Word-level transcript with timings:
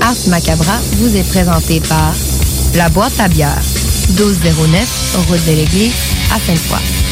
Ars 0.00 0.16
Macabra 0.28 0.78
vous 0.96 1.16
est 1.16 1.28
présenté 1.28 1.80
par 1.80 2.14
La 2.74 2.88
Boîte 2.88 3.20
à 3.20 3.28
bière, 3.28 3.60
1209, 4.08 5.26
route 5.28 5.44
de 5.46 5.52
l'Église, 5.52 5.92
à 6.34 6.38
Sainte-Foy. 6.38 7.11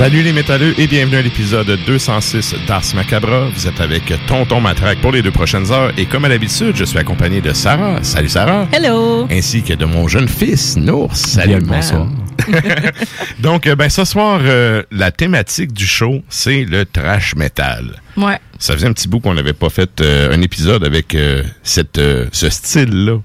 Salut 0.00 0.22
les 0.22 0.32
métalleux 0.32 0.72
et 0.80 0.86
bienvenue 0.86 1.16
à 1.16 1.20
l'épisode 1.20 1.78
206 1.86 2.54
d'Ars 2.66 2.82
Macabra. 2.94 3.50
Vous 3.50 3.68
êtes 3.68 3.82
avec 3.82 4.10
Tonton 4.26 4.58
Matraque 4.58 4.98
pour 5.02 5.12
les 5.12 5.20
deux 5.20 5.30
prochaines 5.30 5.70
heures 5.70 5.92
et 5.98 6.06
comme 6.06 6.24
à 6.24 6.30
l'habitude, 6.30 6.74
je 6.74 6.84
suis 6.84 6.96
accompagné 6.96 7.42
de 7.42 7.52
Sarah. 7.52 8.02
Salut 8.02 8.30
Sarah. 8.30 8.66
Hello! 8.72 9.28
Ainsi 9.30 9.62
que 9.62 9.74
de 9.74 9.84
mon 9.84 10.08
jeune 10.08 10.26
fils, 10.26 10.78
Nours. 10.78 11.14
Salut, 11.14 11.56
Bien, 11.56 11.76
bonsoir. 11.76 12.06
Donc, 13.40 13.66
euh, 13.66 13.76
ben, 13.76 13.90
ce 13.90 14.06
soir, 14.06 14.40
euh, 14.42 14.82
la 14.90 15.10
thématique 15.10 15.74
du 15.74 15.86
show, 15.86 16.22
c'est 16.30 16.64
le 16.64 16.86
trash 16.86 17.36
metal. 17.36 18.00
Ouais. 18.16 18.38
Ça 18.58 18.72
faisait 18.72 18.86
un 18.86 18.94
petit 18.94 19.06
bout 19.06 19.20
qu'on 19.20 19.34
n'avait 19.34 19.52
pas 19.52 19.68
fait 19.68 20.00
euh, 20.00 20.34
un 20.34 20.40
épisode 20.40 20.82
avec 20.82 21.14
euh, 21.14 21.42
cette, 21.62 21.98
euh, 21.98 22.24
ce 22.32 22.48
style-là 22.48 23.18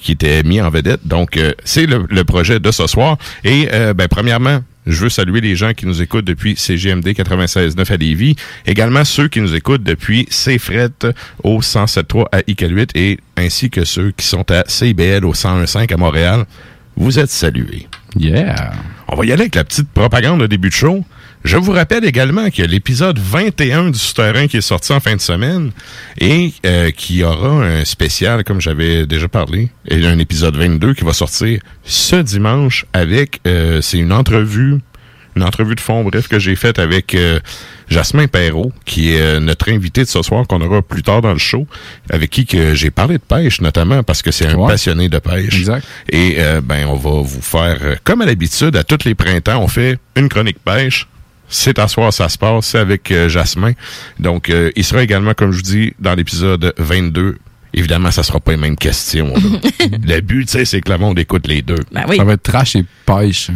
qui 0.00 0.12
était 0.12 0.42
mis 0.44 0.62
en 0.62 0.70
vedette. 0.70 1.06
Donc, 1.06 1.36
euh, 1.36 1.52
c'est 1.62 1.84
le, 1.84 2.06
le 2.08 2.24
projet 2.24 2.58
de 2.58 2.70
ce 2.70 2.86
soir. 2.86 3.18
Et, 3.44 3.68
euh, 3.74 3.92
ben, 3.92 4.08
premièrement, 4.08 4.62
je 4.86 5.02
veux 5.02 5.08
saluer 5.08 5.40
les 5.40 5.56
gens 5.56 5.72
qui 5.74 5.86
nous 5.86 6.00
écoutent 6.00 6.24
depuis 6.24 6.56
CGMD 6.56 7.08
96.9 7.08 7.92
à 7.92 7.96
Lévis. 7.96 8.36
Également 8.66 9.04
ceux 9.04 9.28
qui 9.28 9.40
nous 9.40 9.54
écoutent 9.54 9.82
depuis 9.82 10.26
CFRET 10.26 11.12
au 11.42 11.60
107.3 11.60 12.26
à 12.30 12.40
Iqaluit 12.46 12.86
et 12.94 13.18
ainsi 13.36 13.68
que 13.68 13.84
ceux 13.84 14.12
qui 14.12 14.26
sont 14.26 14.48
à 14.50 14.64
CIBL 14.66 15.24
au 15.24 15.32
101.5 15.32 15.92
à 15.92 15.96
Montréal. 15.96 16.44
Vous 16.96 17.18
êtes 17.18 17.30
salués. 17.30 17.88
Yeah. 18.16 18.72
On 19.08 19.16
va 19.16 19.24
y 19.26 19.32
aller 19.32 19.42
avec 19.42 19.54
la 19.56 19.64
petite 19.64 19.88
propagande 19.90 20.40
de 20.40 20.46
début 20.46 20.68
de 20.68 20.74
show. 20.74 21.04
Je 21.44 21.56
vous 21.56 21.72
rappelle 21.72 22.04
également 22.04 22.50
qu'il 22.50 22.64
y 22.64 22.68
a 22.68 22.70
l'épisode 22.70 23.18
21 23.18 23.90
du 23.90 23.98
Souterrain 23.98 24.48
qui 24.48 24.56
est 24.56 24.62
sorti 24.62 24.92
en 24.92 25.00
fin 25.00 25.14
de 25.14 25.20
semaine 25.20 25.70
et 26.18 26.52
euh, 26.64 26.90
qui 26.90 27.22
aura 27.22 27.64
un 27.64 27.84
spécial, 27.84 28.42
comme 28.42 28.60
j'avais 28.60 29.06
déjà 29.06 29.28
parlé, 29.28 29.70
et 29.86 30.04
un 30.06 30.18
épisode 30.18 30.56
22 30.56 30.94
qui 30.94 31.04
va 31.04 31.12
sortir 31.12 31.60
ce 31.84 32.16
dimanche 32.16 32.84
avec, 32.92 33.40
euh, 33.46 33.80
c'est 33.80 33.98
une 33.98 34.12
entrevue, 34.12 34.78
une 35.36 35.42
entrevue 35.44 35.76
de 35.76 35.80
fond, 35.80 36.02
bref, 36.02 36.26
que 36.26 36.38
j'ai 36.40 36.56
faite 36.56 36.80
avec 36.80 37.14
euh, 37.14 37.38
Jasmin 37.88 38.26
Perrault, 38.26 38.72
qui 38.84 39.12
est 39.12 39.20
euh, 39.20 39.40
notre 39.40 39.70
invité 39.70 40.02
de 40.02 40.08
ce 40.08 40.22
soir, 40.22 40.46
qu'on 40.46 40.60
aura 40.60 40.82
plus 40.82 41.02
tard 41.02 41.22
dans 41.22 41.32
le 41.32 41.38
show, 41.38 41.66
avec 42.10 42.30
qui 42.30 42.46
que 42.46 42.74
j'ai 42.74 42.90
parlé 42.90 43.18
de 43.18 43.22
pêche, 43.22 43.60
notamment 43.60 44.02
parce 44.02 44.22
que 44.22 44.30
c'est 44.30 44.46
un 44.46 44.66
passionné 44.66 45.08
de 45.08 45.18
pêche. 45.18 45.54
Exact. 45.54 45.86
Et 46.10 46.36
euh, 46.38 46.60
ben, 46.60 46.86
on 46.88 46.96
va 46.96 47.22
vous 47.22 47.42
faire, 47.42 47.78
euh, 47.82 47.94
comme 48.02 48.22
à 48.22 48.26
l'habitude, 48.26 48.76
à 48.76 48.82
tous 48.82 49.04
les 49.04 49.14
printemps, 49.14 49.62
on 49.62 49.68
fait 49.68 49.98
une 50.16 50.28
chronique 50.28 50.58
pêche. 50.64 51.06
C'est 51.48 51.78
à 51.78 51.88
soir, 51.88 52.12
ça 52.12 52.28
se 52.28 52.38
passe, 52.38 52.66
c'est 52.66 52.78
avec 52.78 53.10
euh, 53.10 53.28
Jasmin. 53.28 53.72
Donc, 54.18 54.50
euh, 54.50 54.70
il 54.76 54.84
sera 54.84 55.02
également, 55.02 55.34
comme 55.34 55.52
je 55.52 55.56
vous 55.58 55.62
dis, 55.62 55.92
dans 55.98 56.14
l'épisode 56.14 56.72
22. 56.78 57.38
Évidemment, 57.74 58.10
ça 58.10 58.22
sera 58.22 58.40
pas 58.40 58.52
les 58.52 58.56
mêmes 58.56 58.76
questions. 58.76 59.32
le 59.80 60.20
but, 60.20 60.46
tu 60.46 60.52
sais, 60.52 60.64
c'est 60.64 60.80
que 60.80 60.90
le 60.90 60.98
monde 60.98 61.18
écoute 61.18 61.46
les 61.46 61.62
deux. 61.62 61.80
Ben 61.92 62.04
oui. 62.08 62.16
Ça 62.16 62.24
va 62.24 62.32
être 62.32 62.42
trash 62.42 62.76
et 62.76 62.84
pêche. 63.04 63.50
hein. 63.50 63.54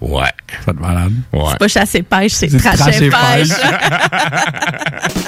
Ouais. 0.00 0.30
Ça 0.64 0.66
va 0.66 0.72
être 0.72 0.80
malade. 0.80 1.12
Ouais. 1.32 1.42
C'est 1.50 1.58
pas 1.58 1.68
chasse 1.68 1.94
et 1.96 2.02
pêche, 2.02 2.32
c'est 2.32 2.56
trash 2.56 2.78
trash 2.78 3.00
et 3.00 3.10
pêche. 3.10 3.48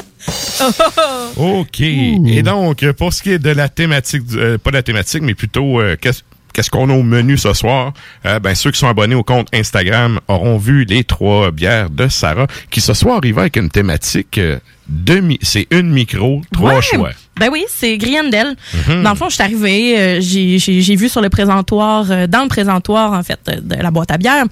OK. 1.37 1.81
Et 1.81 2.43
donc, 2.43 2.91
pour 2.93 3.13
ce 3.13 3.23
qui 3.23 3.33
est 3.33 3.39
de 3.39 3.51
la 3.51 3.69
thématique, 3.69 4.23
euh, 4.35 4.59
pas 4.59 4.71
la 4.71 4.83
thématique, 4.83 5.23
mais 5.23 5.35
plutôt 5.35 5.81
euh, 5.81 5.97
qu'est-ce 6.53 6.71
qu'on 6.71 6.91
a 6.91 6.95
au 6.95 7.03
menu 7.03 7.39
ce 7.39 7.53
soir, 7.53 7.93
euh, 8.27 8.39
ben, 8.39 8.55
ceux 8.55 8.71
qui 8.71 8.79
sont 8.79 8.89
abonnés 8.89 9.15
au 9.15 9.23
compte 9.23 9.49
Instagram 9.55 10.21
auront 10.29 10.59
vu 10.59 10.85
les 10.85 11.05
trois 11.05 11.51
bières 11.51 11.91
de 11.91 12.09
Sarah, 12.09 12.47
qui 12.71 12.81
ce 12.81 12.95
soir 12.95 13.19
arrivent 13.19 13.39
avec 13.39 13.57
une 13.57 13.71
thématique 13.71 14.39
euh, 14.39 14.59
c'est 15.43 15.69
une 15.71 15.91
micro, 15.91 16.43
trois 16.53 16.75
Ouais. 16.75 16.83
choix. 16.83 17.11
Ben 17.39 17.49
oui, 17.53 17.65
c'est 17.69 17.97
Griendel. 17.97 18.57
Mhm. 18.89 19.05
Dans 19.05 19.11
le 19.11 19.17
fond, 19.17 19.29
je 19.29 19.35
suis 19.35 19.43
arrivée, 19.43 19.97
euh, 19.99 20.19
j'ai- 20.21 20.97
vu 20.97 21.09
sur 21.09 21.21
le 21.21 21.31
présentoir, 21.31 22.11
euh, 22.11 22.27
dans 22.27 22.43
le 22.43 22.49
présentoir, 22.49 23.13
en 23.13 23.23
fait, 23.23 23.39
de 23.47 23.77
la 23.77 23.91
boîte 23.93 24.11
à 24.11 24.19
bière, 24.19 24.45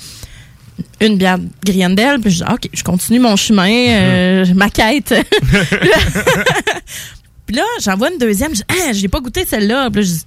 une 1.00 1.18
bière 1.18 1.38
Griendel. 1.66 2.20
Puis 2.20 2.30
je 2.30 2.36
dis, 2.36 2.42
ah, 2.46 2.54
OK, 2.54 2.68
je 2.72 2.82
continue 2.84 3.18
mon 3.18 3.34
chemin, 3.34 3.68
euh, 3.68 4.44
ma 4.54 4.70
quête. 4.70 5.12
puis 7.46 7.56
là, 7.56 7.62
j'en 7.82 7.96
vois 7.96 8.10
une 8.12 8.18
deuxième. 8.18 8.52
Je 8.54 8.92
dis, 8.92 9.06
ah, 9.06 9.08
pas 9.10 9.20
goûté 9.20 9.44
celle-là. 9.46 9.90
Puis 9.90 10.02
là, 10.02 10.06
je 10.06 10.12
dis, 10.12 10.24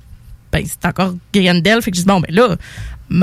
ben, 0.51 0.63
c'est 0.65 0.87
encore 0.87 1.13
Griendel. 1.33 1.81
Fait 1.81 1.91
que 1.91 1.97
je 1.97 2.01
dis, 2.01 2.07
bon, 2.07 2.19
ben 2.19 2.33
là, 2.35 2.55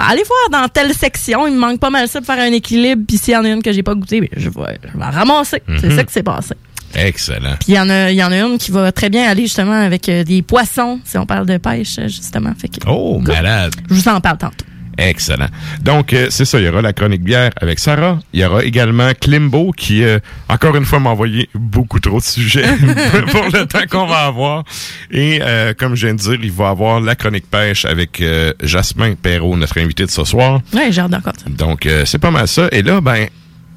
allez 0.09 0.23
voir 0.25 0.63
dans 0.63 0.69
telle 0.69 0.93
section, 0.95 1.47
il 1.47 1.55
me 1.55 1.59
manque 1.59 1.81
pas 1.81 1.91
mal 1.91 2.09
ça 2.09 2.21
pour 2.21 2.27
faire 2.35 2.43
un 2.45 2.53
équilibre. 2.53 3.03
Puis 3.07 3.19
s'il 3.19 3.35
y 3.35 3.37
en 3.37 3.45
a 3.45 3.49
une 3.49 3.63
que 3.63 3.73
j'ai 3.73 3.83
pas 3.83 3.95
goûté, 3.95 4.21
ben, 4.21 4.29
je 4.37 4.49
vais, 4.49 4.79
je 4.83 4.93
vais 4.93 4.99
la 4.99 5.11
ramasser. 5.11 5.63
C'est 5.81 5.89
Mhm. 5.89 5.97
ça 5.97 6.05
qui 6.05 6.13
s'est 6.13 6.23
passé. 6.23 6.55
Excellent. 6.95 7.55
Puis 7.61 7.69
il 7.69 7.75
y 7.75 7.79
en 7.81 7.91
a, 7.91 8.11
y 8.11 8.23
en 8.25 8.33
a 8.33 8.37
une 8.39 8.57
qui 8.57 8.71
va 8.71 8.91
très 8.93 9.11
bien 9.11 9.29
aller 9.29 9.43
justement 9.43 9.73
avec 9.79 10.09
euh, 10.09 10.25
des 10.25 10.41
poissons, 10.41 11.01
si 11.05 11.19
on 11.19 11.27
parle 11.27 11.45
de 11.47 11.59
pêche, 11.59 11.97
justement. 12.07 12.53
Fait 12.59 12.69
que, 12.69 12.77
Oh, 12.89 13.19
malade. 13.21 13.75
je 13.91 13.95
vous 13.95 14.09
en 14.09 14.21
parle 14.23 14.39
tantôt. 14.39 14.65
Excellent. 14.99 15.47
Donc, 15.81 16.13
euh, 16.13 16.27
c'est 16.29 16.45
ça, 16.45 16.59
il 16.59 16.67
y 16.67 16.69
aura 16.69 16.83
la 16.83 16.93
chronique 16.93 17.23
bière 17.23 17.51
avec 17.61 17.79
Sarah. 17.79 18.19
Il 18.33 18.41
y 18.41 18.45
aura 18.45 18.65
également 18.65 19.13
Klimbo 19.19 19.71
qui, 19.71 20.03
euh, 20.03 20.19
encore 20.49 20.75
une 20.75 20.85
fois, 20.85 20.99
m'a 20.99 21.11
envoyé 21.11 21.49
beaucoup 21.55 22.01
trop 22.01 22.19
de 22.19 22.25
sujets 22.25 22.67
pour 23.31 23.45
le 23.45 23.65
temps 23.67 23.87
qu'on 23.89 24.07
va 24.07 24.27
avoir. 24.27 24.65
Et 25.13 25.41
euh, 25.41 25.73
comme 25.79 25.95
je 25.95 26.07
viens 26.07 26.15
de 26.15 26.21
dire, 26.21 26.39
il 26.43 26.51
va 26.51 26.71
avoir 26.71 27.01
la 27.01 27.15
chronique 27.15 27.49
pêche 27.49 27.85
avec 27.85 28.21
euh, 28.21 28.53
Jasmin 28.63 29.15
Perrault, 29.15 29.57
notre 29.57 29.79
invité 29.79 30.05
de 30.05 30.11
ce 30.11 30.25
soir. 30.25 30.61
Ouais, 30.75 30.91
j'ai 30.91 31.01
hâte 31.01 31.13
d'entendre 31.13 31.39
ça. 31.39 31.49
Donc, 31.49 31.87
euh, 31.87 32.05
c'est 32.05 32.19
pas 32.19 32.31
mal 32.33 32.49
ça. 32.49 32.69
Et 32.73 32.83
là, 32.83 33.01
ben, 33.01 33.29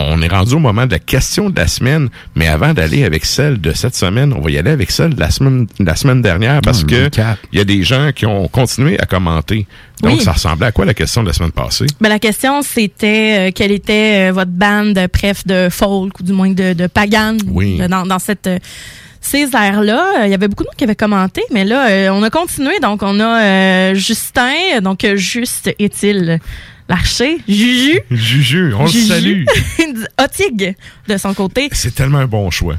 on 0.10 0.22
est 0.22 0.28
rendu 0.28 0.56
au 0.56 0.60
moment 0.60 0.86
de 0.86 0.92
la 0.92 1.00
question 1.00 1.50
de 1.50 1.60
la 1.60 1.68
semaine. 1.68 2.10
Mais 2.36 2.48
avant 2.48 2.74
d'aller 2.74 3.04
avec 3.04 3.26
celle 3.26 3.60
de 3.62 3.72
cette 3.74 3.96
semaine, 3.96 4.34
on 4.34 4.42
va 4.42 4.50
y 4.52 4.58
aller 4.58 4.72
avec 4.72 4.92
celle 4.92 5.16
de 5.16 5.20
la 5.20 5.30
semaine, 5.32 5.68
de 5.80 5.86
la 5.86 5.96
semaine 5.96 6.22
dernière 6.22 6.62
parce 6.62 6.84
Hmm, 6.84 6.88
que 6.88 7.10
il 7.52 7.58
y 7.58 7.62
a 7.62 7.66
des 7.66 7.84
gens 7.84 8.12
qui 8.16 8.26
ont 8.26 8.48
continué 8.48 9.00
à 9.00 9.06
commenter. 9.06 9.68
Donc, 10.02 10.14
Oui. 10.18 10.22
ça 10.24 10.32
ressemblait 10.32 10.68
à 10.68 10.72
quoi 10.72 10.86
la 10.86 10.94
question 10.96 11.22
de 11.22 11.28
la 11.28 11.34
semaine 11.34 11.52
passée? 11.52 11.86
Ben, 12.00 12.10
la 12.10 12.18
question, 12.20 12.62
c'était 12.64 13.50
euh, 13.50 13.52
quelle 13.54 13.72
était 13.72 14.30
euh, 14.30 14.32
votre 14.34 14.50
bande, 14.52 14.98
bref, 15.14 15.46
de 15.46 15.68
folk 15.70 16.20
ou 16.20 16.24
du 16.24 16.32
moins 16.34 16.50
de, 16.50 16.74
de 16.74 16.88
pagan 16.88 17.38
Oui. 17.48 17.78
euh, 17.80 17.88
dans, 17.88 18.06
dans 18.08 18.18
cette, 18.18 18.48
euh, 18.48 18.58
ces 19.20 19.44
airs-là. 19.56 20.22
Euh, 20.22 20.26
Il 20.26 20.32
y 20.32 20.34
avait 20.34 20.48
beaucoup 20.48 20.64
de 20.64 20.70
monde 20.70 20.76
qui 20.76 20.84
avait 20.86 20.96
commenté, 20.96 21.44
mais 21.52 21.66
là, 21.66 21.88
euh, 21.92 22.10
on 22.10 22.24
a 22.24 22.32
continué. 22.32 22.80
Donc, 22.82 23.04
on 23.04 23.20
a 23.20 23.42
euh, 23.44 23.94
Justin, 23.94 24.80
donc 24.82 25.06
Juste 25.16 25.70
est-il 25.78 26.40
l'archer? 26.92 27.38
Juju? 27.48 28.02
Juju, 28.12 28.74
on 28.74 28.84
le 28.84 28.90
salue. 28.90 29.46
Otig, 30.22 30.76
de 31.08 31.18
son 31.18 31.34
côté. 31.34 31.70
C'est 31.72 31.96
tellement 31.96 32.20
un 32.20 32.28
bon 32.28 32.52
choix. 32.52 32.76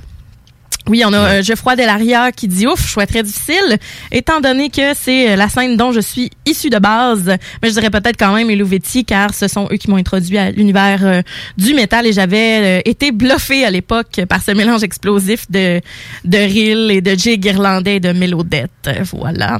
Oui, 0.88 1.02
on 1.06 1.12
a 1.12 1.19
euh, 1.19 1.43
Geoffroy 1.43 1.76
Delaria 1.76 2.32
qui 2.32 2.49
dit 2.49 2.67
ouf, 2.67 2.87
choix 2.87 3.06
très 3.06 3.23
difficile, 3.23 3.79
étant 4.11 4.40
donné 4.40 4.69
que 4.69 4.94
c'est 4.94 5.31
euh, 5.31 5.37
la 5.37 5.49
scène 5.49 5.76
dont 5.76 5.93
je 5.93 6.00
suis 6.00 6.31
issu 6.46 6.70
de 6.70 6.79
base. 6.79 7.37
Mais 7.62 7.69
je 7.69 7.75
dirais 7.75 7.90
peut-être 7.90 8.17
quand 8.19 8.34
même 8.34 8.50
Elouvetti, 8.50 9.05
car 9.05 9.32
ce 9.34 9.49
sont 9.49 9.69
eux 9.70 9.76
qui 9.76 9.90
m'ont 9.90 9.96
introduit 9.96 10.38
à 10.38 10.50
l'univers 10.50 11.00
euh, 11.02 11.23
du 11.56 11.75
métal 11.75 12.06
et 12.06 12.12
j'avais 12.12 12.79
euh, 12.79 12.82
été 12.84 13.12
bluffé 13.12 13.64
à 13.64 13.70
l'époque 13.70 14.20
par 14.29 14.43
ce 14.43 14.50
mélange 14.52 14.82
explosif 14.82 15.50
de 15.50 15.81
de 16.25 16.38
rill 16.38 16.90
et 16.90 17.00
de 17.00 17.12
jig 17.12 17.44
irlandais 17.44 17.96
et 17.96 18.00
de 18.00 18.12
mélodette. 18.12 18.90
Voilà. 19.12 19.58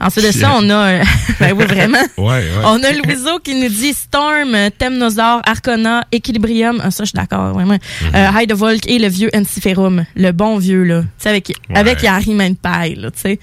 Ensuite 0.00 0.26
de 0.26 0.32
ça, 0.32 0.52
on 0.56 0.70
a 0.70 0.98
ben 1.40 1.52
oui 1.52 1.64
vraiment. 1.64 1.98
Ouais, 2.16 2.26
ouais. 2.26 2.64
On 2.64 2.82
a 2.82 2.92
Louiseau 2.92 3.38
qui 3.40 3.54
nous 3.54 3.68
dit 3.68 3.92
Storm, 3.92 4.56
Temnosaur, 4.78 5.42
Arcana, 5.44 6.04
Equilibrium. 6.12 6.80
Ah, 6.82 6.90
ça, 6.90 7.04
je 7.04 7.08
suis 7.08 7.16
d'accord, 7.16 7.52
vraiment. 7.52 7.76
Euh, 8.14 8.28
High 8.34 8.48
de 8.48 8.54
Volk 8.54 8.86
et 8.86 8.98
le 8.98 9.08
vieux 9.08 9.30
Enciferum. 9.34 10.04
Le 10.14 10.32
bon 10.32 10.53
vieux, 10.58 10.84
là. 10.84 11.02
Tu 11.02 11.08
sais, 11.18 11.28
avec, 11.30 11.52
Ouais. 11.70 11.78
avec 11.78 12.02
Manpie, 12.34 12.94
là, 12.96 13.10
tu 13.10 13.20
sais. 13.20 13.38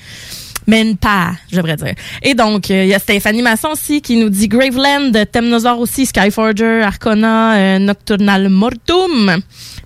Je 0.68 1.58
devrais 1.58 1.76
dire. 1.76 1.94
Et 2.22 2.34
donc, 2.34 2.70
euh, 2.72 2.84
il 2.84 2.90
y 2.90 2.94
a 2.94 3.00
Stéphanie 3.00 3.42
Masson 3.42 3.70
aussi 3.74 4.02
qui 4.02 4.18
nous 4.18 4.30
dit 4.30 4.48
Graveland, 4.48 5.12
Temnosaur 5.32 5.80
aussi, 5.80 6.06
Skyforger, 6.06 6.82
Arcana, 6.84 7.56
euh, 7.56 7.80
Nocturnal 7.80 8.48
Mortum. 8.50 9.38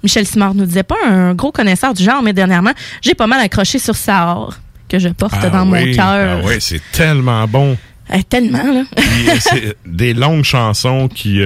Michel 0.03 0.27
Simard 0.27 0.53
nous 0.53 0.65
disait 0.65 0.83
pas 0.83 0.95
un 1.07 1.33
gros 1.33 1.51
connaisseur 1.51 1.93
du 1.93 2.03
genre, 2.03 2.21
mais 2.21 2.33
dernièrement, 2.33 2.73
j'ai 3.01 3.15
pas 3.15 3.27
mal 3.27 3.39
accroché 3.41 3.79
sur 3.79 3.95
Sahar 3.95 4.59
que 4.87 4.99
je 4.99 5.09
porte 5.09 5.33
Ah 5.41 5.49
dans 5.49 5.67
oui, 5.71 5.87
mon 5.89 5.93
cœur. 5.95 6.39
Ah 6.43 6.45
oui, 6.45 6.55
c'est 6.59 6.81
tellement 6.91 7.47
bon. 7.47 7.75
Euh, 8.13 8.17
tellement, 8.29 8.71
là. 8.71 8.83
Euh, 8.99 9.35
c'est 9.39 9.75
des 9.87 10.13
longues 10.13 10.43
chansons 10.43 11.07
qui, 11.07 11.41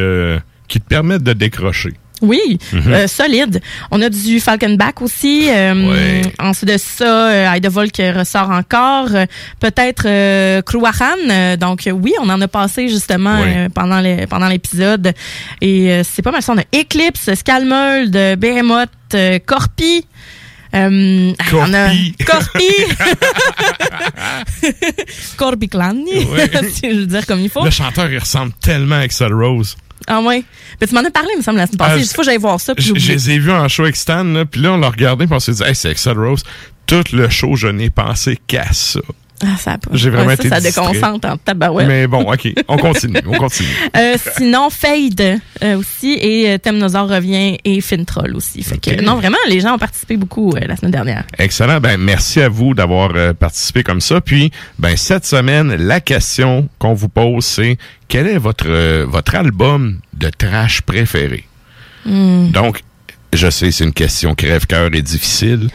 qui 0.67 0.81
te 0.81 0.85
permettent 0.87 1.23
de 1.23 1.33
décrocher. 1.33 1.93
Oui, 2.21 2.57
Mhm. 2.73 2.93
euh, 2.93 3.07
solide. 3.07 3.61
On 3.91 4.01
a 4.01 4.09
du 4.09 4.39
Falconback 4.39 5.01
aussi. 5.01 5.47
Euh. 5.49 6.21
Ensuite 6.39 6.69
de 6.69 6.77
ça, 6.77 7.29
euh, 7.29 7.53
Heidevolk 7.53 7.95
ressort 8.15 8.49
encore. 8.49 9.07
Euh, 9.13 9.25
Peut-être 9.59 10.03
euh, 10.05 10.61
Crouahan. 10.61 11.17
Euh, 11.29 11.57
donc 11.57 11.87
oui, 11.91 12.13
on 12.21 12.29
en 12.29 12.41
a 12.41 12.47
passé 12.47 12.87
justement 12.89 13.37
euh, 13.45 13.69
pendant 13.73 13.99
les, 13.99 14.27
pendant 14.27 14.47
l'épisode. 14.47 15.13
Et 15.61 15.91
euh, 15.91 16.01
c'est 16.03 16.21
pas 16.21 16.31
mal 16.31 16.41
ça. 16.41 16.53
On 16.53 16.57
a 16.57 16.63
Eclipse, 16.81 17.33
Scalmold, 17.33 18.11
Behemoth, 18.39 18.89
euh, 19.13 19.39
Corpi. 19.45 20.05
Euh, 20.75 21.31
on 21.53 21.73
a- 21.73 21.89
Corpi. 22.25 22.63
Corpi. 25.37 25.69
Si 26.73 26.81
je 26.91 26.99
veux 26.99 27.05
dire 27.05 27.25
comme 27.25 27.39
il 27.39 27.49
faut. 27.49 27.63
Le 27.63 27.71
chanteur, 27.71 28.11
il 28.11 28.19
ressemble 28.19 28.51
tellement 28.61 28.95
à 28.95 28.99
Axel 28.99 29.33
Rose. 29.33 29.75
Ah 30.09 30.19
ouais. 30.21 30.43
Mais 30.81 30.87
tu 30.87 30.95
m'en 30.95 31.01
as 31.01 31.11
parlé, 31.11 31.29
il 31.33 31.37
me 31.37 31.43
semble, 31.43 31.57
la 31.59 31.67
semaine 31.67 31.77
passée. 31.77 31.91
Ah, 31.93 31.97
Juste 31.99 32.13
faut 32.15 32.21
que 32.23 32.25
j'aille 32.25 32.37
voir 32.37 32.59
ça. 32.59 32.73
Je 32.77 32.93
les 32.93 33.31
ai 33.31 33.39
vus 33.39 33.51
en 33.51 33.67
show 33.67 33.83
avec 33.83 33.95
Stan, 33.95 34.23
là, 34.23 34.43
puis 34.43 34.59
là, 34.59 34.73
on 34.73 34.77
l'a 34.77 34.89
regardé, 34.89 35.27
puis 35.27 35.35
on 35.35 35.39
s'est 35.39 35.53
dit, 35.53 35.63
hey, 35.63 35.75
c'est 35.75 35.89
Axel 35.89 36.17
Rose. 36.17 36.43
Tout 36.87 37.03
le 37.13 37.29
show, 37.29 37.55
je 37.55 37.67
n'ai 37.67 37.91
pensé 37.91 38.39
qu'à 38.47 38.73
ça. 38.73 38.99
Ah, 39.41 39.55
ça. 39.57 39.77
J'ai 39.93 40.09
vraiment 40.09 40.27
Ouais, 40.27 40.33
été 40.35 40.49
ça, 40.49 40.59
déconcentre 40.59 41.27
en 41.27 41.37
tabarouette. 41.37 41.87
Mais 41.87 42.07
bon, 42.07 42.21
OK, 42.33 42.53
on 42.67 42.77
continue, 42.77 43.19
on 43.25 43.37
continue. 43.37 43.69
Euh, 43.95 44.15
sinon, 44.37 44.69
Fade 44.69 45.39
euh, 45.63 45.77
aussi, 45.77 46.17
et 46.21 46.49
euh, 46.51 46.57
Temnosaur 46.57 47.07
revient, 47.09 47.57
et 47.63 47.81
Fintroll 47.81 48.35
aussi. 48.35 48.61
Fait 48.63 48.77
que, 48.77 49.01
non, 49.01 49.15
vraiment, 49.15 49.37
les 49.47 49.61
gens 49.61 49.75
ont 49.75 49.79
participé 49.79 50.17
beaucoup 50.17 50.51
euh, 50.55 50.59
la 50.67 50.75
semaine 50.75 50.91
dernière. 50.91 51.23
Excellent. 51.37 51.79
Ben, 51.79 51.97
merci 51.97 52.41
à 52.41 52.49
vous 52.49 52.73
d'avoir 52.73 53.11
participé 53.35 53.83
comme 53.83 54.01
ça. 54.01 54.19
Puis, 54.21 54.51
ben, 54.77 54.97
cette 54.97 55.25
semaine, 55.25 55.73
la 55.75 56.01
question 56.01 56.67
qu'on 56.77 56.93
vous 56.93 57.09
pose, 57.09 57.45
c'est 57.45 57.77
quel 58.07 58.27
est 58.27 58.37
votre, 58.37 58.67
votre 59.05 59.35
album 59.35 59.99
de 60.13 60.29
trash 60.29 60.81
préféré? 60.81 61.45
Donc, 62.05 62.81
je 63.33 63.49
sais, 63.49 63.71
c'est 63.71 63.83
une 63.83 63.93
question 63.93 64.33
crève-cœur 64.35 64.89
et 64.93 65.01
difficile. 65.01 65.69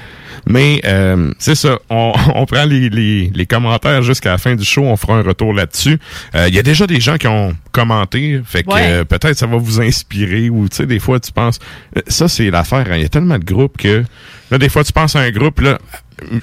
Mais 0.47 0.81
euh, 0.85 1.33
c'est 1.39 1.55
ça, 1.55 1.79
on, 1.91 2.13
on 2.35 2.47
prend 2.47 2.65
les, 2.65 2.89
les, 2.91 3.31
les 3.35 3.47
commentaires 3.47 4.03
jusqu'à 4.03 4.31
la 4.33 4.39
fin 4.39 4.55
du 4.55 4.65
show, 4.65 4.83
on 4.85 4.97
fera 4.97 5.15
un 5.17 5.23
retour 5.23 5.53
là-dessus. 5.53 5.99
Euh, 6.35 6.49
Il 6.49 6.55
y 6.55 6.59
a 6.59 6.63
déjà 6.63 6.87
des 6.87 7.01
gens 7.01 7.17
qui 7.17 7.27
ont 7.29 7.55
commenté, 7.73 8.41
fait 8.45 8.63
que 8.63 8.73
Ouais. 8.73 8.83
euh, 8.87 9.05
peut-être 9.05 9.37
ça 9.37 9.47
va 9.47 9.57
vous 9.57 9.81
inspirer 9.81 10.49
ou 10.51 10.69
tu 10.69 10.77
sais 10.77 10.87
des 10.87 10.99
fois 11.01 11.19
tu 11.21 11.33
penses 11.33 11.59
euh, 11.97 12.01
ça 12.07 12.29
c'est 12.29 12.51
l'affaire, 12.51 12.87
hein, 12.91 12.97
il 12.97 13.03
y 13.03 13.05
a 13.05 13.09
tellement 13.09 13.39
de 13.39 13.45
groupes 13.45 13.77
que 13.77 14.05
là 14.51 14.59
des 14.59 14.69
fois 14.69 14.85
tu 14.85 14.93
penses 14.93 15.17
à 15.17 15.21
un 15.21 15.31
groupe 15.31 15.61
là 15.61 15.79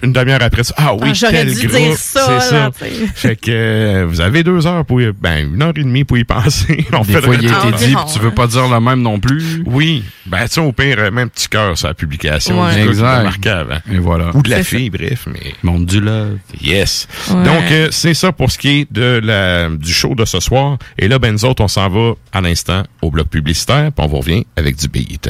une 0.04 0.14
demi-heure 0.14 0.42
après 0.42 0.64
ça, 0.64 0.74
ah 0.78 0.94
oui 0.96 1.12
Ah, 1.24 1.28
tel 1.30 1.54
dû 1.54 1.68
groupe, 1.68 1.80
dire 1.82 1.98
ça, 1.98 2.40
c'est 2.40 2.50
ça. 2.50 2.72
Fait 3.16 3.36
que 3.36 3.52
euh, 3.52 4.06
vous 4.08 4.22
avez 4.22 4.44
deux 4.44 4.66
heures 4.68 4.86
pour 4.86 5.02
y- 5.02 5.12
ben 5.12 5.52
une 5.54 5.62
heure 5.62 5.74
et 5.76 5.84
demie 5.84 6.04
pour 6.04 6.18
y 6.18 6.24
penser. 6.24 6.86
on 6.94 7.02
Des 7.02 7.14
fait 7.14 7.22
fois, 7.22 7.36
il 7.36 7.48
a 7.48 7.68
été 7.70 7.86
dit, 7.86 7.96
tu 8.14 8.20
veux 8.20 8.32
pas 8.32 8.48
dire 8.48 8.68
le 8.68 8.80
même 8.80 9.02
non 9.02 9.20
plus. 9.20 9.64
Oui, 9.66 10.04
ben 10.26 10.44
tu 10.48 10.54
sais 10.54 10.62
au 10.62 10.72
pire 10.72 10.98
euh, 11.00 11.12
même 11.12 11.30
petit 11.30 11.48
cœur 11.48 11.78
sur 11.78 11.88
la 11.88 11.94
publication, 11.94 12.62
Ouais. 12.64 12.76
du 12.82 12.88
Exact. 12.90 13.48
avant. 13.48 13.78
Et 13.92 13.98
voilà. 14.00 14.32
Ou 14.36 14.42
de 14.42 14.50
la 14.50 14.58
C'est 14.58 14.64
ça. 14.64 14.78
fille, 14.78 14.90
bref, 14.90 15.26
mais 15.28 15.54
Monde 15.64 15.86
du 15.86 16.00
love. 16.00 16.38
yes. 16.62 17.08
Ouais. 17.30 17.44
Donc 17.44 17.72
euh, 17.72 17.88
c'est 17.92 18.14
ça 18.14 18.32
pour 18.32 18.52
ce 18.52 18.58
qui 18.58 18.70
est 18.82 18.92
de 18.94 19.20
la 19.24 19.70
du 19.70 19.92
show 19.94 20.16
de 20.16 20.26
ce 20.26 20.40
soir. 20.40 20.78
Et 20.98 21.08
là, 21.08 21.20
ben 21.20 21.32
nous 21.32 21.46
autres, 21.46 21.64
on 21.64 21.68
s'en 21.68 21.90
va 21.90 22.14
à 22.34 22.42
l'instant 22.42 22.84
au 23.02 23.12
bloc 23.12 23.28
publicitaire, 23.28 23.92
puis 23.96 24.06
on 24.06 24.08
vous 24.08 24.18
revient 24.20 24.46
avec 24.56 24.76
du 24.78 24.88
beat. 24.88 25.30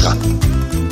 Yeah. 0.00 0.57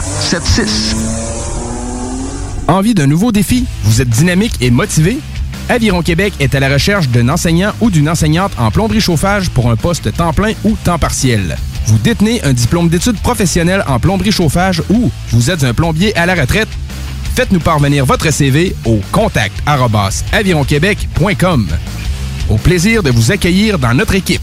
4476. 0.00 0.96
Envie 2.66 2.94
d'un 2.94 3.06
nouveau 3.06 3.30
défi? 3.30 3.66
Vous 3.84 4.00
êtes 4.00 4.08
dynamique 4.08 4.56
et 4.60 4.70
motivé? 4.70 5.18
Aviron 5.68 6.02
Québec 6.02 6.34
est 6.40 6.54
à 6.54 6.60
la 6.60 6.68
recherche 6.68 7.08
d'un 7.08 7.28
enseignant 7.28 7.72
ou 7.80 7.90
d'une 7.90 8.08
enseignante 8.08 8.52
en 8.58 8.70
plomberie 8.70 9.00
chauffage 9.00 9.50
pour 9.50 9.70
un 9.70 9.76
poste 9.76 10.14
temps 10.14 10.32
plein 10.32 10.52
ou 10.64 10.76
temps 10.84 10.98
partiel. 10.98 11.56
vous 11.86 11.98
détenez 11.98 12.42
un 12.44 12.52
diplôme 12.52 12.88
d'études 12.88 13.20
professionnelles 13.20 13.84
en 13.86 13.98
plomberie 13.98 14.32
chauffage 14.32 14.82
ou 14.90 15.10
vous 15.30 15.50
êtes 15.50 15.64
un 15.64 15.74
plombier 15.74 16.16
à 16.16 16.26
la 16.26 16.34
retraite, 16.34 16.68
faites-nous 17.34 17.60
parvenir 17.60 18.04
votre 18.04 18.30
CV 18.30 18.74
au 18.84 19.00
contact 19.12 19.54
avironquebec.com. 20.32 21.68
Au 22.50 22.56
plaisir 22.56 23.02
de 23.02 23.10
vous 23.10 23.32
accueillir 23.32 23.78
dans 23.78 23.94
notre 23.94 24.14
équipe. 24.14 24.42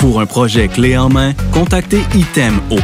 Pour 0.00 0.18
un 0.18 0.24
projet 0.24 0.68
clé 0.68 0.96
en 0.96 1.10
main, 1.10 1.34
contactez 1.52 2.02
ITEM 2.14 2.58
au 2.70 2.78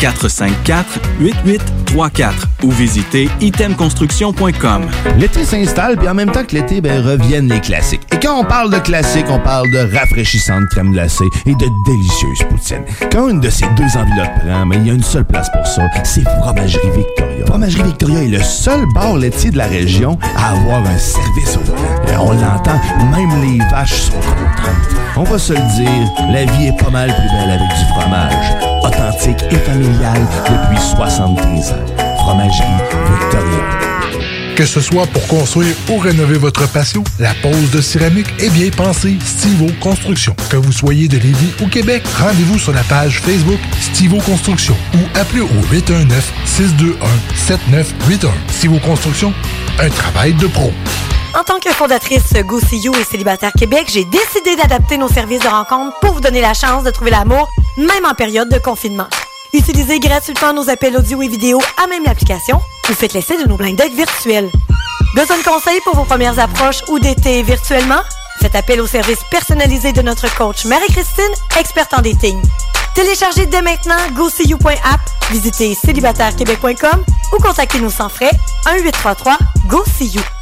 418-454-8834 0.00 2.32
ou 2.62 2.70
visitez 2.70 3.28
itemconstruction.com. 3.42 4.86
L'été 5.18 5.44
s'installe, 5.44 5.98
puis 5.98 6.08
en 6.08 6.14
même 6.14 6.30
temps 6.30 6.44
que 6.44 6.54
l'été, 6.54 6.80
ben, 6.80 7.04
reviennent 7.04 7.50
les 7.50 7.60
classiques. 7.60 8.00
Et 8.14 8.18
quand 8.18 8.40
on 8.40 8.44
parle 8.44 8.72
de 8.72 8.78
classiques, 8.78 9.26
on 9.28 9.40
parle 9.40 9.70
de 9.72 9.94
rafraîchissantes 9.94 10.70
crème 10.70 10.92
glacée 10.92 11.28
et 11.44 11.54
de 11.54 11.66
délicieuses 11.86 12.44
poutines. 12.48 12.84
Quand 13.10 13.28
une 13.28 13.40
de 13.40 13.50
ces 13.50 13.66
deux 13.76 13.94
enveloppes 13.94 14.38
prend, 14.40 14.64
mais 14.64 14.76
il 14.76 14.86
y 14.86 14.90
a 14.90 14.94
une 14.94 15.02
seule 15.02 15.26
place 15.26 15.50
pour 15.52 15.66
ça, 15.66 15.82
c'est 16.02 16.24
Fromagerie 16.40 16.92
Victoria. 16.96 17.44
Fromagerie 17.44 17.82
Victoria 17.82 18.22
est 18.22 18.28
le 18.28 18.42
seul 18.42 18.86
bar 18.94 19.18
laitier 19.18 19.50
de 19.50 19.58
la 19.58 19.66
région 19.66 20.18
à 20.34 20.52
avoir 20.52 20.78
un 20.78 20.96
service 20.96 21.58
au 21.58 21.60
volant. 21.60 21.82
Et 22.10 22.16
on 22.16 22.32
l'entend, 22.32 22.80
même 23.10 23.38
les 23.42 23.58
vaches 23.70 24.00
sont 24.00 24.12
contentes. 24.12 24.96
On 25.14 25.24
va 25.24 25.38
se 25.38 25.52
le 25.52 25.58
dire, 25.58 26.10
la 26.30 26.44
vie 26.44 26.66
est 26.66 26.76
pas 26.78 26.90
mal 26.90 27.08
plus 27.08 27.30
belle 27.36 27.50
avec 27.50 27.68
du 27.68 27.84
fromage. 27.92 28.34
Authentique 28.82 29.42
et 29.50 29.56
familial 29.56 30.20
depuis 30.44 30.78
73 30.80 31.72
ans. 31.72 31.86
Fromagerie 32.18 32.68
Victoria. 33.20 33.58
Que 34.56 34.64
ce 34.66 34.80
soit 34.80 35.06
pour 35.06 35.24
construire 35.28 35.74
ou 35.88 35.98
rénover 35.98 36.36
votre 36.36 36.68
patio, 36.68 37.02
la 37.18 37.32
pose 37.34 37.70
de 37.70 37.80
céramique 37.80 38.26
est 38.38 38.50
bien 38.50 38.68
pensée 38.70 39.16
Stivo 39.24 39.68
Construction. 39.80 40.36
Que 40.50 40.56
vous 40.56 40.72
soyez 40.72 41.08
de 41.08 41.16
Lévis 41.16 41.54
ou 41.62 41.68
Québec, 41.68 42.02
rendez-vous 42.18 42.58
sur 42.58 42.72
la 42.72 42.82
page 42.82 43.20
Facebook 43.20 43.60
Stivo 43.80 44.18
Construction 44.18 44.76
ou 44.94 44.98
appelez 45.18 45.40
au 45.40 45.48
819-621-7981. 45.72 48.28
Stivo 48.50 48.78
Construction, 48.78 49.32
un 49.80 49.88
travail 49.88 50.34
de 50.34 50.46
pro. 50.46 50.70
En 51.34 51.44
tant 51.44 51.58
que 51.58 51.70
fondatrice 51.70 52.34
Go 52.44 52.60
See 52.60 52.78
You 52.78 52.94
et 52.94 53.04
Célibataire 53.04 53.52
Québec, 53.58 53.86
j'ai 53.88 54.04
décidé 54.04 54.54
d'adapter 54.54 54.98
nos 54.98 55.08
services 55.08 55.40
de 55.40 55.48
rencontre 55.48 55.98
pour 56.00 56.12
vous 56.12 56.20
donner 56.20 56.42
la 56.42 56.52
chance 56.52 56.84
de 56.84 56.90
trouver 56.90 57.10
l'amour, 57.10 57.48
même 57.78 58.04
en 58.04 58.14
période 58.14 58.50
de 58.50 58.58
confinement. 58.58 59.06
Utilisez 59.54 59.98
gratuitement 59.98 60.52
nos 60.52 60.68
appels 60.68 60.96
audio 60.96 61.22
et 61.22 61.28
vidéo 61.28 61.58
à 61.82 61.86
même 61.86 62.04
l'application 62.04 62.60
ou 62.88 62.92
faites 62.92 63.14
l'essai 63.14 63.42
de 63.42 63.48
nos 63.48 63.56
blind 63.56 63.76
dates 63.76 63.92
virtuels. 63.92 64.50
Besoin 65.14 65.38
de 65.38 65.42
conseils 65.42 65.80
pour 65.84 65.96
vos 65.96 66.04
premières 66.04 66.38
approches 66.38 66.82
ou 66.88 66.98
d'été 66.98 67.42
virtuellement? 67.42 68.02
Faites 68.40 68.54
appel 68.54 68.80
au 68.80 68.86
service 68.86 69.20
personnalisé 69.30 69.92
de 69.92 70.02
notre 70.02 70.34
coach 70.36 70.66
Marie-Christine, 70.66 71.32
experte 71.58 71.94
en 71.94 72.02
dating. 72.02 72.42
Téléchargez 72.94 73.46
dès 73.46 73.62
maintenant 73.62 73.96
GoSeeYou.app, 74.12 75.00
visitez 75.30 75.74
célibatairequebec.com 75.74 77.04
ou 77.32 77.42
contactez-nous 77.42 77.90
sans 77.90 78.10
frais 78.10 78.32
1-833-GO-SEE-YOU. 78.66 80.41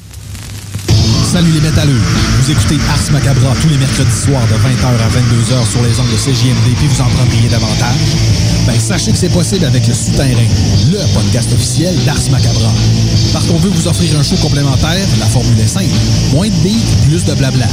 Salut 1.31 1.51
les 1.53 1.61
métalleux. 1.61 2.01
Vous 2.41 2.51
écoutez 2.51 2.75
Ars 2.89 3.09
Macabra 3.13 3.53
tous 3.61 3.69
les 3.69 3.77
mercredis 3.77 4.11
soirs 4.11 4.45
de 4.47 4.55
20h 4.55 4.85
à 4.85 5.07
22h 5.07 5.71
sur 5.71 5.81
les 5.81 5.97
ondes 5.97 6.11
de 6.11 6.17
CJMD 6.17 6.75
puis 6.75 6.87
vous 6.87 6.99
en 6.99 7.07
prendriez 7.07 7.47
davantage? 7.47 8.17
Ben, 8.67 8.77
sachez 8.77 9.13
que 9.13 9.17
c'est 9.17 9.29
possible 9.29 9.63
avec 9.63 9.87
le 9.87 9.93
Souterrain, 9.93 10.49
le 10.91 10.99
podcast 11.13 11.53
officiel 11.53 11.95
d'Ars 12.03 12.29
Macabra. 12.31 12.73
Parce 13.31 13.47
qu'on 13.47 13.59
veut 13.59 13.69
vous 13.69 13.87
offrir 13.87 14.19
un 14.19 14.23
show 14.23 14.35
complémentaire, 14.41 15.07
la 15.19 15.25
formule 15.27 15.57
est 15.57 15.67
simple. 15.67 15.95
Moins 16.33 16.49
de 16.49 16.63
beats, 16.63 17.07
plus 17.07 17.23
de 17.23 17.33
blabla. 17.33 17.67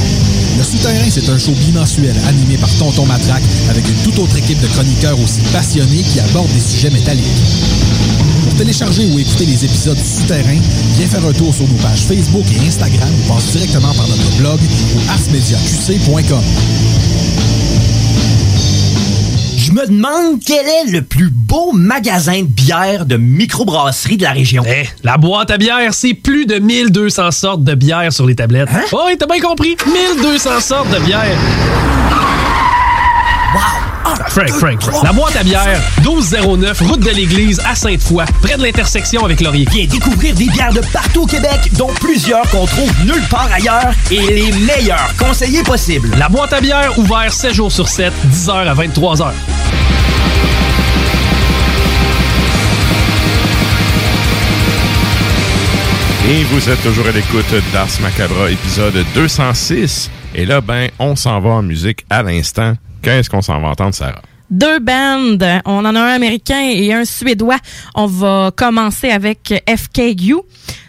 Le 0.57 0.63
Souterrain, 0.63 1.09
c'est 1.09 1.27
un 1.27 1.37
show 1.37 1.51
bimensuel 1.51 2.15
animé 2.29 2.55
par 2.55 2.73
Tonton 2.77 3.07
Matraque 3.07 3.43
avec 3.69 3.85
une 3.89 3.97
toute 4.05 4.19
autre 4.19 4.37
équipe 4.37 4.61
de 4.61 4.67
chroniqueurs 4.67 5.19
aussi 5.19 5.41
passionnés 5.51 6.03
qui 6.03 6.21
abordent 6.21 6.53
des 6.53 6.61
sujets 6.61 6.91
métalliques. 6.91 8.28
Télécharger 8.59 9.05
ou 9.05 9.17
écouter 9.17 9.45
les 9.45 9.63
épisodes 9.63 9.95
du 9.95 10.03
Souterrain, 10.03 10.59
viens 10.97 11.07
faire 11.07 11.25
un 11.25 11.31
tour 11.31 11.53
sur 11.53 11.65
nos 11.65 11.75
pages 11.75 12.01
Facebook 12.01 12.43
et 12.51 12.67
Instagram 12.67 13.07
ou 13.07 13.33
passe 13.33 13.53
directement 13.53 13.93
par 13.93 14.05
notre 14.05 14.37
blog 14.37 14.59
au 14.97 15.11
arsmediaqc.com. 15.11 16.43
Je 19.57 19.71
me 19.71 19.87
demande 19.87 20.41
quel 20.45 20.65
est 20.65 20.91
le 20.91 21.03
plus 21.03 21.29
beau 21.29 21.71
magasin 21.71 22.41
de 22.41 22.47
bière 22.47 23.05
de 23.05 23.15
microbrasserie 23.15 24.17
de 24.17 24.23
la 24.23 24.31
région. 24.31 24.63
Eh, 24.67 24.89
la 25.05 25.15
boîte 25.15 25.51
à 25.51 25.57
bière, 25.57 25.93
c'est 25.93 26.13
plus 26.13 26.45
de 26.45 26.59
1200 26.59 27.31
sortes 27.31 27.63
de 27.63 27.75
bière 27.75 28.11
sur 28.11 28.25
les 28.25 28.35
tablettes. 28.35 28.67
Hein? 28.73 28.83
Oh, 28.91 29.03
oui, 29.05 29.15
t'as 29.17 29.25
bien 29.25 29.39
compris. 29.39 29.77
1200 29.87 30.59
sortes 30.59 30.89
de 30.89 30.99
bière. 30.99 31.37
Wow! 33.55 33.88
Frank, 34.27 34.49
Frank, 34.49 34.81
Frank. 34.81 35.03
La 35.03 35.13
boîte 35.13 35.35
à 35.35 35.43
bière, 35.43 35.79
1209, 36.01 36.81
route 36.81 36.99
de 36.99 37.09
l'église 37.09 37.61
à 37.65 37.75
Sainte-Foy, 37.75 38.25
près 38.41 38.57
de 38.57 38.63
l'intersection 38.63 39.23
avec 39.23 39.41
Laurier. 39.41 39.65
Viens 39.71 39.85
découvrir 39.85 40.35
des 40.35 40.45
bières 40.45 40.73
de 40.73 40.81
partout 40.91 41.23
au 41.23 41.25
Québec, 41.25 41.71
dont 41.77 41.91
plusieurs 41.99 42.47
qu'on 42.49 42.65
trouve 42.65 42.91
nulle 43.05 43.23
part 43.29 43.49
ailleurs 43.51 43.93
et 44.11 44.19
les 44.19 44.51
meilleurs 44.51 45.13
conseillers 45.17 45.63
possibles. 45.63 46.09
La 46.17 46.27
boîte 46.27 46.53
à 46.53 46.61
bière, 46.61 46.97
ouvert 46.97 47.31
7 47.31 47.53
jours 47.53 47.71
sur 47.71 47.87
7, 47.87 48.13
10h 48.31 48.51
à 48.51 48.73
23h. 48.73 49.31
Et 56.29 56.43
vous 56.43 56.69
êtes 56.69 56.83
toujours 56.83 57.07
à 57.07 57.11
l'écoute 57.11 57.55
d'Ars 57.73 57.87
Macabra, 58.01 58.51
épisode 58.51 59.03
206. 59.15 60.11
Et 60.35 60.45
là, 60.45 60.61
ben, 60.61 60.89
on 60.99 61.15
s'en 61.15 61.39
va 61.39 61.49
en 61.49 61.63
musique 61.63 62.05
à 62.09 62.21
l'instant. 62.21 62.75
Qu'est-ce 63.01 63.29
qu'on 63.29 63.41
s'en 63.41 63.59
va 63.61 63.69
entendre, 63.69 63.93
Sarah? 63.93 64.21
Deux 64.49 64.79
bands. 64.79 65.37
On 65.65 65.85
en 65.85 65.95
a 65.95 65.99
un 65.99 66.15
américain 66.15 66.61
et 66.61 66.91
un 66.91 67.05
suédois. 67.05 67.59
On 67.93 68.07
va 68.07 68.51
commencer 68.55 69.09
avec 69.09 69.63
FKU. 69.67 70.35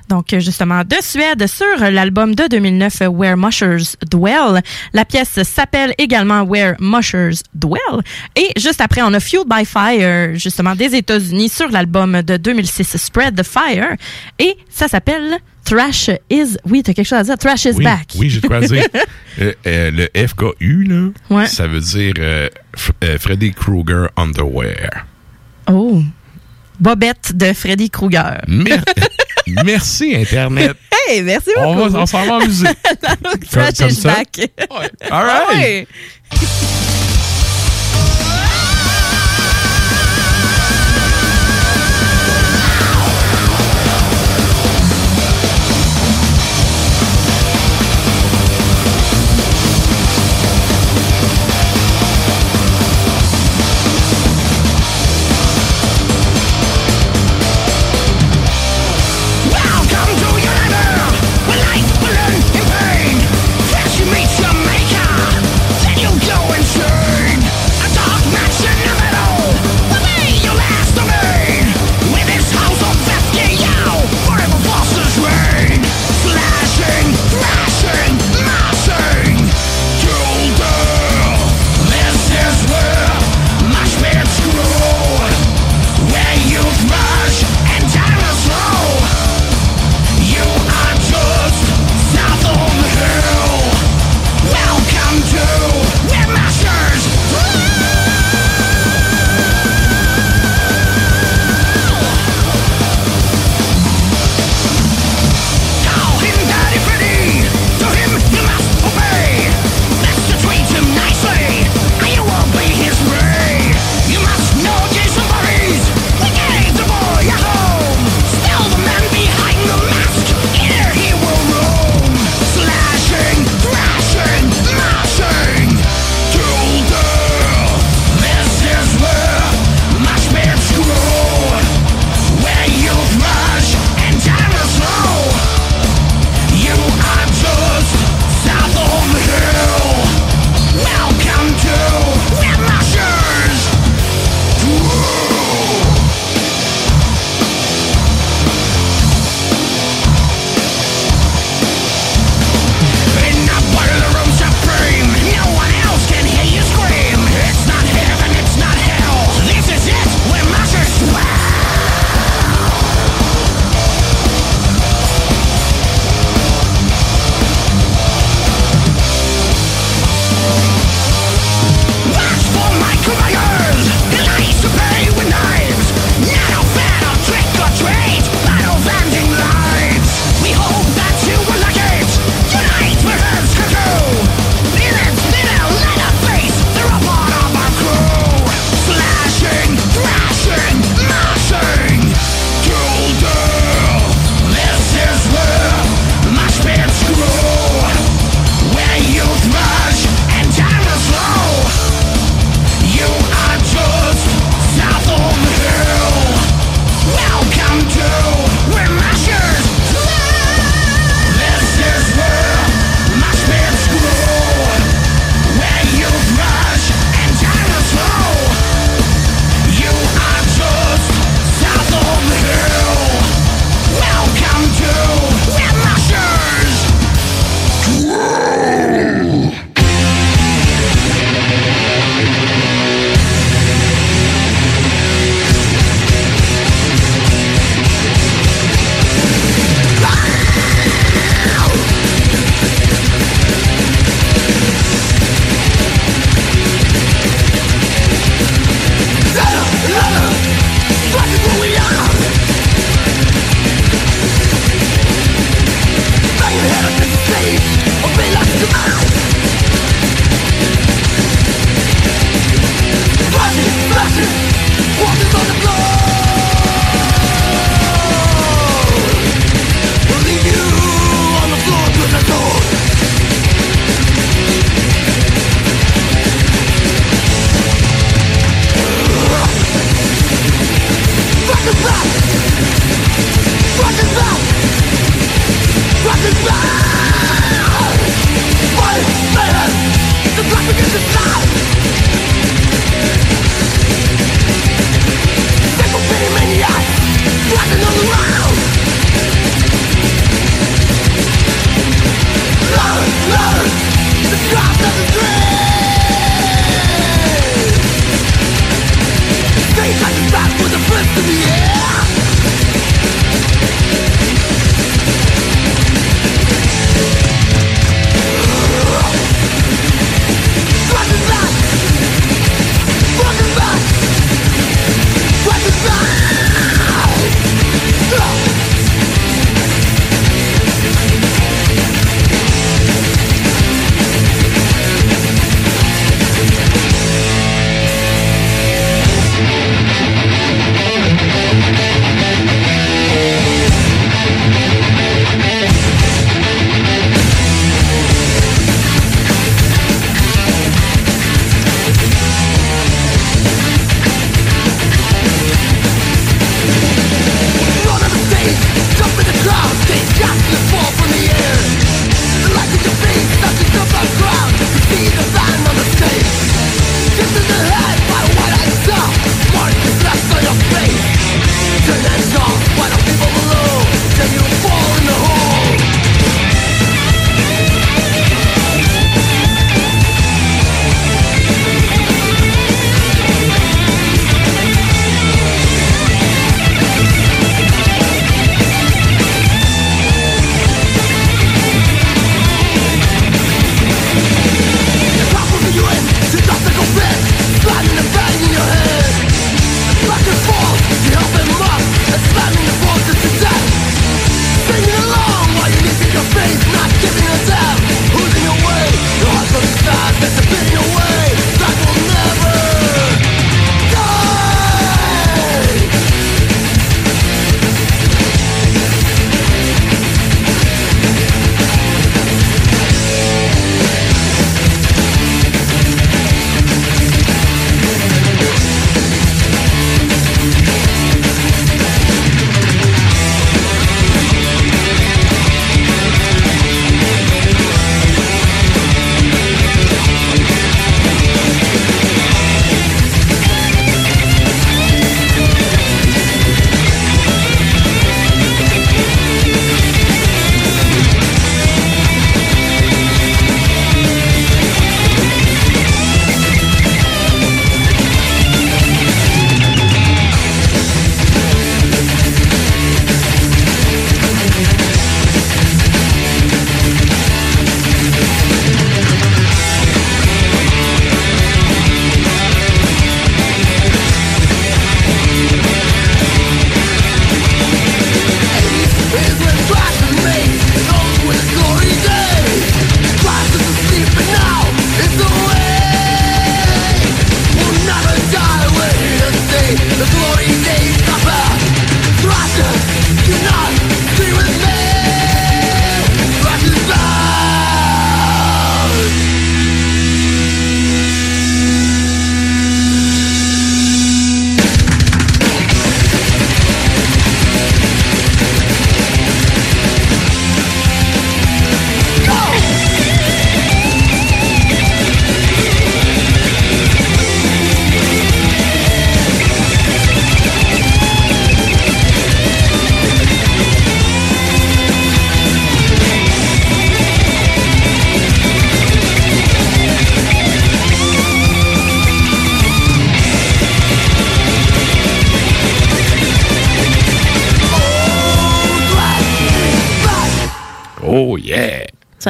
Donc, 0.08 0.34
justement, 0.38 0.82
de 0.82 0.96
Suède 1.00 1.46
sur 1.46 1.78
l'album 1.78 2.34
de 2.34 2.48
2009, 2.48 3.02
Where 3.10 3.36
Mushers 3.36 3.96
Dwell. 4.10 4.60
La 4.92 5.04
pièce 5.04 5.40
s'appelle 5.44 5.94
également 5.98 6.42
Where 6.42 6.74
Mushers 6.80 7.44
Dwell. 7.54 8.02
Et 8.34 8.48
juste 8.56 8.80
après, 8.80 9.02
on 9.02 9.14
a 9.14 9.20
Fueled 9.20 9.46
by 9.46 9.64
Fire, 9.64 10.34
justement, 10.34 10.74
des 10.74 10.96
États-Unis 10.96 11.48
sur 11.48 11.68
l'album 11.68 12.22
de 12.22 12.38
2006, 12.38 12.96
Spread 12.96 13.36
the 13.36 13.44
Fire. 13.44 13.94
Et 14.40 14.56
ça 14.68 14.88
s'appelle 14.88 15.38
Thrash 15.70 16.10
is. 16.28 16.56
Oui, 16.68 16.82
t'as 16.82 16.92
quelque 16.94 17.06
chose 17.06 17.18
à 17.18 17.22
dire. 17.22 17.38
Thrash 17.38 17.64
is 17.64 17.74
back. 17.74 18.08
Oui, 18.18 18.28
j'ai 18.28 18.40
quoi 18.40 18.60
dire. 18.60 18.84
euh, 19.40 19.52
euh, 19.64 19.90
le 19.92 20.26
FKU, 20.26 20.82
là, 20.82 21.10
ouais. 21.30 21.46
ça 21.46 21.68
veut 21.68 21.78
dire 21.78 22.14
euh, 22.18 22.48
euh, 23.04 23.18
Freddy 23.20 23.52
Krueger 23.52 24.08
Underwear. 24.16 25.06
Oh. 25.68 26.02
Bobette 26.80 27.36
de 27.36 27.52
Freddy 27.52 27.88
Krueger. 27.88 28.40
Merci, 29.64 30.16
Internet. 30.16 30.76
Hey, 31.08 31.22
merci 31.22 31.50
beaucoup. 31.56 31.80
On 31.80 31.88
va, 31.88 32.00
on 32.00 32.04
va 32.04 32.34
en 32.34 32.40
musique. 32.40 32.68
Thrash 33.50 33.80
is 33.80 34.02
back. 34.02 34.50
All 35.10 35.24
right. 35.24 35.88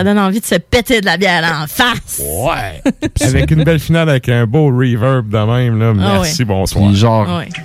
Ça 0.01 0.05
donne 0.05 0.19
envie 0.19 0.41
de 0.41 0.47
se 0.47 0.55
péter 0.55 1.03
de 1.03 1.05
la 1.05 1.19
bière 1.19 1.45
en 1.63 1.67
face. 1.67 2.23
Ouais! 2.25 2.83
avec 3.21 3.51
une 3.51 3.65
belle 3.65 3.79
finale 3.79 4.09
avec 4.09 4.31
un 4.31 4.47
beau 4.47 4.69
reverb 4.69 5.29
de 5.29 5.37
même, 5.37 5.79
là. 5.79 5.93
Ah 5.95 6.13
Merci, 6.23 6.39
ouais. 6.41 6.45
bonsoir. 6.47 6.89
Puis 6.89 6.97
genre, 6.97 7.37
Ouais. 7.39 7.49
tu 7.53 7.61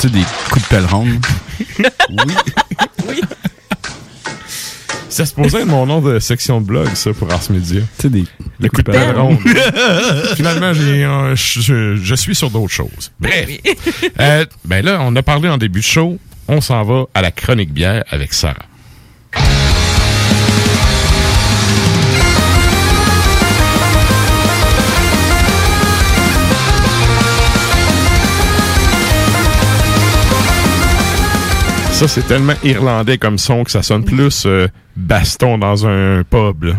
sais, 0.00 0.08
des 0.10 0.20
coups 0.50 0.62
de 0.64 0.68
pelle 0.68 0.84
ronde. 0.84 1.18
Ça 5.08 5.24
se 5.26 5.32
posait 5.32 5.60
être 5.62 5.66
mon 5.66 5.86
nom 5.86 6.02
de 6.02 6.18
section 6.18 6.60
de 6.60 6.66
blog, 6.66 6.88
ça, 6.94 7.14
pour 7.14 7.32
Ars 7.32 7.40
Media. 7.48 7.80
Tu 7.96 8.02
sais, 8.02 8.08
des. 8.10 8.24
Le 8.60 8.68
coup 8.68 8.82
de 8.82 8.92
pelle 8.92 9.16
ronde. 9.18 9.38
Finalement, 10.36 10.74
j'ai, 10.74 11.04
euh, 11.06 11.34
je, 11.34 11.60
je- 11.60 11.96
je 11.96 12.14
suis 12.14 12.34
sur 12.34 12.50
d'autres 12.50 12.70
choses. 12.72 13.12
Bref. 13.18 13.48
Euh, 14.20 14.44
ben 14.66 14.84
là, 14.84 14.98
on 15.00 15.16
a 15.16 15.22
parlé 15.22 15.48
en 15.48 15.56
début 15.56 15.80
de 15.80 15.84
show. 15.86 16.18
On 16.48 16.60
s'en 16.60 16.82
va 16.82 17.04
à 17.14 17.22
la 17.22 17.30
chronique 17.30 17.72
bière 17.72 18.04
avec 18.10 18.34
Sarah. 18.34 18.56
Ça, 32.02 32.08
c'est 32.08 32.26
tellement 32.26 32.54
irlandais 32.64 33.16
comme 33.16 33.38
son 33.38 33.62
que 33.62 33.70
ça 33.70 33.84
sonne 33.84 34.04
plus 34.04 34.42
euh, 34.44 34.66
baston 34.96 35.56
dans 35.56 35.86
un 35.86 36.24
pub. 36.28 36.64
là. 36.64 36.74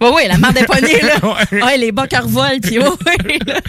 Ouais, 0.00 0.10
ouais, 0.10 0.26
la 0.26 0.36
marde 0.36 0.58
est 0.58 0.66
pognée, 0.66 1.00
là. 1.00 1.14
ouais. 1.52 1.78
les 1.78 1.92
bocs 1.92 2.12
revolent, 2.12 2.58
puis 2.60 2.80
ouais, 2.80 2.84
ouais, 2.84 3.38
là. 3.46 3.60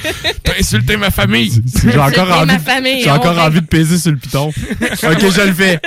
T'as 0.44 0.54
insulté 0.60 0.98
ma 0.98 1.12
famille! 1.12 1.62
J'ai 1.84 2.00
encore 2.00 2.32
envie, 2.32 2.48
ma 2.48 2.58
famille, 2.58 3.04
j'ai 3.04 3.12
encore 3.12 3.38
envie 3.38 3.62
de 3.62 3.68
peser 3.68 4.00
sur 4.00 4.14
le 4.14 4.18
piton. 4.18 4.48
ok, 4.48 4.56
je 5.04 5.42
le 5.46 5.54
fais. 5.54 5.80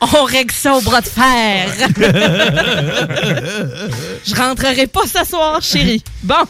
On 0.00 0.24
règle 0.24 0.54
ça 0.54 0.74
au 0.74 0.80
bras 0.80 1.02
de 1.02 1.08
fer. 1.08 1.68
Je 4.26 4.34
rentrerai 4.34 4.86
pas 4.86 5.06
ce 5.06 5.22
soir, 5.28 5.60
chérie. 5.60 6.02
Bon. 6.22 6.46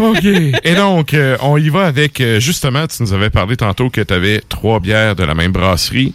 OK. 0.00 0.24
Et 0.64 0.74
donc, 0.74 1.14
euh, 1.14 1.36
on 1.40 1.56
y 1.56 1.68
va 1.68 1.86
avec, 1.86 2.20
euh, 2.20 2.40
justement, 2.40 2.86
tu 2.86 3.02
nous 3.02 3.12
avais 3.12 3.30
parlé 3.30 3.56
tantôt 3.56 3.90
que 3.90 4.00
tu 4.00 4.14
avais 4.14 4.40
trois 4.48 4.80
bières 4.80 5.16
de 5.16 5.24
la 5.24 5.34
même 5.34 5.52
brasserie. 5.52 6.14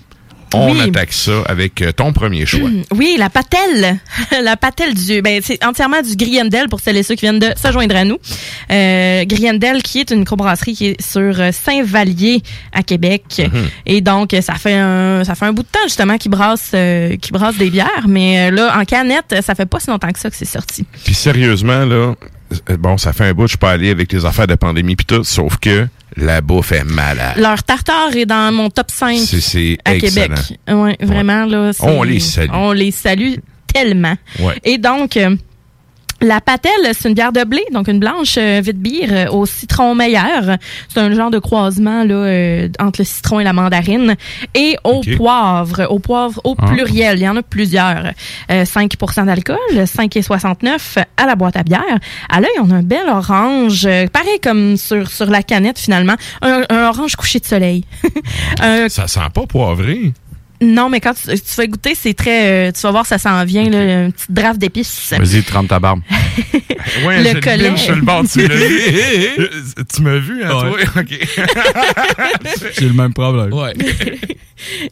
On 0.54 0.72
Oui. 0.72 0.80
attaque 0.80 1.12
ça 1.12 1.42
avec 1.50 1.82
euh, 1.82 1.92
ton 1.92 2.14
premier 2.14 2.46
choix. 2.46 2.70
Oui, 2.96 3.18
la 3.20 3.30
patelle. 3.30 4.00
la 4.42 4.56
patelle 4.56 4.94
du. 4.94 5.22
Ben, 5.22 5.42
c'est 5.44 5.62
entièrement 5.66 6.02
du 6.02 6.16
Griendel 6.16 6.70
pour 6.70 6.80
celles 6.80 6.96
et 6.96 7.04
ceux 7.04 7.16
qui 7.16 7.26
viennent 7.26 7.38
de 7.38 7.50
se 7.62 7.70
joindre 7.70 7.94
à 7.98 8.06
nous. 8.06 8.18
Euh, 8.72 9.26
Griendel, 9.26 9.84
qui 9.84 10.00
est 10.00 10.10
une 10.10 10.20
microbrasserie 10.20 10.74
qui 10.74 10.86
est 10.88 11.02
sur 11.02 11.36
Saint-Vallier 11.52 12.42
à 12.72 12.82
Québec. 12.82 13.24
Mhm. 13.40 13.68
Et 13.88 14.00
donc, 14.00 14.34
ça 14.40 14.54
fait 14.54 14.76
un 14.76 15.26
ça 15.26 15.36
fait 15.36 15.46
un 15.48 15.52
bout 15.52 15.64
de 15.64 15.68
temps 15.68 15.84
justement 15.84 16.18
qu'ils 16.18 16.32
brassent 16.32 16.72
euh, 16.74 17.18
brassent 17.34 17.58
des 17.58 17.70
bières. 17.70 18.06
Mais 18.08 18.50
là, 18.50 18.74
en 18.80 18.86
canette, 18.86 19.36
ça 19.46 19.54
fait 19.54 19.66
pas 19.66 19.82
si 19.82 19.90
longtemps 19.90 20.12
que 20.14 20.20
ça 20.20 20.30
que 20.30 20.36
c'est 20.38 20.46
sorti. 20.46 20.86
Puis 21.04 21.14
sérieusement, 21.14 21.84
là, 21.84 22.16
bon, 22.80 22.98
ça 22.98 23.14
fait 23.14 23.26
un 23.26 23.34
bout, 23.34 23.44
je 23.44 23.50
suis 23.50 23.58
pas 23.58 23.72
allé 23.72 23.90
avec 23.90 24.12
les 24.12 24.26
affaires 24.26 24.48
de 24.48 24.56
pandémie 24.56 24.96
puis 24.96 25.06
tout, 25.06 25.24
sauf 25.24 25.58
que 25.58 25.88
la 26.16 26.42
bouffe 26.42 26.72
est 26.72 26.84
malade. 26.84 27.38
Leur 27.38 27.62
tartare 27.64 28.16
est 28.16 28.26
dans 28.26 28.52
mon 28.54 28.70
top 28.70 28.90
5 28.92 29.20
C'est- 29.20 29.40
c'est 29.42 29.78
à 29.86 29.96
excellent. 29.96 30.36
Québec. 30.36 30.60
Ouais, 30.70 30.98
vraiment 31.02 31.46
là. 31.46 31.74
c'est- 31.74 31.84
On 31.84 32.04
les 32.04 32.20
salue. 32.20 32.50
On 32.54 32.72
les 32.72 32.92
salue 32.92 33.36
tellement. 33.72 34.16
Ouais. 34.40 34.56
Et 34.64 34.78
donc. 34.78 35.18
euh, 35.18 35.36
La 36.20 36.42
patelle, 36.42 36.72
c'est 36.94 37.10
une 37.10 37.14
bière 37.14 37.32
de 37.32 37.44
blé, 37.44 37.64
donc 37.72 37.88
une 37.88 38.00
blanche 38.00 38.36
euh, 38.40 38.60
vite 38.64 38.78
bière 38.80 39.10
euh, 39.12 39.32
au 39.32 39.46
citron 39.46 39.94
meilleur. 39.94 40.58
C'est 40.90 41.00
un 41.00 41.14
genre 41.14 41.30
de 41.30 41.38
croisement 41.38 42.04
là 42.04 42.14
euh, 42.16 42.70
entre 42.80 43.02
le 43.02 43.06
citron 43.06 43.40
et 43.40 43.44
la 43.44 43.54
mandarine. 43.54 44.16
Et 44.56 44.78
au 44.84 45.02
poivre, 45.16 45.86
au 45.92 46.00
poivre 46.00 46.42
au 46.44 46.56
Ah. 46.58 46.66
pluriel, 46.68 47.20
il 47.20 47.24
y 47.24 47.30
en 47.30 47.38
a 47.38 47.44
plusieurs. 47.44 48.14
Euh, 48.52 48.64
5% 48.66 49.26
d'alcool, 49.26 49.58
5,69 49.74 50.98
à 51.18 51.26
la 51.28 51.36
boîte 51.36 51.56
à 51.58 51.64
bière. 51.64 51.82
À 52.30 52.40
l'œil, 52.42 52.50
on 52.62 52.72
a 52.72 52.76
un 52.76 52.84
bel 52.84 53.08
orange, 53.10 53.86
euh, 53.86 54.08
pareil 54.08 54.40
comme 54.42 54.76
sur, 54.78 55.10
sur 55.12 55.28
la 55.28 55.44
canette 55.44 55.78
finalement, 55.78 56.16
un, 56.42 56.64
un 56.70 56.88
orange 56.90 57.16
couché 57.16 57.40
de 57.40 57.46
soleil. 57.46 57.84
Ça 58.90 59.08
sent 59.08 59.20
pas 59.34 59.46
poivré. 59.46 60.14
Non, 60.62 60.90
mais 60.90 61.00
quand 61.00 61.14
tu, 61.14 61.28
tu 61.30 61.42
fais 61.46 61.68
goûter, 61.68 61.94
c'est 61.96 62.14
très... 62.14 62.70
euh, 62.70 62.72
tu 62.72 62.82
vas 62.82 62.92
voir, 62.92 63.06
ça 63.06 63.18
s'en 63.18 63.44
vient, 63.46 63.70
là, 63.70 64.04
une 64.06 64.12
petite 64.12 64.32
draft 64.32 64.60
d'épices. 64.60 65.14
Vas-y, 65.18 65.44
trempe 65.44 65.68
ta 65.68 65.80
barbe. 65.80 66.02
Ouais, 67.06 67.22
Le 67.22 67.42
collet. 67.42 67.76
sur 67.76 67.96
le 67.96 68.02
bord. 68.02 68.24
Tu 68.32 68.48
l'as 68.48 68.56
tu 69.94 70.02
m'as 70.02 70.18
vu, 70.20 70.42
hein, 70.42 70.56
Ouais. 70.72 70.84
toi? 70.86 71.02
OK. 71.02 71.20
J'ai 72.80 72.88
le 72.88 72.94
même 72.94 73.14
problème. 73.14 73.52
Ouais. 73.54 73.74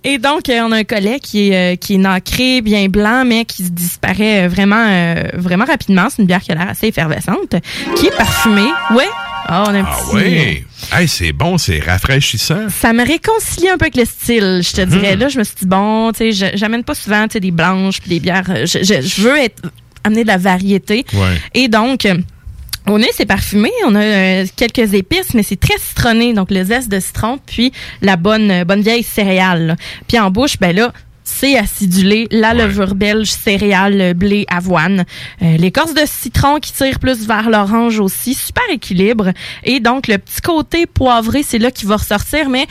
Et 0.04 0.18
donc, 0.18 0.50
euh, 0.50 0.60
on 0.64 0.72
a 0.74 0.78
un 0.78 0.84
collet 0.84 1.20
qui 1.22 1.50
est, 1.52 1.74
euh, 1.74 1.76
qui 1.78 1.96
est 1.96 1.98
nacré, 1.98 2.62
bien 2.62 2.88
blanc, 2.90 3.24
mais 3.26 3.46
qui 3.46 3.64
se 3.64 3.70
disparaît 3.70 4.48
vraiment, 4.50 4.86
euh, 4.88 5.24
vraiment 5.36 5.64
rapidement. 5.66 6.08
C'est 6.10 6.22
une 6.22 6.28
bière 6.28 6.42
qui 6.42 6.52
a 6.52 6.56
l'air 6.56 6.70
assez 6.70 6.88
effervescente, 6.88 7.56
qui 7.96 8.08
est 8.08 8.16
parfumée. 8.18 8.70
Ouais. 8.94 9.08
Ah, 9.48 9.64
on 9.68 9.74
a 9.76 9.80
un 9.80 9.86
Ah 9.86 9.96
petit... 10.12 10.16
oui. 10.16 10.64
Hey, 10.92 11.08
c'est 11.08 11.32
bon, 11.32 11.58
c'est 11.58 11.80
rafraîchissant. 11.80 12.68
Ça 12.70 12.94
me 12.94 13.06
réconcilie 13.06 13.70
un 13.70 13.78
peu 13.78 13.86
avec 13.86 13.96
le 13.96 14.06
style, 14.06 14.62
je 14.64 14.72
te 14.72 14.82
dirais. 14.82 15.14
Mhm. 15.16 15.20
Là, 15.22 15.30
je 15.30 15.38
me 15.40 15.44
suis 15.44 15.56
dit, 15.60 15.66
bon, 15.66 16.12
tu 16.12 16.34
sais, 16.34 16.52
j'amène 16.58 16.84
pas 16.84 16.96
souvent 16.96 17.26
des 17.28 17.52
blanches 17.52 18.00
puis 18.02 18.10
des 18.10 18.20
bières. 18.20 18.44
Je, 18.66 18.80
je- 18.84 19.02
je 19.02 19.22
veux 19.22 19.38
être, 19.38 19.62
amener 20.04 20.24
de 20.24 20.28
la 20.28 20.38
variété. 20.38 21.06
Ouais. 21.14 21.36
Et 21.54 21.68
donc, 21.68 22.08
au 22.88 22.98
nez, 23.00 23.10
c'est 23.16 23.26
parfumé. 23.26 23.72
On 23.88 23.96
a 23.96 24.00
euh, 24.02 24.46
quelques 24.56 24.94
épices, 24.94 25.34
mais 25.34 25.42
c'est 25.44 25.60
très 25.60 25.78
citronné. 25.80 26.34
Donc, 26.34 26.52
le 26.52 26.64
zeste 26.64 26.90
de 26.90 27.00
citron, 27.00 27.40
puis 27.46 27.72
la 28.02 28.16
bonne, 28.16 28.52
euh, 28.52 28.64
bonne 28.66 28.82
vieille 28.82 29.04
céréale. 29.04 29.68
là. 29.68 29.76
Puis 30.08 30.20
en 30.20 30.30
bouche, 30.32 30.58
ben 30.60 30.76
là, 30.76 30.92
c'est 31.28 31.58
acidulé, 31.58 32.28
la 32.32 32.54
levure 32.54 32.96
belge, 32.96 33.30
céréales, 33.32 34.14
blé, 34.14 34.46
avoine. 34.48 35.06
Euh, 35.42 35.58
L'écorce 35.58 35.94
de 35.94 36.04
citron 36.06 36.60
qui 36.60 36.72
tire 36.72 37.00
plus 37.00 37.26
vers 37.28 37.50
l'orange 37.50 38.00
aussi. 38.00 38.34
Super 38.36 38.64
équilibre. 38.72 39.32
Et 39.64 39.80
donc, 39.80 40.08
le 40.08 40.18
petit 40.20 40.40
côté 40.42 40.86
poivré, 40.86 41.42
c'est 41.44 41.58
là 41.60 41.72
qui 41.72 41.86
va 41.86 41.98
ressortir, 41.98 42.48
mais 42.50 42.68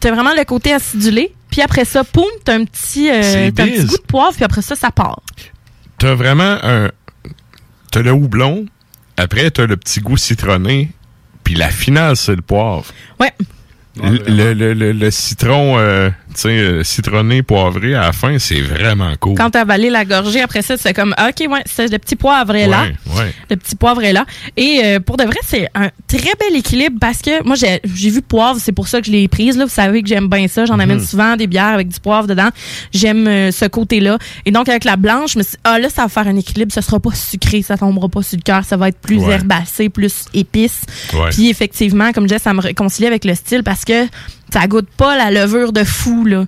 t'as 0.00 0.10
vraiment 0.10 0.34
le 0.36 0.44
côté 0.44 0.72
acidulé. 0.74 1.32
Puis 1.50 1.60
après 1.62 1.84
ça, 1.84 2.02
poum, 2.02 2.24
t'as 2.44 2.54
un 2.54 2.64
petit, 2.64 3.08
euh, 3.10 3.50
t'as 3.54 3.62
un 3.64 3.66
petit 3.68 3.84
goût 3.86 3.96
de 3.96 4.02
poivre, 4.02 4.34
puis 4.34 4.44
après 4.44 4.62
ça, 4.62 4.74
ça 4.74 4.90
part. 4.90 5.20
T'as 5.98 6.14
vraiment 6.14 6.58
un. 6.62 6.90
T'as 7.90 8.00
le 8.02 8.10
houblon, 8.12 8.66
après 9.16 9.50
t'as 9.50 9.66
le 9.66 9.76
petit 9.76 10.00
goût 10.00 10.16
citronné, 10.16 10.90
puis 11.44 11.54
la 11.54 11.68
finale, 11.68 12.16
c'est 12.16 12.34
le 12.34 12.40
poivre. 12.42 12.86
Ouais. 13.20 13.32
Le, 14.02 14.16
le, 14.26 14.54
le- 14.54 14.72
le- 14.72 14.92
le 14.92 15.10
citron, 15.10 15.76
euh, 15.78 16.08
sais, 16.40 16.48
euh, 16.48 16.82
citronné, 16.84 17.42
poivré, 17.42 17.94
à 17.94 18.02
la 18.02 18.12
fin, 18.12 18.38
c'est 18.38 18.60
vraiment 18.60 19.12
cool. 19.20 19.34
Quand 19.36 19.50
t'as 19.50 19.60
avalé 19.62 19.90
la 19.90 20.04
gorgée, 20.04 20.40
après 20.40 20.62
ça, 20.62 20.76
c'est 20.76 20.92
comme, 20.94 21.14
OK, 21.18 21.46
ouais, 21.50 21.62
c'est 21.66 21.90
le 21.90 21.98
petit 21.98 22.16
poivre 22.16 22.54
est 22.54 22.66
là. 22.66 22.82
Ouais, 22.82 23.18
ouais. 23.18 23.34
Le 23.50 23.56
petit 23.56 23.76
poivre 23.76 24.02
est 24.02 24.12
là. 24.12 24.24
Et 24.56 24.80
euh, 24.84 25.00
pour 25.00 25.16
de 25.16 25.24
vrai, 25.24 25.38
c'est 25.46 25.68
un 25.74 25.90
très 26.08 26.32
bel 26.40 26.56
équilibre 26.56 26.96
parce 27.00 27.18
que 27.22 27.42
moi, 27.44 27.56
j'ai 27.56 27.80
vu 28.10 28.22
poivre, 28.22 28.58
c'est 28.60 28.72
pour 28.72 28.88
ça 28.88 29.00
que 29.00 29.06
je 29.06 29.12
l'ai 29.12 29.28
prise. 29.28 29.56
Là. 29.56 29.64
Vous 29.64 29.70
savez 29.70 30.02
que 30.02 30.08
j'aime 30.08 30.28
bien 30.28 30.48
ça. 30.48 30.64
J'en 30.64 30.78
amène 30.78 30.98
Mhm. 30.98 31.04
souvent 31.06 31.36
des 31.36 31.46
bières 31.46 31.66
avec 31.74 31.88
du 31.88 32.00
poivre 32.00 32.26
dedans. 32.26 32.48
J'aime 32.92 33.26
euh, 33.26 33.50
ce 33.50 33.64
côté-là. 33.66 34.18
Et 34.46 34.50
donc, 34.50 34.68
avec 34.68 34.84
la 34.84 34.96
blanche, 34.96 35.32
je 35.34 35.38
me 35.38 35.42
suis 35.42 35.52
dit, 35.52 35.58
ah 35.64 35.78
là, 35.78 35.88
ça 35.88 36.02
va 36.02 36.08
faire 36.08 36.26
un 36.28 36.36
équilibre. 36.36 36.72
Ça 36.72 36.82
sera 36.82 37.00
pas 37.00 37.12
sucré, 37.14 37.62
ça 37.62 37.76
tombera 37.76 38.08
pas 38.08 38.22
sur 38.22 38.36
le 38.36 38.42
cœur. 38.42 38.64
Ça 38.64 38.76
va 38.76 38.88
être 38.88 38.98
plus 39.00 39.18
Ouais. 39.18 39.34
herbacé, 39.34 39.88
plus 39.88 40.24
épice. 40.34 40.82
Puis 41.30 41.48
effectivement, 41.48 42.12
comme 42.12 42.24
je 42.24 42.28
disais, 42.28 42.38
ça 42.38 42.52
me 42.54 42.60
réconcilie 42.60 43.06
avec 43.06 43.24
le 43.24 43.34
style 43.34 43.62
parce 43.62 43.84
que 43.84 44.06
ça 44.52 44.66
goûte 44.66 44.88
pas 44.96 45.16
la 45.16 45.30
levure 45.30 45.72
de 45.72 45.82
fou, 45.82 46.24
là. 46.26 46.44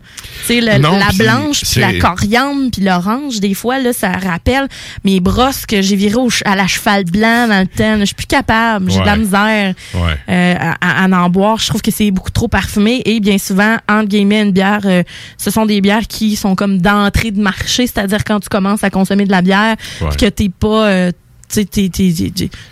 Tu 0.46 0.46
sais, 0.46 0.60
la 0.60 0.78
blanche, 0.78 1.62
puis 1.62 1.80
la 1.80 1.98
coriandre, 1.98 2.70
puis 2.70 2.82
l'orange, 2.82 3.40
des 3.40 3.54
fois, 3.54 3.78
là, 3.78 3.92
ça 3.92 4.12
rappelle 4.12 4.68
mes 5.04 5.20
brosses 5.20 5.64
que 5.66 5.80
j'ai 5.80 5.96
virées 5.96 6.14
à 6.44 6.54
la 6.54 6.66
cheval 6.66 7.04
blanc 7.04 7.48
dans 7.48 7.60
le 7.60 7.66
temps. 7.66 7.98
Je 8.00 8.04
suis 8.04 8.14
plus 8.14 8.26
capable, 8.26 8.90
j'ai 8.90 9.00
de 9.00 9.06
la 9.06 9.16
misère 9.16 9.74
Ouais. 9.94 10.16
euh, 10.28 10.54
à, 10.80 11.04
en 11.06 11.30
boire. 11.30 11.58
Je 11.58 11.68
trouve 11.68 11.80
que 11.82 11.90
c'est 11.90 12.10
beaucoup 12.10 12.30
trop 12.30 12.48
parfumé 12.48 13.02
et 13.06 13.20
bien 13.20 13.38
souvent, 13.38 13.76
entre 13.88 14.08
guillemets, 14.08 14.42
une 14.42 14.52
bière, 14.52 14.80
euh, 14.84 15.02
ce 15.38 15.50
sont 15.50 15.64
des 15.66 15.80
bières 15.80 16.06
qui 16.06 16.36
sont 16.36 16.54
comme 16.54 16.78
d'entrée 16.80 17.30
de 17.30 17.40
marché, 17.40 17.86
c'est-à-dire 17.86 18.22
quand 18.24 18.40
tu 18.40 18.48
commences 18.48 18.84
à 18.84 18.90
consommer 18.90 19.24
de 19.24 19.30
la 19.32 19.40
bière, 19.42 19.76
Ouais. 20.00 20.08
que 20.18 20.26
t'es 20.26 20.48
pas... 20.50 20.88
euh, 20.88 21.12
t'es- 21.48 21.90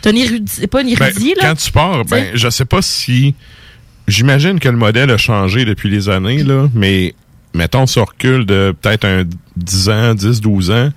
un 0.05 0.15
érudit, 0.17 0.67
pas 0.67 0.81
un 0.81 0.85
Ben, 0.85 0.89
érudit, 0.91 1.35
là. 1.41 1.49
Quand 1.49 1.55
tu 1.57 1.73
pars, 1.73 2.05
ben, 2.05 2.27
je 2.35 2.49
sais 2.51 2.65
pas 2.65 2.83
si. 2.83 3.35
J'imagine 4.09 4.59
que 4.59 4.69
le 4.69 4.77
modèle 4.77 5.11
a 5.11 5.17
changé 5.17 5.65
depuis 5.65 5.89
les 5.91 6.09
années, 6.09 6.43
là, 6.43 6.69
mais 6.75 7.15
mettons, 7.55 7.87
ça 7.87 8.03
recule 8.03 8.47
de 8.47 8.75
peut-être 8.81 9.05
un 9.05 9.25
10 9.57 9.89
ans, 9.89 10.15
10, 10.15 10.41
12 10.41 10.71
ans. 10.71 10.91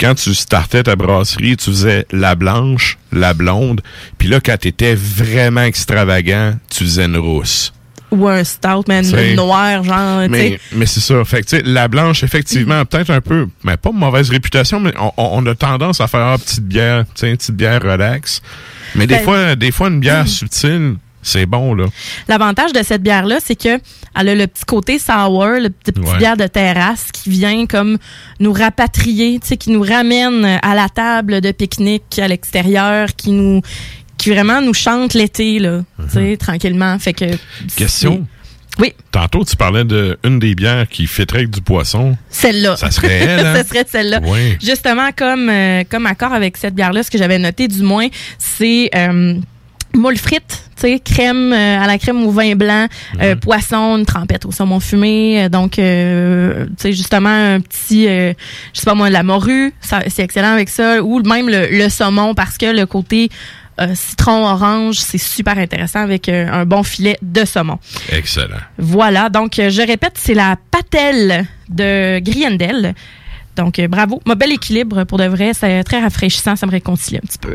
Quand 0.00 0.14
tu 0.14 0.34
startais 0.34 0.82
ta 0.82 0.96
brasserie, 0.96 1.56
tu 1.56 1.70
faisais 1.70 2.06
la 2.10 2.34
blanche, 2.34 2.98
la 3.12 3.34
blonde, 3.34 3.82
puis 4.18 4.26
là, 4.28 4.40
quand 4.40 4.56
t'étais 4.56 4.94
vraiment 4.94 5.62
extravagant, 5.62 6.54
tu 6.70 6.84
faisais 6.84 7.04
une 7.04 7.18
rousse. 7.18 7.72
Ou 8.10 8.28
un 8.28 8.44
stout, 8.44 8.84
mais 8.88 9.02
T'sais. 9.02 9.30
une 9.30 9.36
noire, 9.36 9.82
genre, 9.84 10.28
Mais, 10.28 10.58
mais 10.72 10.84
c'est 10.84 11.00
ça. 11.00 11.24
Fait 11.24 11.40
que, 11.40 11.46
tu 11.46 11.56
sais, 11.56 11.62
la 11.64 11.88
blanche, 11.88 12.22
effectivement, 12.24 12.84
peut-être 12.84 13.08
un 13.10 13.22
peu, 13.22 13.46
mais 13.64 13.78
pas 13.78 13.90
mauvaise 13.90 14.28
réputation, 14.28 14.80
mais 14.80 14.92
on, 15.16 15.46
a 15.46 15.54
tendance 15.54 16.00
à 16.00 16.08
faire 16.08 16.20
ah, 16.20 16.36
petite 16.36 16.64
bière, 16.64 17.04
tu 17.06 17.20
sais, 17.20 17.30
une 17.30 17.36
petite 17.38 17.54
bière 17.56 17.80
relax. 17.80 18.42
Mais 18.96 19.06
des 19.06 19.14
Ben- 19.14 19.24
fois, 19.24 19.56
des 19.56 19.70
fois, 19.70 19.88
une 19.88 20.00
bière 20.00 20.28
subtile, 20.28 20.96
c'est 21.22 21.46
bon, 21.46 21.74
là. 21.74 21.86
L'avantage 22.28 22.72
de 22.72 22.82
cette 22.82 23.02
bière-là, 23.02 23.38
c'est 23.42 23.56
que 23.56 23.78
elle 24.18 24.28
a 24.28 24.34
le 24.34 24.46
petit 24.46 24.64
côté 24.64 24.98
sour, 24.98 25.46
le 25.46 25.70
petit, 25.70 25.92
petite 25.92 26.08
Ouais. 26.12 26.18
bière 26.18 26.36
de 26.36 26.46
terrasse 26.46 27.12
qui 27.12 27.30
vient 27.30 27.66
comme 27.66 27.96
nous 28.40 28.52
rapatrier, 28.52 29.38
tu 29.40 29.48
sais, 29.48 29.56
qui 29.56 29.70
nous 29.70 29.82
ramène 29.82 30.58
à 30.62 30.74
la 30.74 30.88
table 30.88 31.40
de 31.40 31.52
pique-nique 31.52 32.18
à 32.18 32.28
l'extérieur, 32.28 33.08
qui 33.16 33.30
nous, 33.30 33.62
qui 34.18 34.30
vraiment 34.30 34.60
nous 34.60 34.74
chante 34.74 35.14
l'été, 35.14 35.58
là, 35.58 35.82
tu 36.04 36.10
sais, 36.10 36.36
tranquillement. 36.36 36.98
Fait 36.98 37.12
que. 37.14 37.24
Question? 37.76 38.26
Oui. 38.78 38.94
Tantôt, 39.10 39.44
tu 39.44 39.54
parlais 39.54 39.84
de 39.84 40.18
une 40.24 40.38
des 40.38 40.54
bières 40.54 40.88
qui 40.88 41.06
fêterait 41.06 41.40
avec 41.40 41.50
du 41.50 41.60
poisson. 41.60 42.16
Celle-là. 42.30 42.74
Ça 42.76 42.90
serait 42.90 43.12
elle, 43.18 43.40
hein? 43.46 43.54
Ça 43.56 43.64
serait 43.64 43.84
celle-là. 43.86 44.20
Oui. 44.24 44.56
Justement, 44.62 45.10
comme, 45.14 45.50
euh, 45.50 45.84
comme 45.90 46.06
accord 46.06 46.32
avec 46.32 46.56
cette 46.56 46.74
bière-là, 46.74 47.02
ce 47.02 47.10
que 47.10 47.18
j'avais 47.18 47.38
noté 47.38 47.68
du 47.68 47.82
moins, 47.82 48.06
c'est 48.38 48.88
euh, 48.96 49.34
moule 49.94 50.16
frite, 50.16 50.64
tu 50.76 50.82
sais, 50.82 50.98
crème 51.00 51.52
euh, 51.52 51.80
à 51.80 51.86
la 51.86 51.98
crème 51.98 52.24
au 52.24 52.30
vin 52.30 52.54
blanc, 52.54 52.86
euh, 53.20 53.36
poisson, 53.36 53.96
une 53.98 54.06
trempette 54.06 54.46
au 54.46 54.52
saumon 54.52 54.80
fumé. 54.80 55.44
euh, 55.44 55.48
donc, 55.48 55.78
euh, 55.78 56.66
tu 56.66 56.72
sais, 56.78 56.92
justement, 56.92 57.28
un 57.54 57.60
petit, 57.60 58.08
euh, 58.08 58.32
je 58.72 58.80
sais 58.80 58.84
pas 58.84 58.94
moi, 58.94 59.10
la 59.10 59.22
morue, 59.22 59.72
c'est 59.80 60.22
excellent 60.22 60.52
avec 60.52 60.68
ça. 60.68 61.02
Ou 61.02 61.20
même 61.20 61.48
le, 61.48 61.68
le 61.70 61.88
saumon, 61.88 62.34
parce 62.34 62.58
que 62.58 62.66
le 62.66 62.86
côté 62.86 63.28
euh, 63.80 63.94
citron-orange, 63.94 64.96
c'est 64.96 65.18
super 65.18 65.56
intéressant 65.58 66.00
avec 66.00 66.28
euh, 66.28 66.46
un 66.50 66.64
bon 66.66 66.82
filet 66.82 67.16
de 67.22 67.44
saumon. 67.44 67.78
Excellent. 68.10 68.58
Voilà, 68.78 69.28
donc 69.28 69.58
euh, 69.58 69.70
je 69.70 69.82
répète, 69.82 70.14
c'est 70.16 70.34
la 70.34 70.56
patelle 70.70 71.46
de 71.68 72.18
Griendel. 72.20 72.94
Donc 73.56 73.78
euh, 73.78 73.88
bravo, 73.88 74.20
mon 74.26 74.34
bel 74.34 74.52
équilibre 74.52 75.04
pour 75.04 75.18
de 75.18 75.24
vrai, 75.24 75.52
c'est 75.54 75.84
très 75.84 76.00
rafraîchissant, 76.00 76.56
ça 76.56 76.66
me 76.66 76.70
réconcilie 76.70 77.18
un 77.18 77.26
petit 77.26 77.38
peu 77.38 77.54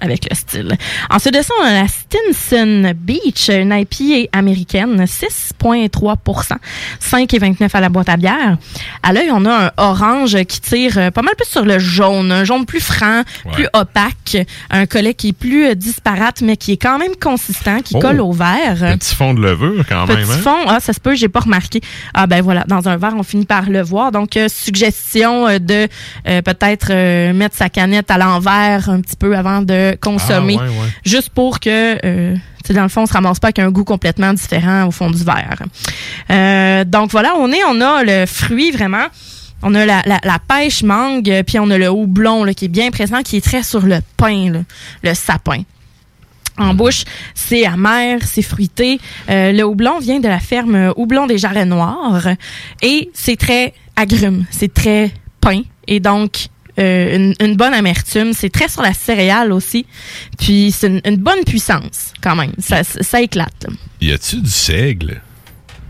avec 0.00 0.28
le 0.30 0.36
style. 0.36 0.76
Ensuite 1.10 1.34
de 1.34 1.42
ça, 1.42 1.54
on 1.60 1.64
a 1.64 1.72
la 1.72 1.86
Stinson 1.88 2.92
Beach, 2.96 3.48
une 3.48 3.72
IPA 3.72 4.28
américaine, 4.36 5.04
6,3% 5.04 6.56
5,29 7.00 7.68
à 7.72 7.80
la 7.80 7.88
boîte 7.88 8.08
à 8.08 8.16
bière. 8.16 8.56
À 9.02 9.12
l'œil, 9.12 9.30
on 9.32 9.44
a 9.46 9.66
un 9.66 9.70
orange 9.76 10.36
qui 10.44 10.60
tire 10.60 10.98
euh, 10.98 11.10
pas 11.10 11.22
mal 11.22 11.34
plus 11.36 11.48
sur 11.48 11.64
le 11.64 11.78
jaune, 11.78 12.30
un 12.32 12.44
jaune 12.44 12.66
plus 12.66 12.80
franc, 12.80 13.22
plus 13.52 13.66
opaque, 13.72 14.36
un 14.70 14.86
collet 14.86 15.14
qui 15.14 15.28
est 15.28 15.32
plus 15.32 15.66
euh, 15.68 15.74
disparate, 15.74 16.40
mais 16.42 16.56
qui 16.56 16.72
est 16.72 16.76
quand 16.76 16.98
même 16.98 17.14
consistant, 17.20 17.80
qui 17.80 17.94
Oh. 17.96 18.00
colle 18.00 18.20
au 18.20 18.32
verre. 18.32 18.96
Petit 18.98 19.14
fond 19.14 19.34
de 19.34 19.40
levure, 19.40 19.84
quand 19.88 20.04
Petit 20.06 20.16
même. 20.18 20.30
hein? 20.30 20.38
fond, 20.42 20.56
ah, 20.66 20.80
ça 20.80 20.92
se 20.92 20.98
peut, 21.00 21.14
j'ai 21.14 21.28
pas 21.28 21.40
remarqué. 21.40 21.80
Ah 22.12 22.26
ben 22.26 22.42
voilà, 22.42 22.64
dans 22.66 22.88
un 22.88 22.96
verre, 22.96 23.14
on 23.16 23.22
finit 23.22 23.44
par 23.46 23.70
le 23.70 23.82
voir. 23.82 24.10
Donc, 24.10 24.36
euh, 24.36 24.48
suggestion 24.48 25.46
de 25.58 25.86
euh, 26.28 26.42
peut-être 26.42 26.88
euh, 26.90 27.32
mettre 27.32 27.56
sa 27.56 27.68
canette 27.68 28.10
à 28.10 28.18
l'envers 28.18 28.88
un 28.90 29.00
petit 29.00 29.16
peu 29.16 29.36
avant 29.36 29.62
de 29.62 29.83
consommer. 30.00 30.56
Ah, 30.58 30.64
ouais, 30.64 30.68
ouais. 30.68 30.88
Juste 31.04 31.30
pour 31.30 31.60
que, 31.60 31.98
euh, 32.04 32.34
dans 32.70 32.82
le 32.82 32.88
fond, 32.88 33.02
on 33.02 33.06
se 33.06 33.12
ramasse 33.12 33.38
pas 33.38 33.48
avec 33.48 33.58
un 33.58 33.70
goût 33.70 33.84
complètement 33.84 34.32
différent 34.32 34.86
au 34.86 34.90
fond 34.90 35.10
du 35.10 35.22
verre. 35.24 35.62
Euh, 36.30 36.84
donc 36.84 37.10
voilà, 37.10 37.34
on 37.38 37.50
est, 37.52 37.64
on 37.68 37.80
a 37.80 38.02
le 38.04 38.26
fruit 38.26 38.70
vraiment. 38.70 39.06
On 39.62 39.74
a 39.74 39.86
la, 39.86 40.02
la, 40.04 40.20
la 40.22 40.38
pêche 40.38 40.82
mangue, 40.82 41.42
puis 41.46 41.58
on 41.58 41.70
a 41.70 41.78
le 41.78 41.88
houblon 41.90 42.44
là, 42.44 42.52
qui 42.52 42.66
est 42.66 42.68
bien 42.68 42.90
présent, 42.90 43.22
qui 43.22 43.38
est 43.38 43.44
très 43.44 43.62
sur 43.62 43.80
le 43.80 44.00
pain, 44.16 44.50
là, 44.50 44.58
le 45.02 45.14
sapin. 45.14 45.62
En 46.56 46.72
bouche, 46.74 47.04
c'est 47.34 47.64
amer, 47.66 48.20
c'est 48.24 48.42
fruité. 48.42 49.00
Euh, 49.28 49.50
le 49.52 49.64
houblon 49.64 49.98
vient 49.98 50.20
de 50.20 50.28
la 50.28 50.38
ferme 50.38 50.92
Houblon 50.96 51.26
des 51.26 51.36
Jarrets 51.38 51.64
Noirs 51.64 52.28
et 52.80 53.10
c'est 53.12 53.36
très 53.36 53.74
agrume, 53.96 54.44
c'est 54.50 54.72
très 54.72 55.10
pain. 55.40 55.62
Et 55.88 55.98
donc, 55.98 56.46
euh, 56.78 57.16
une, 57.16 57.34
une 57.40 57.56
bonne 57.56 57.74
amertume. 57.74 58.32
C'est 58.32 58.50
très 58.50 58.68
sur 58.68 58.82
la 58.82 58.92
céréale 58.94 59.52
aussi. 59.52 59.86
Puis 60.38 60.72
c'est 60.76 60.88
une, 60.88 61.00
une 61.04 61.16
bonne 61.16 61.44
puissance 61.44 62.12
quand 62.22 62.36
même. 62.36 62.52
Ça, 62.58 62.82
ça 62.84 63.20
éclate. 63.20 63.66
Y 64.00 64.12
a-tu 64.12 64.36
du 64.36 64.50
seigle? 64.50 65.20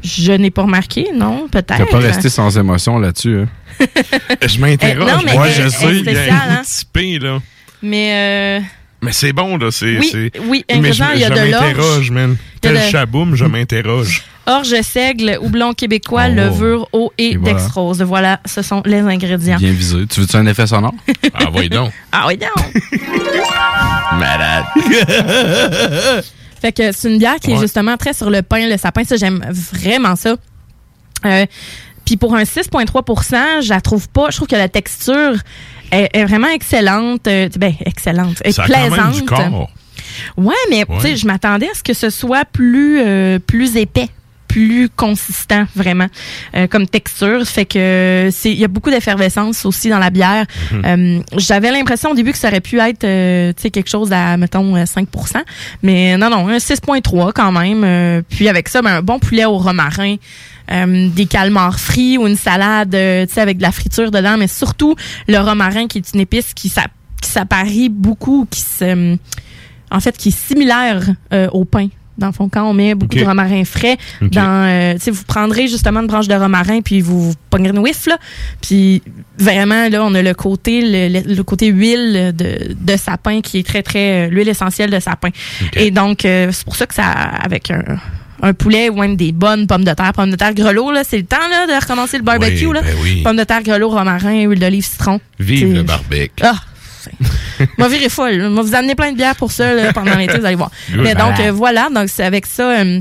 Je 0.03 0.33
n'ai 0.33 0.51
pas 0.51 0.62
remarqué, 0.62 1.07
non, 1.14 1.49
peut-être. 1.49 1.79
T'as 1.79 1.87
pas 1.87 1.99
resté 1.99 2.29
sans 2.29 2.59
émotion 2.59 2.99
là-dessus. 2.99 3.38
Hein? 3.40 3.49
Je 4.47 4.59
m'interroge. 4.59 5.23
Mais 5.25 5.33
Moi, 5.33 5.49
elle- 5.49 5.62
je 5.64 5.68
sais, 5.68 5.87
il 5.97 5.97
y 5.97 6.01
a 6.01 6.12
spéciale, 6.12 6.31
un 6.51 6.55
hein. 6.61 7.18
là. 7.23 7.38
Mais 7.83 8.59
euh, 8.61 8.61
Mais 9.01 9.12
c'est 9.12 9.33
bon, 9.33 9.57
là. 9.57 9.70
C'est, 9.70 9.99
Oui, 9.99 10.31
oui, 10.47 10.64
Mais 10.81 10.92
je, 10.92 11.03
il 11.14 11.20
y 11.20 11.25
a 11.25 11.29
je 11.29 11.33
de 11.35 11.51
l'orge. 11.51 11.64
m'interroge, 11.64 12.11
man. 12.11 12.37
Tel 12.61 12.75
de- 12.75 12.81
chaboum, 12.90 13.35
je 13.35 13.44
m'interroge. 13.47 14.23
Orge, 14.47 14.81
seigle, 14.83 15.39
houblon 15.43 15.73
québécois, 15.75 16.25
Oh. 16.29 16.35
levure, 16.35 16.89
eau 16.93 17.13
et, 17.19 17.33
Et 17.33 17.37
voilà. 17.37 17.55
dextrose. 17.59 18.03
Voilà, 18.03 18.41
ce 18.45 18.63
sont 18.63 18.83
les 18.85 19.01
ingrédients. 19.01 19.59
Bien 19.59 19.73
visé. 19.73 20.07
Tu 20.07 20.21
veux-tu 20.21 20.37
un 20.37 20.47
effet 20.47 20.67
sonore? 20.67 20.95
ah, 21.35 21.45
voyons 21.53 21.85
donc. 21.85 21.93
Ah 22.13 22.27
oui, 22.29 22.39
non. 22.41 22.81
Malade. 24.19 24.65
Fait 26.61 26.73
que 26.73 26.93
c'est 26.93 27.11
une 27.11 27.19
bière 27.19 27.37
qui 27.37 27.53
est 27.53 27.59
justement 27.59 27.97
très 27.97 28.15
sur 28.15 28.31
le 28.31 28.41
pain, 28.43 28.67
le 28.69 28.77
sapin. 28.79 29.05
Ça, 29.05 29.17
j'aime 29.17 29.45
vraiment 29.73 30.17
ça. 30.17 30.37
Euh, 31.27 31.47
Puis 32.07 32.17
pour 32.17 32.35
un 32.35 32.43
6,3% 32.45 33.63
je 33.63 33.69
la 33.71 33.81
trouve 33.81 34.09
pas. 34.09 34.31
Je 34.31 34.37
trouve 34.37 34.49
que 34.49 34.57
la 34.57 34.69
texture 34.69 35.35
est, 35.91 36.09
est 36.13 36.25
vraiment 36.25 36.49
excellente. 36.49 37.27
Euh, 37.29 37.49
ben, 37.59 37.75
excellente. 37.85 38.37
est 38.45 38.53
Ça 38.53 38.65
a 38.65 38.69
quand 38.69 38.79
même 38.79 38.91
plaisante. 38.93 39.15
du 39.15 39.23
corps. 39.25 39.71
Ouais, 40.37 40.55
mais 40.71 40.85
Ouais. 40.89 40.97
tu 41.01 41.07
sais, 41.09 41.17
je 41.17 41.27
m'attendais 41.27 41.69
à 41.69 41.75
ce 41.75 41.83
que 41.83 41.93
ce 41.95 42.09
soit 42.09 42.45
plus, 42.47 43.01
euh, 43.01 43.39
plus 43.39 43.77
épais 43.77 44.09
plus 44.55 44.88
consistant 44.88 45.67
vraiment 45.75 46.07
euh, 46.57 46.69
comme 46.69 46.87
texture. 46.87 47.45
Fait 47.45 47.64
que 47.64 48.29
c'est 48.31 48.53
il 48.53 48.59
y 48.61 48.64
a 48.64 48.69
beaucoup 48.69 48.90
d'effervescence 48.90 49.67
aussi 49.67 49.88
dans 49.88 49.99
la 49.99 50.11
bière. 50.11 50.47
Mhm. 50.71 50.83
Euh, 50.87 51.23
j'avais 51.37 51.73
l'impression 51.73 52.12
au 52.12 52.14
début 52.14 52.31
que 52.31 52.38
ça 52.38 52.47
aurait 52.49 52.61
pu 52.61 52.79
être 52.79 53.03
euh, 53.03 53.53
tu 53.57 53.62
sais 53.62 53.71
quelque 53.71 53.90
chose 53.90 54.12
à 54.12 54.37
mettons 54.37 54.77
euh, 54.77 54.85
5% 54.85 55.07
mais 55.83 56.17
non 56.17 56.31
non 56.31 56.47
un 56.47 56.59
6.3 56.59 57.33
quand 57.33 57.51
même. 57.51 58.23
Puis 58.29 58.49
avec 58.49 58.69
ça 58.69 58.81
ben, 58.81 58.99
un 58.99 59.03
bon 59.03 59.19
poulet 59.19 59.45
au 59.45 59.59
romarin 59.59 60.19
euh, 60.71 61.09
des 61.11 61.27
calmars 61.27 61.81
frits 61.81 62.17
ou 62.17 62.29
une 62.29 62.37
salade 62.37 62.95
euh, 62.95 63.27
tu 63.27 63.35
sais 63.35 63.40
avec 63.40 63.57
de 63.57 63.62
la 63.62 63.73
friture 63.73 64.12
dedans. 64.12 64.37
Mais 64.38 64.47
surtout 64.47 64.95
le 65.27 65.38
romarin 65.38 65.88
qui 65.88 65.99
est 65.99 66.14
une 66.14 66.21
épice 66.21 66.55
qui 66.55 66.73
qui 67.21 67.31
s'apparie 67.31 67.88
beaucoup 67.88 68.47
qui 68.49 68.61
se 68.61 69.17
en 69.90 70.01
fait 70.01 70.17
qui 70.17 70.29
est 70.29 70.38
similaire 70.38 71.03
euh, 71.33 71.49
au 71.53 71.64
pain 71.64 71.88
dans 72.18 72.29
le 72.29 72.33
fond, 72.33 72.48
quand 72.48 72.62
on 72.68 72.72
met 72.74 72.94
beaucoup 72.94 73.16
de 73.16 73.24
romarin 73.24 73.64
frais, 73.64 73.96
dans, 74.22 74.66
euh, 74.68 74.94
vous 75.11 75.24
prendrez 75.24 75.68
justement 75.68 76.00
une 76.00 76.07
branche 76.07 76.29
de 76.29 76.35
romarin 76.35 76.81
puis 76.81 77.00
vous, 77.00 77.31
vous 77.31 77.35
pognerez 77.50 77.72
une 77.74 77.81
whiff 77.81 78.07
là, 78.07 78.16
puis 78.61 79.03
vraiment 79.38 79.88
là, 79.88 80.05
on 80.05 80.14
a 80.14 80.22
le 80.22 80.35
côté 80.35 80.81
le, 81.09 81.35
le- 81.35 81.42
côté 81.42 81.68
huile 81.68 82.33
de, 82.37 82.74
de 82.79 82.96
sapin 82.96 83.40
qui 83.40 83.59
est 83.59 83.66
très 83.66 83.83
très 83.83 84.27
euh, 84.27 84.31
l'huile 84.31 84.48
essentielle 84.48 84.90
de 84.90 85.00
sapin. 85.00 85.29
Et 85.74 85.90
donc 85.90 86.24
euh, 86.24 86.50
c'est 86.53 86.64
pour 86.64 86.77
ça 86.77 86.87
que 86.87 86.94
ça 86.94 87.05
avec 87.11 87.70
un 87.70 87.83
un 88.42 88.53
poulet 88.53 88.90
ou 88.90 88.96
même 89.00 89.16
des 89.16 89.33
bonnes 89.33 89.66
pommes 89.66 89.85
de 89.85 89.92
terre, 89.92 90.12
pommes 90.12 90.31
de 90.31 90.37
terre 90.37 90.53
grelot 90.53 90.90
là, 90.92 91.03
c'est 91.03 91.16
le 91.16 91.24
temps 91.24 91.37
là 91.50 91.66
de 91.66 91.81
recommencer 91.81 92.18
le 92.18 92.24
barbecue 92.24 92.66
Oui, 92.66 92.74
là. 92.74 92.83
ben 92.83 92.94
oui. 93.03 93.22
Pommes 93.22 93.37
de 93.37 93.44
terre 93.44 93.62
grelot, 93.62 93.88
romarin, 93.88 94.42
huile 94.42 94.59
d'olive, 94.59 94.85
citron. 94.85 95.18
Vive 95.38 95.72
le 95.72 95.83
barbecue. 95.83 96.31
ah, 96.42 96.57
c'est- 97.05 97.69
Moi, 97.79 97.88
virer 97.88 98.09
folle. 98.09 98.49
Moi, 98.49 98.62
vous 98.62 98.75
amener 98.75 98.95
plein 98.95 99.12
de 99.12 99.17
bières 99.17 99.37
pour 99.37 99.53
ça 99.53 99.75
là, 99.75 99.93
pendant 99.93 100.17
l'été, 100.17 100.38
vous 100.38 100.45
allez 100.47 100.57
voir. 100.57 100.71
Good. 100.90 101.01
Mais 101.03 101.14
donc, 101.14 101.35
Ah. 101.38 101.43
euh, 101.43 101.53
voilà. 101.53 101.88
Donc, 101.95 102.09
c'est 102.09 102.25
avec 102.25 102.47
ça. 102.47 102.81
euh, 102.81 103.01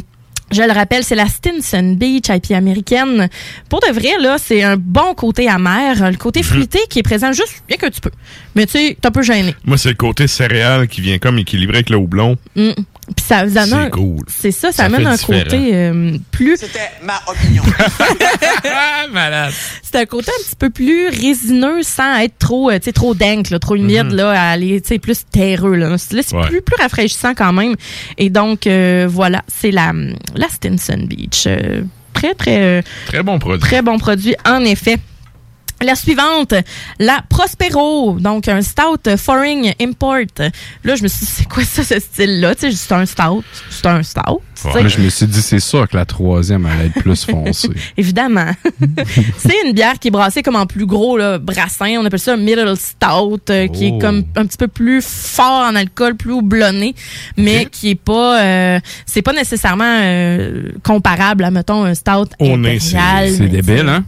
je 0.52 0.62
le 0.62 0.72
rappelle, 0.72 1.04
c'est 1.04 1.16
la 1.16 1.28
Stinson 1.28 1.96
Beach 1.98 2.26
IPA 2.30 2.58
américaine. 2.58 3.28
Pour 3.70 3.80
de 3.80 3.92
vrai, 3.92 4.12
là, 4.22 4.36
c'est 4.38 4.62
un 4.62 4.78
bon 4.78 5.16
côté 5.16 5.48
amer. 5.50 6.12
Le 6.12 6.18
côté 6.18 6.44
fruité 6.44 6.80
qui 6.90 7.00
est 7.00 7.04
présent 7.04 7.32
juste 7.32 7.64
bien 7.68 7.78
que 7.78 7.88
tu 7.88 8.02
peux. 8.02 8.12
Mais 8.54 8.66
tu 8.68 8.74
sais, 8.74 8.98
t'es 9.02 9.08
un 9.08 9.12
peu 9.12 9.24
gêné. 9.24 9.56
Moi, 9.66 9.78
c'est 9.80 9.90
le 9.90 9.96
côté 9.96 10.28
céréal 10.28 10.88
qui 10.88 11.02
vient 11.02 11.18
comme 11.18 11.40
équilibré 11.40 11.78
avec 11.78 11.90
le 11.90 11.98
houblon. 11.98 12.38
Mm. 12.56 12.70
Puis 13.16 13.26
ça 13.26 13.44
vous 13.46 13.58
amène. 13.58 13.84
C'est 13.86 13.90
cool. 13.92 14.18
C'est 14.28 14.52
ça, 14.52 14.72
ça, 14.72 14.78
Ça 14.78 14.84
amène 14.86 15.06
un 15.08 15.16
différent. 15.16 15.44
côté 15.44 15.72
euh, 15.74 16.18
plus. 16.32 16.56
C'était 16.58 16.90
ma 17.04 17.20
opinion. 17.28 17.64
Malade. 19.12 19.54
C'est 19.82 19.98
un 20.00 20.06
côté 20.06 20.32
un 20.32 20.44
petit 20.44 20.56
peu 20.56 20.70
plus 20.70 21.08
résineux 21.10 21.84
sans 21.84 22.18
être 22.20 22.38
trop, 22.40 22.70
euh, 22.72 22.78
tu 22.80 22.86
sais, 22.86 22.92
trop 22.94 23.14
dank, 23.14 23.50
là, 23.50 23.60
trop 23.60 23.76
humide, 23.76 24.06
Mhm. 24.06 24.16
là, 24.16 24.32
à 24.32 24.52
aller, 24.52 24.82
tu 24.82 24.88
sais, 24.90 25.00
plus 25.00 25.20
terreux, 25.32 25.76
là. 25.76 25.98
C'est 25.98 26.16
là, 26.16 26.22
c'est 26.26 26.36
Ouais. 26.36 26.48
plus, 26.48 26.62
plus 26.62 26.76
rafraîchissant 26.82 27.34
quand 27.36 27.54
même. 27.54 27.76
Et 28.18 28.30
donc, 28.30 28.68
euh, 28.68 29.06
voilà, 29.10 29.42
c'est 29.48 29.72
la, 29.72 29.92
la 30.36 30.48
Stinson 30.50 31.06
Beach. 31.08 31.44
Euh, 31.48 31.82
très, 32.14 32.34
très, 32.34 32.62
euh, 32.62 32.82
Très 33.08 33.22
bon 33.24 33.38
produit. 33.40 33.60
très 33.62 33.82
bon 33.82 33.98
produit, 34.00 34.36
en 34.48 34.62
effet. 34.62 34.98
La 35.84 35.96
suivante, 35.96 36.54
la 37.00 37.22
Prospero, 37.30 38.18
donc 38.20 38.48
un 38.48 38.62
stout 38.62 39.18
foreign 39.18 39.74
import. 39.82 40.14
Là, 40.84 40.96
je 40.96 41.04
me 41.04 41.08
suis 41.08 41.26
dit, 41.26 41.32
c'est 41.32 41.48
quoi 41.50 41.64
ça, 41.64 41.84
ce 41.84 42.00
style-là? 42.00 42.56
Tu 42.56 42.72
sais, 42.72 42.78
c'est 42.78 42.94
un 42.94 43.06
stout. 43.06 43.44
C'est 43.70 43.86
un 43.86 44.02
stout. 44.04 44.40
je 44.88 45.00
me 45.02 45.10
suis 45.10 45.26
dit, 45.28 45.42
c'est 45.42 45.60
sûr 45.60 45.88
que 45.90 45.98
la 45.98 46.06
troisième 46.06 46.66
allait 46.66 46.86
être 46.88 47.02
plus 47.02 47.26
foncée. 47.26 47.70
Évidemment. 47.98 48.52
c'est 49.38 49.56
une 49.66 49.74
bière 49.74 50.00
qui 50.00 50.08
est 50.08 50.12
brassée 50.12 50.42
comme 50.42 50.56
en 50.56 50.66
plus 50.66 50.86
gros 50.86 51.18
là, 51.18 51.38
brassin. 51.38 51.96
On 52.00 52.06
appelle 52.06 52.20
ça 52.20 52.34
un 52.34 52.38
middle 52.38 52.76
stout, 52.78 53.42
euh, 53.50 53.68
qui 53.68 53.90
Oh. 53.92 53.98
est 53.98 54.02
comme 54.02 54.24
un 54.36 54.46
petit 54.46 54.58
peu 54.58 54.68
plus 54.70 55.04
fort 55.06 55.66
en 55.70 55.76
alcool, 55.76 56.16
plus 56.16 56.32
houblonné, 56.32 56.96
mais 57.38 57.66
qui 57.66 57.90
est 57.90 57.96
pas, 57.96 58.42
euh, 58.42 58.80
c'est 59.06 59.22
pas 59.22 59.34
nécessairement 59.34 59.84
euh, 60.02 60.72
comparable 60.84 61.44
à 61.44 61.52
mettons 61.52 61.84
un 61.84 61.94
stout 61.96 62.30
c'est- 62.40 62.54
impérial. 62.54 63.30
c'est 63.32 63.48
débile, 63.50 63.90
hein? 63.90 64.04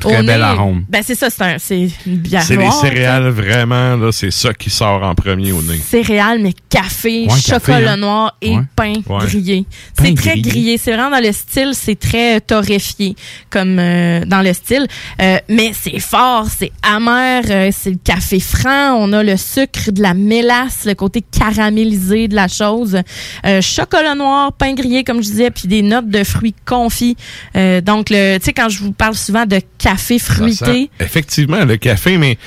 Très 0.00 0.20
nez, 0.22 0.26
bel 0.26 0.42
arôme. 0.42 0.84
Ben 0.88 1.02
c'est 1.14 1.30
ça, 1.30 1.30
c'est 1.30 1.42
un, 1.44 1.58
c'est 1.58 1.88
une 2.06 2.16
bière 2.16 2.42
C'est 2.42 2.56
les 2.56 2.64
noire, 2.64 2.80
céréales, 2.80 3.28
vraiment, 3.28 3.96
là, 3.96 4.10
c'est 4.12 4.30
ça 4.30 4.52
qui 4.54 4.70
sort 4.70 5.02
en 5.02 5.14
premier 5.14 5.52
au 5.52 5.62
nez. 5.62 5.78
céréales, 5.78 6.38
mais 6.40 6.54
café, 6.68 7.26
Ouais, 7.28 7.38
chocolat 7.38 7.58
café, 7.80 7.86
hein. 7.88 7.96
noir 7.96 8.36
et 8.40 8.56
Ouais. 8.56 8.62
pain 8.76 8.92
Ouais. 9.08 9.24
grillé. 9.26 9.64
Pain 9.96 10.04
C'est 10.06 10.14
très 10.14 10.30
grillé. 10.38 10.50
grillé. 10.50 10.78
C'est 10.78 10.92
vraiment 10.92 11.10
dans 11.10 11.24
le 11.24 11.32
style, 11.32 11.70
c'est 11.74 11.98
très 11.98 12.40
torréfié 12.40 13.14
comme 13.50 13.78
euh, 13.78 14.24
dans 14.24 14.42
le 14.42 14.52
style. 14.52 14.86
Euh, 15.20 15.38
mais 15.48 15.72
c'est 15.74 15.98
fort, 16.00 16.46
c'est 16.56 16.72
amer, 16.82 17.42
euh, 17.50 17.70
c'est 17.76 17.90
le 17.90 17.98
café 18.02 18.40
franc. 18.40 18.94
On 18.98 19.12
a 19.12 19.22
le 19.22 19.36
sucre, 19.36 19.90
de 19.92 20.00
la 20.02 20.14
mélasse, 20.14 20.84
le 20.86 20.94
côté 20.94 21.22
caramélisé 21.22 22.28
de 22.28 22.34
la 22.34 22.48
chose. 22.48 22.98
Euh, 23.46 23.60
chocolat 23.60 24.14
noir, 24.14 24.52
pain 24.52 24.74
grillé, 24.74 25.04
comme 25.04 25.18
je 25.22 25.28
disais, 25.30 25.50
puis 25.50 25.68
des 25.68 25.82
notes 25.82 26.08
de 26.08 26.24
fruits 26.24 26.54
confits. 26.64 27.16
Euh, 27.56 27.80
donc, 27.80 28.08
le, 28.10 28.38
tu 28.38 28.46
sais, 28.46 28.52
quand 28.52 28.68
je 28.68 28.78
vous 28.80 28.92
parle 28.92 29.14
souvent 29.14 29.46
de 29.46 29.60
café 29.78 30.18
fruité, 30.18 30.90
effectivement, 31.02 31.64
le 31.64 31.76
café, 31.76 32.16
mais 32.18 32.38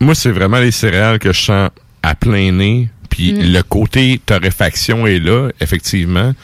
moi, 0.00 0.14
c'est 0.14 0.30
vraiment 0.30 0.58
les 0.58 0.70
céréales 0.70 1.18
que 1.18 1.32
je 1.32 1.40
sens 1.42 1.70
à 2.02 2.14
plein 2.14 2.52
nez. 2.52 2.88
Puis 3.10 3.32
Mm. 3.32 3.52
le 3.52 3.62
côté 3.62 4.20
torréfaction 4.24 5.06
est 5.06 5.20
là, 5.20 5.50
effectivement. 5.60 6.34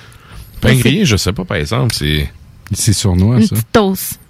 Pain 0.61 0.75
grillé, 0.77 1.05
je 1.05 1.17
sais 1.17 1.33
pas, 1.33 1.45
par 1.45 1.57
exemple, 1.57 1.95
c'est... 1.95 2.31
C'est 2.73 2.93
sournois, 2.93 3.37
une 3.37 3.47
ça. 3.47 3.55
petite 3.57 3.73
toast. 3.73 4.21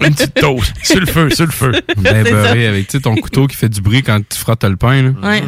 Une 0.00 0.14
petite 0.14 0.34
toast. 0.34 0.72
sur 0.82 1.00
le 1.00 1.06
feu, 1.06 1.28
sur 1.30 1.44
le 1.44 1.52
feu. 1.52 1.72
Ben 1.98 2.24
C'est 2.24 2.32
beurré 2.32 2.66
avec 2.66 2.88
ton 2.88 3.14
couteau 3.16 3.46
qui 3.46 3.56
fait 3.56 3.68
du 3.68 3.80
bruit 3.82 4.02
quand 4.02 4.18
tu 4.26 4.38
frottes 4.38 4.64
le 4.64 4.76
pain. 4.76 5.02
Là. 5.02 5.10
Ouais. 5.22 5.42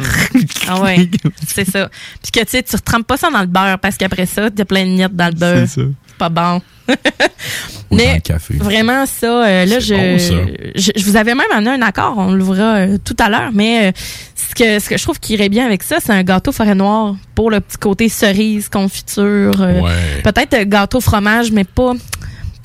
Ah 0.67 0.81
ouais, 0.81 1.09
c'est 1.47 1.69
ça. 1.69 1.89
Puis 2.21 2.31
que 2.31 2.39
tu 2.41 2.49
sais, 2.51 2.63
tu 2.63 2.75
retrempes 2.75 3.07
pas 3.07 3.17
ça 3.17 3.29
dans 3.29 3.41
le 3.41 3.47
beurre 3.47 3.79
parce 3.79 3.97
qu'après 3.97 4.25
ça, 4.25 4.49
t'as 4.51 4.65
plein 4.65 4.85
de 4.85 4.91
miettes 4.91 5.15
dans 5.15 5.27
le 5.27 5.33
beurre. 5.39 5.67
C'est 5.67 5.81
ça. 5.81 5.87
C'est 6.07 6.17
pas 6.17 6.29
bon. 6.29 6.61
Ou 6.87 6.93
dans 6.93 7.97
Mais 7.97 8.15
le 8.15 8.19
café. 8.21 8.53
vraiment 8.57 9.05
ça, 9.05 9.45
euh, 9.45 9.65
là, 9.65 9.79
je, 9.79 9.93
bon, 9.95 10.19
ça. 10.19 10.71
je, 10.75 10.91
je 10.95 11.05
vous 11.05 11.15
avais 11.15 11.33
même 11.35 11.47
amené 11.53 11.71
un 11.71 11.81
accord, 11.81 12.15
on 12.17 12.31
l'ouvrira 12.31 12.75
euh, 12.75 12.97
tout 13.03 13.15
à 13.19 13.29
l'heure, 13.29 13.49
mais 13.53 13.87
euh, 13.87 13.91
ce 14.35 14.53
que 14.55 14.79
ce 14.79 14.89
que 14.89 14.97
je 14.97 15.03
trouve 15.03 15.19
qui 15.19 15.33
irait 15.33 15.49
bien 15.49 15.65
avec 15.65 15.81
ça, 15.83 15.97
c'est 15.99 16.11
un 16.13 16.23
gâteau 16.23 16.51
forêt 16.51 16.75
noire 16.75 17.15
pour 17.33 17.49
le 17.49 17.59
petit 17.59 17.77
côté 17.77 18.07
cerise, 18.09 18.69
confiture, 18.69 19.59
euh, 19.61 19.81
Ouais. 19.81 20.21
peut-être 20.23 20.63
gâteau 20.69 21.01
fromage, 21.01 21.51
mais 21.51 21.63
pas 21.63 21.93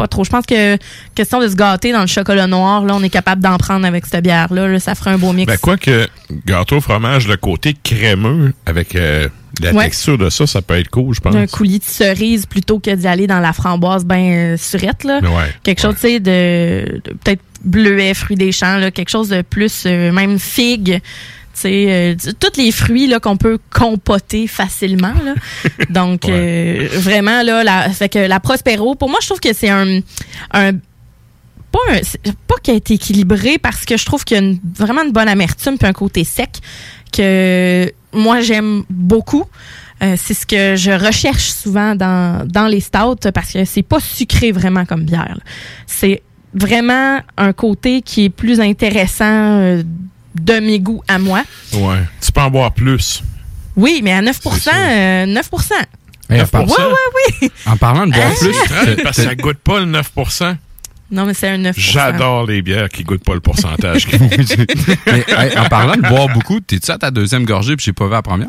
pas 0.01 0.09
trop. 0.09 0.25
Je 0.25 0.31
pense 0.31 0.47
que 0.47 0.79
question 1.15 1.41
de 1.41 1.49
se 1.49 1.55
gâter 1.55 1.93
dans 1.93 2.01
le 2.01 2.07
chocolat 2.07 2.47
noir, 2.47 2.85
là, 2.87 2.95
on 2.97 3.03
est 3.03 3.11
capable 3.11 3.43
d'en 3.43 3.59
prendre 3.59 3.85
avec 3.87 4.07
cette 4.07 4.25
bière 4.25 4.53
là, 4.53 4.67
là, 4.67 4.81
ça 4.81 4.95
ferait 4.95 5.11
un 5.11 5.19
beau 5.19 5.33
mix. 5.33 5.47
Ben, 5.53 5.59
quoi 5.59 5.77
que 5.77 6.09
gâteau 6.47 6.81
fromage, 6.81 7.29
le 7.29 7.37
côté 7.37 7.77
crémeux 7.85 8.55
avec 8.65 8.95
euh, 8.97 9.29
la 9.61 9.73
Ouais. 9.73 9.85
texture 9.85 10.17
de 10.17 10.31
ça, 10.31 10.47
ça 10.47 10.63
peut 10.63 10.79
être 10.79 10.89
cool, 10.89 11.15
je 11.15 11.21
pense. 11.21 11.35
un 11.35 11.47
coulis 11.47 11.81
de 11.81 11.85
cerise 11.85 12.47
plutôt 12.47 12.79
que 12.79 12.95
d'y 12.95 13.07
aller 13.07 13.27
dans 13.27 13.41
la 13.41 13.53
framboise 13.53 14.05
ben 14.07 14.33
euh, 14.33 14.57
surette 14.57 15.05
là. 15.05 15.19
Ouais, 15.21 15.53
quelque 15.63 15.83
chose 15.83 15.97
tu 15.97 16.01
sais 16.03 16.21
de, 16.21 17.01
de 17.05 17.13
peut-être 17.23 17.43
bleuet, 17.63 18.15
fruits 18.15 18.37
des 18.37 18.53
champs 18.53 18.79
là, 18.79 18.91
quelque 18.91 19.11
chose 19.11 19.29
de 19.29 19.43
plus 19.43 19.83
euh, 19.85 20.13
même 20.13 20.39
figue. 20.39 21.01
Euh, 21.69 22.15
tous 22.39 22.59
les 22.61 22.71
fruits 22.73 23.07
là 23.07 23.21
qu'on 23.21 23.37
peut 23.37 23.59
compoter 23.73 24.47
facilement 24.47 25.13
là. 25.25 25.35
Donc 25.91 26.29
euh, 26.29 26.89
vraiment 26.93 27.43
là 27.43 27.63
la 27.65 27.89
fait 27.91 28.09
que 28.09 28.19
la 28.19 28.41
Prospero 28.41 28.95
pour 28.95 29.09
moi 29.11 29.19
je 29.21 29.27
trouve 29.27 29.41
que 29.41 29.53
c'est 29.53 29.69
un 29.71 30.01
un 30.53 30.73
pas 31.73 31.79
un- 31.93 32.31
pas 32.49 32.57
qu'elle 32.63 32.77
est 32.77 32.91
équilibrée 32.91 33.59
parce 33.59 33.85
que 33.85 33.97
je 33.97 34.05
trouve 34.05 34.25
qu'il 34.25 34.37
y 34.37 34.41
a 34.41 34.43
une- 34.43 34.59
vraiment 34.77 35.03
une 35.05 35.13
bonne 35.13 35.29
amertume 35.29 35.77
puis 35.79 35.87
un 35.87 35.93
côté 35.93 36.25
sec 36.25 36.51
que 37.13 37.93
moi 38.13 38.41
j'aime 38.41 38.83
beaucoup. 38.91 39.45
Euh, 40.03 40.17
c'est 40.17 40.33
ce 40.35 40.47
que 40.47 40.77
je 40.77 40.91
recherche 40.93 41.51
souvent 41.51 41.95
dans, 41.95 42.47
dans 42.49 42.67
les 42.67 42.81
stouts 42.81 43.31
parce 43.35 43.53
que 43.53 43.65
c'est 43.67 43.83
pas 43.83 44.01
sucré 44.01 44.51
vraiment 44.51 44.87
comme 44.87 45.03
bière. 45.05 45.39
C'est 45.87 46.23
vraiment 46.55 47.21
un 47.37 47.53
côté 47.53 48.01
qui 48.01 48.25
est 48.25 48.31
plus 48.31 48.61
intéressant 48.61 49.27
euh, 49.61 49.83
de 50.35 50.61
mes 50.61 50.81
goûts 50.81 51.03
à 51.09 51.19
moi. 51.19 51.43
Ouais. 51.73 51.99
Tu 52.21 52.33
peux 52.33 52.41
en 52.41 52.51
boire 52.51 52.73
plus. 52.73 53.23
Oui, 53.77 54.01
mais 54.03 54.13
à 54.13 54.23
9% 54.23 54.69
euh, 54.75 55.27
9 55.27 55.51
Hey, 56.29 56.43
en, 56.43 56.47
par- 56.47 56.63
Ouais, 56.63 56.69
ouais, 56.69 57.29
oui. 57.43 57.51
en 57.67 57.77
parlant 57.77 58.07
de 58.07 58.13
boire 58.13 58.29
Hein? 58.29 58.35
plus, 58.39 59.03
Parce 59.03 59.17
que 59.17 59.23
ça 59.25 59.35
goûte 59.35 59.59
pas 59.59 59.81
le 59.81 59.87
9% 59.87 60.57
Non, 61.11 61.25
mais 61.27 61.35
c'est 61.35 61.49
un 61.49 61.59
9 61.59 61.77
J'adore 61.79 62.47
les 62.47 62.63
bières 62.63 62.89
qui 62.89 63.03
goûtent 63.03 63.25
pas 63.25 63.35
le 63.35 63.41
pourcentage. 63.41 64.07
Mais, 65.07 65.25
hey, 65.29 65.59
en 65.59 65.65
parlant 65.69 65.97
de 65.97 66.03
boire 66.09 66.29
beaucoup, 66.29 66.61
t'es-tu 66.61 66.91
à 66.91 66.99
ta 66.99 67.11
deuxième 67.11 67.45
gorgée 67.45 67.75
puis 67.77 67.85
j'ai 67.87 67.93
pas 67.93 68.05
vu 68.07 68.13
la 68.13 68.23
première? 68.23 68.49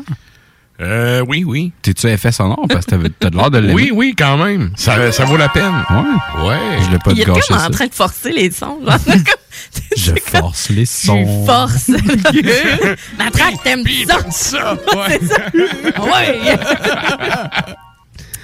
Euh, 0.80 1.22
oui, 1.28 1.44
oui. 1.46 1.70
T'es-tu 1.82 2.08
effet 2.08 2.32
sonore? 2.32 2.64
Parce 2.68 2.86
que 2.86 2.96
t'as 3.08 3.30
de 3.30 3.36
l'air 3.36 3.50
de 3.50 3.58
l'aimer? 3.58 3.74
Oui, 3.74 3.90
oui, 3.94 4.14
quand 4.18 4.36
même. 4.36 4.72
Ça, 4.76 5.12
ça 5.12 5.24
vaut 5.24 5.36
la 5.36 5.48
peine. 5.48 5.72
Ouais. 5.90 6.48
Ouais. 6.48 6.56
Je 6.84 6.90
l'ai 6.90 6.98
pas 6.98 7.12
Il 7.12 7.20
est 7.20 7.24
comme 7.24 7.40
ça. 7.40 7.66
en 7.66 7.70
train 7.70 7.86
de 7.86 7.94
forcer 7.94 8.32
les 8.32 8.50
sons. 8.50 8.78
genre, 8.84 8.98
comme- 9.04 9.96
Je 9.96 10.12
force 10.24 10.70
les 10.70 10.86
sons. 10.86 11.24
Tu 11.24 11.46
forces. 11.46 11.88
Ma 13.18 13.30
traque, 13.30 13.62
t'aimes 13.62 13.84
ça? 14.08 14.76
C'est 15.08 15.24
ça. 15.26 15.44
Ouais. 16.02 16.40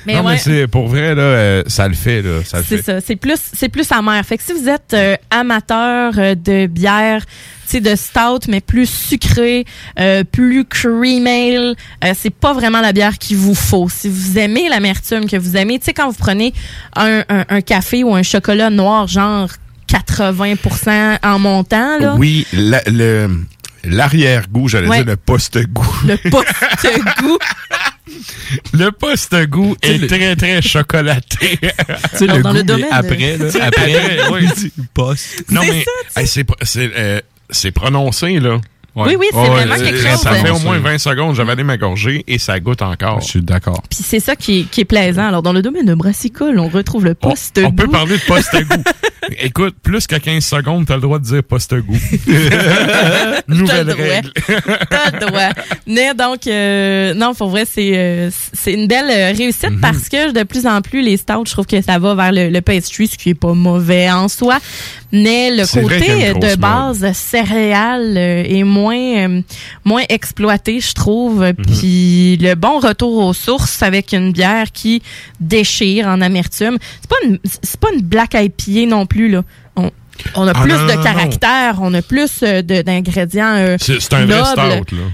Mais 0.06 0.14
non, 0.14 0.24
ouais. 0.24 0.32
mais 0.34 0.38
c'est 0.38 0.66
pour 0.68 0.86
vrai, 0.88 1.14
là, 1.14 1.20
euh, 1.22 1.62
ça 1.66 1.86
le 1.88 1.94
fait, 1.94 2.22
là. 2.22 2.42
Ça 2.44 2.62
C'est 2.62 2.82
ça, 2.82 3.00
c'est 3.00 3.16
plus 3.16 3.38
c'est 3.52 3.68
plus 3.68 3.90
amer. 3.92 4.24
Fait 4.24 4.38
que 4.38 4.42
si 4.44 4.52
vous 4.54 4.66
êtes 4.68 4.94
euh, 4.94 5.16
amateur 5.30 6.14
euh, 6.16 6.34
de 6.34 6.66
bière, 6.66 7.24
sais 7.68 7.80
de 7.80 7.94
stout 7.96 8.48
mais 8.48 8.60
plus 8.60 8.86
sucré, 8.88 9.64
euh, 9.98 10.24
plus 10.24 10.64
cream 10.64 11.26
ale, 11.26 11.74
euh, 12.04 12.12
c'est 12.18 12.30
pas 12.34 12.52
vraiment 12.52 12.80
la 12.80 12.92
bière 12.92 13.18
qu'il 13.18 13.36
vous 13.36 13.54
faut. 13.54 13.88
Si 13.88 14.08
vous 14.08 14.38
aimez 14.38 14.68
l'amertume 14.68 15.26
que 15.28 15.36
vous 15.36 15.56
aimez, 15.56 15.78
tu 15.78 15.86
sais 15.86 15.92
quand 15.94 16.08
vous 16.08 16.16
prenez 16.18 16.52
un, 16.96 17.24
un, 17.28 17.44
un 17.48 17.60
café 17.60 18.04
ou 18.04 18.14
un 18.14 18.22
chocolat 18.22 18.70
noir 18.70 19.06
genre 19.06 19.48
80% 19.88 21.18
en 21.22 21.38
montant 21.38 21.98
là, 21.98 22.14
Oui, 22.18 22.46
la- 22.52 22.82
le 22.86 23.30
l'arrière-goût, 23.84 24.68
j'allais 24.68 24.88
Ouais. 24.88 24.96
dire 24.98 25.06
le 25.06 25.16
poste-goût. 25.16 25.96
le 26.06 26.16
post-goût. 26.30 27.38
Le 28.72 28.90
poste-goût 28.90 29.76
est 29.82 30.08
très, 30.08 30.34
très 30.36 30.62
chocolaté. 30.62 31.58
tu 31.60 31.68
sais, 32.18 32.26
le 32.26 32.42
Dans 32.42 32.52
le 32.52 32.62
domaine 32.64 32.86
après, 32.90 33.36
là, 33.36 33.46
après, 33.66 34.20
oui. 34.32 34.48
Poste. 34.94 35.44
Non, 35.50 35.60
mais 35.62 35.84
hey, 36.16 36.26
c'est 36.26 36.44
c'est 36.62 36.90
euh, 36.96 37.20
c'est 37.50 37.70
prononcé, 37.72 38.40
là. 38.40 38.58
Oui, 38.96 39.14
oui, 39.16 39.26
c'est 39.30 39.38
vraiment 39.46 39.76
quelque 39.76 39.96
chose 40.00 40.18
Ça 40.20 40.30
de- 40.32 40.36
fait 40.38 40.50
au 40.50 40.58
moins 40.58 40.78
20 40.80 40.98
secondes, 40.98 41.36
j'avais 41.36 41.52
allé 41.52 41.62
ma 41.62 41.76
gorgée 41.76 42.24
et 42.26 42.36
ça 42.40 42.58
goûte 42.58 42.82
encore. 42.82 43.20
Je 43.20 43.26
suis 43.28 43.42
d'accord. 43.42 43.80
Puis 43.88 44.00
c'est 44.02 44.18
ça 44.18 44.34
qui 44.34 44.60
est, 44.60 44.62
qui 44.64 44.80
est 44.80 44.84
plaisant. 44.84 45.28
Alors 45.28 45.40
dans 45.42 45.52
le 45.52 45.62
domaine 45.62 45.86
de 45.86 45.94
brassicole, 45.94 46.58
on 46.58 46.66
retrouve 46.68 47.04
le 47.04 47.14
post-goût. 47.14 47.66
On 47.68 47.70
peut 47.70 47.86
parler 47.86 48.16
de 48.16 48.22
poste-goût. 48.22 48.82
Écoute, 49.38 49.76
plus 49.84 50.08
qu'à 50.08 50.18
15 50.18 50.44
secondes, 50.44 50.84
t'as 50.86 50.96
le 50.96 51.02
droit 51.02 51.20
de 51.20 51.24
dire 51.24 51.44
poste-goût. 51.44 51.96
Nouvelle 53.48 53.66
T'as 53.68 53.82
le 53.84 53.92
droit. 53.94 54.04
règle. 54.04 54.32
T'as 54.90 55.10
le 55.12 55.26
droit. 55.26 55.48
Mais 55.86 56.14
donc, 56.14 56.46
euh, 56.46 57.14
non, 57.14 57.34
pour 57.34 57.50
vrai, 57.50 57.64
c'est 57.70 57.92
euh, 57.94 58.30
c'est 58.52 58.72
une 58.72 58.86
belle 58.88 59.10
euh, 59.10 59.32
réussite 59.36 59.70
Mhm. 59.70 59.80
parce 59.80 60.08
que 60.08 60.32
de 60.32 60.42
plus 60.42 60.66
en 60.66 60.80
plus, 60.82 61.02
les 61.02 61.16
stouts, 61.16 61.44
je 61.46 61.52
trouve 61.52 61.66
que 61.66 61.80
ça 61.82 61.98
va 61.98 62.14
vers 62.14 62.32
le, 62.32 62.48
le 62.48 62.60
pastry, 62.62 63.06
ce 63.06 63.16
qui 63.16 63.30
est 63.30 63.34
pas 63.34 63.54
mauvais 63.54 64.10
en 64.10 64.28
soi. 64.28 64.58
Mais 65.10 65.50
le 65.50 65.64
côté 65.66 66.34
de 66.34 66.56
base 66.56 67.12
céréales 67.12 68.14
euh, 68.18 68.42
est 68.46 68.62
moins 68.62 68.96
euh, 69.28 69.40
moins 69.84 70.02
exploité, 70.10 70.80
je 70.80 70.92
trouve. 70.92 71.42
Mhm. 71.42 71.54
Puis 71.54 72.36
le 72.36 72.54
bon 72.54 72.78
retour 72.80 73.24
aux 73.24 73.32
sources 73.32 73.82
avec 73.82 74.12
une 74.12 74.32
bière 74.32 74.70
qui 74.72 75.02
déchire 75.40 76.08
en 76.08 76.20
amertume. 76.20 76.76
C'est 77.00 77.08
pas 77.08 77.16
une 77.24 77.38
c'est 77.44 77.80
pas 77.80 77.88
une 77.94 78.02
black 78.02 78.34
IPA 78.34 78.86
non 78.86 79.06
plus 79.06 79.28
là. 79.30 79.42
On, 79.76 79.90
on 80.34 80.46
a 80.46 80.52
Ah, 80.54 80.62
plus 80.62 80.72
non, 80.72 80.84
de 80.86 80.90
non, 80.92 80.96
non. 80.96 81.02
caractère, 81.02 81.78
on 81.80 81.94
a 81.94 82.02
plus 82.02 82.40
euh, 82.42 82.60
d'ingrédients 82.62 83.54
euh, 83.54 83.76
C'est 83.80 84.12
un 84.12 84.26
vrai 84.26 84.44
stout, 84.44 84.94
là. 84.94 85.04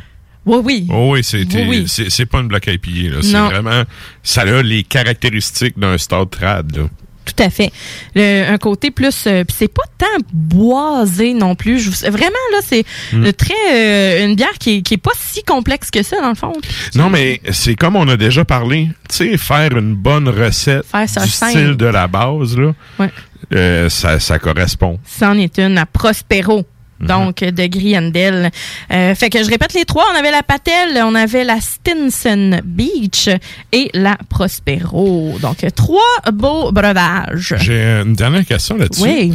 Oui, 0.46 0.58
oui. 0.62 0.86
Oh 0.90 1.12
oui, 1.12 1.24
c'est 1.24 1.44
Oui, 1.54 1.86
oui. 1.88 2.26
pas 2.26 2.40
une 2.40 2.48
black 2.48 2.66
IPA, 2.66 3.14
là. 3.14 3.22
C'est 3.22 3.32
vraiment, 3.32 3.82
ça 4.22 4.42
a 4.42 4.62
les 4.62 4.82
caractéristiques 4.82 5.78
d'un 5.78 5.96
stout 5.98 6.26
trad, 6.26 6.76
là. 6.76 6.82
Tout 7.24 7.42
à 7.42 7.48
fait. 7.50 7.72
Le- 8.14 8.44
un 8.52 8.58
côté 8.58 8.90
plus, 8.90 9.26
euh, 9.26 9.44
puis 9.44 9.56
c'est 9.58 9.68
pas 9.72 9.82
tant 9.98 10.06
boisé 10.32 11.32
non 11.34 11.54
plus. 11.54 11.78
Je 11.80 11.90
vous- 11.90 12.12
vraiment 12.12 12.34
là, 12.52 12.58
c'est 12.62 12.84
Mm. 13.12 13.32
très 13.32 13.54
euh, 13.72 14.26
une 14.26 14.34
bière 14.36 14.52
qui 14.60 14.76
est, 14.78 14.82
qui 14.82 14.94
est 14.94 14.98
pas 14.98 15.10
si 15.18 15.42
complexe 15.42 15.90
que 15.90 16.02
ça 16.02 16.20
dans 16.20 16.28
le 16.28 16.34
fond. 16.34 16.52
Non, 16.94 17.08
mais 17.10 17.40
c'est 17.50 17.74
comme 17.74 17.96
on 17.96 18.06
a 18.08 18.16
déjà 18.16 18.44
parlé, 18.44 18.88
tu 19.08 19.16
sais, 19.30 19.36
faire 19.38 19.76
une 19.76 19.94
bonne 19.94 20.28
recette 20.28 20.84
Faire 20.86 21.08
ça 21.08 21.24
du 21.24 21.30
simple. 21.30 21.52
style 21.52 21.76
de 21.76 21.86
la 21.86 22.06
base, 22.06 22.56
là, 22.56 22.72
Ouais. 22.98 23.10
euh, 23.54 23.88
ça, 23.88 24.20
ça 24.20 24.38
correspond. 24.38 24.98
C'en 25.06 25.36
est 25.38 25.58
une 25.58 25.78
à 25.78 25.86
Prospero. 25.86 26.64
Mhm. 27.04 27.08
Donc, 27.08 27.42
euh, 27.42 27.50
de 27.50 27.66
Griendel. 27.66 28.50
Euh, 28.92 29.14
fait 29.14 29.30
que 29.30 29.42
je 29.42 29.48
répète 29.48 29.74
les 29.74 29.84
trois. 29.84 30.04
On 30.12 30.18
avait 30.18 30.30
la 30.30 30.42
Patel, 30.42 31.00
on 31.02 31.14
avait 31.14 31.44
la 31.44 31.60
Stinson 31.60 32.60
Beach 32.64 33.28
et 33.72 33.90
la 33.94 34.16
Prospero. 34.28 35.38
Donc, 35.40 35.64
trois 35.74 36.32
beaux 36.32 36.72
breuvages. 36.72 37.54
J'ai 37.58 37.82
une 38.04 38.14
dernière 38.14 38.44
question 38.44 38.76
là-dessus. 38.76 39.02
Oui. 39.02 39.32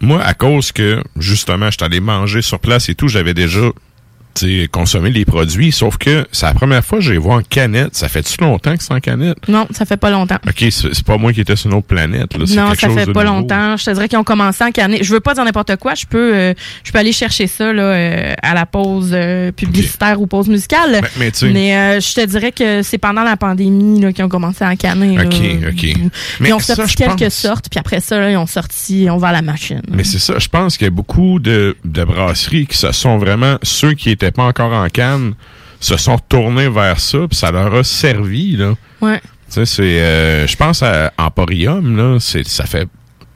Moi, 0.00 0.22
à 0.22 0.34
cause 0.34 0.70
que, 0.70 1.02
justement, 1.16 1.66
je 1.66 1.76
suis 1.78 1.84
allé 1.84 2.00
manger 2.00 2.40
sur 2.42 2.60
place 2.60 2.88
et 2.88 2.94
tout, 2.94 3.08
j'avais 3.08 3.34
déjà 3.34 3.70
consommé 4.70 5.10
les 5.10 5.24
produits, 5.24 5.72
sauf 5.72 5.96
que 5.96 6.26
c'est 6.32 6.46
la 6.46 6.54
première 6.54 6.84
fois 6.84 6.98
que 6.98 7.04
je 7.04 7.12
les 7.12 7.18
vois 7.18 7.36
en 7.36 7.42
canette. 7.42 7.94
Ça 7.96 8.08
fait-tu 8.08 8.40
longtemps 8.40 8.76
que 8.76 8.82
c'est 8.82 8.92
en 8.94 9.00
canette? 9.00 9.36
Non, 9.48 9.66
ça 9.70 9.84
fait 9.84 9.96
pas 9.96 10.10
longtemps. 10.10 10.38
OK, 10.46 10.64
c'est 10.70 11.04
pas 11.04 11.16
moi 11.18 11.32
qui 11.32 11.40
étais 11.40 11.56
sur 11.56 11.70
une 11.70 11.76
autre 11.76 11.86
planète. 11.86 12.36
Là. 12.36 12.44
Non, 12.48 12.74
ça 12.74 12.86
chose 12.88 12.96
fait 12.96 13.12
pas 13.12 13.24
nouveau. 13.24 13.40
longtemps. 13.40 13.76
Je 13.76 13.84
te 13.84 13.90
dirais 13.90 14.08
qu'ils 14.08 14.18
ont 14.18 14.24
commencé 14.24 14.64
en 14.64 14.70
canette. 14.70 15.02
Je 15.04 15.12
veux 15.12 15.20
pas 15.20 15.34
dire 15.34 15.44
n'importe 15.44 15.76
quoi. 15.76 15.94
Je 15.94 16.06
peux, 16.06 16.34
euh, 16.34 16.54
je 16.84 16.92
peux 16.92 16.98
aller 16.98 17.12
chercher 17.12 17.46
ça 17.46 17.72
là, 17.72 17.82
euh, 17.82 18.34
à 18.42 18.54
la 18.54 18.66
pause 18.66 19.10
euh, 19.12 19.52
publicitaire 19.52 20.20
ou 20.20 20.26
pause 20.26 20.48
musicale. 20.48 21.00
Mais- 21.18 21.30
mais 21.42 21.52
Mais, 21.52 22.00
je 22.00 22.14
te 22.14 22.24
dirais 22.26 22.52
que 22.52 22.82
c'est 22.82 22.98
pendant 22.98 23.22
la 23.22 23.36
pandémie 23.36 24.00
là, 24.00 24.12
qu'ils 24.12 24.24
ont 24.24 24.28
commencé 24.28 24.64
à 24.64 24.74
canner. 24.76 25.16
là. 25.16 25.24
OK, 25.24 25.34
OK. 25.68 25.82
Ils 25.82 26.10
Mais 26.40 26.52
ont 26.52 26.58
ça, 26.58 26.74
sorti 26.76 26.94
quelques 26.96 27.18
pense- 27.18 27.34
sortes, 27.34 27.66
puis 27.70 27.78
après 27.78 28.00
ça, 28.00 28.18
là, 28.18 28.30
ils 28.30 28.36
ont 28.36 28.46
sorti 28.46 29.06
On 29.10 29.16
va 29.18 29.28
à 29.28 29.32
la 29.32 29.42
machine. 29.42 29.82
Mais 29.90 30.04
c'est 30.04 30.18
ça, 30.18 30.34
je 30.38 30.48
pense 30.48 30.76
qu'il 30.76 30.84
y 30.86 30.88
a 30.88 30.90
beaucoup 30.90 31.38
de, 31.38 31.76
de 31.84 32.04
brasseries 32.04 32.66
qui 32.66 32.76
se 32.76 32.92
sont 32.92 33.18
vraiment, 33.18 33.58
ceux 33.62 33.94
qui 33.94 34.10
étaient 34.10 34.27
pas 34.32 34.44
encore 34.44 34.72
en 34.72 34.88
canne, 34.88 35.34
se 35.80 35.96
sont 35.96 36.18
tournés 36.28 36.68
vers 36.68 36.98
ça, 37.00 37.18
puis 37.28 37.36
ça 37.38 37.50
leur 37.50 37.74
a 37.74 37.84
servi, 37.84 38.56
là. 38.56 38.74
Ouais. 39.00 39.20
Tu 39.20 39.54
sais, 39.54 39.66
c'est, 39.66 40.00
euh, 40.02 40.46
je 40.46 40.56
pense 40.56 40.82
à 40.82 41.12
Emporium, 41.18 41.96
là, 41.96 42.18
c'est, 42.20 42.46
ça 42.46 42.64
fait 42.66 42.88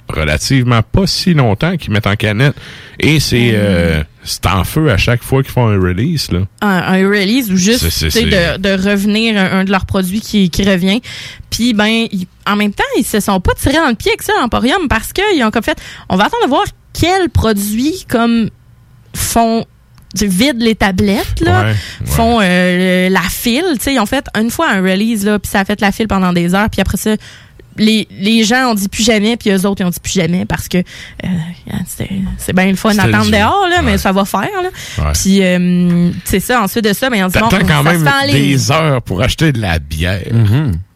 relativement 0.09 0.83
pas 0.83 1.07
si 1.07 1.33
longtemps 1.33 1.77
qu'ils 1.79 1.91
mettent 1.93 2.07
en 2.07 2.17
canette. 2.17 2.55
Et 3.01 3.19
c'est, 3.19 3.53
euh, 3.55 4.03
c'est 4.25 4.45
en 4.47 4.63
feu 4.65 4.91
à 4.91 4.99
chaque 4.99 5.23
fois 5.23 5.43
qu'ils 5.43 5.53
font 5.53 5.69
un 5.69 5.81
release, 5.81 6.31
là. 6.31 6.41
un, 6.61 6.69
un 6.69 7.09
release 7.09 7.51
ou 7.51 7.57
juste 7.57 7.83
de, 8.25 8.59
de 8.59 8.91
revenir 8.91 9.39
un, 9.41 9.61
un 9.61 9.65
de 9.65 9.71
leurs 9.71 9.87
produits 9.87 10.21
qui, 10.21 10.51
qui 10.51 10.65
revient. 10.69 11.01
Puis 11.49 11.73
ben 11.73 11.87
ils- 12.11 12.27
en 12.47 12.57
même 12.57 12.75
temps, 12.75 12.85
ils 12.99 13.05
se 13.05 13.21
sont 13.21 13.41
pas 13.41 13.55
tirés 13.55 13.77
dans 13.79 13.89
le 13.89 13.95
pied 13.95 14.11
avec 14.11 14.23
ça 14.23 14.33
l'Emporium 14.41 14.87
parce 14.89 15.13
qu'ils 15.15 15.43
ont 15.45 15.51
comme 15.51 15.63
fait 15.63 15.79
on 16.11 16.17
va 16.17 16.25
attendre 16.25 16.45
de 16.45 16.49
voir 16.51 16.65
quels 16.93 17.31
produits 17.31 18.05
comme 18.09 18.51
font 19.15 19.65
du 20.15 20.27
vide 20.27 20.61
les 20.61 20.75
tablettes 20.75 21.41
là, 21.41 21.63
Ouais, 21.63 21.69
ouais. 21.71 21.77
font 22.07 22.39
euh, 22.43 23.09
la 23.09 23.23
file, 23.23 23.65
tu 23.75 23.81
sais, 23.85 23.95
ils 23.95 24.01
ont 24.01 24.07
fait 24.07 24.27
une 24.39 24.51
fois 24.51 24.71
un 24.71 24.83
release 24.83 25.25
là, 25.25 25.39
puis 25.39 25.51
ça 25.51 25.61
a 25.61 25.65
fait 25.65 25.81
la 25.81 25.93
file 25.93 26.09
pendant 26.09 26.33
des 26.33 26.55
heures, 26.55 26.69
puis 26.71 26.81
après 26.81 26.97
ça 26.99 27.17
les, 27.79 28.07
les 28.11 28.45
gens 28.45 28.71
ont 28.71 28.75
dit 28.75 28.89
plus 28.89 29.03
jamais, 29.03 29.37
puis 29.39 29.49
eux 29.51 29.67
autres, 29.67 29.81
ils 29.81 29.85
ont 29.87 29.91
dit 29.91 30.01
plus 30.01 30.13
jamais 30.13 30.45
parce 30.45 30.69
que 30.69 30.77
euh, 30.77 31.29
c'est 31.87 32.11
c'est 32.37 32.55
bien 32.55 32.67
le 32.67 32.77
fun 32.77 32.95
d'attendre 32.95 33.31
dehors, 33.31 33.67
là, 33.71 33.81
mais 33.83 33.97
ça 33.97 34.13
va 34.13 34.27
faire. 34.27 34.43
Là. 34.63 34.69
Ouais. 35.07 35.13
Puis, 35.15 35.43
euh, 35.43 36.11
c'est 36.25 36.41
ça, 36.41 36.61
ensuite 36.63 36.85
de 36.85 36.93
ça, 36.93 37.09
mais 37.09 37.25
on 37.25 37.29
dit 37.29 37.39
bon, 37.39 37.49
T'attends 37.49 37.67
quand 37.67 37.83
ça 37.83 37.93
même 37.93 38.07
se 38.29 38.33
des 38.33 38.71
heures 38.71 39.01
pour 39.01 39.23
acheter 39.23 39.53
de 39.53 39.61
la 39.63 39.79
bière. 39.79 40.21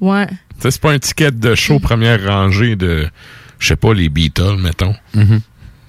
Ouais. 0.01 0.27
Tu 0.27 0.35
sais, 0.59 0.71
c'est 0.71 0.81
pas 0.83 0.93
un 0.93 0.99
ticket 0.99 1.31
de 1.31 1.55
show 1.55 1.79
première 1.79 2.23
rangée 2.27 2.77
de, 2.77 3.09
je 3.59 3.69
sais 3.69 3.77
pas, 3.77 3.95
les 3.95 4.11
Beatles, 4.11 4.57
mettons. 4.59 4.95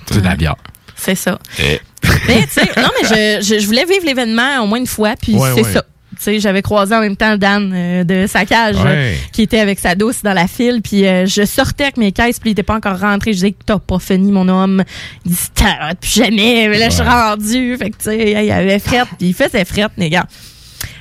C'est 0.09 0.21
de 0.21 0.25
la 0.25 0.35
bière. 0.37 0.55
C'est 0.97 1.15
ça. 1.15 1.37
Eh. 1.59 1.79
Mais, 2.27 2.41
tu 2.43 2.49
sais, 2.51 2.69
non, 2.77 2.89
mais 3.01 3.07
je, 3.41 3.45
je, 3.55 3.59
je 3.59 3.65
voulais 3.65 3.85
vivre 3.85 4.05
l'événement 4.05 4.61
au 4.63 4.67
moins 4.67 4.77
une 4.79 4.87
fois, 4.87 5.15
puis 5.21 5.35
Ouais, 5.35 5.49
c'est 5.55 5.63
ouais. 5.63 5.73
ça. 5.73 5.83
Tu 6.17 6.23
sais, 6.23 6.39
j'avais 6.39 6.61
croisé 6.61 6.95
en 6.95 6.99
même 7.01 7.15
temps 7.15 7.37
Dan 7.37 7.71
euh, 7.75 8.03
de 8.03 8.25
Saccage, 8.27 8.75
Ouais. 8.77 8.83
euh, 8.87 9.13
qui 9.31 9.43
était 9.43 9.59
avec 9.59 9.77
sa 9.79 9.93
douce 9.93 10.23
dans 10.23 10.33
la 10.33 10.47
file, 10.47 10.81
puis 10.83 11.05
euh, 11.05 11.25
je 11.27 11.45
sortais 11.45 11.83
avec 11.83 11.97
mes 11.97 12.11
caisses, 12.11 12.39
puis 12.39 12.49
il 12.49 12.53
était 12.53 12.63
pas 12.63 12.75
encore 12.75 12.99
rentré. 12.99 13.31
Je 13.33 13.37
disais, 13.37 13.55
t'as 13.65 13.77
pas 13.79 13.99
fini, 13.99 14.31
mon 14.31 14.47
homme. 14.47 14.83
Il 15.25 15.31
dit, 15.31 15.37
t'as 15.53 15.93
plus 15.95 16.09
jamais. 16.11 16.67
Mais 16.69 16.77
là, 16.79 16.89
je 16.89 16.95
suis 16.95 17.03
Ouais. 17.03 17.09
rendu. 17.09 17.77
Fait 17.77 17.89
que, 17.91 17.97
tu 17.97 18.03
sais, 18.05 18.17
il 18.31 18.45
y 18.45 18.51
avait 18.51 18.79
frette, 18.79 19.07
puis 19.19 19.27
il 19.29 19.33
faisait 19.33 19.65
frette, 19.65 19.91
les 19.97 20.09
gars. 20.09 20.25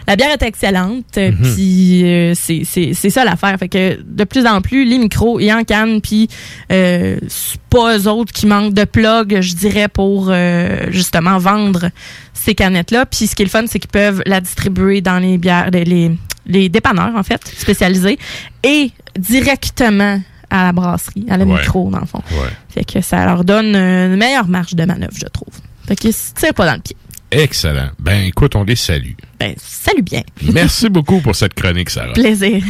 La 0.08 0.14
bière 0.16 0.30
est 0.30 0.42
excellente, 0.42 1.04
euh, 1.18 1.32
Mhm. 1.32 1.54
puis 1.54 2.04
euh, 2.04 2.34
c'est- 2.34 2.64
ça 3.10 3.24
l'affaire. 3.24 3.56
Fait 3.58 3.68
que 3.68 4.00
de 4.02 4.24
plus 4.24 4.46
en 4.46 4.60
plus, 4.60 4.84
les 4.84 4.98
micros, 4.98 5.40
ils 5.40 5.52
en 5.52 5.64
canne, 5.64 6.00
puis 6.00 6.28
euh, 6.70 7.18
c'est 7.28 7.60
pas 7.70 7.98
eux 7.98 8.08
autres 8.08 8.32
qui 8.32 8.46
manquent 8.46 8.74
de 8.74 8.84
plug, 8.84 9.40
je 9.40 9.54
dirais, 9.54 9.88
pour 9.88 10.28
euh, 10.30 10.86
justement 10.90 11.38
vendre 11.38 11.90
ces 12.34 12.54
canettes-là. 12.54 13.06
Puis 13.06 13.26
ce 13.26 13.34
qui 13.34 13.42
est 13.42 13.46
le 13.46 13.50
fun, 13.50 13.64
c'est 13.66 13.78
qu'ils 13.80 13.90
peuvent 13.90 14.22
la 14.26 14.40
distribuer 14.40 15.00
dans 15.00 15.18
les 15.18 15.38
bières, 15.38 15.70
les, 15.72 15.84
les, 15.84 16.12
les 16.46 16.68
dépanneurs, 16.68 17.16
en 17.16 17.22
fait, 17.24 17.40
spécialisés, 17.56 18.18
et 18.62 18.92
directement 19.18 20.20
à 20.50 20.64
la 20.66 20.72
brasserie, 20.72 21.26
à 21.28 21.36
la 21.36 21.44
Ouais. 21.44 21.58
micro, 21.60 21.90
dans 21.90 21.98
le 22.00 22.06
fond. 22.06 22.22
Ouais. 22.30 22.48
Fait 22.68 22.84
que 22.84 23.00
ça 23.00 23.24
leur 23.26 23.44
donne 23.44 23.74
une 23.74 24.16
meilleure 24.16 24.46
marge 24.46 24.74
de 24.74 24.84
manœuvre, 24.84 25.14
je 25.20 25.26
trouve. 25.26 25.52
Fait 25.88 25.96
qu'ils 25.96 26.12
se 26.12 26.32
tirent 26.34 26.54
pas 26.54 26.66
dans 26.66 26.74
le 26.74 26.80
pied. 26.80 26.96
Excellent. 27.32 27.88
Ben, 27.98 28.24
écoute, 28.26 28.54
on 28.54 28.62
les 28.62 28.76
salue. 28.76 29.12
Ben, 29.38 29.54
salut 29.58 30.02
bien. 30.02 30.22
Merci 30.52 30.88
beaucoup 30.88 31.20
pour 31.20 31.36
cette 31.36 31.54
chronique, 31.54 31.90
Sarah. 31.90 32.14
Plaisir. 32.14 32.62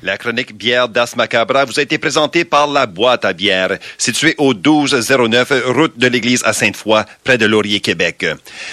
La 0.00 0.16
chronique 0.16 0.56
bière 0.56 0.88
d'As 0.88 1.14
Macabra 1.16 1.64
vous 1.64 1.80
a 1.80 1.82
été 1.82 1.98
présentée 1.98 2.44
par 2.44 2.68
la 2.68 2.86
boîte 2.86 3.24
à 3.24 3.32
bière, 3.32 3.78
située 3.96 4.36
au 4.38 4.54
1209 4.54 5.52
route 5.66 5.98
de 5.98 6.06
l'église 6.06 6.40
à 6.44 6.52
Sainte-Foy, 6.52 7.04
près 7.24 7.36
de 7.36 7.46
Laurier, 7.46 7.80
Québec. 7.80 8.24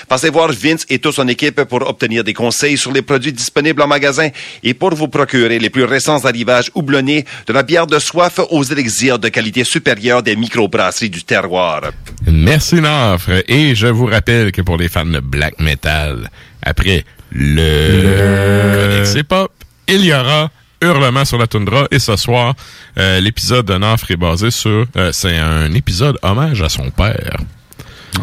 Passez 0.07 0.29
voir 0.29 0.51
Vince 0.51 0.85
et 0.87 0.99
toute 0.99 1.15
son 1.15 1.27
équipe 1.27 1.63
pour 1.63 1.81
obtenir 1.89 2.23
des 2.23 2.35
conseils 2.35 2.77
sur 2.77 2.91
les 2.91 3.01
produits 3.01 3.33
disponibles 3.33 3.81
en 3.81 3.87
magasin 3.87 4.29
et 4.61 4.75
pour 4.75 4.93
vous 4.93 5.07
procurer 5.07 5.57
les 5.57 5.71
plus 5.71 5.85
récents 5.85 6.23
arrivages 6.25 6.69
houblonnés 6.75 7.25
de 7.47 7.53
la 7.53 7.63
bière 7.63 7.87
de 7.87 7.97
soif 7.97 8.39
aux 8.51 8.63
élixirs 8.63 9.17
de 9.17 9.29
qualité 9.29 9.63
supérieure 9.63 10.21
des 10.21 10.35
microbrasseries 10.35 11.09
du 11.09 11.23
terroir. 11.23 11.89
Merci, 12.27 12.75
Nafre. 12.75 13.41
Et 13.47 13.73
je 13.73 13.87
vous 13.87 14.05
rappelle 14.05 14.51
que 14.51 14.61
pour 14.61 14.77
les 14.77 14.89
fans 14.89 15.05
de 15.07 15.19
black 15.21 15.59
metal, 15.59 16.29
après 16.65 17.05
le, 17.31 19.03
C'est 19.05 19.23
Pop, 19.23 19.51
il 19.87 20.03
y 20.05 20.13
aura 20.13 20.51
Hurlement 20.81 21.25
sur 21.25 21.37
la 21.37 21.47
toundra. 21.47 21.87
Et 21.89 21.99
ce 21.99 22.15
soir, 22.15 22.53
euh, 22.99 23.19
l'épisode 23.19 23.65
de 23.65 23.77
Nafre 23.77 24.11
est 24.11 24.17
basé 24.17 24.51
sur... 24.51 24.85
euh, 24.97 25.11
c'est 25.13 25.37
un 25.37 25.73
épisode 25.73 26.17
hommage 26.21 26.61
à 26.61 26.69
son 26.69 26.89
père. 26.91 27.37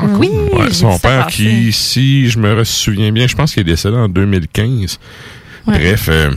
Oui, 0.02 0.28
Ouais, 0.52 0.66
j'ai 0.68 0.74
son 0.74 0.98
père 0.98 1.26
qui, 1.26 1.72
si 1.72 2.28
je 2.30 2.38
me 2.38 2.62
souviens 2.64 3.10
bien, 3.12 3.26
je 3.26 3.34
pense 3.34 3.52
qu'il 3.52 3.60
est 3.62 3.64
décédé 3.64 3.96
en 3.96 4.08
2015. 4.08 4.98
Ouais. 5.66 5.78
Bref, 5.78 6.08
euh, 6.08 6.30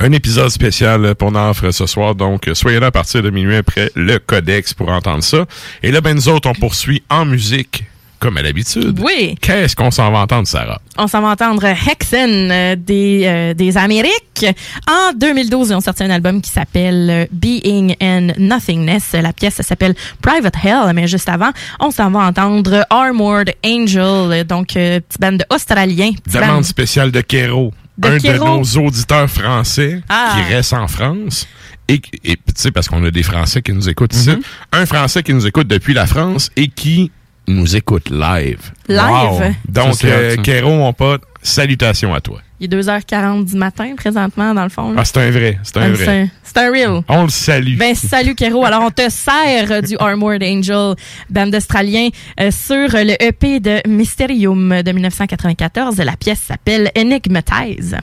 un 0.00 0.12
épisode 0.12 0.48
spécial 0.50 1.14
pour 1.14 1.32
Nafre 1.32 1.72
ce 1.72 1.86
soir. 1.86 2.14
Donc, 2.14 2.48
soyez 2.54 2.80
là 2.80 2.86
à 2.86 2.90
partir 2.90 3.22
de 3.22 3.30
minuit 3.30 3.56
après 3.56 3.90
le 3.94 4.18
Codex 4.18 4.74
pour 4.74 4.88
entendre 4.90 5.24
ça. 5.24 5.46
Et 5.82 5.90
là, 5.90 6.00
ben, 6.00 6.14
nous 6.14 6.28
autres, 6.28 6.48
on 6.48 6.54
poursuit 6.54 7.02
en 7.10 7.24
musique, 7.24 7.84
comme 8.22 8.36
à 8.38 8.42
l'habitude. 8.42 8.98
Oui. 9.00 9.34
Qu'est-ce 9.40 9.74
qu'on 9.76 9.90
s'en 9.90 10.10
va 10.12 10.20
entendre, 10.20 10.46
Sarah? 10.46 10.80
On 10.96 11.08
s'en 11.08 11.20
va 11.20 11.28
entendre 11.30 11.64
Hexen 11.64 12.50
euh, 12.50 12.76
des, 12.78 13.22
euh, 13.26 13.52
des 13.54 13.76
Amériques. 13.76 14.46
En 14.88 15.12
2012, 15.14 15.70
ils 15.70 15.74
ont 15.74 15.80
sorti 15.80 16.04
un 16.04 16.10
album 16.10 16.40
qui 16.40 16.50
s'appelle 16.50 17.08
euh, 17.10 17.26
Being 17.32 17.96
and 18.00 18.28
Nothingness. 18.38 19.12
La 19.12 19.32
pièce 19.32 19.60
s'appelle 19.62 19.94
Private 20.22 20.54
Hell, 20.64 20.92
mais 20.94 21.08
juste 21.08 21.28
avant, 21.28 21.50
on 21.80 21.90
s'en 21.90 22.10
va 22.10 22.20
entendre 22.20 22.86
Armored 22.90 23.52
Angel, 23.66 24.44
donc 24.44 24.76
euh, 24.76 25.00
petite 25.00 25.20
bande 25.20 25.44
australien. 25.52 26.12
petite 26.12 26.32
Demande 26.34 26.48
bande- 26.56 26.64
spéciale 26.64 27.10
de 27.10 27.20
Kero. 27.20 27.72
De 27.98 28.08
un 28.08 28.18
Kero. 28.18 28.44
de 28.44 28.50
nos 28.78 28.86
auditeurs 28.86 29.28
français 29.28 30.00
Ah. 30.08 30.34
qui 30.36 30.54
reste 30.54 30.72
en 30.72 30.86
France. 30.88 31.46
Et, 31.88 32.00
et 32.24 32.36
tu 32.36 32.40
sais, 32.54 32.70
parce 32.70 32.88
qu'on 32.88 33.04
a 33.04 33.10
des 33.10 33.22
Français 33.24 33.60
qui 33.60 33.72
nous 33.72 33.88
écoutent 33.88 34.14
ici. 34.14 34.30
Mm-hmm. 34.30 34.42
Un 34.72 34.86
Français 34.86 35.22
qui 35.22 35.34
nous 35.34 35.46
écoute 35.46 35.66
depuis 35.66 35.92
la 35.92 36.06
France 36.06 36.48
et 36.56 36.68
qui 36.68 37.10
nous 37.48 37.76
écoute 37.76 38.10
live. 38.10 38.70
Live? 38.88 39.00
Wow. 39.00 39.40
Donc, 39.68 39.94
Ça, 39.94 40.06
euh, 40.08 40.36
ça. 40.36 40.42
Kero, 40.42 40.70
mon 40.70 40.92
pote, 40.92 41.22
salutations 41.42 42.14
à 42.14 42.20
toi. 42.20 42.40
Il 42.60 42.72
est 42.72 42.76
2h40 42.80 43.44
du 43.46 43.56
matin 43.56 43.92
présentement, 43.96 44.54
dans 44.54 44.62
le 44.62 44.68
fond. 44.68 44.92
là. 44.92 44.98
Ah, 45.00 45.04
c'est 45.04 45.16
un 45.18 45.30
vrai. 45.32 45.58
C'est 45.64 45.76
un 45.78 45.82
Ah, 45.82 45.88
vrai. 45.90 46.30
c'est- 46.44 46.58
un 46.60 46.70
real. 46.70 47.02
On 47.08 47.22
le 47.24 47.28
salue. 47.30 47.76
Ben, 47.76 47.94
salut, 47.94 48.34
Kéro. 48.36 48.64
Alors, 48.64 48.82
on 48.84 48.90
te 48.90 49.08
sert 49.10 49.70
euh, 49.72 49.80
du 49.80 49.96
Armored 49.98 50.42
Angel, 50.44 50.94
band 51.30 51.50
australien, 51.52 52.08
euh, 52.40 52.50
sur 52.52 52.76
le 52.92 53.20
EP 53.20 53.58
de 53.58 53.80
Mysterium 53.88 54.82
de 54.82 54.92
1994. 54.92 55.96
La 55.98 56.16
pièce 56.16 56.40
s'appelle 56.40 56.90
Enigmatize. 56.96 57.96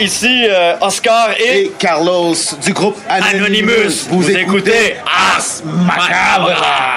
Ici 0.00 0.46
euh, 0.48 0.76
Oscar 0.80 1.30
et... 1.38 1.70
Carlos 1.78 2.34
du 2.64 2.72
groupe 2.72 2.96
Anonymous. 3.08 4.08
Vous, 4.08 4.30
écoutez 4.30 4.96
Ars 5.04 5.44
Macabra. 5.64 6.89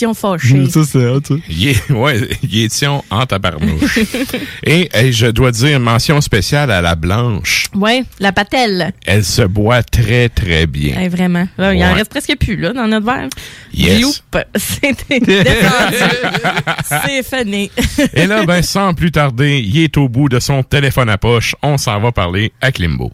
Yeah! 0.00 0.10
Ition 0.10 0.14
fâché. 0.14 0.70
Ça, 0.70 0.84
c'est 0.84 1.06
hot, 1.06 1.22
ouais, 1.90 2.68
tion 2.68 3.02
en 3.10 3.24
tabarnouche. 3.26 3.98
et, 4.64 4.88
et 4.94 5.12
je 5.12 5.26
dois 5.26 5.50
dire 5.52 5.80
mention 5.80 6.20
spéciale 6.20 6.70
à 6.70 6.82
la 6.82 6.94
blanche. 6.94 7.66
Ouais, 7.74 8.04
la 8.20 8.32
patelle. 8.32 8.92
Elle 9.06 9.24
se 9.24 9.42
boit 9.42 9.82
très, 9.82 10.28
très 10.28 10.66
bien. 10.66 10.96
Ouais, 10.96 11.08
vraiment. 11.08 11.48
Là, 11.56 11.74
Il 11.74 11.82
en 11.84 11.94
reste 11.94 12.10
presque 12.10 12.36
plus 12.38 12.56
là, 12.56 12.72
dans 12.72 12.86
notre 12.86 13.06
verre. 13.06 13.28
Yes. 13.72 14.22
C'était. 14.56 15.20
C'est 16.84 17.22
fini. 17.22 17.70
Et 18.14 18.26
là, 18.26 18.44
ben, 18.44 18.62
sans 18.62 18.94
plus 18.94 19.10
tarder, 19.12 19.62
il 19.64 19.78
est 19.78 19.96
au 19.96 20.08
bout 20.08 20.28
de 20.28 20.40
son 20.40 20.62
téléphone 20.62 21.08
à 21.08 21.18
poche. 21.18 21.54
On 21.62 21.78
s'en 21.78 22.00
va 22.00 22.12
parler 22.12 22.52
à 22.60 22.72
Klimbo. 22.72 23.12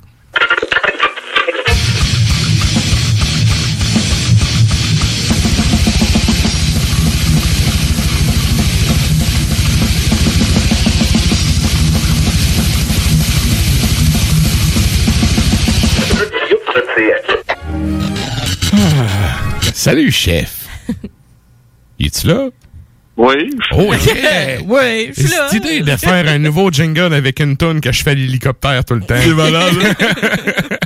Salut, 19.72 20.10
chef. 20.12 20.66
Es-tu 22.00 22.26
là? 22.26 22.48
Oui. 23.16 23.34
Oh, 23.72 23.92
yeah! 24.06 24.58
oui, 24.66 25.12
je 25.16 25.22
suis 25.22 25.30
là. 25.30 25.48
Cette 25.50 25.64
idée 25.64 25.80
de 25.80 25.96
faire 25.96 26.26
un 26.28 26.38
nouveau 26.38 26.70
jingle 26.70 27.12
avec 27.12 27.40
une 27.40 27.56
tonne 27.56 27.80
que 27.80 27.92
je 27.92 28.02
fais 28.02 28.14
l'hélicoptère 28.14 28.84
tout 28.84 28.94
le 28.94 29.02
temps. 29.02 29.14
C'est 29.20 29.34
malade, 29.34 29.74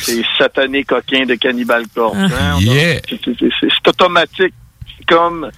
C'est 0.00 0.22
satané 0.38 0.84
coquin 0.84 1.24
de 1.26 1.34
Cannibal 1.34 1.84
Corpse. 1.92 2.16
hein? 2.18 2.54
On 2.54 2.58
a- 2.58 2.60
Yeah. 2.60 3.00
c'est- 3.10 3.88
automatique. 3.88 4.54
C'est 4.96 5.06
comme 5.06 5.50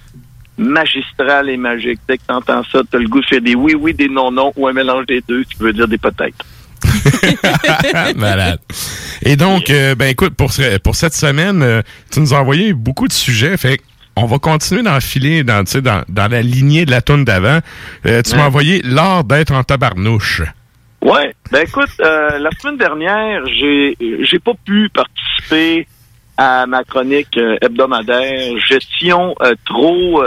magistral 0.57 1.49
et 1.49 1.57
magique. 1.57 1.99
Dès 2.07 2.17
que 2.17 2.23
t'entends 2.27 2.63
ça, 2.71 2.81
t'as 2.89 2.97
le 2.97 3.07
goût 3.07 3.21
de 3.21 3.25
faire 3.27 3.41
des 3.41 3.53
oui, 3.55 3.75
oui, 3.75 3.93
des 3.93 4.09
non, 4.09 4.31
non, 4.31 4.51
ou 4.55 4.67
un 4.67 4.73
mélange 4.73 5.05
des 5.05 5.21
deux, 5.27 5.43
qui 5.43 5.55
veut 5.59 5.73
dire 5.73 5.87
des 5.87 5.97
peut-être. 5.99 6.43
Malade. 8.15 8.59
Et 9.23 9.35
donc, 9.35 9.69
euh, 9.69 9.95
ben 9.95 10.07
écoute, 10.09 10.33
pour, 10.35 10.51
ce- 10.51 10.77
pour 10.79 10.95
cette 10.95 11.13
semaine, 11.13 11.61
euh, 11.63 11.81
tu 12.11 12.19
nous 12.19 12.33
as 12.33 12.39
envoyé 12.39 12.73
beaucoup 12.73 13.07
de 13.07 13.13
sujets. 13.13 13.55
Fait 13.57 13.79
on 14.15 14.25
va 14.25 14.39
continuer 14.39 14.83
d'enfiler 14.83 15.43
dans, 15.43 15.63
dans, 15.63 16.03
dans 16.09 16.27
la 16.31 16.41
lignée 16.41 16.85
de 16.85 16.91
la 16.91 17.01
tourne 17.01 17.23
d'avant. 17.23 17.59
Euh, 18.05 18.21
tu 18.21 18.35
m'as 18.35 18.45
envoyé 18.45 18.81
l'art 18.83 19.23
d'être 19.23 19.53
en 19.53 19.63
tabarnouche. 19.63 20.41
Ouais. 21.01 21.33
Ben 21.51 21.63
écoute, 21.65 21.89
la 21.99 22.49
semaine 22.59 22.77
dernière, 22.77 23.41
j'ai 23.47 23.95
j'ai 24.21 24.39
pas 24.39 24.51
pu 24.65 24.89
participer 24.93 25.87
à 26.37 26.65
ma 26.67 26.83
chronique 26.83 27.39
hebdomadaire. 27.61 28.57
Gestion 28.67 29.33
trop 29.65 30.23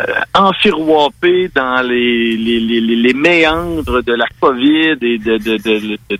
euh, 0.00 0.04
enfiroipée 0.34 1.50
dans 1.54 1.80
les, 1.82 2.36
les, 2.36 2.58
les, 2.60 2.80
les- 2.80 2.96
les 2.96 3.14
méandres 3.14 4.02
de 4.02 4.12
la 4.14 4.26
COVID 4.40 4.96
et 5.02 5.18
de, 5.18 5.36
de, 5.38 5.38
de, 5.38 5.56
de, 5.58 5.98
de- 6.10 6.18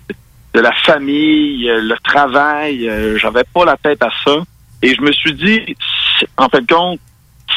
de 0.53 0.59
la 0.61 0.71
famille, 0.85 1.69
euh, 1.69 1.81
le 1.81 1.95
travail. 2.03 2.87
Euh, 2.89 3.17
J'avais 3.19 3.43
pas 3.53 3.65
la 3.65 3.75
tête 3.77 4.01
à 4.01 4.09
ça. 4.25 4.37
Et 4.81 4.95
je 4.95 5.01
me 5.01 5.11
suis 5.11 5.33
dit, 5.33 5.75
en 6.37 6.47
fin 6.49 6.61
de 6.61 6.67
compte, 6.71 6.99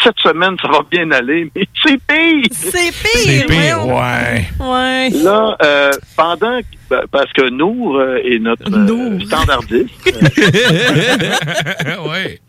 cette 0.05 0.19
semaine, 0.21 0.57
ça 0.63 0.69
va 0.69 0.81
bien 0.91 1.11
aller, 1.11 1.51
mais 1.55 1.67
c'est 1.83 1.99
pire! 2.07 2.45
C'est 2.53 2.93
C'est 2.93 3.47
pire, 3.47 3.87
ouais. 3.87 4.47
Ouais. 4.61 5.11
Là, 5.23 5.57
euh, 5.63 5.91
pendant 6.17 6.61
que- 6.61 6.65
ben, 6.91 7.03
parce 7.11 7.33
que 7.33 7.49
Nour 7.51 8.03
est 8.25 8.39
notre 8.41 8.71
euh, 8.73 9.19
standardiste. 9.21 9.91
ouais. 12.11 12.41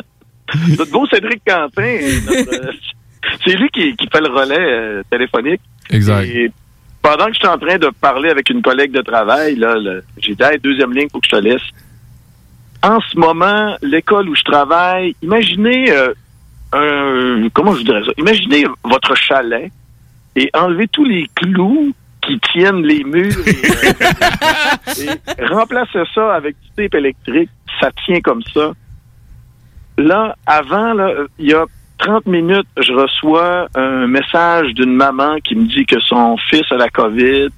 Notre 0.78 0.92
beau 0.92 1.08
Cédric 1.08 1.42
Quentin, 1.46 1.84
est 1.84 2.26
notre, 2.26 2.68
euh, 2.68 2.72
c'est 3.46 3.56
lui 3.56 3.70
qui, 3.70 3.96
qui 3.96 4.08
fait 4.08 4.22
le 4.22 4.30
relais 4.30 4.58
euh, 4.60 5.04
téléphonique. 5.10 5.62
Exact. 5.90 6.26
Et 6.26 6.52
pendant 7.02 7.26
que 7.28 7.34
j'étais 7.34 7.48
en 7.48 7.58
train 7.58 7.78
de 7.78 7.90
parler 7.90 8.30
avec 8.30 8.50
une 8.50 8.62
collègue 8.62 8.92
de 8.92 9.02
travail, 9.02 9.56
là, 9.56 9.76
j'ai 10.18 10.36
dit, 10.36 10.44
Hey, 10.44 10.60
deuxième 10.60 10.94
ligne, 10.94 11.08
faut 11.12 11.20
que 11.20 11.28
je 11.28 11.36
te 11.36 11.42
laisse. 11.42 11.62
En 12.84 13.00
ce 13.00 13.18
moment, 13.18 13.76
l'école 13.82 14.30
où 14.30 14.36
je 14.36 14.44
travaille, 14.44 15.16
imaginez, 15.22 15.92
euh, 15.92 16.14
un, 16.74 17.48
comment 17.54 17.76
je 17.76 17.84
dirais 17.84 18.04
ça? 18.06 18.12
Imaginez 18.18 18.66
votre 18.84 19.16
chalet 19.16 19.72
et 20.36 20.50
enlevez 20.54 20.88
tous 20.88 21.06
les 21.06 21.28
clous 21.36 21.94
qui 22.22 22.40
tiennent 22.40 22.84
les 22.84 23.04
murs 23.04 23.36
et, 23.48 23.52
euh, 23.52 25.16
et 25.40 25.46
remplacez 25.46 26.04
ça 26.14 26.34
avec 26.34 26.56
du 26.62 26.70
tape 26.76 26.96
électrique. 26.96 27.50
Ça 27.80 27.90
tient 28.06 28.22
comme 28.22 28.42
ça. 28.54 28.72
Là, 29.98 30.36
avant, 30.46 30.94
là, 30.94 31.12
il 31.38 31.50
y 31.50 31.54
a 31.54 31.66
30 32.02 32.26
minutes, 32.26 32.68
je 32.78 32.92
reçois 32.94 33.68
un 33.76 34.08
message 34.08 34.74
d'une 34.74 34.94
maman 34.94 35.36
qui 35.44 35.56
me 35.56 35.68
dit 35.68 35.86
que 35.86 36.00
son 36.00 36.36
fils 36.50 36.64
a 36.72 36.76
la 36.76 36.90
COVID. 36.90 37.50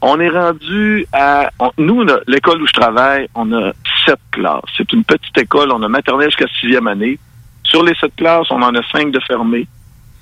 On 0.00 0.20
est 0.20 0.28
rendu 0.28 1.06
à... 1.12 1.50
nous, 1.76 2.06
l'école 2.28 2.62
où 2.62 2.66
je 2.66 2.72
travaille, 2.72 3.28
on 3.34 3.52
a 3.52 3.72
sept 4.06 4.20
classes. 4.30 4.62
C'est 4.76 4.92
une 4.92 5.02
petite 5.02 5.36
école. 5.36 5.72
On 5.72 5.82
a 5.82 5.88
maternelle 5.88 6.28
jusqu'à 6.28 6.46
sixième 6.60 6.86
année. 6.86 7.18
Sur 7.64 7.82
les 7.82 7.94
sept 7.96 8.14
classes, 8.16 8.46
on 8.50 8.62
en 8.62 8.74
a 8.74 8.82
cinq 8.92 9.10
de 9.10 9.20
fermées. 9.26 9.66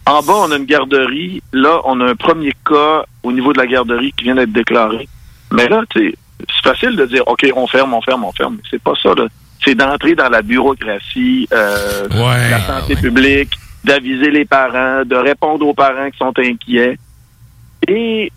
En 0.06 0.22
bas, 0.22 0.46
on 0.46 0.50
a 0.50 0.56
une 0.56 0.64
garderie. 0.64 1.42
Là, 1.52 1.80
on 1.84 2.00
a 2.00 2.06
un 2.06 2.16
premier 2.16 2.54
cas 2.64 3.04
au 3.22 3.32
niveau 3.32 3.52
de 3.52 3.58
la 3.58 3.66
garderie 3.66 4.12
qui 4.16 4.24
vient 4.24 4.34
d'être 4.34 4.52
déclaré. 4.52 5.08
Mais 5.50 5.68
là, 5.68 5.82
c'est 5.92 6.14
facile 6.64 6.96
de 6.96 7.04
dire, 7.04 7.22
OK, 7.26 7.46
on 7.54 7.66
ferme, 7.66 7.92
on 7.92 8.00
ferme, 8.00 8.24
on 8.24 8.32
ferme. 8.32 8.54
Mais 8.56 8.68
c'est 8.70 8.82
pas 8.82 8.94
ça, 9.02 9.14
là. 9.14 9.26
C'est 9.64 9.74
d'entrer 9.74 10.14
dans 10.14 10.28
la 10.28 10.42
bureaucratie, 10.42 11.48
euh, 11.52 12.08
de 12.08 12.50
la 12.50 12.60
santé 12.60 12.96
publique, 12.96 13.52
d'aviser 13.84 14.30
les 14.30 14.44
parents, 14.44 15.04
de 15.04 15.16
répondre 15.16 15.66
aux 15.66 15.74
parents 15.74 16.10
qui 16.10 16.18
sont 16.18 16.32
inquiets. 16.38 16.98
Et 17.86 18.32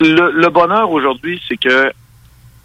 le, 0.00 0.30
le 0.32 0.48
bonheur 0.50 0.90
aujourd'hui, 0.90 1.40
c'est 1.48 1.56
que 1.56 1.92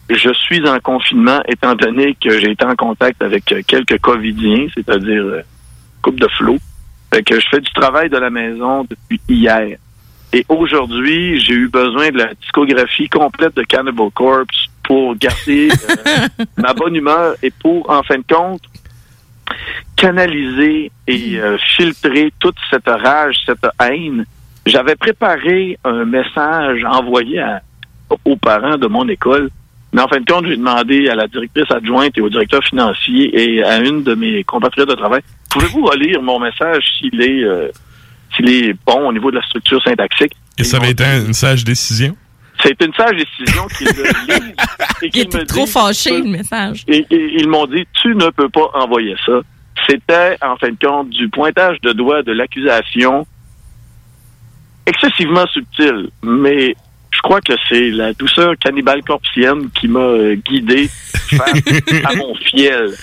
je 0.10 0.34
suis 0.34 0.68
en 0.68 0.80
confinement 0.80 1.42
étant 1.48 1.76
donné 1.76 2.16
que 2.16 2.40
j'ai 2.40 2.52
été 2.52 2.66
en 2.66 2.76
contact 2.76 3.22
avec 3.22 3.46
quelques 3.46 4.00
Covidiens, 4.00 4.68
c'est-à-dire 4.74 5.24
euh, 5.24 5.42
coupe 6.02 6.20
de 6.20 6.28
flot. 6.38 6.58
Fait 7.14 7.24
que 7.24 7.40
je 7.40 7.48
fais 7.50 7.60
du 7.60 7.72
travail 7.74 8.10
de 8.10 8.18
la 8.18 8.30
maison 8.30 8.86
depuis 8.90 9.20
hier. 9.28 9.78
Et 10.32 10.46
aujourd'hui, 10.48 11.40
j'ai 11.40 11.54
eu 11.54 11.68
besoin 11.70 12.10
de 12.12 12.18
la 12.20 12.34
discographie 12.36 13.10
complète 13.10 13.56
de 13.56 13.64
Cannibal 13.64 14.10
Corpse 14.14 14.66
pour 14.84 15.16
garder 15.16 15.70
euh, 15.72 16.46
ma 16.58 16.74
bonne 16.74 16.96
humeur 16.96 17.36
et 17.42 17.52
pour, 17.52 17.90
en 17.90 18.04
fin 18.04 18.18
de 18.18 18.24
compte, 18.32 18.62
canaliser 19.96 20.92
et 21.08 21.40
euh, 21.40 21.58
filtrer 21.76 22.32
toute 22.40 22.56
cette 22.70 22.88
rage, 22.88 23.36
cette 23.46 23.66
haine. 23.82 24.26
J'avais 24.66 24.96
préparé 24.96 25.78
un 25.84 26.06
message 26.06 26.84
envoyé 26.86 27.40
à- 27.40 27.62
aux 28.26 28.36
parents 28.36 28.78
de 28.78 28.88
mon 28.88 29.08
école, 29.08 29.50
mais 29.94 30.02
en 30.02 30.08
fin 30.08 30.20
de 30.20 30.26
compte, 30.32 30.46
j'ai 30.48 30.58
demandé 30.58 31.10
à 31.10 31.16
la 31.16 31.28
directrice 31.28 31.70
adjointe 31.72 32.18
et 32.18 32.22
au 32.22 32.30
directeur 32.30 32.64
financier 32.64 33.32
et 33.34 33.64
à 33.64 33.80
une 33.80 34.04
de 34.04 34.14
mes 34.14 34.44
compatriotes 34.44 34.90
de 34.90 34.96
travail, 34.96 35.22
pouvez-vous 35.52 35.86
relire 35.86 36.22
mon 36.22 36.40
message 36.40 36.84
s'il 37.00 37.20
est, 37.22 37.44
euh, 37.44 37.70
s'il 38.36 38.50
est 38.50 38.74
bon 38.86 39.08
au 39.08 39.14
niveau 39.14 39.32
de 39.32 39.38
la 39.38 39.44
structure 39.44 39.82
syntaxique? 39.84 40.34
Et 40.58 40.64
ça 40.64 40.78
avait 40.78 40.92
été 40.92 41.04
une 41.04 41.34
sage 41.34 41.64
décision? 41.64 42.16
C'est 42.62 42.76
une 42.84 42.94
sage 42.94 43.16
décision 43.16 43.68
qu'ils 43.68 43.88
le 43.98 44.04
lisent 44.04 44.54
et 45.02 45.06
Il 45.06 45.12
qu'ils 45.12 45.22
était 45.22 45.38
me 45.40 45.46
trop 45.46 45.66
fâché, 45.66 46.18
le 46.22 46.30
message. 46.30 46.84
et, 46.88 47.06
et 47.10 47.34
ils 47.40 47.48
m'ont 47.48 47.66
dit, 47.68 47.86
tu 48.02 48.10
ne 48.16 48.30
peux 48.30 48.50
pas 48.50 48.70
envoyer 48.74 49.16
ça. 49.26 49.40
C'était, 49.88 50.38
en 50.42 50.58
fin 50.58 50.70
de 50.70 50.78
compte, 50.86 51.10
du 51.10 51.30
pointage 51.30 51.80
de 51.82 51.94
doigt 51.94 52.22
de 52.22 52.34
l'accusation 52.34 53.26
excessivement 54.86 55.48
subtil. 55.48 56.10
Mais 56.24 56.76
je 57.12 57.22
crois 57.22 57.42
que 57.42 57.54
c'est 57.68 57.90
la 57.92 58.14
douceur 58.14 58.54
cannibale 58.60 59.04
corpsienne 59.04 59.70
qui 59.72 59.88
m'a 59.88 60.00
euh, 60.00 60.36
guidé 60.36 60.90
à 62.04 62.16
mon 62.16 62.36
fiel. 62.36 62.94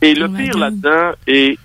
Et 0.00 0.14
le 0.14 0.28
pire 0.28 0.56
là-dedans 0.58 1.12
est, 1.26 1.58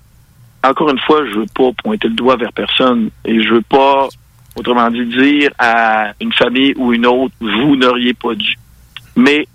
encore 0.64 0.90
une 0.90 1.00
fois, 1.00 1.26
je 1.26 1.40
veux 1.40 1.46
pas 1.56 1.72
pointer 1.84 2.08
le 2.08 2.14
doigt 2.16 2.36
vers 2.38 2.54
personne 2.54 3.10
et 3.26 3.42
je 3.42 3.54
veux 3.56 3.62
pas, 3.62 4.08
autrement 4.56 4.90
dit, 4.90 5.06
dire 5.06 5.52
à 5.60 6.14
une 6.22 6.34
famille 6.34 6.74
ou 6.78 6.94
une 6.94 7.06
autre, 7.06 7.34
vous 7.42 7.76
n'auriez 7.76 8.14
pas 8.14 8.34
dû. 8.36 8.56
Mais 9.16 9.48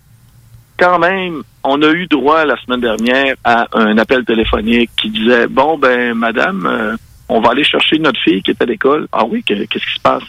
quand 0.79 0.99
même, 0.99 1.43
on 1.65 1.83
a 1.83 1.91
eu 1.91 2.07
droit 2.07 2.45
la 2.45 2.57
semaine 2.59 2.81
dernière 2.81 3.35
à 3.45 3.67
un 3.73 3.99
appel 3.99 4.25
téléphonique 4.25 4.91
qui 4.97 5.11
disait 5.11 5.47
bon 5.49 5.77
ben 5.79 6.15
madame, 6.15 6.67
euh, 6.67 6.97
on 7.29 7.41
va 7.41 7.51
aller 7.51 7.65
chercher 7.65 7.99
notre 7.99 8.21
fille 8.21 8.43
qui 8.43 8.53
est 8.53 8.63
à 8.63 8.65
l'école. 8.65 9.09
Ah 9.13 9.25
oui, 9.25 9.43
que- 9.43 9.65
qu'est-ce 9.65 9.85
qui 9.85 9.95
se 9.95 10.01
passe? 10.01 10.23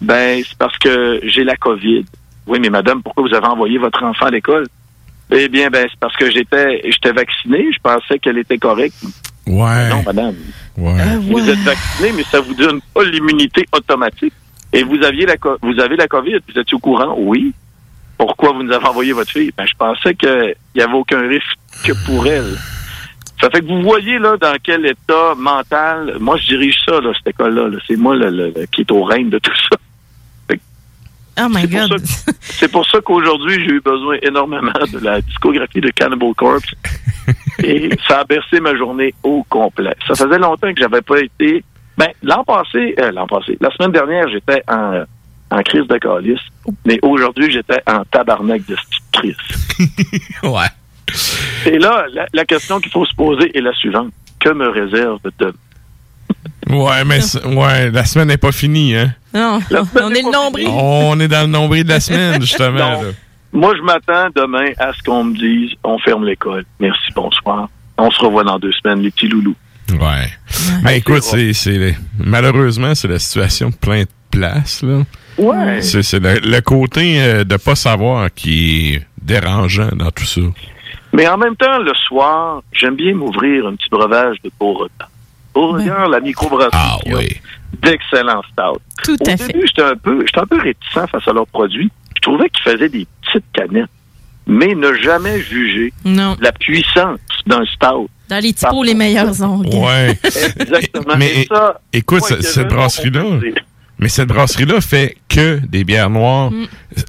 Ben 0.00 0.42
c'est 0.46 0.56
parce 0.56 0.76
que 0.78 1.20
j'ai 1.24 1.44
la 1.44 1.56
Covid. 1.56 2.04
Oui, 2.46 2.58
mais 2.60 2.70
madame, 2.70 3.02
pourquoi 3.02 3.24
vous 3.28 3.34
avez 3.34 3.46
envoyé 3.46 3.78
votre 3.78 4.02
enfant 4.02 4.26
à 4.26 4.30
l'école? 4.30 4.66
Eh 5.30 5.48
bien, 5.48 5.68
ben 5.70 5.86
c'est 5.88 6.00
parce 6.00 6.16
que 6.16 6.30
j'étais 6.30 6.80
j'étais 6.90 7.12
vacciné. 7.12 7.70
Je 7.72 7.78
pensais 7.82 8.18
qu'elle 8.18 8.38
était 8.38 8.58
correcte. 8.58 8.96
Ouais. 9.50 9.88
Non, 9.88 10.02
madame. 10.06 10.34
Ouais. 10.76 11.16
Vous 11.22 11.48
êtes 11.48 11.58
vacciné, 11.60 12.12
mais 12.16 12.22
ça 12.24 12.40
vous 12.40 12.54
donne 12.54 12.80
pas 12.94 13.04
l'immunité 13.04 13.66
automatique. 13.72 14.32
Et 14.72 14.82
vous 14.84 15.02
aviez 15.02 15.26
la 15.26 15.34
vous 15.62 15.80
avez 15.80 15.96
la 15.96 16.06
COVID, 16.06 16.38
vous 16.48 16.60
étiez 16.60 16.74
au 16.74 16.78
courant, 16.78 17.14
oui. 17.18 17.52
Pourquoi 18.16 18.52
vous 18.52 18.62
nous 18.62 18.72
avez 18.72 18.86
envoyé 18.86 19.12
votre 19.12 19.30
fille? 19.32 19.50
Ben, 19.56 19.66
je 19.66 19.74
pensais 19.76 20.14
qu'il 20.14 20.54
n'y 20.76 20.82
avait 20.82 20.92
aucun 20.94 21.20
risque 21.26 21.56
que 21.84 21.92
pour 22.06 22.26
elle. 22.26 22.56
Ça 23.40 23.48
fait 23.50 23.60
que 23.60 23.66
vous 23.66 23.82
voyez 23.82 24.18
là 24.18 24.36
dans 24.36 24.54
quel 24.62 24.84
état 24.86 25.34
mental. 25.36 26.16
Moi, 26.20 26.36
je 26.36 26.48
dirige 26.48 26.76
ça, 26.86 27.00
là, 27.00 27.10
cette 27.16 27.28
école-là. 27.34 27.68
là. 27.68 27.78
C'est 27.88 27.96
moi 27.96 28.14
le- 28.14 28.28
le- 28.30 28.52
le- 28.54 28.66
qui 28.66 28.82
est 28.82 28.90
au 28.92 29.02
règne 29.02 29.30
de 29.30 29.38
tout 29.38 29.50
ça. 29.70 29.76
Oh 31.42 31.46
my 31.48 31.62
C'est 31.62 31.68
pour 31.68 31.88
God. 31.88 32.06
ça- 32.06 32.32
C'est 32.40 32.70
pour 32.70 32.86
ça 32.86 32.98
qu'aujourd'hui, 33.00 33.54
j'ai 33.64 33.72
eu 33.76 33.80
besoin 33.80 34.16
énormément 34.22 34.72
de 34.92 34.98
la 34.98 35.22
discographie 35.22 35.80
de 35.80 35.88
Cannibal 35.90 36.34
Corpse. 36.36 36.74
et 37.62 37.90
ça 38.06 38.20
a 38.20 38.24
bercé 38.24 38.60
ma 38.60 38.76
journée 38.76 39.14
au 39.22 39.44
complet. 39.48 39.94
Ça 40.06 40.14
faisait 40.14 40.38
longtemps 40.38 40.72
que 40.72 40.80
j'avais 40.80 41.02
pas 41.02 41.20
été. 41.20 41.64
Ben, 41.96 42.08
l'an 42.22 42.44
passé, 42.44 42.94
euh, 42.98 43.10
l'an 43.12 43.26
passé, 43.26 43.56
la 43.60 43.70
semaine 43.70 43.92
dernière, 43.92 44.28
j'étais 44.28 44.62
en, 44.68 45.02
en 45.50 45.62
crise 45.62 45.86
de 45.86 45.98
calice. 45.98 46.40
Mais 46.86 46.98
aujourd'hui, 47.02 47.50
j'étais 47.52 47.80
en 47.86 48.04
tabarnak 48.04 48.64
de 48.66 48.76
crise. 49.12 49.36
ouais. 50.42 50.68
Et 51.66 51.78
là, 51.78 52.06
la, 52.12 52.26
la 52.32 52.44
question 52.44 52.80
qu'il 52.80 52.92
faut 52.92 53.04
se 53.04 53.14
poser 53.14 53.56
est 53.56 53.60
la 53.60 53.72
suivante. 53.74 54.12
Que 54.38 54.50
me 54.50 54.68
réserve 54.68 55.18
de 55.38 55.52
Ouais, 56.70 57.04
mais 57.04 57.18
ouais, 57.46 57.90
la 57.90 58.04
semaine 58.04 58.28
n'est 58.28 58.36
pas 58.36 58.52
finie, 58.52 58.94
hein? 58.94 59.12
Non, 59.34 59.58
on 60.00 60.10
est 60.14 60.22
le 60.22 60.30
nombril. 60.30 60.68
On 60.68 61.18
est 61.18 61.28
dans 61.28 61.42
le 61.42 61.48
nombril 61.48 61.84
de 61.84 61.88
la 61.88 62.00
semaine, 62.00 62.40
justement. 62.40 62.78
Là. 62.78 63.00
Moi, 63.52 63.74
je 63.76 63.82
m'attends 63.82 64.28
demain 64.34 64.70
à 64.78 64.92
ce 64.92 65.02
qu'on 65.02 65.24
me 65.24 65.34
dise 65.36 65.72
on 65.82 65.98
ferme 65.98 66.24
l'école. 66.24 66.64
Merci, 66.78 67.12
bonsoir. 67.14 67.68
On 67.98 68.10
se 68.10 68.20
revoit 68.20 68.44
dans 68.44 68.58
deux 68.58 68.72
semaines, 68.72 69.00
les 69.02 69.10
petits 69.10 69.28
loulous. 69.28 69.56
Ouais. 69.90 70.30
Mais 70.84 70.98
écoute, 70.98 71.22
c'est, 71.22 71.52
c'est 71.52 71.96
malheureusement, 72.18 72.94
c'est 72.94 73.08
la 73.08 73.18
situation 73.18 73.70
de 73.70 73.74
plein 73.74 74.02
de 74.02 74.08
places, 74.30 74.82
là. 74.82 75.02
Ouais. 75.36 75.82
C'est, 75.82 76.02
c'est 76.02 76.20
le, 76.20 76.38
le 76.38 76.60
côté 76.60 77.20
euh, 77.20 77.44
de 77.44 77.56
pas 77.56 77.74
savoir 77.74 78.32
qui 78.32 78.94
est 78.94 79.06
dérangeant 79.20 79.88
dans 79.94 80.10
tout 80.10 80.24
ça. 80.24 80.40
Mais 81.12 81.26
en 81.26 81.36
même 81.38 81.56
temps, 81.56 81.78
le 81.78 81.92
soir, 82.06 82.62
j'aime 82.72 82.94
bien 82.94 83.14
m'ouvrir 83.14 83.66
un 83.66 83.74
petit 83.74 83.88
breuvage 83.90 84.36
de 84.44 84.50
Beauregard. 84.60 85.10
Beauregard, 85.52 86.08
la 86.08 86.20
microbrasserie, 86.20 86.70
Ah 86.72 86.98
qui 87.02 87.12
a 87.12 87.18
d'excellents 87.82 88.42
stouts. 88.52 88.80
Tout 89.02 89.16
Au 89.20 89.30
à 89.30 89.34
début, 89.34 89.66
j'étais 89.66 89.82
un 89.82 89.96
peu, 89.96 90.24
j'étais 90.24 90.40
un 90.40 90.46
peu 90.46 90.60
réticent 90.60 91.06
face 91.10 91.26
à 91.26 91.32
leurs 91.32 91.46
produits. 91.48 91.90
Je 92.20 92.28
trouvais 92.28 92.48
qu'ils 92.50 92.72
faisaient 92.72 92.88
des 92.88 93.06
petites 93.22 93.44
canettes, 93.54 93.88
mais 94.46 94.74
ne 94.74 94.92
jamais 94.94 95.40
juger 95.40 95.92
Non. 96.04 96.36
la 96.40 96.52
puissance 96.52 97.18
d'un 97.46 97.64
stout. 97.64 98.08
Dans 98.28 98.38
les 98.42 98.52
typos, 98.52 98.84
les 98.84 98.94
meilleurs 98.94 99.40
ongles. 99.42 99.74
Ouais. 99.74 100.18
Exactement. 100.60 101.16
Mais 101.16 101.42
Et 101.42 101.46
ça, 101.46 101.80
écoute, 101.92 102.20
moi, 102.28 102.42
cette 102.42 102.68
brasserie-là, 102.68 103.24
mais 103.98 104.08
cette 104.08 104.28
brasserie-là 104.28 104.80
fait 104.80 105.16
que 105.28 105.60
des 105.66 105.82
bières 105.84 106.10
noires. 106.10 106.50
Mm. 106.50 106.66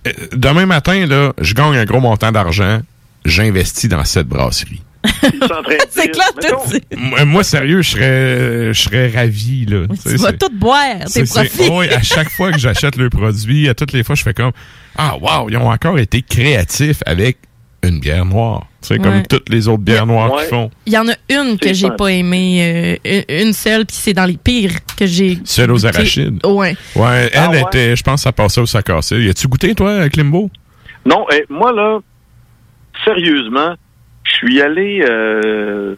Euh, 0.08 0.12
Demain 0.34 0.66
matin, 0.66 1.06
là, 1.06 1.34
je 1.40 1.54
gagne 1.54 1.76
un 1.78 1.86
gros 1.86 2.00
montant 2.00 2.32
d'argent. 2.32 2.80
J'investis 3.26 3.90
dans 3.90 4.04
cette 4.04 4.28
brasserie. 4.28 4.82
C'est 5.90 6.10
clair, 6.10 6.32
tout. 6.42 6.78
Moi, 6.98 7.26
moi, 7.26 7.44
sérieux, 7.44 7.82
je 7.82 7.90
serais, 7.92 8.74
je 8.74 8.82
serais 8.82 9.10
ravi, 9.10 9.66
là. 9.66 9.86
Tu 10.04 10.16
vas 10.16 10.32
tout 10.34 10.50
boire, 10.54 11.06
tes 11.12 11.24
profits. 11.24 11.70
oui, 11.72 11.88
à 11.90 12.02
chaque 12.02 12.30
fois 12.30 12.52
que 12.52 12.58
j'achète 12.60 12.96
le 12.96 13.10
produit, 13.10 13.68
à 13.70 13.74
toutes 13.76 13.94
les 13.94 14.04
fois, 14.04 14.16
je 14.16 14.24
fais 14.24 14.34
comme 14.34 14.52
Ah, 14.98 15.16
wow, 15.20 15.50
ils 15.50 15.58
ont 15.58 15.70
encore 15.70 15.98
été 16.00 16.22
créatifs 16.22 17.02
avec 17.06 17.38
une 17.84 18.00
bière 18.00 18.26
noire. 18.26 18.68
C'est 18.82 18.98
comme 19.00 19.16
Ouais. 19.18 19.24
toutes 19.28 19.50
les 19.50 19.68
autres 19.68 19.82
bières 19.84 20.06
noires 20.06 20.32
Ouais. 20.32 20.40
qu'ils 20.42 20.50
font. 20.50 20.70
Il 20.86 20.94
y 20.94 20.98
en 20.98 21.08
a 21.08 21.14
une 21.30 21.58
que 21.58 21.74
j'ai 21.74 21.90
pas 21.92 22.08
aimée, 22.10 22.98
euh, 23.06 23.22
une- 23.30 23.54
seule, 23.54 23.86
puis 23.86 23.96
c'est 23.96 24.14
dans 24.14 24.26
les 24.26 24.38
pires 24.38 24.74
que 24.98 25.06
j'ai. 25.06 25.38
Celle 25.46 25.72
aux 25.72 25.86
arachides. 25.86 26.46
Ouais. 26.46 26.76
Ouais, 26.96 27.30
elle 27.34 27.40
Ah 27.40 27.50
ouais? 27.50 27.62
était, 27.62 27.96
je 27.96 28.04
pense, 28.04 28.22
ça 28.24 28.32
passait 28.32 28.62
au 28.62 28.66
sac 28.66 28.86
cassé. 28.86 29.18
Y 29.20 29.30
a-tu 29.30 29.48
goûté, 29.48 29.74
toi, 29.76 30.10
Klimbo? 30.10 30.50
Non, 31.06 31.26
eh, 31.34 31.44
moi, 31.50 31.72
là, 31.74 32.00
sérieusement, 33.06 33.76
je 34.24 34.32
suis 34.32 34.62
allé 34.62 35.04
euh, 35.08 35.96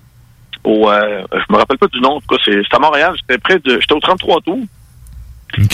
au... 0.63 0.89
euh, 0.89 1.21
je 1.33 1.53
me 1.53 1.57
rappelle 1.57 1.77
pas 1.77 1.87
du 1.87 1.99
nom, 1.99 2.11
en 2.15 2.21
tout 2.21 2.27
cas, 2.35 2.41
c'est 2.45 2.61
c'est 2.69 2.75
à 2.75 2.79
Montréal. 2.79 3.13
J'étais 3.17 3.37
près 3.39 3.59
de... 3.59 3.79
J'étais 3.79 3.93
au 3.93 3.99
33 3.99 4.41
Tours. 4.41 4.59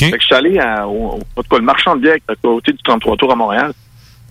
Fait 0.10 0.12
que 0.12 0.22
je 0.22 0.26
suis 0.26 0.36
allé 0.36 0.60
à, 0.60 0.88
au, 0.88 1.20
cas, 1.50 1.58
le 1.58 1.64
marchand 1.64 1.96
de 1.96 2.02
bière 2.02 2.16
à 2.28 2.36
côté 2.36 2.72
du 2.74 2.82
33 2.84 3.16
Tours 3.18 3.32
à 3.32 3.36
Montréal. 3.36 3.72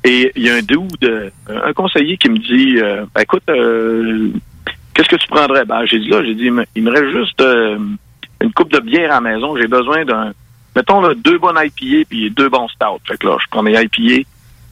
Et 0.05 0.31
il 0.37 0.45
y 0.47 0.51
a 0.51 0.55
un 0.55 0.63
dude, 0.63 1.05
euh, 1.05 1.31
un 1.49 1.73
conseiller 1.73 2.17
qui 2.17 2.29
me 2.29 2.39
dit, 2.39 2.79
euh, 2.81 3.05
Ben, 3.15 3.23
écoute, 3.23 3.43
euh, 3.51 4.31
qu'est-ce 4.95 5.09
que 5.09 5.17
tu 5.17 5.27
prendrais? 5.29 5.65
Ben, 5.65 5.85
j'ai 5.87 5.99
dit 5.99 6.09
là, 6.09 6.23
j'ai 6.25 6.35
dit, 6.35 6.51
il 6.77 6.83
me- 6.83 6.91
reste 6.91 7.17
juste 7.17 7.41
euh, 7.41 7.79
une 8.41 8.53
coupe 8.53 8.71
de 8.73 8.79
bière 8.81 9.11
à 9.11 9.21
la 9.21 9.33
maison. 9.33 9.57
J'ai 9.57 9.67
besoin 9.67 10.05
d'un, 10.05 10.33
mettons, 10.77 11.01
là, 11.01 11.15
deux 11.15 11.39
bonnes 11.39 11.57
IPA 11.59 12.05
puis 12.09 12.31
deux 12.31 12.49
bons 12.49 12.69
stouts. 12.69 13.01
Fait 13.07 13.17
que 13.19 13.27
là, 13.27 13.37
je 13.41 13.47
prends 13.51 13.63
mes 13.63 13.73
IPA. 13.81 14.23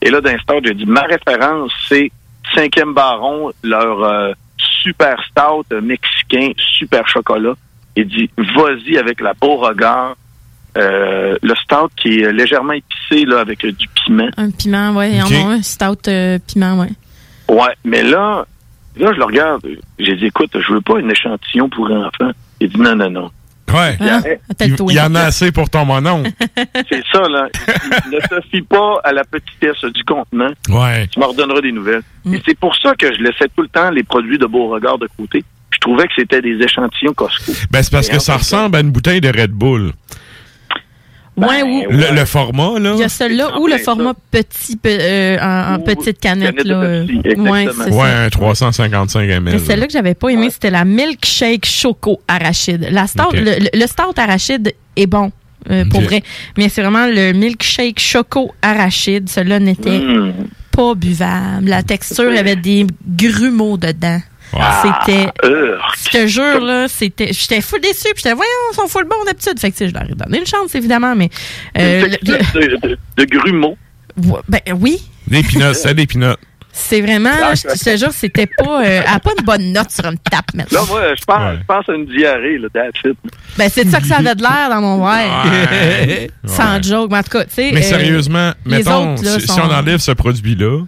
Et 0.01 0.09
là, 0.09 0.21
d'un 0.21 0.37
stout, 0.37 0.61
j'ai 0.63 0.73
dit, 0.75 0.85
ma 0.85 1.01
référence, 1.01 1.71
c'est 1.89 2.11
Cinquième 2.55 2.93
Baron, 2.93 3.51
leur 3.63 4.03
euh, 4.03 4.31
super 4.57 5.17
stout 5.29 5.65
mexicain, 5.81 6.51
super 6.57 7.05
chocolat. 7.09 7.53
Il 7.97 8.07
dit, 8.07 8.29
vas-y 8.37 8.97
avec 8.97 9.19
la 9.19 9.33
Beauregard. 9.33 10.15
Euh, 10.77 11.37
le 11.41 11.55
stout 11.55 11.89
qui 11.95 12.19
est 12.21 12.31
légèrement 12.31 12.73
épicé 12.73 13.25
là, 13.25 13.39
avec 13.39 13.65
euh, 13.65 13.71
du 13.71 13.87
piment. 13.87 14.29
Un 14.37 14.51
piment, 14.51 14.91
ouais. 14.95 15.11
Il 15.11 15.17
y 15.17 15.21
en 15.21 15.25
Ok. 15.25 15.31
a 15.33 15.47
un 15.53 15.61
stout 15.63 16.07
euh, 16.07 16.37
piment, 16.45 16.79
ouais. 16.79 16.89
Ouais, 17.49 17.73
mais 17.83 18.03
là, 18.03 18.45
là, 18.97 19.11
je 19.13 19.17
le 19.17 19.23
regarde. 19.25 19.65
J'ai 19.97 20.15
dit, 20.15 20.25
écoute, 20.27 20.51
je 20.53 20.73
veux 20.73 20.81
pas 20.81 20.97
un 20.99 21.09
échantillon 21.09 21.69
pour 21.69 21.89
enfants. 21.89 22.31
Il 22.59 22.69
dit, 22.69 22.79
non, 22.79 22.95
non, 22.95 23.09
non. 23.09 23.31
Ouais. 23.73 23.97
Ah, 23.99 24.21
Il 24.61 24.75
il 24.89 24.95
y 24.95 25.01
en 25.01 25.13
a 25.15 25.21
assez 25.23 25.51
pour 25.51 25.69
ton 25.69 25.83
monon. 25.83 26.23
C'est 26.89 27.03
ça, 27.11 27.21
là. 27.27 27.47
Il 28.05 28.11
ne 28.15 28.19
se 28.21 28.47
fie 28.49 28.61
pas 28.61 29.01
à 29.03 29.11
la 29.11 29.23
petitesse 29.25 29.83
du 29.93 30.03
contenant. 30.05 30.51
Ouais. 30.69 31.07
Tu 31.07 31.19
m'en 31.19 31.27
redonneras 31.27 31.59
des 31.61 31.73
nouvelles. 31.73 32.01
Mm. 32.23 32.35
Et 32.35 32.41
c'est 32.45 32.57
pour 32.57 32.73
ça 32.77 32.93
que 32.95 33.13
je 33.13 33.19
laissais 33.21 33.47
tout 33.55 33.63
le 33.63 33.67
temps 33.67 33.89
les 33.89 34.03
produits 34.03 34.37
de 34.37 34.45
Beauregard 34.45 34.97
de 34.97 35.09
côté. 35.17 35.43
Je 35.71 35.79
trouvais 35.79 36.05
que 36.07 36.13
c'était 36.17 36.41
des 36.41 36.55
échantillons 36.63 37.13
Costco. 37.13 37.51
Ben, 37.69 37.83
c'est 37.83 37.91
parce 37.91 38.07
Et 38.07 38.13
que 38.13 38.19
ça 38.19 38.37
ressemble 38.37 38.77
à 38.77 38.79
une 38.79 38.91
bouteille 38.91 39.19
de 39.19 39.27
Red 39.27 39.51
Bull. 39.51 39.91
Ouais, 41.37 41.61
ou. 41.61 41.91
Le, 41.91 42.15
le 42.15 42.25
format, 42.25 42.79
là. 42.79 42.93
Il 42.95 42.99
y 42.99 43.03
a 43.03 43.09
celui-là 43.09 43.59
ou 43.59 43.67
le 43.67 43.77
format 43.77 44.13
petit, 44.31 44.75
pe- 44.75 44.89
euh, 44.89 45.37
en, 45.39 45.75
en 45.75 45.79
petite 45.79 46.19
canette, 46.19 46.63
là. 46.63 47.03
Pepsi, 47.05 47.39
ouais, 47.39 47.61
exactement. 47.63 47.85
c'est 47.85 47.93
Ouais, 47.93 48.25
un 48.25 48.29
355 48.29 49.21
ml. 49.21 49.41
Mais 49.43 49.59
celle-là 49.59 49.85
que 49.87 49.93
j'avais 49.93 50.15
pas 50.15 50.29
aimé, 50.29 50.49
c'était 50.49 50.71
la 50.71 50.83
milkshake 50.83 51.65
choco 51.65 52.19
arachide. 52.27 52.87
La 52.91 53.05
stout, 53.07 53.29
le, 53.33 53.85
stout 53.87 54.13
arachide 54.17 54.73
est 54.95 55.05
bon, 55.05 55.31
euh, 55.69 55.85
pour 55.89 56.01
vrai. 56.01 56.23
Mais 56.57 56.69
c'est 56.69 56.81
vraiment 56.81 57.05
le 57.07 57.33
milkshake 57.33 57.99
choco 57.99 58.51
arachide. 58.61 59.29
Celui-là 59.29 59.59
n'était 59.59 59.99
Mm. 59.99 60.33
pas 60.71 60.95
buvable. 60.95 61.69
La 61.69 61.83
texture, 61.83 62.31
avait 62.35 62.55
des 62.55 62.85
grumeaux 63.07 63.77
dedans. 63.77 64.21
C'était. 64.83 65.27
Je 65.43 66.09
te 66.09 66.27
jure, 66.27 66.61
là, 66.61 66.87
c'était. 66.87 67.31
J'étais 67.33 67.61
full 67.61 67.81
déçu, 67.81 68.03
puis 68.13 68.23
j'étais, 68.23 68.33
voyons, 68.33 68.51
ils 68.71 68.75
sont 68.75 68.87
full 68.87 69.05
bons 69.05 69.23
d'habitude. 69.25 69.59
Fait 69.59 69.71
que, 69.71 69.77
tu 69.77 69.83
sais, 69.85 69.89
je 69.89 69.93
leur 69.93 70.03
ai 70.09 70.15
donné 70.15 70.39
une 70.39 70.45
chance, 70.45 70.73
évidemment, 70.75 71.15
mais. 71.15 71.29
euh, 71.77 72.07
de, 72.21 72.87
de, 72.87 72.97
de 73.17 73.25
grumeaux. 73.25 73.77
Ouais, 74.25 74.39
ben 74.47 74.61
oui, 74.79 74.99
Des 75.27 75.43
pinottes, 75.43 75.75
c'est 75.75 75.93
des 75.93 76.07
pinottes. 76.07 76.39
c'est 76.71 77.01
vraiment. 77.01 77.29
Je 77.53 77.61
te- 77.63 77.77
je 77.77 77.83
te 77.83 77.97
jure, 77.97 78.11
c'était 78.11 78.47
pas. 78.47 78.81
euh, 78.83 79.01
elle 79.05 79.13
a 79.13 79.19
pas 79.19 79.31
une 79.37 79.45
bonne 79.45 79.71
note 79.73 79.91
sur 79.91 80.05
une 80.05 80.17
tape, 80.17 80.53
maintenant. 80.55 80.79
Là, 80.81 80.85
moi, 80.87 81.01
je 81.15 81.23
pense, 81.25 81.53
je 81.59 81.65
pense 81.67 81.89
à 81.89 81.93
une 81.93 82.05
diarrhée, 82.05 82.57
là, 82.57 82.67
that's 82.73 82.99
it. 83.05 83.17
Ben, 83.57 83.69
c'est 83.69 83.85
de 83.85 83.91
ça 83.91 83.99
que 83.99 84.07
ça 84.07 84.17
avait 84.17 84.33
de 84.33 84.41
l'air 84.41 84.69
dans 84.69 84.81
mon 84.81 85.05
verre. 85.05 85.45
Ouais. 85.45 86.29
Sans 86.45 86.81
joke, 86.81 87.11
mais 87.11 87.17
en 87.19 87.23
tout 87.23 87.29
cas, 87.37 87.43
tu 87.45 87.53
sais. 87.53 87.71
Mais 87.73 87.85
euh, 87.85 87.89
sérieusement, 87.89 88.53
mettons, 88.65 89.13
autres, 89.13 89.23
là, 89.23 89.39
si, 89.39 89.51
on 89.51 89.71
enlève 89.71 89.99
ce 89.99 90.11
produit-là, 90.13 90.81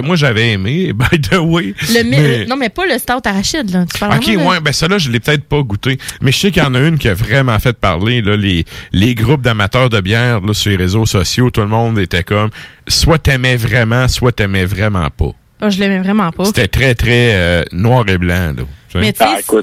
que 0.00 0.06
moi 0.06 0.16
j'avais 0.16 0.50
aimé, 0.52 0.92
by 0.94 1.20
the 1.20 1.36
way. 1.38 1.74
Le 1.92 2.02
mais- 2.04 2.46
Non, 2.46 2.56
mais 2.56 2.68
pas 2.68 2.86
le 2.86 2.98
stout 2.98 3.20
arachide, 3.24 3.70
là. 3.70 3.84
Tu 3.92 3.98
parles 3.98 4.16
Ok, 4.18 4.26
de- 4.30 4.36
ouais, 4.36 4.60
ben 4.60 4.72
ça-là, 4.72 4.98
je 4.98 5.10
l'ai 5.10 5.20
peut-être 5.20 5.44
pas 5.44 5.60
goûté. 5.62 5.98
Mais 6.20 6.32
je 6.32 6.38
sais 6.38 6.50
qu'il 6.50 6.62
y 6.62 6.66
en 6.66 6.74
a 6.74 6.80
une 6.80 6.98
qui 6.98 7.08
a 7.08 7.14
vraiment 7.14 7.58
fait 7.58 7.76
parler, 7.78 8.22
là, 8.22 8.36
les, 8.36 8.64
les 8.92 9.14
groupes 9.14 9.42
d'amateurs 9.42 9.88
de 9.90 10.00
bière, 10.00 10.40
là, 10.40 10.54
sur 10.54 10.70
les 10.70 10.76
réseaux 10.76 11.06
sociaux, 11.06 11.50
tout 11.50 11.60
le 11.60 11.68
monde 11.68 11.98
était 11.98 12.22
comme, 12.24 12.50
soit 12.88 13.18
t'aimais 13.18 13.56
vraiment, 13.56 14.08
soit 14.08 14.32
t'aimais 14.32 14.64
vraiment 14.64 15.08
pas. 15.10 15.30
Ah, 15.60 15.70
je 15.70 15.78
l'aimais 15.78 16.00
vraiment 16.00 16.30
pas. 16.32 16.44
C'était 16.46 16.68
très, 16.68 16.94
très 16.94 17.30
euh, 17.34 17.62
noir 17.72 18.04
et 18.08 18.18
blanc, 18.18 18.52
là. 18.56 18.64
Tu 18.88 18.92
sais? 18.92 19.00
Mais 19.00 19.12
tu 19.12 19.24
sais, 19.24 19.56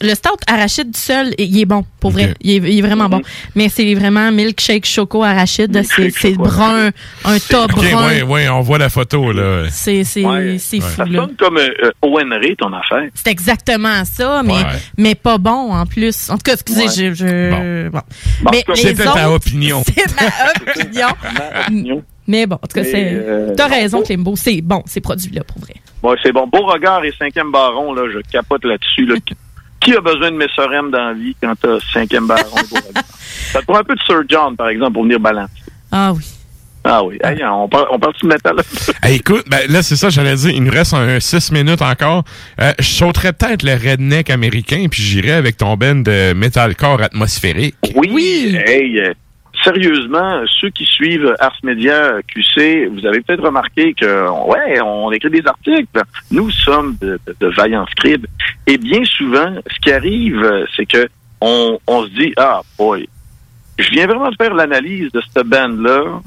le 0.00 0.14
stout 0.14 0.36
arachide 0.46 0.96
seul, 0.96 1.32
il 1.38 1.58
est 1.60 1.64
bon, 1.64 1.84
pour 2.00 2.10
vrai. 2.10 2.34
Il, 2.40 2.50
est, 2.52 2.70
il 2.72 2.78
est 2.78 2.82
vraiment 2.82 3.08
bon. 3.08 3.20
Mais 3.54 3.68
c'est 3.68 3.94
vraiment 3.94 4.30
milkshake 4.32 4.86
choco 4.86 5.22
arachide. 5.22 5.82
C'est 5.84 6.32
brun, 6.34 6.90
un 7.24 7.38
tas 7.38 7.64
Ok, 7.64 7.72
brun. 7.72 8.06
ouais, 8.08 8.22
ouais, 8.22 8.48
on 8.48 8.60
voit 8.60 8.78
la 8.78 8.88
photo, 8.88 9.32
là. 9.32 9.64
C'est 9.70 10.04
c'est 10.04 10.22
c'est 10.58 10.80
fou, 10.80 10.88
Ça 10.96 11.04
là. 11.04 11.20
sonne 11.22 11.36
comme 11.36 11.56
euh, 11.58 11.68
euh, 11.84 12.38
Ray, 12.40 12.56
ton 12.56 12.72
affaire. 12.72 13.08
C'est 13.14 13.28
exactement 13.30 14.04
ça, 14.04 14.42
mais, 14.44 14.52
Ouais. 14.54 14.62
mais 14.96 15.14
pas 15.14 15.38
bon 15.38 15.72
en 15.72 15.86
plus. 15.86 16.30
En 16.30 16.34
tout 16.36 16.42
cas, 16.44 16.54
excusez, 16.54 16.82
Ouais. 16.84 17.14
je. 17.14 17.14
je- 17.14 17.88
bon. 17.88 18.00
Bon, 18.42 18.50
Mais 18.52 18.64
C'était 18.74 19.04
ta 19.04 19.30
opinion. 19.30 19.82
C'est 19.86 20.06
ma 20.20 21.08
opinion. 21.66 22.02
Mais 22.26 22.46
bon, 22.46 22.56
en 22.56 22.66
tout 22.66 22.74
cas, 22.74 22.84
c'est. 22.84 23.10
euh, 23.14 23.54
T'as 23.56 23.68
raison, 23.68 23.98
bon. 23.98 24.04
Clembo. 24.04 24.36
C'est 24.36 24.60
bon, 24.60 24.82
ces 24.86 25.00
produits-là, 25.00 25.44
pour 25.44 25.58
vrai. 25.60 25.74
Bon, 26.02 26.14
c'est 26.22 26.30
bon. 26.30 26.46
Beauregard 26.46 27.02
et 27.04 27.12
cinquième 27.18 27.50
baron, 27.50 27.94
là, 27.94 28.02
je 28.12 28.18
capote 28.30 28.64
là-dessus. 28.64 29.06
Là. 29.06 29.16
Qui- 29.80 29.94
a 29.96 30.00
besoin 30.00 30.30
de 30.30 30.36
Messorem 30.36 30.90
dans 30.90 30.98
la 31.08 31.12
vie 31.14 31.34
quand 31.42 31.54
t'as 31.60 31.78
cinquième 31.92 32.26
baron? 32.26 32.42
Ça 33.52 33.60
te 33.60 33.64
prend 33.66 33.78
un 33.78 33.84
peu 33.84 33.94
de 33.94 34.00
Sir 34.02 34.22
John, 34.28 34.56
par 34.56 34.68
exemple, 34.68 34.92
pour 34.92 35.02
venir 35.04 35.18
balancer. 35.20 35.52
Ah 35.90 36.12
oui. 36.12 36.22
Ah 36.84 37.02
oui. 37.04 37.18
Hey, 37.22 37.42
on 37.44 37.68
parle, 37.68 37.86
on 37.90 37.98
parle 37.98 38.14
de 38.22 38.26
métal. 38.28 38.56
Hey, 39.02 39.16
écoute, 39.16 39.44
ben, 39.48 39.60
là, 39.68 39.82
c'est 39.82 39.96
ça, 39.96 40.10
j'allais 40.10 40.34
dire, 40.36 40.50
il 40.50 40.62
nous 40.62 40.70
reste 40.70 40.94
un 40.94 41.18
6 41.20 41.52
minutes 41.52 41.82
encore. 41.82 42.24
Euh, 42.60 42.72
je 42.78 42.84
sauterais 42.86 43.32
peut-être 43.32 43.62
le 43.62 43.72
redneck 43.74 44.30
américain, 44.30 44.86
puis 44.90 45.02
j'irais 45.02 45.32
avec 45.32 45.56
ton 45.56 45.76
ben 45.76 46.02
de 46.02 46.32
metalcore 46.34 47.02
atmosphérique. 47.02 47.74
Oui. 47.94 48.56
Hey, 48.66 49.00
euh, 49.00 49.12
sérieusement, 49.62 50.42
ceux 50.60 50.70
qui 50.70 50.84
suivent 50.84 51.34
Ars 51.38 51.58
Media 51.62 52.22
QC, 52.22 52.86
vous 52.86 53.06
avez 53.06 53.20
peut-être 53.20 53.44
remarqué 53.44 53.94
que, 53.94 54.28
ouais, 54.46 54.80
on 54.80 55.10
écrit 55.12 55.30
des 55.30 55.46
articles. 55.46 56.02
Nous 56.30 56.50
sommes 56.50 56.96
de, 57.00 57.18
vaillants 57.56 57.86
scribes. 57.86 58.26
Et 58.66 58.78
bien 58.78 59.04
souvent, 59.04 59.54
ce 59.70 59.78
qui 59.80 59.92
arrive, 59.92 60.66
c'est 60.76 60.86
que 60.86 61.08
on, 61.40 61.78
on 61.86 62.04
se 62.04 62.10
dit, 62.10 62.32
ah, 62.36 62.62
boy, 62.76 63.08
je 63.78 63.90
viens 63.90 64.06
vraiment 64.06 64.30
de 64.30 64.36
faire 64.36 64.54
l'analyse 64.54 65.10
de 65.12 65.22
cette 65.32 65.46
band-là. 65.46 66.20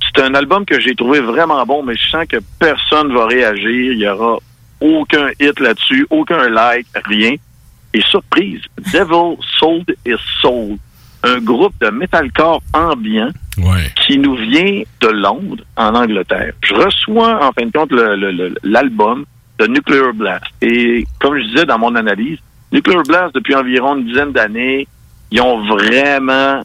C'est 0.00 0.22
un 0.22 0.34
album 0.34 0.64
que 0.64 0.80
j'ai 0.80 0.94
trouvé 0.94 1.20
vraiment 1.20 1.64
bon, 1.66 1.82
mais 1.82 1.94
je 1.94 2.08
sens 2.08 2.26
que 2.26 2.38
personne 2.58 3.12
va 3.12 3.26
réagir. 3.26 3.92
Il 3.92 3.98
y 3.98 4.08
aura 4.08 4.38
aucun 4.80 5.28
hit 5.40 5.60
là-dessus, 5.60 6.06
aucun 6.10 6.48
like, 6.48 6.86
rien. 7.04 7.34
Et 7.92 8.00
surprise, 8.02 8.60
Devil 8.92 9.36
Sold 9.58 9.94
is 10.04 10.16
Sold, 10.40 10.78
un 11.26 11.38
groupe 11.40 11.74
de 11.80 11.90
metalcore 11.90 12.62
ambiant 12.72 13.30
Ouais. 13.58 13.90
qui 14.06 14.18
nous 14.18 14.34
vient 14.36 14.82
de 15.00 15.08
Londres, 15.08 15.64
en 15.76 15.94
Angleterre. 15.94 16.52
Je 16.62 16.74
reçois, 16.74 17.42
en 17.42 17.52
fin 17.52 17.64
de 17.66 17.72
compte, 17.72 17.90
l'album 18.62 19.24
de 19.58 19.66
Nuclear 19.66 20.12
Blast. 20.12 20.44
Et 20.60 21.06
comme 21.18 21.38
je 21.38 21.44
disais 21.44 21.64
dans 21.64 21.78
mon 21.78 21.94
analyse, 21.94 22.38
Nuclear 22.70 23.02
Blast, 23.04 23.34
depuis 23.34 23.54
environ 23.54 23.96
une 23.96 24.04
dizaine 24.04 24.32
d'années, 24.32 24.86
ils 25.30 25.40
ont 25.40 25.64
vraiment 25.66 26.62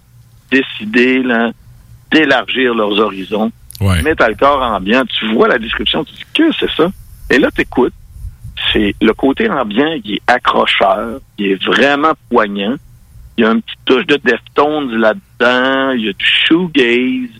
décidé 0.51 1.24
d'élargir 2.12 2.76
leurs 2.76 2.99
horizons. 2.99 3.51
Ouais. 3.80 4.01
Metalcore 4.01 4.62
ambiant, 4.62 5.03
tu 5.05 5.34
vois 5.34 5.47
la 5.47 5.57
description, 5.57 6.03
tu 6.03 6.14
dis 6.14 6.26
que 6.34 6.51
c'est 6.59 6.70
ça? 6.72 6.88
Et 7.30 7.39
là, 7.39 7.49
t'écoutes. 7.51 7.93
C'est 8.74 8.93
le 9.01 9.14
côté 9.14 9.49
ambiant 9.49 9.97
qui 10.03 10.16
est 10.16 10.22
accrocheur, 10.28 11.20
qui 11.38 11.51
est 11.51 11.64
vraiment 11.66 12.12
poignant. 12.30 12.76
Il 13.42 13.46
y 13.46 13.48
a 13.48 13.54
une 13.54 13.62
petite 13.64 13.80
touche 13.86 14.06
de 14.06 14.18
Deftones 14.18 14.92
là-dedans, 14.98 15.94
il 15.94 16.06
y 16.06 16.10
a 16.10 16.14
du 16.14 16.24
shoegaze. 16.26 17.32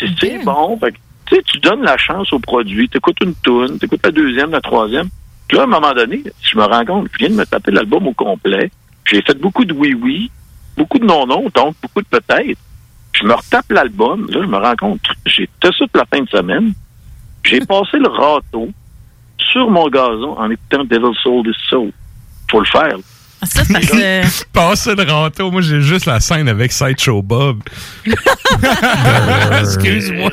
C'est- 0.00 0.06
C'est 0.18 0.42
bon. 0.42 0.78
Fait 0.78 0.94
tu 1.26 1.36
sais, 1.36 1.42
tu 1.42 1.58
donnes 1.58 1.82
la 1.82 1.98
chance 1.98 2.32
au 2.32 2.38
produit, 2.38 2.88
tu 2.88 2.96
écoutes 2.96 3.18
une 3.22 3.34
tune, 3.42 3.78
tu 3.78 3.84
écoutes 3.84 4.00
la 4.06 4.10
deuxième, 4.10 4.50
la 4.52 4.62
troisième, 4.62 5.08
Puis 5.46 5.58
là, 5.58 5.64
à 5.64 5.66
un 5.66 5.68
moment 5.68 5.92
donné, 5.92 6.22
je 6.40 6.56
me 6.56 6.62
rends 6.64 6.84
compte, 6.86 7.08
je 7.12 7.18
viens 7.18 7.28
de 7.28 7.34
me 7.34 7.44
taper 7.44 7.72
l'album 7.72 8.06
au 8.06 8.14
complet. 8.14 8.70
J'ai 9.04 9.20
fait 9.20 9.38
beaucoup 9.38 9.66
de 9.66 9.74
oui-oui, 9.74 10.30
beaucoup 10.78 10.98
de 10.98 11.04
non-non, 11.04 11.50
donc 11.54 11.74
beaucoup 11.82 12.00
de 12.00 12.06
peut-être. 12.06 12.58
Je 13.12 13.24
me 13.26 13.34
retape 13.34 13.70
l'album, 13.70 14.26
là, 14.30 14.40
je 14.42 14.46
me 14.48 14.56
rends 14.56 14.76
compte, 14.76 15.00
j'ai 15.26 15.42
fait 15.60 15.66
ça 15.66 15.70
toute 15.78 15.94
la 15.94 16.06
fin 16.06 16.22
de 16.22 16.28
semaine. 16.30 16.72
J'ai 17.44 17.60
passé 17.66 17.98
le 17.98 18.08
râteau 18.08 18.70
sur 19.36 19.68
mon 19.70 19.88
gazon 19.90 20.38
en 20.38 20.50
écoutant 20.50 20.84
Devil 20.84 21.14
Soul 21.22 21.46
is 21.46 21.56
Soul. 21.68 21.92
Faut 22.50 22.60
le 22.60 22.66
faire. 22.66 22.96
Ah, 23.44 23.46
Ça, 23.46 23.64
c'est 23.64 23.72
parce 23.72 23.86
que- 23.86 24.44
Passer 24.52 24.94
le 24.94 25.02
râteau, 25.10 25.50
moi 25.50 25.60
j'ai 25.60 25.80
juste 25.80 26.06
la 26.06 26.20
scène 26.20 26.48
avec 26.48 26.72
Sideshow 26.72 27.22
Bob. 27.22 27.60
Excuse-moi. 29.60 30.30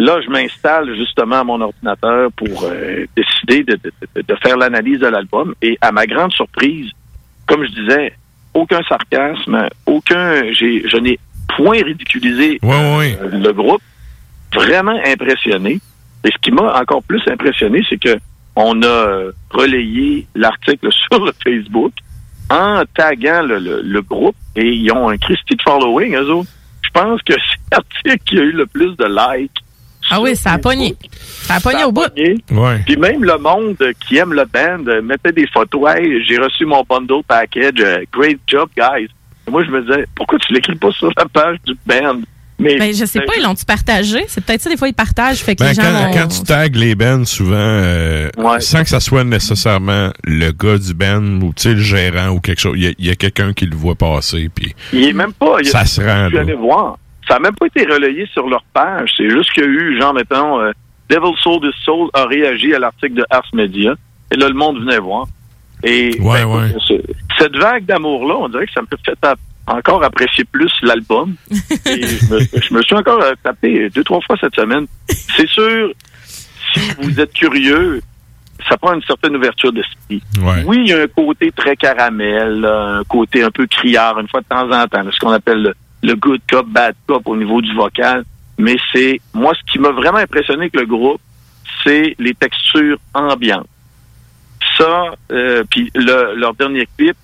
Là, 0.00 0.20
je 0.24 0.30
m'installe 0.30 0.94
justement 0.96 1.40
à 1.40 1.44
mon 1.44 1.60
ordinateur 1.60 2.30
pour 2.36 2.64
euh, 2.64 3.04
décider 3.16 3.64
de, 3.64 3.72
de- 3.82 3.92
de- 4.14 4.22
de 4.22 4.34
faire 4.40 4.56
l'analyse 4.56 5.00
de 5.00 5.08
l'album. 5.08 5.54
Et 5.60 5.76
à 5.80 5.90
ma 5.90 6.06
grande 6.06 6.30
surprise, 6.32 6.90
comme 7.46 7.64
je 7.64 7.70
disais, 7.82 8.12
aucun 8.54 8.80
sarcasme, 8.88 9.68
aucun, 9.86 10.52
j'ai, 10.52 10.88
je 10.88 10.96
n'ai 10.98 11.18
point 11.56 11.82
ridiculisé 11.82 12.60
euh, 13.20 13.38
le 13.38 13.52
groupe. 13.52 13.82
Vraiment 14.54 14.98
impressionné. 15.04 15.80
Et 16.24 16.30
ce 16.30 16.38
qui 16.40 16.52
m'a 16.52 16.78
encore 16.80 17.02
plus 17.02 17.20
impressionné, 17.28 17.84
c'est 17.88 17.98
que 17.98 18.16
on 18.60 18.82
a 18.82 18.86
euh, 18.86 19.32
relayé 19.50 20.26
l'article 20.34 20.88
sur 21.10 21.24
le 21.24 21.32
Facebook 21.44 21.92
en 22.50 22.82
taguant 22.94 23.42
le, 23.42 23.58
le- 23.58 23.82
le 23.82 24.02
groupe 24.02 24.34
et 24.56 24.66
ils 24.68 24.90
ont 24.92 25.08
un 25.08 25.16
Christy 25.16 25.54
de 25.54 25.62
following, 25.62 26.14
eux 26.16 26.30
autres. 26.30 26.50
Je 26.82 26.90
pense 26.90 27.20
que 27.22 27.34
c'est 27.34 27.72
l'article 27.76 28.18
qui 28.24 28.38
a 28.38 28.42
eu 28.42 28.52
le 28.52 28.66
plus 28.66 28.96
de 28.96 29.04
likes. 29.06 29.52
Ah 30.10 30.20
oui, 30.22 30.34
ça 30.34 30.52
a 30.52 30.58
pogné. 30.58 30.96
Ça 31.20 31.54
a 31.56 31.60
pogné 31.60 31.84
au 31.84 31.92
bout. 31.92 32.06
Ouais. 32.50 32.78
Puis 32.86 32.96
même 32.96 33.22
le 33.24 33.36
monde 33.36 33.76
qui 34.06 34.16
aime 34.16 34.32
le 34.32 34.44
band 34.46 34.86
euh, 34.90 35.02
mettait 35.02 35.32
des 35.32 35.46
photos. 35.48 35.90
Hey, 35.94 36.24
j'ai 36.26 36.38
reçu 36.38 36.64
mon 36.64 36.82
bundle 36.88 37.22
package. 37.28 37.74
euh, 37.80 38.04
great 38.10 38.40
job, 38.46 38.70
guys. 38.76 39.08
Et 39.46 39.50
moi, 39.50 39.62
je 39.64 39.70
me 39.70 39.82
disais, 39.82 40.06
pourquoi 40.14 40.38
tu 40.38 40.52
l'écris 40.54 40.76
pas 40.76 40.90
sur 40.92 41.10
la 41.16 41.26
page 41.26 41.58
du 41.66 41.74
band? 41.86 42.20
Mais 42.60 42.76
Ben, 42.76 42.92
je 42.92 43.04
sais 43.04 43.20
pas, 43.20 43.32
ils 43.36 43.42
l'ont-tu 43.42 43.64
partagé? 43.64 44.24
C'est 44.26 44.44
peut-être 44.44 44.60
ça, 44.62 44.68
des 44.70 44.76
fois, 44.76 44.88
ils 44.88 44.94
partagent, 44.94 45.38
fait 45.38 45.54
que 45.54 45.62
Ben, 45.62 45.68
les 45.68 45.74
gens 45.74 46.10
quand, 46.12 46.26
tu 46.28 46.42
tags 46.42 46.66
les 46.72 46.94
bands, 46.96 47.24
souvent, 47.24 47.54
euh, 47.56 48.30
sans 48.58 48.82
que 48.82 48.88
ça 48.88 48.98
soit 49.00 49.22
nécessairement 49.24 50.10
le 50.24 50.50
gars 50.50 50.78
du 50.78 50.92
band 50.94 51.22
ou 51.42 51.52
tu 51.54 51.62
sais, 51.62 51.74
le 51.74 51.80
gérant 51.80 52.30
ou 52.30 52.40
quelque 52.40 52.60
chose, 52.60 52.74
il 52.76 52.94
y 52.98 53.10
a, 53.10 53.14
quelqu'un 53.14 53.52
qui 53.52 53.66
le 53.66 53.76
voit 53.76 53.94
passer. 53.94 54.48
Puis 54.52 54.74
Il 54.92 55.04
est 55.04 55.12
même 55.12 55.32
pas. 55.32 55.56
il 55.60 55.66
y 55.66 55.68
a- 55.68 55.72
Ça 55.72 55.84
se 55.84 56.00
rend, 56.00 56.28
Je 56.30 56.52
voir. 56.54 56.98
Ça 57.28 57.34
n'a 57.34 57.40
même 57.40 57.54
pas 57.54 57.66
été 57.66 57.84
relayé 57.84 58.26
sur 58.32 58.48
leur 58.48 58.64
page. 58.72 59.10
C'est 59.16 59.28
juste 59.30 59.52
qu'il 59.52 59.62
y 59.62 59.66
a 59.66 59.68
eu, 59.68 60.00
genre, 60.00 60.14
mettons, 60.14 60.60
euh, 60.60 60.72
Devil 61.10 61.34
Soul 61.42 61.60
this 61.60 61.78
Soul 61.84 62.08
a 62.14 62.24
réagi 62.24 62.74
à 62.74 62.78
l'article 62.78 63.14
de 63.14 63.24
Ars 63.30 63.46
Media. 63.52 63.94
Et 64.32 64.36
là, 64.36 64.48
le 64.48 64.54
monde 64.54 64.80
venait 64.80 64.98
voir. 64.98 65.26
Et 65.84 66.18
Ouais, 66.20 66.42
ben, 66.44 66.46
ouais. 66.46 66.98
cette 67.38 67.56
vague 67.56 67.84
d'amour-là, 67.84 68.34
on 68.36 68.48
dirait 68.48 68.66
que 68.66 68.72
ça 68.72 68.80
me 68.80 68.86
fait 68.88 69.12
encore 69.70 70.02
apprécier 70.04 70.44
plus 70.44 70.72
l'album. 70.82 71.34
Et 71.86 72.06
je, 72.06 72.32
me, 72.34 72.40
je 72.40 72.74
me 72.74 72.82
suis 72.82 72.94
encore 72.94 73.22
euh, 73.22 73.32
tapé 73.42 73.88
deux, 73.90 74.04
trois 74.04 74.20
fois 74.20 74.36
cette 74.40 74.54
semaine. 74.54 74.86
C'est 75.08 75.48
sûr, 75.48 75.92
si 76.74 76.80
vous 77.00 77.18
êtes 77.20 77.32
curieux, 77.32 78.00
ça 78.68 78.76
prend 78.76 78.92
une 78.94 79.02
certaine 79.02 79.36
ouverture 79.36 79.72
d'esprit. 79.72 80.22
Ouais. 80.42 80.62
Oui, 80.66 80.78
il 80.84 80.88
y 80.88 80.92
a 80.92 81.02
un 81.02 81.06
côté 81.06 81.50
très 81.52 81.76
caramel, 81.76 82.64
un 82.64 83.02
côté 83.08 83.42
un 83.42 83.50
peu 83.50 83.66
criard, 83.66 84.18
une 84.18 84.28
fois 84.28 84.40
de 84.40 84.46
temps 84.46 84.70
en 84.70 84.86
temps, 84.86 85.04
ce 85.10 85.18
qu'on 85.20 85.30
appelle 85.32 85.62
le, 85.62 85.74
le 86.02 86.14
good 86.16 86.40
cop, 86.50 86.66
bad 86.68 86.94
cop 87.06 87.26
au 87.26 87.36
niveau 87.36 87.60
du 87.62 87.74
vocal. 87.74 88.24
Mais 88.58 88.76
c'est, 88.92 89.20
moi, 89.32 89.52
ce 89.54 89.72
qui 89.72 89.78
m'a 89.78 89.90
vraiment 89.92 90.18
impressionné 90.18 90.62
avec 90.62 90.74
le 90.76 90.84
groupe, 90.86 91.20
c'est 91.84 92.16
les 92.18 92.34
textures 92.34 92.98
ambiantes. 93.14 93.68
Ça, 94.76 95.14
euh, 95.32 95.62
puis 95.70 95.90
le- 95.94 96.34
leur 96.36 96.54
dernier 96.54 96.88
clip, 96.96 97.16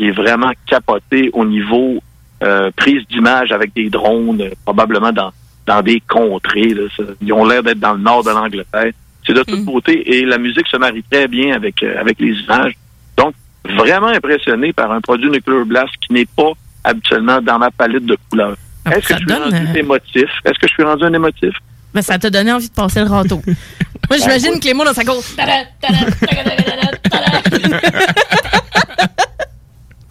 il 0.00 0.08
est 0.08 0.12
vraiment 0.12 0.50
capoté 0.66 1.30
au 1.32 1.44
niveau 1.44 1.98
euh, 2.42 2.70
prise 2.76 3.02
d'image 3.10 3.52
avec 3.52 3.74
des 3.74 3.90
drones, 3.90 4.40
euh, 4.40 4.50
probablement 4.64 5.12
dans, 5.12 5.30
dans 5.66 5.82
des 5.82 6.02
contrées. 6.08 6.72
là. 6.74 6.82
Ça- 6.96 7.02
ils 7.20 7.32
ont 7.32 7.44
l'air 7.44 7.62
d'être 7.62 7.78
dans 7.80 7.92
le 7.92 8.00
nord 8.00 8.24
de 8.24 8.30
l'Angleterre. 8.30 8.92
C'est 9.26 9.34
de 9.34 9.42
toute 9.42 9.64
beauté 9.64 10.16
et 10.16 10.24
la 10.24 10.38
musique 10.38 10.66
se 10.66 10.78
marie 10.78 11.04
très 11.10 11.28
bien 11.28 11.54
avec, 11.54 11.82
euh, 11.82 12.00
avec 12.00 12.18
les 12.18 12.32
images. 12.32 12.72
Donc, 13.18 13.34
vraiment 13.76 14.06
impressionné 14.08 14.72
par 14.72 14.90
un 14.90 15.02
produit 15.02 15.30
Nuclear 15.30 15.66
Blast 15.66 15.92
qui 16.00 16.14
n'est 16.14 16.24
pas 16.24 16.52
habituellement 16.82 17.42
dans 17.42 17.58
ma 17.58 17.70
palette 17.70 18.06
de 18.06 18.16
couleurs. 18.30 18.56
Ah, 18.86 18.96
Est-ce 18.96 19.08
que 19.08 19.14
je 19.14 19.18
suis 19.18 19.32
rendu 19.34 19.78
émotif? 19.78 20.24
Est-ce 20.46 20.58
que 20.58 20.66
je 20.66 20.72
suis 20.72 20.82
rendu 20.82 21.04
un 21.04 21.12
émotif? 21.12 21.52
Ben, 21.92 22.00
ça 22.00 22.18
t'a 22.18 22.30
donné 22.30 22.52
envie 22.52 22.68
de 22.68 22.72
passer 22.74 23.00
le 23.00 23.06
râteau. 23.10 23.42
Moi, 24.08 24.18
j'imagine 24.18 24.58
que 24.58 24.64
les 24.64 24.74
mots 24.74 24.84
dans 24.84 24.94
sa 24.94 25.04
cour. 25.04 25.22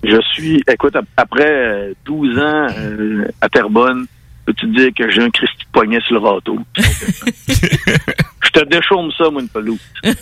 Je 0.04 0.20
suis, 0.34 0.64
écoute, 0.72 0.96
ap- 0.96 1.06
après 1.18 1.50
euh, 1.50 1.94
12 2.06 2.38
ans 2.40 2.68
euh, 2.78 3.26
à 3.42 3.50
Terrebonne, 3.50 4.06
peux-tu 4.46 4.66
te 4.72 4.78
dire 4.80 4.90
que 4.98 5.12
j'ai 5.12 5.22
un 5.22 5.30
Christy 5.30 5.66
poignet 5.72 6.00
sur 6.08 6.16
le 6.16 6.20
râteau? 6.28 6.58
Je 6.78 8.50
te 8.62 8.66
déchaume 8.66 9.12
ça, 9.18 9.30
moi, 9.30 9.42
une 9.42 9.50
pelouse. 9.50 9.80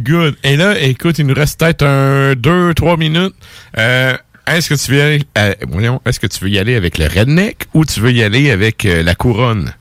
Good. 0.00 0.36
Et 0.42 0.56
là, 0.56 0.78
écoute, 0.80 1.18
il 1.18 1.26
nous 1.26 1.34
reste 1.34 1.60
peut-être 1.60 1.84
un, 1.84 2.34
deux, 2.34 2.74
trois 2.74 2.96
minutes. 2.96 3.34
Euh, 3.76 4.14
est-ce 4.46 4.70
que 4.70 4.74
tu 4.74 4.90
veux 4.92 4.98
y 4.98 5.00
aller, 5.02 5.22
euh, 5.36 5.98
est-ce 6.06 6.18
que 6.18 6.26
tu 6.26 6.42
veux 6.44 6.50
y 6.50 6.58
aller 6.58 6.74
avec 6.74 6.98
le 6.98 7.04
redneck 7.06 7.66
ou 7.74 7.84
tu 7.84 8.00
veux 8.00 8.10
y 8.10 8.22
aller 8.22 8.50
avec 8.50 8.84
euh, 8.86 9.02
la 9.02 9.14
couronne? 9.14 9.72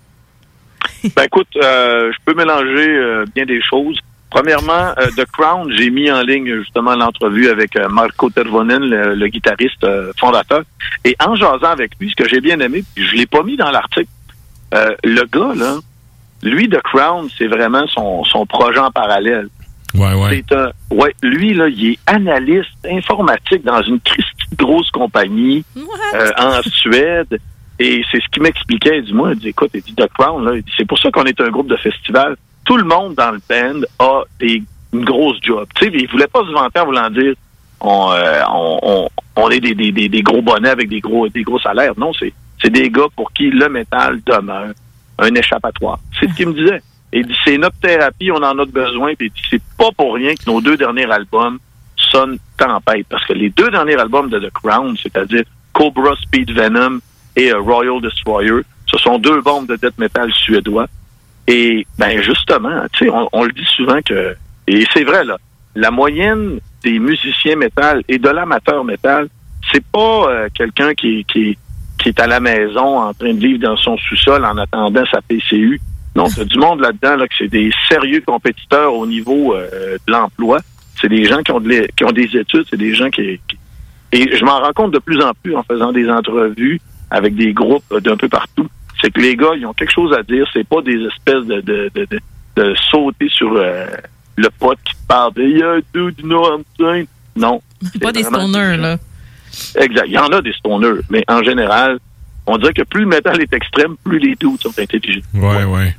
Ben 1.16 1.24
écoute, 1.24 1.48
euh, 1.56 2.12
je 2.12 2.18
peux 2.26 2.34
mélanger 2.38 2.90
euh, 2.90 3.26
bien 3.34 3.46
des 3.46 3.62
choses. 3.62 4.00
Premièrement, 4.30 4.94
euh, 4.98 5.08
The 5.16 5.26
Crown, 5.32 5.72
j'ai 5.72 5.90
mis 5.90 6.12
en 6.12 6.22
ligne 6.22 6.54
justement 6.58 6.96
l'entrevue 6.96 7.48
avec 7.50 7.76
euh, 7.76 7.88
Marco 7.88 8.30
Tervonen, 8.30 8.84
le, 8.84 9.16
le 9.16 9.28
guitariste 9.28 9.84
euh, 9.84 10.12
fondateur. 10.20 10.64
Et 11.06 11.16
en 11.26 11.36
jasant 11.36 11.72
avec 11.72 11.92
lui, 12.00 12.10
ce 12.10 12.16
que 12.16 12.28
j'ai 12.28 12.42
bien 12.42 12.60
aimé, 12.60 12.84
puis 12.94 13.08
je 13.08 13.16
l'ai 13.16 13.26
pas 13.26 13.44
mis 13.44 13.56
dans 13.56 13.72
l'article, 13.72 14.10
euh, 14.74 14.94
le 15.04 15.24
gars, 15.26 15.54
là, 15.56 15.78
lui, 16.44 16.68
The 16.70 16.82
Crown, 16.82 17.30
c'est 17.38 17.48
vraiment 17.48 17.88
son, 17.88 18.24
son 18.26 18.46
projet 18.46 18.80
en 18.80 18.92
parallèle. 18.92 19.48
Ouais, 19.96 20.14
ouais. 20.14 20.44
C'est 20.50 20.56
un, 20.56 20.72
ouais, 20.92 21.16
lui, 21.24 21.54
là, 21.54 21.70
il 21.70 21.92
est 21.94 22.00
analyste 22.06 22.86
informatique 22.88 23.64
dans 23.64 23.82
une 23.82 24.00
grosse 24.58 24.92
compagnie 24.92 25.64
euh, 26.14 26.32
en 26.38 26.62
Suède. 26.64 27.40
Et 27.80 28.04
c'est 28.12 28.22
ce 28.22 28.28
qu'il 28.30 28.44
m'expliquait. 28.44 29.00
Il 29.00 29.06
dit, 29.06 29.14
moi, 29.14 29.32
il 29.34 29.40
dit, 29.40 29.50
écoute, 29.50 29.72
il 29.74 29.82
dit, 29.82 29.96
The 29.96 30.08
Crown, 30.18 30.44
là, 30.44 30.60
c'est 30.78 30.86
pour 30.86 31.00
ça 31.00 31.10
qu'on 31.12 31.24
est 31.26 31.40
un 31.40 31.50
groupe 31.50 31.68
de 31.68 31.78
festival. 31.78 32.36
Tout 32.68 32.76
le 32.76 32.84
monde 32.84 33.16
dans 33.16 33.32
le 33.32 33.40
band 33.50 33.82
a 33.98 34.24
des, 34.42 34.62
une 34.92 35.06
grosse 35.06 35.38
job. 35.42 35.66
Tu 35.76 35.86
sais, 35.86 35.92
il 35.94 36.08
voulait 36.10 36.28
pas 36.28 36.42
se 36.42 36.52
vanter 36.52 36.82
en 36.82 36.86
voulant 36.86 37.10
dire, 37.10 37.34
on, 37.80 38.12
euh, 38.12 39.50
est 39.52 39.60
des, 39.62 40.22
gros 40.22 40.42
bonnets 40.42 40.70
avec 40.70 40.90
des 40.90 41.00
gros, 41.00 41.30
des 41.30 41.44
gros 41.44 41.60
salaires. 41.60 41.94
Non, 41.98 42.12
c'est, 42.14 42.34
c'est 42.62 42.70
des 42.70 42.90
gars 42.90 43.08
pour 43.16 43.32
qui 43.32 43.50
le 43.50 43.70
métal 43.70 44.20
demeure 44.26 44.74
un 45.18 45.34
échappatoire. 45.34 46.00
C'est 46.20 46.30
ce 46.30 46.36
qu'il 46.36 46.50
me 46.50 46.54
disait. 46.54 46.82
Et 47.14 47.24
dit, 47.24 47.36
c'est 47.46 47.58
notre 47.58 47.78
thérapie, 47.78 48.32
on 48.32 48.44
en 48.44 48.60
a 48.60 48.66
besoin. 48.66 49.14
Puis 49.16 49.32
c'est 49.50 49.62
pas 49.78 49.90
pour 49.96 50.16
rien 50.16 50.36
que 50.36 50.44
nos 50.46 50.60
deux 50.60 50.76
derniers 50.76 51.10
albums 51.10 51.60
sonnent 51.96 52.38
tempête. 52.58 53.06
Parce 53.10 53.26
que 53.26 53.34
les 53.34 53.50
deux 53.50 53.72
derniers 53.72 53.96
albums 53.96 54.30
de 54.30 54.40
The 54.40 54.52
Crown, 54.52 54.96
c'est-à-dire 55.02 55.44
Cobra 55.72 56.16
Speed 56.18 56.52
Venom 56.52 57.00
et 57.38 57.54
euh, 57.54 57.60
Royal 57.60 58.02
Destroyer, 58.02 58.62
ce 58.88 58.98
sont 58.98 59.20
deux 59.20 59.42
bombes 59.42 59.68
de 59.68 59.76
death 59.78 59.98
metal 59.98 60.32
suédois. 60.34 60.88
Et 61.48 61.86
ben 61.98 62.22
justement, 62.22 62.84
tu 62.94 63.06
sais, 63.06 63.10
on, 63.12 63.28
on 63.32 63.44
le 63.46 63.52
dit 63.54 63.68
souvent 63.76 64.00
que, 64.06 64.36
et 64.68 64.86
c'est 64.94 65.04
vrai 65.04 65.24
là, 65.24 65.38
la 65.76 65.92
moyenne 65.92 66.60
des 66.84 67.00
musiciens 67.00 67.56
métal 67.56 68.04
et 68.08 68.18
de 68.18 68.30
l'amateur 68.30 68.84
métal, 68.84 69.28
c'est 69.72 69.84
pas 69.86 70.30
euh, 70.30 70.48
quelqu'un 70.54 70.94
qui, 70.94 71.24
qui, 71.26 71.58
qui 71.98 72.10
est 72.10 72.20
à 72.20 72.28
la 72.28 72.40
maison 72.40 73.00
en 73.00 73.14
train 73.14 73.34
de 73.34 73.40
vivre 73.40 73.60
dans 73.60 73.78
son 73.78 73.98
sous-sol 73.98 74.44
en 74.46 74.58
attendant 74.58 75.04
sa 75.10 75.22
PCU. 75.22 75.80
Non, 76.16 76.28
c'est 76.28 76.46
du 76.48 76.58
monde 76.58 76.82
là-dedans 76.82 77.16
là, 77.16 77.28
que 77.28 77.34
c'est 77.38 77.48
des 77.48 77.72
sérieux 77.88 78.22
compétiteurs 78.26 78.94
au 78.94 79.06
niveau 79.06 79.54
euh, 79.56 79.98
de 80.08 80.12
l'emploi. 80.12 80.60
C'est 81.00 81.10
des 81.10 81.26
gens 81.26 81.42
qui 81.44 81.52
ont, 81.52 81.60
de 81.60 81.88
qui 81.96 82.04
ont 82.06 82.12
des 82.12 82.36
études, 82.36 82.66
c'est 82.70 82.78
des 82.78 82.94
gens 82.96 83.10
qui, 83.10 83.40
qui- 83.48 83.58
Et 84.12 84.36
je 84.36 84.44
m'en 84.44 84.60
rends 84.60 84.74
compte 84.74 84.92
de 84.94 85.00
plus 85.00 85.22
en 85.22 85.32
plus 85.44 85.56
en 85.56 85.64
faisant 85.64 85.92
des 85.92 86.10
entrevues 86.10 86.82
avec 87.12 87.36
des 87.36 87.54
groupes 87.54 87.86
d'un 88.02 88.18
peu 88.18 88.28
partout. 88.28 88.68
C'est 89.02 89.12
que 89.12 89.22
les 89.22 89.36
gars, 89.36 89.52
ils 89.58 89.66
ont 89.66 89.74
quelque 89.74 89.94
chose 89.94 90.14
à 90.18 90.24
dire. 90.24 90.46
C'est 90.54 90.68
pas 90.68 90.82
des 90.82 91.00
espèces 91.06 91.46
de, 91.46 91.62
de, 91.62 91.92
de, 91.94 92.08
de, 92.10 92.20
de 92.56 92.76
sauter 92.90 93.30
sur 93.30 93.54
euh, 93.56 93.86
le 94.36 94.50
pote 94.60 94.80
qui 94.84 94.94
te 94.94 95.08
parle 95.08 95.34
de 95.34 95.44
Yeah, 95.44 95.80
dude, 95.94 96.20
you 96.20 96.26
know 96.26 96.42
what 96.42 96.58
I'm 96.58 96.64
saying? 96.80 97.08
Non. 97.36 97.62
C'est 97.92 98.02
pas 98.02 98.12
des 98.12 98.24
stoners, 98.24 98.78
là. 98.78 98.98
Exact. 99.80 100.06
Il 100.08 100.14
y 100.14 100.18
en 100.18 100.28
a 100.28 100.42
des 100.42 100.54
stoners, 100.54 101.02
mais 101.10 101.24
en 101.28 101.44
général, 101.44 102.00
on 102.46 102.58
dirait 102.58 102.74
que 102.74 102.84
plus 102.84 103.02
le 103.02 103.08
métal 103.08 103.42
est 103.42 103.54
extrême, 103.54 103.96
plus 104.04 104.20
les 104.20 104.36
dudes 104.36 104.62
sont 104.62 104.74
intelligents. 104.80 105.22
Ouais, 105.34 105.64
ouais. 105.64 105.96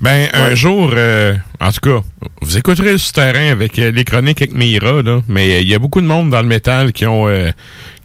Ben, 0.00 0.28
un 0.32 0.54
jour, 0.54 0.90
euh, 0.94 1.34
en 1.60 1.70
tout 1.70 1.80
cas, 1.80 2.00
vous 2.42 2.58
écouterez 2.58 2.92
le 2.92 2.98
souterrain 2.98 3.52
avec 3.52 3.78
euh, 3.78 3.92
les 3.92 4.04
chroniques 4.04 4.42
avec 4.42 4.52
Mira, 4.52 5.02
là, 5.02 5.20
mais 5.28 5.54
euh, 5.54 5.60
il 5.60 5.68
y 5.68 5.74
a 5.74 5.78
beaucoup 5.78 6.00
de 6.00 6.06
monde 6.06 6.30
dans 6.30 6.42
le 6.42 6.48
métal 6.48 6.92
qui 6.92 7.06
ont 7.06 7.28
euh, 7.28 7.50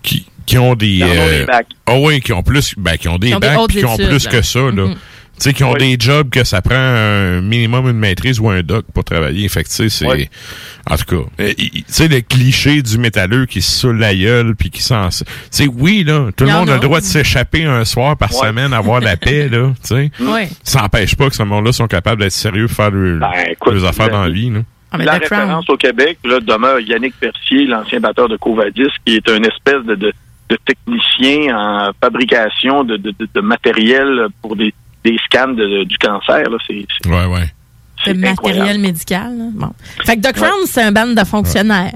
qui, 0.04 0.28
qui 0.50 0.58
ont 0.58 0.74
des... 0.76 1.00
Euh, 1.04 1.40
des 1.42 1.46
bacs. 1.46 1.68
Ah 1.86 2.00
oui, 2.00 2.22
qui 2.22 2.34
ont 2.34 2.42
plus 2.42 2.74
ben, 2.76 2.98
qui 2.98 3.08
ont 3.08 3.20
des 3.20 3.28
Qui 3.28 3.36
ont 3.36 3.40
des 3.40 3.48
bacs 3.48 3.68
qui 3.68 3.86
ont 3.86 3.98
plus 3.98 4.28
que 4.28 4.42
ça, 4.42 4.60
là. 4.60 4.72
Mhm. 4.72 4.96
sais, 5.38 5.54
qui 5.54 5.64
ont 5.64 5.76
des 5.76 5.96
jobs 6.00 6.30
que 6.32 6.44
ça 6.44 6.62
prend 6.64 6.76
un 6.76 7.40
minimum 7.42 7.88
une 7.88 8.00
maîtrise 8.00 8.40
ou 8.40 8.50
un 8.50 8.62
doc 8.64 8.86
pour 8.92 9.04
travailler. 9.04 9.48
Fait 9.48 9.64
que, 9.64 9.70
tu 9.70 9.76
sais, 9.76 9.90
c'est... 9.90 10.30
En 10.90 10.98
tout 10.98 11.06
cas, 11.06 11.30
euh, 11.44 11.54
tu 11.56 11.84
sais, 11.88 12.08
le 12.08 12.22
cliché 12.22 12.82
du 12.82 12.98
métalleux 12.98 13.46
qui 13.46 13.62
se 13.62 13.80
saoule 13.80 14.00
la 14.00 14.16
gueule 14.16 14.56
puis 14.56 14.72
qui 14.72 14.82
s'en... 14.82 15.10
Tu 15.10 15.24
sais, 15.52 15.68
oui, 15.68 16.04
là, 16.04 16.32
tout 16.36 16.46
le 16.46 16.52
monde 16.52 16.70
a 16.72 16.76
le 16.76 16.80
droit 16.82 17.00
de 17.00 17.06
s'échapper 17.06 17.66
un 17.66 17.86
soir 17.86 18.18
par 18.18 18.34
Ouais. 18.34 18.48
semaine, 18.48 18.74
avoir 18.74 19.02
la 19.02 19.18
paix, 19.18 19.48
là, 19.50 19.72
tu 19.82 19.88
sais. 19.88 20.12
Ouais. 20.20 20.50
Ça 20.64 20.82
n'empêche 20.82 21.16
pas 21.16 21.30
que 21.30 21.36
ce 21.36 21.44
monde-là 21.44 21.72
sont 21.74 21.88
capables 21.88 22.22
d'être 22.22 22.32
sérieux, 22.32 22.68
faire 22.68 22.92
Ben, 22.92 23.22
leurs 23.68 23.86
affaires 23.86 24.10
dans 24.10 24.24
la 24.24 24.30
vie, 24.30 24.50
là. 24.50 24.62
Ah, 24.92 24.98
mais 24.98 25.06
la 25.06 25.14
référence 25.20 25.70
au 25.70 25.78
Québec, 25.78 26.18
là, 26.24 26.40
demeure 26.40 26.80
Yannick 26.80 27.14
Percier, 27.20 27.66
l'ancien 27.68 28.00
batteur 28.00 28.28
de 28.28 28.38
Covadis, 28.38 28.88
qui 29.06 29.18
est 29.18 29.30
un 29.30 29.44
espèce 29.44 29.86
de, 29.86 29.94
de, 29.94 30.12
de 30.50 30.58
technicien 30.66 31.56
en 31.58 31.92
fabrication 32.02 32.84
de, 32.84 32.98
de, 32.98 33.12
de- 33.20 33.30
de 33.34 33.42
matériel 33.42 34.28
pour 34.42 34.56
des, 34.56 34.74
des 35.04 35.18
scans 35.26 35.50
de- 35.50 35.84
du 35.84 35.98
cancer. 35.98 36.50
Là. 36.50 36.58
C'est, 36.68 36.86
c'est- 37.04 37.10
Ouais, 37.10 37.26
ouais. 37.26 37.46
C'est 38.04 38.12
c'est 38.12 38.18
matériel 38.18 38.80
médical. 38.80 39.38
là. 39.38 39.46
Bon. 39.54 39.72
Fait 40.06 40.16
que 40.16 40.22
The 40.22 40.34
Crown, 40.34 40.66
c'est 40.66 40.82
un 40.84 40.92
band 40.92 41.08
de 41.08 41.24
fonctionnaires. 41.26 41.94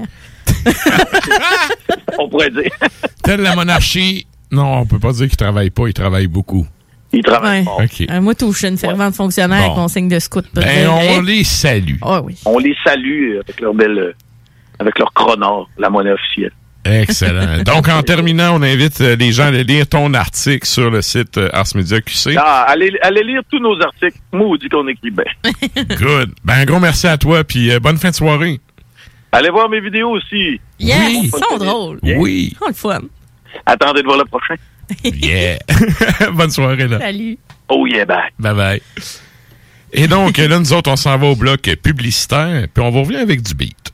On 2.18 2.28
pourrait 2.28 2.50
dire. 2.50 2.70
Telle 3.22 3.40
la 3.40 3.54
monarchie, 3.56 4.26
non, 4.50 4.80
on 4.80 4.86
peut 4.86 4.98
pas 4.98 5.12
dire 5.12 5.28
qu'ils 5.28 5.36
travaillent 5.36 5.70
pas, 5.70 5.88
ils 5.88 5.94
travaillent 5.94 6.26
beaucoup. 6.26 6.66
Il 7.12 7.22
travaille 7.22 7.60
Ouais. 7.60 7.64
fort. 7.64 7.80
OK. 7.82 8.06
Euh, 8.10 8.20
moi, 8.20 8.34
tout, 8.34 8.52
je 8.52 8.58
suis 8.58 8.68
une 8.68 8.76
servante 8.76 9.14
fonctionnaire 9.14 9.60
Bon. 9.60 9.64
avec 9.66 9.76
mon 9.78 9.88
signe 9.88 10.08
de 10.08 10.18
scout. 10.18 10.44
Ben, 10.54 10.88
on 10.88 11.20
les 11.22 11.44
salue. 11.44 11.96
Ah 12.02 12.20
oui. 12.22 12.36
On 12.44 12.58
les 12.58 12.74
salue 12.84 13.36
avec 13.36 13.60
leur 13.60 13.72
belle, 13.74 14.14
avec 14.78 14.98
leur 14.98 15.12
chronor, 15.12 15.68
la 15.78 15.90
monnaie 15.90 16.12
officielle. 16.12 16.52
Excellent. 16.84 17.62
Donc, 17.64 17.88
en 17.88 18.02
terminant, 18.02 18.56
on 18.58 18.62
invite 18.62 19.00
euh, 19.00 19.16
les 19.16 19.32
gens 19.32 19.44
à 19.44 19.46
aller 19.46 19.64
lire 19.64 19.86
ton 19.88 20.12
article 20.14 20.66
sur 20.66 20.90
le 20.90 21.00
site 21.02 21.38
euh, 21.38 21.48
Ars 21.52 21.66
Media 21.74 22.00
QC. 22.00 22.34
Ah, 22.38 22.66
allez, 22.68 22.92
allez 23.02 23.22
lire 23.24 23.40
tous 23.50 23.58
nos 23.58 23.80
articles. 23.80 24.18
Maudit 24.32 24.68
qu'on 24.68 24.86
écrit 24.88 25.10
bien. 25.10 25.24
Good. 25.96 26.32
Ben, 26.44 26.54
un 26.54 26.64
gros 26.64 26.80
merci 26.80 27.06
à 27.06 27.16
toi, 27.16 27.42
puis 27.44 27.70
euh, 27.72 27.80
bonne 27.80 27.96
fin 27.98 28.10
de 28.10 28.14
soirée. 28.14 28.60
allez 29.32 29.50
voir 29.50 29.68
mes 29.68 29.80
vidéos 29.80 30.10
aussi. 30.10 30.60
Yes, 30.78 30.98
Oui. 31.08 31.20
ils 31.24 31.30
sont 31.30 31.56
drôles. 31.58 31.98
Oui. 32.02 32.54
Oh, 32.60 32.66
le 32.68 32.74
fun. 32.74 33.00
Attendez 33.64 34.02
de 34.02 34.06
voir 34.06 34.18
le 34.18 34.24
prochain. 34.24 34.54
Yeah. 35.04 35.58
bonne 36.32 36.50
soirée, 36.50 36.86
là. 36.86 36.98
Salut. 36.98 37.38
Oh 37.68 37.86
yeah, 37.86 38.04
bye. 38.04 38.30
Bye 38.38 38.54
bye. 38.54 38.82
Et 39.94 40.06
donc, 40.08 40.36
là, 40.36 40.58
nous 40.58 40.72
autres, 40.74 40.90
on 40.90 40.96
s'en 40.96 41.16
va 41.16 41.28
au 41.28 41.36
bloc 41.36 41.62
publicitaire, 41.82 42.66
puis 42.74 42.84
on 42.84 42.90
va 42.90 43.00
revenir 43.00 43.20
avec 43.20 43.40
du 43.42 43.54
beat. 43.54 43.93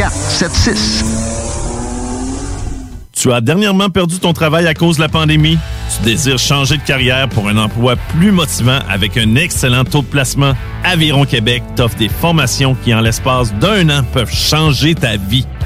681 0.09 0.09
4476. 0.09 1.21
Tu 3.13 3.31
as 3.31 3.39
dernièrement 3.39 3.89
perdu 3.89 4.17
ton 4.17 4.33
travail 4.33 4.65
à 4.65 4.73
cause 4.73 4.95
de 4.95 5.01
la 5.01 5.09
pandémie? 5.09 5.59
Tu 5.95 6.03
désires 6.03 6.39
changer 6.39 6.77
de 6.77 6.81
carrière 6.81 7.29
pour 7.29 7.47
un 7.47 7.57
emploi 7.57 7.95
plus 8.17 8.31
motivant 8.31 8.79
avec 8.89 9.15
un 9.15 9.35
excellent 9.35 9.83
taux 9.83 10.01
de 10.01 10.07
placement? 10.07 10.53
Aviron 10.83 11.25
Québec 11.25 11.61
t'offre 11.75 11.97
des 11.97 12.09
formations 12.09 12.75
qui, 12.83 12.95
en 12.95 13.01
l'espace 13.01 13.53
d'un 13.55 13.89
an, 13.89 14.03
peuvent 14.11 14.33
changer 14.33 14.95
ta 14.95 15.17
vie. 15.17 15.45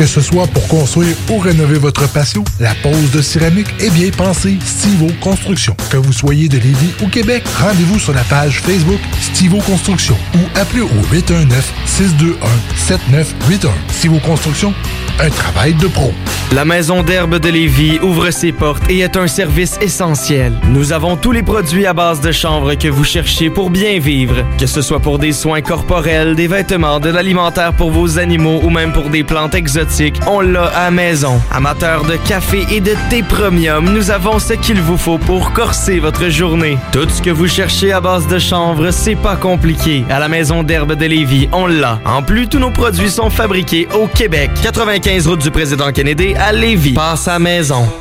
Que 0.00 0.06
ce 0.06 0.22
soit 0.22 0.46
pour 0.46 0.66
construire 0.66 1.14
ou 1.28 1.36
rénover 1.36 1.76
votre 1.76 2.10
patio, 2.10 2.42
la 2.58 2.74
pose 2.82 3.10
de 3.10 3.20
céramique 3.20 3.68
est 3.80 3.90
bien 3.90 4.10
pensée 4.10 4.56
Stivo 4.64 5.08
Construction. 5.20 5.76
Que 5.90 5.98
vous 5.98 6.14
soyez 6.14 6.48
de 6.48 6.56
Lévis 6.56 6.94
ou 7.02 7.08
Québec, 7.08 7.44
rendez-vous 7.58 7.98
sur 7.98 8.14
la 8.14 8.24
page 8.24 8.62
Facebook 8.62 9.00
Stivo 9.20 9.58
Construction 9.58 10.16
ou 10.34 10.38
appelez 10.58 10.80
au 10.80 10.88
819-621-7981. 11.12 13.68
Stivo 13.90 14.18
Construction, 14.20 14.72
un 15.18 15.28
travail 15.28 15.74
de 15.74 15.86
pro. 15.86 16.14
La 16.52 16.64
Maison 16.64 17.04
d'herbe 17.04 17.38
de 17.38 17.48
Lévis 17.48 18.00
ouvre 18.00 18.30
ses 18.30 18.50
portes 18.50 18.90
et 18.90 18.98
est 19.00 19.16
un 19.16 19.28
service 19.28 19.78
essentiel. 19.80 20.52
Nous 20.64 20.92
avons 20.92 21.16
tous 21.16 21.30
les 21.30 21.44
produits 21.44 21.86
à 21.86 21.92
base 21.92 22.20
de 22.20 22.32
chanvre 22.32 22.74
que 22.74 22.88
vous 22.88 23.04
cherchez 23.04 23.50
pour 23.50 23.70
bien 23.70 24.00
vivre. 24.00 24.44
Que 24.58 24.66
ce 24.66 24.82
soit 24.82 24.98
pour 24.98 25.20
des 25.20 25.30
soins 25.30 25.60
corporels, 25.60 26.34
des 26.34 26.48
vêtements, 26.48 26.98
de 26.98 27.08
l'alimentaire 27.08 27.74
pour 27.74 27.92
vos 27.92 28.18
animaux 28.18 28.60
ou 28.64 28.70
même 28.70 28.92
pour 28.92 29.10
des 29.10 29.22
plantes 29.22 29.54
exotiques, 29.54 29.89
on 30.26 30.40
l'a 30.40 30.66
à 30.66 30.90
maison. 30.90 31.40
Amateurs 31.50 32.04
de 32.04 32.16
café 32.16 32.64
et 32.70 32.80
de 32.80 32.94
thé 33.08 33.22
premium, 33.22 33.92
nous 33.92 34.10
avons 34.10 34.38
ce 34.38 34.54
qu'il 34.54 34.80
vous 34.80 34.96
faut 34.96 35.18
pour 35.18 35.52
corser 35.52 35.98
votre 35.98 36.28
journée. 36.28 36.78
Tout 36.92 37.08
ce 37.08 37.20
que 37.20 37.30
vous 37.30 37.48
cherchez 37.48 37.92
à 37.92 38.00
base 38.00 38.26
de 38.26 38.38
chanvre, 38.38 38.90
c'est 38.90 39.16
pas 39.16 39.36
compliqué. 39.36 40.04
À 40.08 40.18
la 40.18 40.28
Maison 40.28 40.62
d'herbe 40.62 40.94
de 40.94 41.06
Lévis, 41.06 41.48
on 41.52 41.66
l'a. 41.66 41.98
En 42.04 42.22
plus, 42.22 42.46
tous 42.48 42.58
nos 42.58 42.70
produits 42.70 43.10
sont 43.10 43.30
fabriqués 43.30 43.88
au 43.94 44.06
Québec. 44.06 44.50
95 44.62 45.26
route 45.26 45.42
du 45.42 45.50
président 45.50 45.90
Kennedy 45.92 46.34
à 46.34 46.52
Lévis. 46.52 46.94
Passe 46.94 47.28
à 47.28 47.38
maison. 47.38 47.86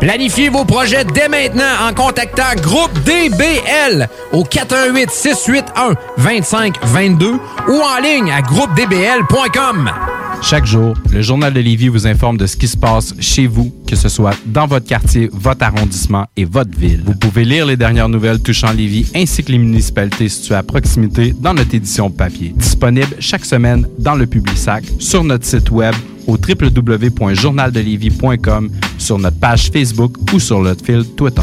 Planifiez 0.00 0.50
vos 0.50 0.64
projets 0.64 1.04
dès 1.04 1.28
maintenant 1.28 1.64
en 1.88 1.94
contactant 1.94 2.54
Groupe 2.60 2.92
DBL 3.04 4.08
au 4.32 4.44
418 4.44 5.10
681 5.10 5.94
2522 6.18 7.32
ou 7.32 7.72
en 7.72 8.02
ligne 8.02 8.30
à 8.30 8.42
groupedbl.com. 8.42 9.90
Chaque 10.42 10.66
jour, 10.66 10.94
le 11.10 11.22
Journal 11.22 11.52
de 11.52 11.60
Lévis 11.60 11.88
vous 11.88 12.06
informe 12.06 12.36
de 12.36 12.46
ce 12.46 12.56
qui 12.56 12.68
se 12.68 12.76
passe 12.76 13.14
chez 13.20 13.46
vous, 13.46 13.72
que 13.86 13.96
ce 13.96 14.08
soit 14.10 14.36
dans 14.44 14.66
votre 14.66 14.86
quartier, 14.86 15.30
votre 15.32 15.64
arrondissement 15.64 16.26
et 16.36 16.44
votre 16.44 16.76
ville. 16.78 17.02
Vous 17.04 17.14
pouvez 17.14 17.44
lire 17.44 17.64
les 17.64 17.76
dernières 17.76 18.10
nouvelles 18.10 18.40
touchant 18.40 18.72
Lévis 18.72 19.10
ainsi 19.14 19.42
que 19.42 19.50
les 19.50 19.58
municipalités 19.58 20.28
situées 20.28 20.56
à 20.56 20.62
proximité 20.62 21.34
dans 21.40 21.54
notre 21.54 21.74
édition 21.74 22.10
papier. 22.10 22.52
Disponible 22.54 23.16
chaque 23.18 23.46
semaine 23.46 23.88
dans 23.98 24.14
le 24.14 24.26
Publisac, 24.26 24.84
sur 24.98 25.24
notre 25.24 25.46
site 25.46 25.70
web 25.70 25.94
au 26.26 26.36
www.journaldelévis.com, 26.36 28.70
sur 28.98 29.18
notre 29.18 29.38
page 29.38 29.70
Facebook 29.70 30.16
ou 30.32 30.40
sur 30.40 30.60
notre 30.60 30.84
fil 30.84 31.04
Twitter. 31.14 31.42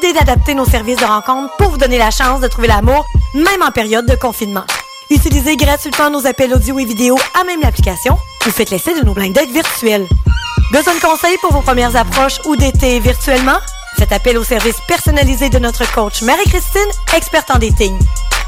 d'adapter 0.00 0.54
nos 0.54 0.64
services 0.64 0.96
de 0.96 1.04
rencontre 1.04 1.54
pour 1.56 1.68
vous 1.70 1.76
donner 1.76 1.98
la 1.98 2.10
chance 2.10 2.40
de 2.40 2.48
trouver 2.48 2.68
l'amour, 2.68 3.04
même 3.34 3.62
en 3.62 3.70
période 3.70 4.06
de 4.06 4.16
confinement. 4.16 4.64
Utilisez 5.10 5.56
gratuitement 5.56 6.10
nos 6.10 6.26
appels 6.26 6.52
audio 6.54 6.78
et 6.78 6.84
vidéo 6.84 7.16
à 7.38 7.44
même 7.44 7.60
l'application 7.60 8.18
ou 8.46 8.50
faites 8.50 8.70
l'essai 8.70 8.98
de 8.98 9.04
nos 9.04 9.12
blind 9.12 9.34
dates 9.34 9.50
virtuels. 9.50 10.06
Besoin 10.72 10.94
de 10.94 11.00
conseils 11.00 11.36
pour 11.40 11.52
vos 11.52 11.60
premières 11.60 11.96
approches 11.96 12.40
ou 12.46 12.56
d'été 12.56 12.98
virtuellement? 13.00 13.58
Faites 13.98 14.12
appel 14.12 14.38
au 14.38 14.44
service 14.44 14.76
personnalisé 14.88 15.50
de 15.50 15.58
notre 15.58 15.90
coach 15.92 16.22
Marie-Christine, 16.22 16.80
experte 17.14 17.50
en 17.50 17.58
dating. 17.58 17.98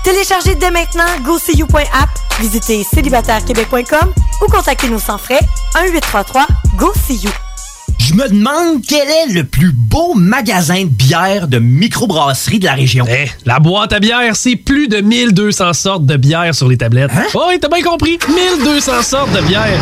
Téléchargez 0.04 0.54
dès 0.54 0.70
maintenant 0.70 1.06
GoSeeYou.app, 1.22 2.10
visitez 2.40 2.84
célibatairequebec.com 2.84 4.12
ou 4.40 4.46
contactez-nous 4.46 5.00
sans 5.00 5.18
frais 5.18 5.40
1-833-GO-SEE-YOU. 5.74 7.51
Je 7.98 8.14
me 8.14 8.28
demande 8.28 8.82
quel 8.86 9.08
est 9.08 9.32
le 9.32 9.44
plus 9.44 9.72
beau 9.72 10.14
magasin 10.14 10.84
de 10.84 10.88
bière 10.88 11.48
de 11.48 11.58
microbrasserie 11.58 12.58
de 12.58 12.64
la 12.64 12.74
région. 12.74 13.04
Eh, 13.08 13.30
la 13.46 13.58
boîte 13.58 13.92
à 13.92 14.00
bière, 14.00 14.36
c'est 14.36 14.56
plus 14.56 14.88
de 14.88 15.00
1200 15.00 15.72
sortes 15.72 16.06
de 16.06 16.16
bière 16.16 16.54
sur 16.54 16.68
les 16.68 16.76
tablettes. 16.76 17.10
Hein? 17.14 17.24
Oh, 17.34 17.44
oui, 17.48 17.58
t'as 17.60 17.68
bien 17.68 17.82
compris. 17.82 18.18
1200 18.28 19.02
sortes 19.02 19.32
de 19.32 19.40
bière. 19.42 19.80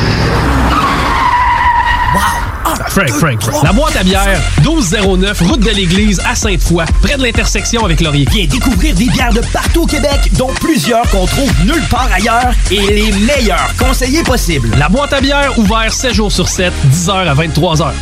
Wow! 2.14 2.49
Frank, 2.88 3.10
Frank, 3.10 3.42
Frank. 3.42 3.64
La 3.64 3.72
boîte 3.72 3.96
à 3.96 4.02
bière, 4.02 4.40
1209, 4.62 5.40
route 5.42 5.60
de 5.60 5.70
l'église 5.70 6.20
à 6.28 6.34
Sainte-Foy, 6.34 6.84
près 7.02 7.16
de 7.16 7.22
l'intersection 7.22 7.84
avec 7.84 8.00
Laurier. 8.00 8.26
Viens 8.30 8.46
découvrir 8.46 8.94
des 8.94 9.06
bières 9.06 9.32
de 9.32 9.40
partout 9.52 9.82
au 9.82 9.86
Québec, 9.86 10.30
dont 10.32 10.50
plusieurs 10.60 11.08
qu'on 11.10 11.26
trouve 11.26 11.52
nulle 11.64 11.84
part 11.90 12.08
ailleurs 12.12 12.52
et 12.70 12.80
les 12.80 13.12
meilleurs 13.12 13.74
conseillers 13.78 14.22
possibles. 14.22 14.70
La 14.78 14.88
boîte 14.88 15.12
à 15.12 15.20
bière, 15.20 15.58
ouvert 15.58 15.92
7 15.92 16.14
jours 16.14 16.32
sur 16.32 16.48
7, 16.48 16.72
10h 16.92 17.10
à 17.10 17.34
23h. 17.34 17.92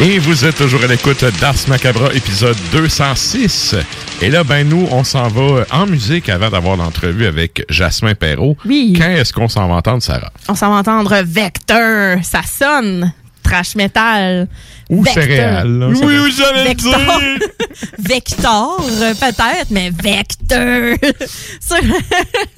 Et 0.00 0.18
vous 0.20 0.44
êtes 0.44 0.56
toujours 0.56 0.82
à 0.84 0.86
l'écoute 0.86 1.24
d'Ars 1.40 1.54
Macabra, 1.66 2.12
épisode 2.14 2.56
206. 2.70 3.74
Et 4.20 4.30
là, 4.30 4.42
ben 4.42 4.68
nous, 4.68 4.88
on 4.90 5.04
s'en 5.04 5.28
va 5.28 5.64
en 5.70 5.86
musique 5.86 6.28
avant 6.28 6.50
d'avoir 6.50 6.76
l'entrevue 6.76 7.26
avec 7.26 7.64
Jasmin 7.68 8.16
Perrault. 8.16 8.56
Oui. 8.64 8.94
Quand 8.98 9.08
est-ce 9.10 9.32
qu'on 9.32 9.46
s'en 9.46 9.68
va 9.68 9.76
entendre, 9.76 10.02
Sarah? 10.02 10.32
On 10.48 10.56
s'en 10.56 10.70
va 10.70 10.76
entendre 10.76 11.22
Vector. 11.24 12.18
Ça 12.24 12.40
sonne. 12.42 13.12
Trash 13.44 13.76
metal. 13.76 14.48
Ou 14.90 15.04
Vector. 15.04 15.22
céréales, 15.22 15.70
là, 15.70 15.88
Oui, 15.88 15.98
oui, 16.02 16.34
j'allais 16.36 16.68
le 16.70 16.74
dire. 16.74 16.98
Vector, 17.98 18.84
euh, 19.00 19.14
peut-être, 19.14 19.70
mais 19.70 19.90
Vector. 19.90 20.96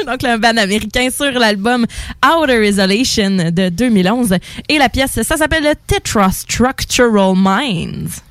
Donc, 0.07 0.23
le 0.23 0.39
band 0.39 0.57
américain 0.57 1.09
sur 1.15 1.31
l'album 1.39 1.85
Outer 2.25 2.67
Isolation 2.67 3.51
de 3.51 3.69
2011. 3.69 4.37
Et 4.71 4.79
la 4.79 4.89
pièce, 4.89 5.21
ça 5.23 5.37
s'appelle 5.37 5.75
Tetrastructural 5.87 7.35
Minds. 7.37 8.23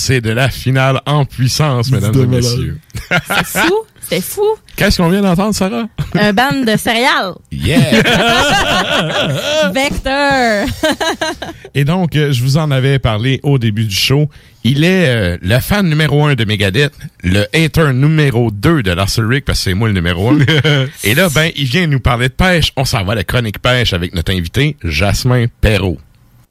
C'est 0.00 0.20
de 0.20 0.30
la 0.30 0.48
finale 0.48 1.00
en 1.06 1.24
puissance, 1.24 1.90
mesdames 1.90 2.22
et 2.22 2.26
messieurs. 2.26 2.78
C'est 3.26 3.46
fou. 3.46 3.74
C'est 4.10 4.20
fou. 4.20 4.42
Qu'est-ce 4.74 4.96
qu'on 4.96 5.08
vient 5.08 5.20
d'entendre, 5.20 5.54
Sarah? 5.54 5.86
Un 6.14 6.32
band 6.32 6.64
de 6.66 6.76
céréales. 6.76 7.34
Yeah! 7.52 7.78
Vector. 9.72 10.66
Et 11.74 11.84
donc, 11.84 12.16
euh, 12.16 12.32
je 12.32 12.42
vous 12.42 12.56
en 12.56 12.72
avais 12.72 12.98
parlé 12.98 13.38
au 13.44 13.58
début 13.58 13.84
du 13.84 13.94
show. 13.94 14.28
Il 14.64 14.82
est 14.82 15.08
euh, 15.08 15.38
le 15.42 15.60
fan 15.60 15.88
numéro 15.88 16.24
un 16.24 16.34
de 16.34 16.44
Megadeth, 16.44 16.92
le 17.22 17.46
hater 17.54 17.92
numéro 17.92 18.50
2 18.50 18.82
de 18.82 18.90
Lars 18.90 19.10
Ulrich, 19.16 19.44
parce 19.44 19.60
que 19.60 19.64
c'est 19.64 19.74
moi 19.74 19.86
le 19.86 19.94
numéro 19.94 20.30
un. 20.30 20.38
Et 21.04 21.14
là, 21.14 21.28
ben, 21.28 21.52
il 21.54 21.66
vient 21.66 21.86
nous 21.86 22.00
parler 22.00 22.28
de 22.28 22.34
pêche. 22.34 22.72
On 22.76 22.84
s'en 22.84 23.04
va 23.04 23.12
à 23.12 23.16
la 23.16 23.24
chronique 23.24 23.60
pêche 23.60 23.92
avec 23.92 24.12
notre 24.14 24.32
invité, 24.32 24.76
Jasmin 24.82 25.46
Perrault. 25.60 25.98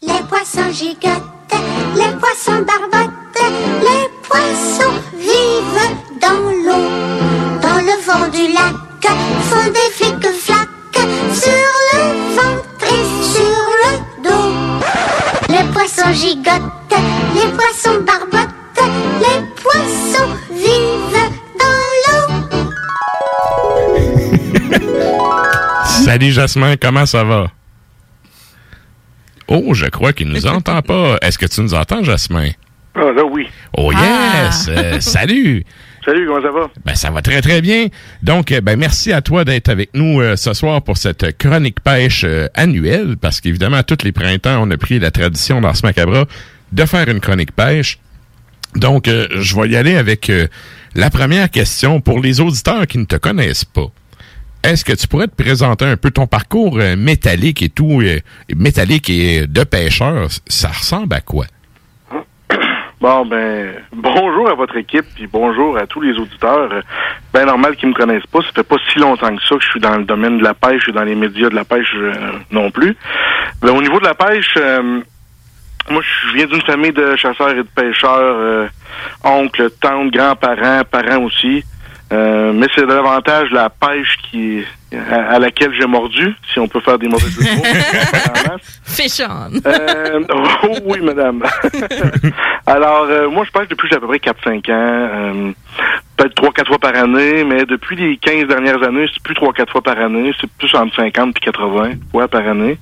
Les 0.01 0.13
poissons 0.29 0.71
gigotent, 0.71 1.23
les 1.95 2.15
poissons 2.17 2.63
barbotent, 2.65 3.08
les 3.81 4.05
poissons 4.27 4.97
vivent 5.13 5.87
dans 6.21 6.41
l'eau, 6.65 6.87
dans 7.61 7.79
le 7.79 7.95
vent 8.05 8.27
du 8.29 8.45
lac, 8.53 8.75
font 9.49 9.67
des 9.71 9.89
flics 9.93 10.31
flaques 10.33 11.03
sur 11.33 11.71
le 11.93 12.01
ventre 12.35 12.85
et 12.85 13.03
sur 13.33 13.59
le 13.81 13.91
dos. 14.23 14.53
Les 15.49 15.65
poissons 15.71 16.13
gigotent, 16.13 16.99
les 17.35 17.49
poissons 17.57 17.99
barbotent, 18.05 18.83
les 19.19 19.39
poissons 19.61 20.31
vivent 20.51 21.27
dans 21.59 21.87
l'eau. 22.05 22.27
Salut 26.05 26.31
Jasmin, 26.31 26.75
comment 26.77 27.05
ça 27.05 27.23
va? 27.23 27.51
Oh, 29.47 29.73
je 29.73 29.87
crois 29.87 30.13
qu'il 30.13 30.27
nous 30.27 30.45
entend 30.45 30.81
pas. 30.83 31.17
Est-ce 31.23 31.39
que 31.39 31.47
tu 31.47 31.61
nous 31.61 31.73
entends, 31.73 32.03
Jasmin? 32.03 32.51
Ah, 32.95 33.11
là, 33.15 33.23
oui. 33.23 33.47
Oh 33.77 33.91
yes! 33.91 34.67
Euh, 34.69 34.97
salut! 34.99 35.63
Salut, 36.05 36.25
comment 36.27 36.41
ça 36.41 36.51
va? 36.51 36.69
Ben, 36.85 36.95
ça 36.95 37.11
va 37.11 37.21
très, 37.21 37.41
très 37.41 37.61
bien. 37.61 37.87
Donc, 38.23 38.51
euh, 38.51 38.61
ben, 38.61 38.77
merci 38.79 39.11
à 39.11 39.21
toi 39.21 39.43
d'être 39.45 39.69
avec 39.69 39.89
nous 39.93 40.21
euh, 40.21 40.35
ce 40.35 40.53
soir 40.53 40.81
pour 40.81 40.97
cette 40.97 41.37
chronique 41.37 41.81
pêche 41.81 42.23
euh, 42.25 42.47
annuelle, 42.55 43.15
parce 43.19 43.41
qu'évidemment, 43.41 43.77
à 43.77 43.83
tous 43.83 44.03
les 44.03 44.11
printemps, 44.11 44.59
on 44.61 44.71
a 44.71 44.77
pris 44.77 44.97
la 44.99 45.11
tradition 45.11 45.61
dans 45.61 45.73
ce 45.73 45.85
macabre 45.85 46.25
de 46.71 46.85
faire 46.85 47.07
une 47.09 47.19
chronique 47.19 47.51
pêche. 47.51 47.99
Donc, 48.75 49.07
euh, 49.07 49.27
je 49.35 49.55
vais 49.55 49.69
y 49.69 49.75
aller 49.75 49.95
avec 49.95 50.29
euh, 50.29 50.47
la 50.95 51.09
première 51.09 51.49
question 51.49 52.01
pour 52.01 52.19
les 52.19 52.39
auditeurs 52.39 52.87
qui 52.87 52.97
ne 52.97 53.05
te 53.05 53.15
connaissent 53.15 53.65
pas. 53.65 53.87
Est-ce 54.63 54.83
que 54.83 54.93
tu 54.93 55.07
pourrais 55.07 55.27
te 55.27 55.41
présenter 55.41 55.85
un 55.85 55.97
peu 55.97 56.11
ton 56.11 56.27
parcours 56.27 56.77
euh, 56.79 56.95
métallique 56.95 57.61
et 57.61 57.69
tout, 57.69 58.01
euh, 58.01 58.19
métallique 58.55 59.09
et 59.09 59.47
de 59.47 59.63
pêcheur? 59.63 60.27
Ça 60.47 60.69
ressemble 60.69 61.15
à 61.15 61.21
quoi? 61.21 61.45
Bon, 63.01 63.25
ben, 63.25 63.75
bonjour 63.93 64.49
à 64.49 64.55
votre 64.55 64.75
équipe, 64.75 65.05
puis 65.15 65.27
bonjour 65.27 65.77
à 65.77 65.87
tous 65.87 66.01
les 66.01 66.17
auditeurs. 66.17 66.69
Ben 67.33 67.45
normal 67.45 67.75
qu'ils 67.77 67.89
me 67.89 67.93
connaissent 67.93 68.25
pas. 68.25 68.41
Ça 68.41 68.49
fait 68.53 68.63
pas 68.63 68.75
si 68.91 68.99
longtemps 68.99 69.33
que 69.35 69.41
ça 69.43 69.55
que 69.55 69.63
je 69.63 69.69
suis 69.69 69.79
dans 69.79 69.97
le 69.97 70.03
domaine 70.03 70.37
de 70.39 70.43
la 70.43 70.53
pêche 70.53 70.89
et 70.89 70.91
dans 70.91 71.03
les 71.03 71.15
médias 71.15 71.49
de 71.49 71.55
la 71.55 71.63
pêche 71.63 71.93
euh, 71.95 72.13
non 72.51 72.71
plus. 72.71 72.95
Ben, 73.61 73.71
au 73.71 73.81
niveau 73.81 73.99
de 73.99 74.05
la 74.05 74.15
pêche, 74.15 74.53
euh, 74.57 75.01
moi, 75.89 76.01
je 76.01 76.35
viens 76.35 76.45
d'une 76.45 76.61
famille 76.61 76.91
de 76.91 77.15
chasseurs 77.15 77.51
et 77.51 77.55
de 77.55 77.61
pêcheurs, 77.63 78.35
euh, 78.37 78.67
oncles, 79.23 79.69
tantes, 79.81 80.11
grands-parents, 80.11 80.81
parents 80.89 81.23
aussi. 81.23 81.63
Euh, 82.11 82.53
mais 82.53 82.65
c'est 82.75 82.87
davantage 82.87 83.51
la 83.51 83.69
pêche 83.69 84.17
qui 84.29 84.63
à, 85.11 85.35
à 85.35 85.39
laquelle 85.39 85.71
j'ai 85.79 85.85
mordu, 85.85 86.33
si 86.51 86.59
on 86.59 86.67
peut 86.67 86.79
faire 86.79 86.97
des 86.97 87.07
mauvais 87.07 87.29
jeux 87.29 87.43
de 87.43 87.55
mots. 87.55 88.57
Fish 88.83 89.21
on. 89.21 89.51
Euh, 89.69 90.19
oh 90.63 90.75
oui, 90.85 90.99
madame. 91.01 91.43
Alors, 92.65 93.03
euh, 93.09 93.29
moi, 93.29 93.43
je 93.45 93.51
pêche 93.51 93.67
depuis 93.67 93.93
à 93.93 93.99
peu 93.99 94.07
près 94.07 94.17
4-5 94.17 94.57
ans. 94.57 94.61
euh, 94.71 95.51
Peut-être 96.17 96.41
3-4 96.41 96.67
fois 96.67 96.79
par 96.79 96.95
année, 96.95 97.43
mais 97.43 97.65
depuis 97.65 97.95
les 97.95 98.17
15 98.17 98.47
dernières 98.47 98.83
années, 98.83 99.05
c'est 99.13 99.21
plus 99.23 99.35
3-4 99.35 99.69
fois 99.69 99.81
par 99.81 99.99
année. 99.99 100.31
C'est 100.41 100.49
plus 100.51 100.73
entre 100.75 100.95
50 100.95 101.37
et 101.37 101.39
80 101.39 101.91
fois 102.11 102.27
par 102.27 102.45
année. 102.47 102.77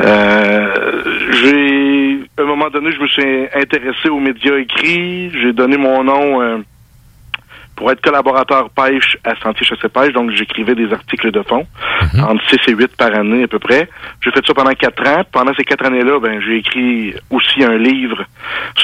Euh, 0.00 1.02
j'ai, 1.42 2.18
à 2.38 2.42
un 2.42 2.46
moment 2.46 2.70
donné, 2.70 2.90
je 2.92 3.00
me 3.00 3.06
suis 3.06 3.46
intéressé 3.54 4.08
aux 4.08 4.18
médias 4.18 4.56
écrits. 4.56 5.30
J'ai 5.42 5.52
donné 5.52 5.76
mon 5.76 6.02
nom... 6.02 6.64
pour 7.76 7.90
être 7.92 8.00
collaborateur 8.00 8.70
pêche 8.70 9.18
à 9.22 9.36
Sentier 9.36 9.66
Chasse 9.66 9.78
et 9.84 9.88
Pêche, 9.88 10.12
donc 10.14 10.30
j'écrivais 10.32 10.74
des 10.74 10.90
articles 10.92 11.30
de 11.30 11.42
fond, 11.42 11.66
entre 12.22 12.42
6 12.48 12.56
et 12.68 12.74
8 12.74 12.96
par 12.96 13.14
année 13.14 13.42
à 13.44 13.48
peu 13.48 13.58
près. 13.58 13.88
J'ai 14.22 14.30
fait 14.30 14.44
ça 14.46 14.54
pendant 14.54 14.72
4 14.72 15.06
ans. 15.08 15.22
Pendant 15.30 15.52
ces 15.54 15.62
4 15.64 15.84
années-là, 15.86 16.18
ben, 16.18 16.40
j'ai 16.40 16.56
écrit 16.56 17.14
aussi 17.30 17.62
un 17.62 17.76
livre 17.76 18.24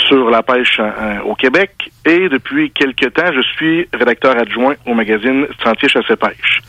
sur 0.06 0.28
la 0.30 0.42
pêche 0.42 0.78
euh, 0.78 1.20
au 1.24 1.34
Québec. 1.34 1.70
Et 2.04 2.28
depuis 2.28 2.70
quelques 2.70 3.12
temps, 3.14 3.32
je 3.34 3.40
suis 3.40 3.88
rédacteur 3.94 4.38
adjoint 4.38 4.74
au 4.86 4.92
magazine 4.94 5.46
Sentier 5.64 5.88
Chasse 5.88 6.10
et 6.10 6.16
Pêche. 6.16 6.60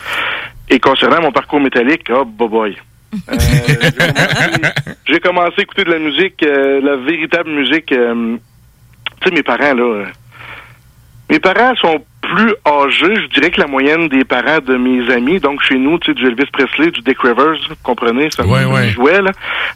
Et 0.69 0.79
concernant 0.79 1.21
mon 1.21 1.31
parcours 1.33 1.59
métallique, 1.59 2.07
oh 2.09 2.23
boy 2.25 2.47
boy. 2.49 2.77
Euh, 3.29 3.35
j'ai 5.05 5.19
commencé- 5.19 5.53
à 5.59 5.61
écouter 5.61 5.83
de 5.83 5.91
la 5.91 5.99
musique, 5.99 6.41
euh, 6.43 6.79
la 6.81 6.95
véritable 6.95 7.49
musique. 7.51 7.91
euh, 7.91 8.37
tu 9.21 9.29
sais, 9.29 9.35
mes 9.35 9.43
parents, 9.43 9.73
là, 9.73 10.05
mes 11.29 11.39
parents 11.39 11.75
sont 11.75 12.03
plus 12.35 12.53
âgés, 12.65 13.15
je 13.15 13.27
dirais 13.33 13.51
que 13.51 13.61
la 13.61 13.67
moyenne 13.67 14.07
des 14.09 14.23
parents 14.23 14.59
de 14.65 14.75
mes 14.77 15.11
amis. 15.11 15.39
Donc, 15.39 15.61
chez 15.63 15.77
nous, 15.77 15.97
tu 15.99 16.11
sais, 16.11 16.15
du 16.15 16.25
Elvis 16.27 16.49
Presley, 16.51 16.91
du 16.91 17.01
Dick 17.01 17.19
Rivers, 17.21 17.55
vous 17.69 17.75
comprenez, 17.83 18.29
ça 18.31 18.45
Ouais, 18.45 18.65
ouais. 18.65 18.89
jouait, 18.89 19.21
là. 19.21 19.31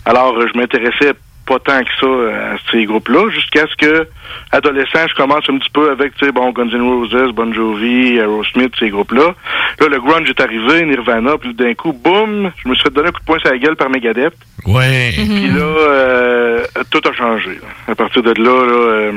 Alors, 0.06 0.38
euh, 0.38 0.48
je 0.54 0.58
m'intéressais 0.60 1.14
pas 1.46 1.60
tant 1.60 1.80
que 1.80 1.90
ça 2.02 2.06
euh, 2.08 2.56
à 2.56 2.58
ces 2.72 2.84
groupes-là, 2.84 3.30
jusqu'à 3.30 3.66
ce 3.68 3.76
que, 3.78 4.08
adolescent, 4.52 5.08
je 5.08 5.16
commence 5.16 5.50
un 5.50 5.58
petit 5.60 5.70
peu 5.70 5.90
avec, 5.92 6.14
tu 6.18 6.26
sais, 6.26 6.32
bon, 6.34 6.52
Guns 6.52 6.68
N' 6.74 6.82
Roses, 6.82 7.32
Bon 7.34 7.54
Jovi, 7.54 8.18
Aerosmith, 8.18 8.74
ces 8.78 8.90
groupes-là. 8.90 9.34
Là, 9.80 9.88
le 9.88 10.00
grunge 10.02 10.30
est 10.30 10.42
arrivé, 10.42 10.84
Nirvana, 10.86 11.38
puis 11.38 11.54
d'un 11.54 11.74
coup, 11.74 11.94
boum, 11.94 12.52
je 12.62 12.68
me 12.68 12.76
suis 12.76 12.84
fait 12.84 12.94
donner 12.94 13.08
un 13.08 13.12
coup 13.14 13.22
de 13.22 13.26
poing 13.26 13.40
sur 13.40 13.50
la 13.50 13.58
gueule 13.60 13.78
par 13.78 13.90
Megadeth. 13.90 14.34
Ouais. 14.66 15.12
Puis 15.14 15.48
là, 15.48 15.62
euh, 15.64 16.66
tout 16.92 17.02
a 17.08 17.14
changé. 17.14 17.52
là. 17.62 17.68
À 17.94 17.96
partir 17.96 18.22
de 18.24 18.32
là, 18.32 18.66
là 18.66 18.74
euh, 18.74 19.12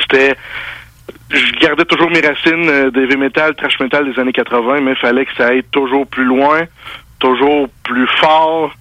c'était... 0.00 0.34
Je 1.30 1.52
gardais 1.60 1.84
toujours 1.84 2.10
mes 2.10 2.20
racines 2.20 2.68
euh, 2.68 2.90
d'heavy 2.90 3.16
metal, 3.16 3.54
trash 3.56 3.78
metal 3.80 4.10
des 4.12 4.18
années 4.20 4.32
80, 4.32 4.80
mais 4.80 4.92
il 4.92 4.96
fallait 4.96 5.26
que 5.26 5.34
ça 5.36 5.48
aille 5.48 5.64
toujours 5.64 6.06
plus 6.06 6.24
loin, 6.24 6.62
toujours 7.18 7.68
plus 7.82 8.06
fort, 8.20 8.72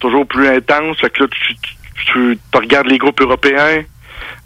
toujours 0.00 0.26
plus 0.26 0.46
intense. 0.48 0.98
Fait 1.00 1.10
que 1.10 1.22
là, 1.22 1.28
tu, 1.30 1.54
tu, 1.56 1.74
tu- 2.04 2.38
regardes 2.52 2.88
les 2.88 2.98
groupes 2.98 3.20
européens, 3.20 3.82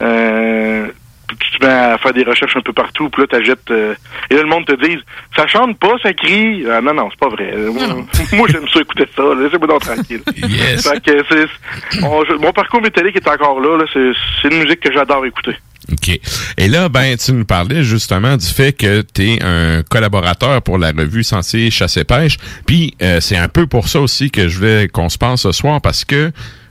euh, 0.03 0.87
tu 1.29 1.59
te 1.59 1.65
mets 1.67 1.73
à 1.73 1.99
faire 1.99 2.13
des 2.13 2.23
recherches 2.25 2.57
un 2.57 2.61
peu 2.61 2.73
partout, 2.73 3.09
puis 3.11 3.23
là, 3.23 3.29
t'achètes... 3.29 3.71
euh, 3.71 3.95
et 4.31 4.35
là, 4.35 4.43
le 4.43 4.49
monde 4.49 4.65
te 4.67 4.75
dit, 4.87 4.99
ça 5.37 5.47
chante 5.47 5.79
pas, 5.79 5.95
ça 6.03 6.13
crie. 6.13 6.65
Ah, 6.71 6.81
non, 6.81 6.95
non, 6.95 7.09
c'est 7.11 7.19
pas 7.21 7.29
vrai. 7.29 7.53
Moi, 7.57 7.83
moi, 8.33 8.49
j'aime 8.51 8.69
ça 8.73 8.81
écouter 8.81 9.07
ça. 9.17 9.23
Laissez-moi 9.41 9.67
donc 9.69 9.81
tranquille. 9.81 10.23
Yes. 10.37 10.89
Fait 10.89 11.01
que 11.03 11.25
c'est- 11.29 12.03
on- 12.05 12.25
je- 12.25 12.35
mon 12.35 12.53
parcours 12.53 12.81
métallique 12.83 13.17
est 13.17 13.29
encore 13.29 13.61
là. 13.61 13.77
là. 13.79 13.85
C'est 13.93 14.11
c'est 14.43 14.49
une 14.55 14.63
musique 14.63 14.81
que 14.81 14.93
j'adore 14.93 15.25
écouter. 15.27 15.57
OK. 15.91 16.21
Et 16.59 16.69
là, 16.69 16.89
ben, 16.91 17.17
tu 17.17 17.33
nous 17.33 17.47
parlais 17.47 17.83
justement 17.83 18.37
du 18.37 18.47
fait 18.47 18.73
que 18.75 19.01
tu 19.03 19.23
es 19.31 19.43
un 19.43 19.83
collaborateur 19.89 20.61
pour 20.61 20.77
la 20.77 20.89
revue 20.89 21.23
Sentier 21.25 21.71
Chasse 21.71 21.97
et 21.97 22.05
Pêche. 22.05 22.37
Puis, 22.67 22.95
euh, 23.01 23.21
c'est 23.21 23.37
un 23.39 23.49
peu 23.49 23.67
pour 23.67 23.89
ça 23.89 24.01
aussi 24.01 24.31
que 24.31 24.49
je 24.49 24.59
voulais 24.59 24.89
qu'on 24.89 25.09
se 25.09 25.17
pense 25.17 25.43
ce 25.43 25.53
soir 25.53 25.81
parce 25.81 26.05
que 26.05 26.31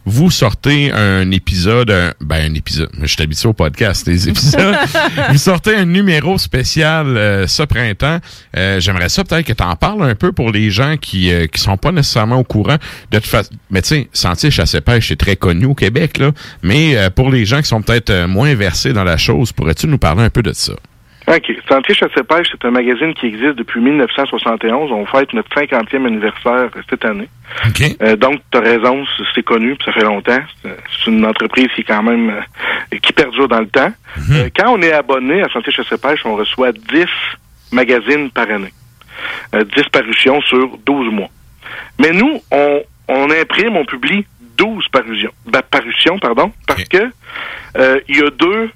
vous 0.10 0.32
sortez 0.32 0.92
un 0.94 1.30
épisode, 1.32 1.92
un- 1.92 2.14
ben 2.22 2.50
un 2.50 2.54
épisode, 2.54 2.90
je 3.02 3.08
suis 3.08 3.22
habitué 3.22 3.50
au 3.50 3.54
podcast, 3.54 4.08
les 4.08 4.30
épisodes. 4.30 4.76
vous 5.32 5.38
sortez 5.38 5.76
un 5.76 5.84
numéro 5.86 6.38
spécial 6.38 7.06
euh, 7.18 7.46
ce 7.46 7.64
printemps. 7.64 8.20
Euh, 8.56 8.80
J'aimerais 8.80 9.10
ça 9.10 9.26
peut-être 9.26 9.46
que 9.46 9.52
tu 9.54 9.64
en 9.64 9.76
parles 9.76 10.04
un 10.04 10.16
peu 10.16 10.32
pour 10.32 10.52
les 10.52 10.72
gens 10.72 10.96
qui 10.96 11.30
euh, 11.32 11.48
qui 11.48 11.60
sont 11.62 11.76
pas 11.76 11.92
nécessairement 11.92 12.38
au 12.38 12.44
courant 12.46 12.78
de 13.12 13.18
toute 13.20 13.28
façon. 13.28 13.50
Mais 13.70 13.82
tu 13.82 13.90
sais, 13.90 14.10
Sentier 14.14 14.50
Chasse 14.50 14.78
Pêche 14.86 15.10
c'est 15.10 15.18
très 15.18 15.36
connu 15.36 15.66
au 15.66 15.76
Québec 15.76 16.18
là. 16.20 16.32
Mais 16.64 16.96
euh, 16.96 17.10
pour 17.10 17.30
les 17.30 17.46
gens 17.46 17.62
qui 17.62 17.68
sont 17.68 17.82
peut-être 17.82 18.10
euh, 18.10 18.28
moins 18.28 18.56
versés 18.56 18.94
dans 18.94 19.04
la 19.04 19.18
chose, 19.18 19.52
pourrais-tu 19.52 19.88
nous 19.88 19.98
parler 19.98 20.24
un 20.24 20.30
peu 20.30 20.42
de 20.42 20.54
ça? 20.54 20.74
OK. 21.28 21.52
Sentier 21.68 21.94
Chasse 21.94 22.12
et 22.18 22.24
Pêche, 22.24 22.48
c'est 22.52 22.66
un 22.66 22.72
magazine 22.72 23.14
qui 23.14 23.26
existe 23.26 23.56
depuis 23.56 23.82
1971. 23.82 24.92
On 24.94 25.06
fête 25.06 25.34
notre 25.34 25.50
50e 25.50 26.06
anniversaire 26.06 26.70
cette 26.90 27.04
année. 27.04 27.28
Euh, 28.02 28.16
donc, 28.16 28.40
tu 28.50 28.58
as 28.58 28.62
raison, 28.62 29.04
c'est 29.36 29.44
connu, 29.44 29.76
puis 29.76 29.86
ça 29.86 29.92
fait 29.92 30.06
longtemps. 30.06 30.40
C'est 30.64 31.12
une 31.12 31.26
entreprise 31.26 31.68
qui 31.76 31.82
est 31.82 31.84
quand 31.84 32.04
même 32.04 32.30
euh, 32.30 32.98
qui 33.02 33.12
perdure 33.12 33.50
dans 33.50 33.60
le 33.60 33.68
temps. 33.68 33.92
Euh, 34.32 34.50
quand 34.56 34.72
on 34.72 34.82
est 34.82 34.94
abonné 34.94 35.42
à 35.42 35.50
Sentier 35.50 35.74
Chasse 35.74 35.92
et 35.92 35.98
Pêche, 35.98 36.22
on 36.26 36.36
reçoit 36.36 36.72
10 36.72 37.06
magazines 37.74 38.32
par 38.32 38.50
année. 38.50 38.74
Euh, 39.54 39.66
10 39.66 39.84
parutions 39.92 40.40
sur 40.42 40.78
12 40.86 41.12
mois. 41.12 41.30
Mais 42.00 42.12
nous, 42.12 42.42
on, 42.52 42.82
on 43.10 43.30
imprime, 43.32 43.76
on 43.76 43.86
publie 43.86 44.26
12 44.58 44.88
parutions, 44.94 45.32
ben, 45.46 45.62
parutions 45.70 46.18
pardon, 46.20 46.52
parce 46.66 46.86
que 46.86 47.12
il 48.08 48.18
y 48.18 48.22
a 48.22 48.30
deux 48.32 48.72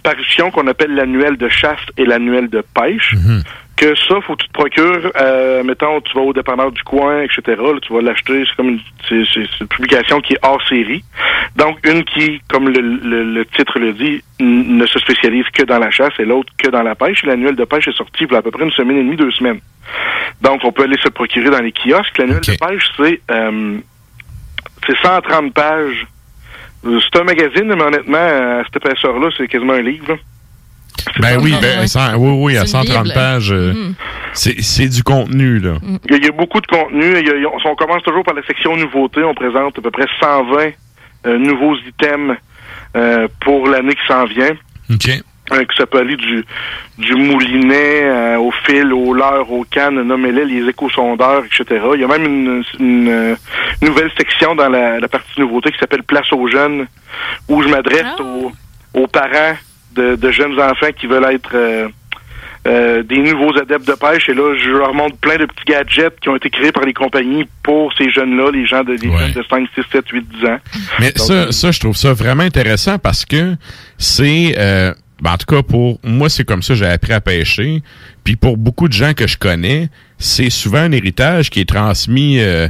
parutions 0.00 0.50
qu'on 0.50 0.66
appelle 0.66 0.94
l'annuel 0.94 1.36
de 1.36 1.48
chasse 1.48 1.80
et 1.98 2.04
l'annuel 2.04 2.48
de 2.48 2.62
pêche, 2.74 3.14
que 3.76 3.94
ça, 3.96 4.20
faut 4.20 4.36
que 4.36 4.42
tu 4.42 4.48
te 4.48 4.52
procures, 4.52 5.10
euh, 5.20 5.64
mettons, 5.64 6.00
tu 6.02 6.12
vas 6.14 6.20
au 6.20 6.32
dépanneur 6.32 6.70
du 6.70 6.82
coin, 6.84 7.22
etc. 7.22 7.42
là, 7.48 7.80
tu 7.82 7.92
vas 7.92 8.00
l'acheter. 8.00 8.44
C'est 8.46 8.54
comme 8.56 8.68
une, 8.68 8.80
c'est, 9.08 9.24
une 9.60 9.66
publication 9.66 10.20
qui 10.20 10.34
est 10.34 10.38
hors 10.42 10.62
série. 10.68 11.02
Donc, 11.56 11.78
une 11.84 12.04
qui, 12.04 12.40
comme 12.48 12.68
le, 12.68 12.80
le- 12.80 13.24
le 13.24 13.44
titre 13.46 13.78
le 13.80 13.92
dit, 13.92 14.22
ne 14.40 14.86
se 14.86 14.98
spécialise 15.00 15.46
que 15.52 15.64
dans 15.64 15.78
la 15.80 15.90
chasse 15.90 16.12
et 16.20 16.24
l'autre 16.24 16.52
que 16.58 16.68
dans 16.70 16.82
la 16.82 16.94
pêche. 16.94 17.24
L'annuel 17.24 17.56
de 17.56 17.64
pêche 17.64 17.88
est 17.88 17.96
sorti 17.96 18.26
a 18.30 18.36
à 18.36 18.42
peu 18.42 18.50
près 18.52 18.62
une 18.64 18.70
semaine 18.70 18.98
et 18.98 19.02
demie, 19.02 19.16
deux 19.16 19.32
semaines. 19.32 19.60
Donc, 20.42 20.60
on 20.64 20.70
peut 20.70 20.84
aller 20.84 20.98
se 21.02 21.08
procurer 21.08 21.50
dans 21.50 21.60
les 21.60 21.72
kiosques. 21.72 22.18
L'annuel 22.18 22.40
de 22.40 22.56
pêche, 22.58 22.88
c'est 22.96 23.20
euh, 23.32 23.78
c'est 24.86 24.96
130 24.98 25.52
pages. 25.54 26.06
C'est 26.84 27.20
un 27.20 27.24
magazine, 27.24 27.72
mais 27.76 27.82
honnêtement, 27.82 28.18
à 28.18 28.62
cette 28.64 28.76
épaisseur-là, 28.84 29.28
c'est 29.36 29.46
quasiment 29.48 29.74
un 29.74 29.82
livre. 29.82 30.08
là. 30.08 30.14
Ben 31.20 31.38
oui, 31.42 31.54
ben, 31.60 31.84
oui, 32.16 32.30
oui, 32.38 32.56
à 32.56 32.66
C'est 32.66 32.76
une 32.78 32.84
130 32.86 33.02
Bible. 33.04 33.14
pages, 33.14 33.52
euh, 33.52 33.72
Mhm. 33.72 33.94
c'est 34.34 34.60
c'est 34.62 34.88
du 34.88 35.02
contenu, 35.02 35.58
là. 35.58 35.74
Il 36.06 36.12
y, 36.12 36.14
a, 36.14 36.16
il 36.18 36.24
y 36.24 36.28
a 36.28 36.32
beaucoup 36.32 36.60
de 36.60 36.66
contenu. 36.66 37.04
Il 37.18 37.26
y 37.26 37.30
a- 37.30 37.36
il 37.36 37.42
y 37.42 37.46
a- 37.46 37.50
on 37.70 37.74
commence 37.76 38.02
toujours 38.02 38.22
par 38.24 38.34
la 38.34 38.42
section 38.44 38.76
nouveautés. 38.76 39.22
On 39.24 39.34
présente 39.34 39.78
à 39.78 39.80
peu 39.82 39.90
près 39.90 40.06
120 40.20 40.70
euh, 41.26 41.38
nouveaux 41.38 41.76
items 41.76 42.36
euh, 42.96 43.26
pour 43.40 43.66
l'année 43.68 43.94
qui 43.94 44.06
s'en 44.06 44.24
vient. 44.26 44.52
OK. 44.90 45.22
Euh, 45.52 45.64
que 45.64 45.74
ça 45.74 45.86
peut 45.86 45.98
aller 45.98 46.16
du, 46.16 46.44
du 46.98 47.14
moulinet 47.14 48.04
euh, 48.04 48.38
au 48.38 48.50
fil, 48.64 48.92
au 48.92 49.12
leurre, 49.14 49.50
aux 49.50 49.64
cannes, 49.64 50.02
nommez-les, 50.02 50.44
les 50.44 50.68
échosondeurs, 50.68 51.42
etc. 51.44 51.84
Il 51.94 52.00
y 52.00 52.04
a 52.04 52.08
même 52.08 52.24
une, 52.24 52.64
une, 52.80 53.36
nouvelle 53.80 54.10
section 54.16 54.54
dans 54.54 54.68
la, 54.68 55.00
la 55.00 55.08
partie 55.08 55.40
nouveauté 55.40 55.70
qui 55.70 55.78
s'appelle 55.78 56.02
Place 56.02 56.32
aux 56.32 56.48
jeunes, 56.48 56.86
où 57.48 57.62
je 57.62 57.68
m'adresse 57.68 58.18
aux, 58.20 58.52
aux 58.94 59.06
parents 59.06 59.56
de, 59.94 60.16
de 60.16 60.30
jeunes 60.30 60.58
enfants 60.60 60.92
qui 60.98 61.06
veulent 61.06 61.32
être 61.32 61.50
euh, 61.54 61.88
euh, 62.64 63.02
des 63.02 63.18
nouveaux 63.18 63.58
adeptes 63.58 63.88
de 63.88 63.94
pêche. 63.94 64.28
Et 64.28 64.34
là, 64.34 64.54
je 64.56 64.70
leur 64.70 64.94
montre 64.94 65.16
plein 65.16 65.36
de 65.36 65.46
petits 65.46 65.64
gadgets 65.66 66.18
qui 66.20 66.28
ont 66.28 66.36
été 66.36 66.48
créés 66.48 66.70
par 66.70 66.84
les 66.84 66.94
compagnies 66.94 67.44
pour 67.62 67.92
ces 67.94 68.08
jeunes-là, 68.10 68.52
les 68.52 68.66
gens 68.66 68.84
de, 68.84 68.92
les 68.92 69.10
jeunes 69.10 69.32
de 69.32 69.42
5, 69.48 69.68
6, 69.74 69.82
7, 69.90 70.08
8, 70.08 70.28
10 70.40 70.46
ans. 70.46 70.58
Mais 71.00 71.12
ça, 71.16 71.50
ça, 71.50 71.70
je 71.72 71.80
trouve 71.80 71.96
ça 71.96 72.12
vraiment 72.12 72.44
intéressant 72.44 72.98
parce 72.98 73.24
que 73.24 73.56
c'est, 73.98 74.54
euh, 74.58 74.94
ben, 75.22 75.32
en 75.32 75.36
tout 75.38 75.46
cas 75.46 75.62
pour 75.62 75.98
moi, 76.04 76.28
c'est 76.28 76.44
comme 76.44 76.62
ça 76.62 76.74
que 76.74 76.78
j'ai 76.80 76.86
appris 76.86 77.12
à 77.14 77.20
pêcher. 77.22 77.82
Puis 78.24 78.36
pour 78.36 78.58
beaucoup 78.58 78.88
de 78.88 78.92
gens 78.92 79.14
que 79.14 79.26
je 79.26 79.38
connais, 79.38 79.88
c'est 80.18 80.50
souvent 80.50 80.80
un 80.80 80.92
héritage 80.92 81.48
qui 81.48 81.60
est 81.60 81.68
transmis 81.68 82.38
euh, 82.40 82.68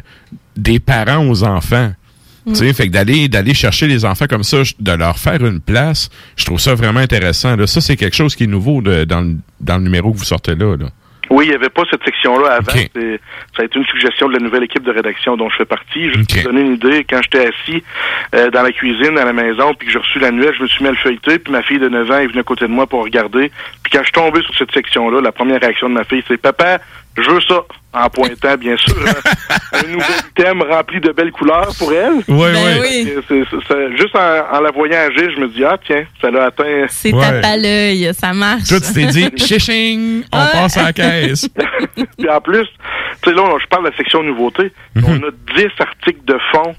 des 0.56 0.78
parents 0.78 1.26
aux 1.26 1.42
enfants. 1.42 1.92
Tu 2.46 2.54
sais, 2.56 2.72
fait 2.72 2.88
que 2.88 2.92
d'aller 2.92 3.28
d'aller 3.28 3.54
chercher 3.54 3.86
les 3.86 4.04
enfants 4.04 4.26
comme 4.28 4.42
ça, 4.42 4.58
de 4.80 4.92
leur 4.92 5.16
faire 5.18 5.44
une 5.46 5.60
place, 5.60 6.10
je 6.36 6.44
trouve 6.44 6.58
ça 6.60 6.74
vraiment 6.74 6.98
intéressant. 7.00 7.54
Là. 7.56 7.66
Ça, 7.68 7.80
c'est 7.80 7.96
quelque 7.96 8.16
chose 8.16 8.34
qui 8.34 8.44
est 8.44 8.46
nouveau 8.48 8.82
de- 8.82 9.04
dans, 9.04 9.20
le, 9.20 9.36
dans 9.60 9.76
le 9.78 9.84
numéro 9.84 10.12
que 10.12 10.18
vous 10.18 10.24
sortez 10.24 10.54
là. 10.56 10.76
là. 10.76 10.86
Oui, 11.30 11.46
il 11.46 11.48
n'y 11.50 11.54
avait 11.54 11.70
pas 11.70 11.82
cette 11.90 12.04
section-là 12.04 12.54
avant. 12.54 12.72
C'est- 12.94 13.20
Ça 13.56 13.62
a 13.62 13.64
été 13.64 13.78
une 13.78 13.84
suggestion 13.86 14.28
de 14.28 14.34
la 14.34 14.38
nouvelle 14.40 14.64
équipe 14.64 14.82
de 14.82 14.90
rédaction 14.90 15.36
dont 15.36 15.48
je 15.50 15.56
fais 15.56 15.64
partie. 15.64 16.10
Je 16.10 16.18
vais 16.18 16.24
te 16.24 16.44
donner 16.44 16.60
une 16.62 16.74
idée. 16.74 17.04
Quand 17.08 17.20
j'étais 17.22 17.46
assis 17.48 17.82
euh, 18.34 18.50
dans 18.50 18.62
la 18.62 18.72
cuisine 18.72 19.16
à 19.18 19.24
la 19.24 19.32
maison, 19.32 19.72
puis 19.74 19.86
que 19.86 19.92
j'ai 19.92 19.98
reçu 19.98 20.18
l'annuel, 20.18 20.52
je 20.56 20.62
me 20.62 20.66
suis 20.68 20.82
mis 20.82 20.88
à 20.88 20.92
le 20.92 20.96
feuilleter, 20.98 21.38
puis 21.38 21.52
ma 21.52 21.62
fille 21.62 21.78
de 21.78 21.88
9 21.88 22.10
ans 22.10 22.18
est 22.18 22.26
venue 22.26 22.40
à 22.40 22.44
côté 22.44 22.66
de 22.66 22.70
moi 22.72 22.86
pour 22.86 23.02
regarder. 23.04 23.50
Puis 23.82 23.92
quand 23.92 23.98
je 24.00 24.04
suis 24.04 24.12
tombé 24.12 24.40
sur 24.42 24.54
cette 24.56 24.72
section-là, 24.72 25.20
la 25.20 25.32
première 25.32 25.60
réaction 25.60 25.88
de 25.88 25.94
ma 25.94 26.04
fille, 26.04 26.22
c'est 26.28 26.36
«Papa, 26.42 26.78
je 27.16 27.30
veux 27.30 27.40
ça», 27.40 27.62
en 27.94 28.08
pointant, 28.08 28.56
bien 28.56 28.76
sûr, 28.76 28.94
un, 28.96 29.78
un 29.78 29.82
nouvel 29.90 30.06
thème 30.34 30.62
rempli 30.62 31.00
de 31.00 31.10
belles 31.12 31.30
couleurs 31.32 31.72
pour 31.78 31.92
elle. 31.92 32.14
Oui, 32.28 32.52
Ben 32.52 32.80
oui. 32.80 33.12
C'est- 33.28 33.44
c'est- 33.50 33.56
c'est- 33.68 33.96
juste 33.98 34.16
en, 34.16 34.56
en 34.56 34.60
la 34.60 34.70
voyant 34.70 34.98
agir, 34.98 35.30
je 35.34 35.40
me 35.40 35.48
dis 35.48 35.64
«Ah, 35.64 35.76
tiens, 35.84 36.04
ça 36.20 36.30
l'a 36.30 36.44
atteint...» 36.46 36.86
C'est 36.88 37.10
tape 37.12 37.44
à 37.44 37.56
l'œil, 37.56 38.10
ça 38.14 38.32
marche. 38.32 38.68
Toi, 38.68 38.80
tu 38.80 38.92
t'es 38.94 39.06
dit, 39.06 39.28
chiching, 39.36 40.22
on 40.32 40.38
Ouais. 40.38 40.46
passe 40.52 40.76
à 40.78 40.82
la 40.84 40.92
caisse. 40.92 41.48
Puis 42.18 42.28
en 42.30 42.40
plus, 42.40 42.66
tu 43.22 43.30
sais, 43.30 43.36
là, 43.36 43.42
on- 43.42 43.58
je 43.58 43.66
parle 43.66 43.84
de 43.84 43.90
la 43.90 43.96
section 43.96 44.22
nouveautés. 44.22 44.72
Mhm. 44.94 45.04
On 45.06 45.16
a 45.28 45.30
10 45.58 45.66
articles 45.78 46.24
de 46.24 46.38
fond 46.52 46.74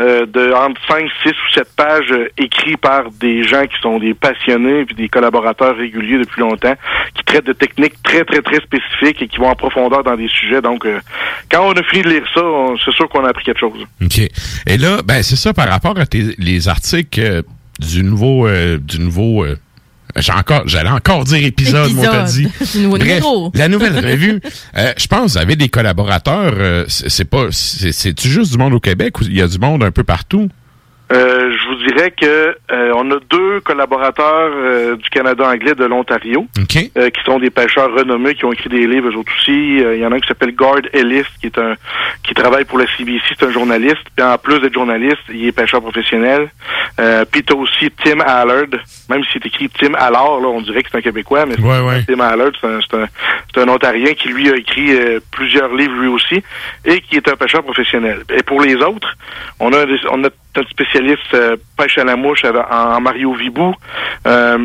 euh, 0.00 0.26
de 0.26 0.52
entre 0.52 0.80
5, 0.88 1.06
6 1.22 1.30
ou 1.30 1.52
7 1.54 1.68
pages 1.76 2.10
euh, 2.12 2.28
écrits 2.36 2.76
par 2.76 3.10
des 3.12 3.44
gens 3.44 3.64
qui 3.66 3.78
sont 3.80 3.98
des 3.98 4.12
passionnés 4.14 4.84
puis 4.84 4.94
des 4.94 5.08
collaborateurs 5.08 5.76
réguliers 5.76 6.18
depuis 6.18 6.40
longtemps, 6.40 6.74
qui 7.14 7.22
traitent 7.24 7.46
de 7.46 7.52
techniques 7.52 8.02
très, 8.02 8.24
très, 8.24 8.42
très 8.42 8.56
spécifiques 8.60 9.22
et 9.22 9.28
qui 9.28 9.38
vont 9.38 9.48
en 9.48 9.54
profondeur 9.54 10.02
dans 10.02 10.16
des 10.16 10.28
sujets. 10.28 10.60
Donc, 10.60 10.84
euh, 10.84 10.98
quand 11.50 11.66
on 11.68 11.72
a 11.72 11.82
fini 11.84 12.02
de 12.02 12.08
lire 12.10 12.24
ça, 12.34 12.42
c'est 12.84 12.92
sûr 12.94 13.08
qu'on 13.08 13.24
a 13.24 13.28
appris 13.28 13.44
quelque 13.44 13.60
chose. 13.60 13.86
OK. 14.02 14.18
Et 14.66 14.76
là, 14.78 15.00
ben 15.04 15.22
c'est 15.22 15.36
ça 15.36 15.52
par 15.54 15.68
rapport 15.68 15.98
à 15.98 16.06
tes- 16.06 16.34
les 16.38 16.68
articles 16.68 17.20
euh, 17.20 17.42
du 17.78 18.02
nouveau 18.02 18.46
euh, 18.46 18.78
du 18.78 18.98
nouveau 19.00 19.44
j'ai 20.16 20.32
encore 20.32 20.62
j'allais 20.66 20.90
encore 20.90 21.24
dire 21.24 21.44
épisode, 21.44 21.92
moi 21.92 22.06
t'as 22.06 22.22
dit. 22.24 22.48
Bref, 22.88 23.22
la 23.54 23.68
nouvelle 23.68 23.98
revue. 24.06 24.40
euh, 24.76 24.92
je 24.96 25.06
pense 25.06 25.32
vous 25.32 25.38
avez 25.38 25.56
des 25.56 25.68
collaborateurs 25.68 26.54
euh, 26.56 26.84
c'est 26.88 27.24
pas 27.24 27.46
c'est 27.50 27.92
c'est 27.92 28.20
juste 28.20 28.52
du 28.52 28.58
monde 28.58 28.74
au 28.74 28.80
Québec 28.80 29.20
ou 29.20 29.24
il 29.24 29.36
y 29.36 29.42
a 29.42 29.48
du 29.48 29.58
monde 29.58 29.82
un 29.82 29.90
peu 29.90 30.04
partout? 30.04 30.48
Euh, 31.12 31.52
je 31.52 31.68
vous 31.68 31.74
dirais 31.86 32.10
que 32.12 32.56
euh, 32.72 32.92
on 32.96 33.10
a 33.10 33.16
deux 33.28 33.60
collaborateurs 33.60 34.50
euh, 34.54 34.96
du 34.96 35.08
Canada 35.10 35.46
anglais 35.46 35.74
de 35.74 35.84
l'Ontario 35.84 36.46
euh, 36.96 37.10
qui 37.10 37.22
sont 37.24 37.38
des 37.38 37.50
pêcheurs 37.50 37.92
renommés 37.94 38.34
qui 38.34 38.46
ont 38.46 38.52
écrit 38.52 38.70
des 38.70 38.86
livres 38.86 39.10
eux 39.10 39.16
autres 39.16 39.30
aussi. 39.38 39.82
Euh, 39.84 39.96
Il 39.96 40.00
y 40.02 40.06
en 40.06 40.12
a 40.12 40.16
un 40.16 40.20
qui 40.20 40.28
s'appelle 40.28 40.54
Gard 40.54 40.80
Ellis 40.94 41.24
qui 41.40 41.48
est 41.48 41.58
un 41.58 41.74
qui 42.22 42.32
travaille 42.32 42.64
pour 42.64 42.78
la 42.78 42.86
CBC, 42.96 43.20
c'est 43.38 43.44
un 43.44 43.50
journaliste. 43.50 43.98
Puis 44.16 44.24
en 44.24 44.38
plus 44.38 44.60
d'être 44.60 44.72
journaliste, 44.72 45.18
il 45.28 45.46
est 45.46 45.52
pêcheur 45.52 45.82
professionnel. 45.82 46.50
Euh, 46.98 47.26
puis 47.30 47.42
t'as 47.42 47.54
aussi 47.54 47.90
Tim 48.02 48.20
Allard, 48.20 48.64
même 49.10 49.22
si 49.24 49.28
c'est 49.34 49.44
écrit 49.46 49.68
Tim 49.68 49.92
Allard, 49.94 50.40
là, 50.40 50.48
on 50.48 50.62
dirait 50.62 50.82
que 50.82 50.88
c'est 50.90 50.96
un 50.98 51.02
Québécois, 51.02 51.44
mais 51.44 51.54
c'est 51.56 51.62
Ouais, 51.62 51.80
ouais. 51.80 52.02
Tim 52.06 52.20
Allard, 52.20 52.52
c'est 52.58 52.66
un, 52.66 52.80
c'est 52.80 52.96
un, 52.96 53.06
c'est 53.54 53.60
un 53.60 53.68
Ontarien 53.68 54.14
qui 54.14 54.28
lui 54.28 54.50
a 54.50 54.56
écrit 54.56 54.90
plusieurs 55.30 55.74
livres 55.74 56.00
lui 56.00 56.08
aussi 56.08 56.42
et 56.86 57.00
qui 57.02 57.16
est 57.16 57.28
un 57.28 57.36
pêcheur 57.36 57.62
professionnel. 57.62 58.22
Et 58.34 58.42
pour 58.42 58.62
les 58.62 58.76
autres, 58.76 59.14
on 59.60 59.70
a 59.74 59.84
on 60.10 60.24
a 60.24 60.28
notre 60.56 60.70
spécialiste 60.70 61.34
euh, 61.34 61.56
pêche 61.76 61.98
à 61.98 62.04
la 62.04 62.16
mouche 62.16 62.44
en, 62.44 63.00
Mario 63.00 63.34
Vibou. 63.34 63.74
Euh, 64.26 64.58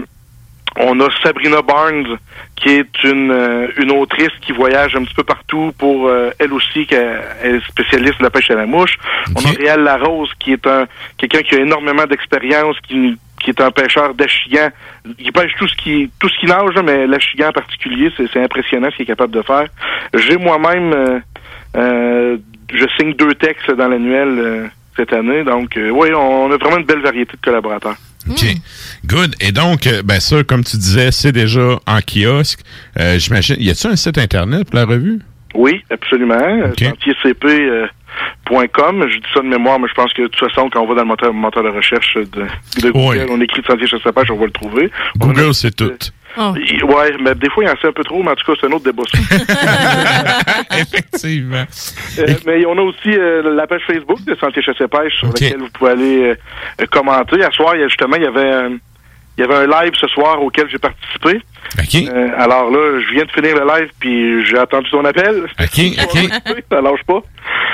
on 0.77 0.99
a 0.99 1.07
Sabrina 1.23 1.61
Barnes, 1.61 2.17
qui 2.55 2.69
est 2.69 3.03
une, 3.03 3.31
euh, 3.31 3.67
une 3.77 3.91
autrice 3.91 4.31
qui 4.41 4.51
voyage 4.51 4.95
un 4.95 5.03
petit 5.03 5.15
peu 5.15 5.23
partout 5.23 5.73
pour, 5.77 6.07
euh, 6.07 6.29
elle 6.39 6.53
aussi, 6.53 6.85
qui 6.85 6.93
est 6.93 7.59
spécialiste 7.67 8.19
de 8.19 8.23
la 8.23 8.29
pêche 8.29 8.51
à 8.51 8.55
la 8.55 8.65
mouche. 8.65 8.97
On 9.35 9.45
a 9.45 9.51
Réal 9.57 9.83
Larose, 9.83 10.31
qui 10.39 10.53
est 10.53 10.67
un 10.67 10.85
quelqu'un 11.17 11.41
qui 11.41 11.55
a 11.55 11.59
énormément 11.59 12.05
d'expérience, 12.05 12.77
qui, 12.87 13.17
qui 13.39 13.49
est 13.49 13.61
un 13.61 13.71
pêcheur 13.71 14.13
d'achigan. 14.13 14.69
Il 15.17 15.31
pêche 15.31 15.53
tout 15.57 15.67
ce 15.67 15.75
qui 15.75 16.11
tout 16.19 16.29
ce 16.29 16.39
qui 16.39 16.45
nage, 16.45 16.75
mais 16.83 17.07
l'achigan 17.07 17.49
en 17.49 17.53
particulier, 17.53 18.11
c'est 18.15 18.27
c'est 18.31 18.43
impressionnant 18.43 18.89
ce 18.91 18.97
qu'il 18.97 19.03
est 19.03 19.07
capable 19.07 19.33
de 19.33 19.41
faire. 19.41 19.67
J'ai 20.13 20.37
moi-même, 20.37 20.93
euh, 20.93 21.19
euh, 21.75 22.37
je 22.71 22.85
signe 22.97 23.13
deux 23.13 23.33
textes 23.33 23.71
dans 23.71 23.87
l'annuel 23.87 24.27
euh, 24.37 24.67
cette 24.99 25.13
année, 25.13 25.45
donc 25.45 25.77
euh, 25.77 25.89
oui, 25.91 26.09
on 26.13 26.51
a 26.51 26.57
vraiment 26.57 26.77
une 26.77 26.85
belle 26.85 27.01
variété 27.01 27.31
de 27.37 27.41
collaborateurs. 27.41 27.95
OK. 28.29 28.43
Good. 29.05 29.35
Et 29.39 29.53
donc, 29.53 29.87
euh, 29.87 30.01
ben 30.03 30.19
ça, 30.19 30.43
comme 30.43 30.63
tu 30.63 30.75
disais, 30.75 31.11
c'est 31.11 31.31
déjà 31.31 31.79
en 31.87 31.99
kiosque. 32.01 32.59
Euh, 32.99 33.17
J'imagine. 33.17 33.55
Y 33.59 33.69
a-t-il 33.69 33.91
un 33.91 33.95
site 33.95 34.17
internet 34.17 34.69
pour 34.69 34.75
la 34.75 34.85
revue? 34.85 35.19
Oui, 35.55 35.81
absolument. 35.89 36.37
Sentiercp.com. 36.77 37.89
Je 39.09 39.17
dis 39.17 39.27
ça 39.33 39.39
de 39.39 39.47
mémoire, 39.47 39.79
mais 39.79 39.87
je 39.87 39.93
pense 39.93 40.11
que 40.13 40.23
de 40.23 40.27
toute 40.27 40.49
façon, 40.49 40.69
quand 40.69 40.81
on 40.81 40.87
va 40.87 40.95
dans 40.95 41.03
le 41.03 41.07
moteur, 41.07 41.33
moteur 41.33 41.63
de 41.63 41.69
recherche 41.69 42.15
de, 42.15 42.45
de 42.81 42.91
Google, 42.91 43.27
on 43.29 43.39
écrit 43.39 43.61
Sentier 43.65 43.87
Chasse 43.87 44.01
Pêche, 44.01 44.29
on 44.31 44.35
va 44.35 44.45
le 44.45 44.51
trouver. 44.51 44.91
Google, 45.17 45.53
c'est 45.53 45.73
tout. 45.75 45.93
Il- 46.37 46.83
Ouais, 46.85 47.11
mais 47.21 47.35
des 47.35 47.49
fois, 47.49 47.63
il 47.63 47.69
en 47.69 47.77
sait 47.79 47.87
un 47.87 47.91
peu 47.91 48.03
trop, 48.03 48.21
mais 48.23 48.31
en 48.31 48.35
tout 48.35 48.45
cas, 48.45 48.57
c'est 48.59 48.67
un 48.67 48.71
autre 48.71 48.85
débat. 48.85 49.03
Effectivement. 50.77 51.65
Euh, 52.19 52.25
mais 52.45 52.65
on 52.65 52.77
a 52.77 52.81
aussi 52.81 53.09
euh, 53.09 53.55
la 53.55 53.67
page 53.67 53.81
Facebook 53.87 54.23
de 54.25 54.35
Sentier 54.35 54.61
Chasse 54.61 54.77
Pêche 54.77 55.15
sur 55.19 55.27
laquelle 55.27 55.59
vous 55.59 55.69
pouvez 55.73 55.91
aller 55.91 56.35
euh, 56.81 56.85
commenter. 56.91 57.43
À 57.43 57.51
soir, 57.51 57.75
justement, 57.87 58.15
il 58.15 58.23
y 58.23 58.27
avait 58.27 58.49
un, 58.51 58.69
il 59.37 59.41
y 59.41 59.43
avait 59.43 59.55
un 59.55 59.67
live 59.83 59.93
ce 59.99 60.07
soir 60.07 60.41
auquel 60.41 60.67
j'ai 60.69 60.77
participé. 60.77 61.41
Euh, 62.11 62.29
alors 62.37 62.69
là, 62.71 62.99
je 63.07 63.13
viens 63.13 63.25
de 63.25 63.31
finir 63.31 63.55
le 63.55 63.65
live, 63.79 63.89
puis 63.99 64.45
j'ai 64.45 64.57
attendu 64.57 64.89
ton 64.89 65.05
appel. 65.05 65.43
OK, 65.59 65.79
OK. 66.03 66.63
Ça 66.71 66.81
lâche 66.81 67.03
pas. 67.05 67.21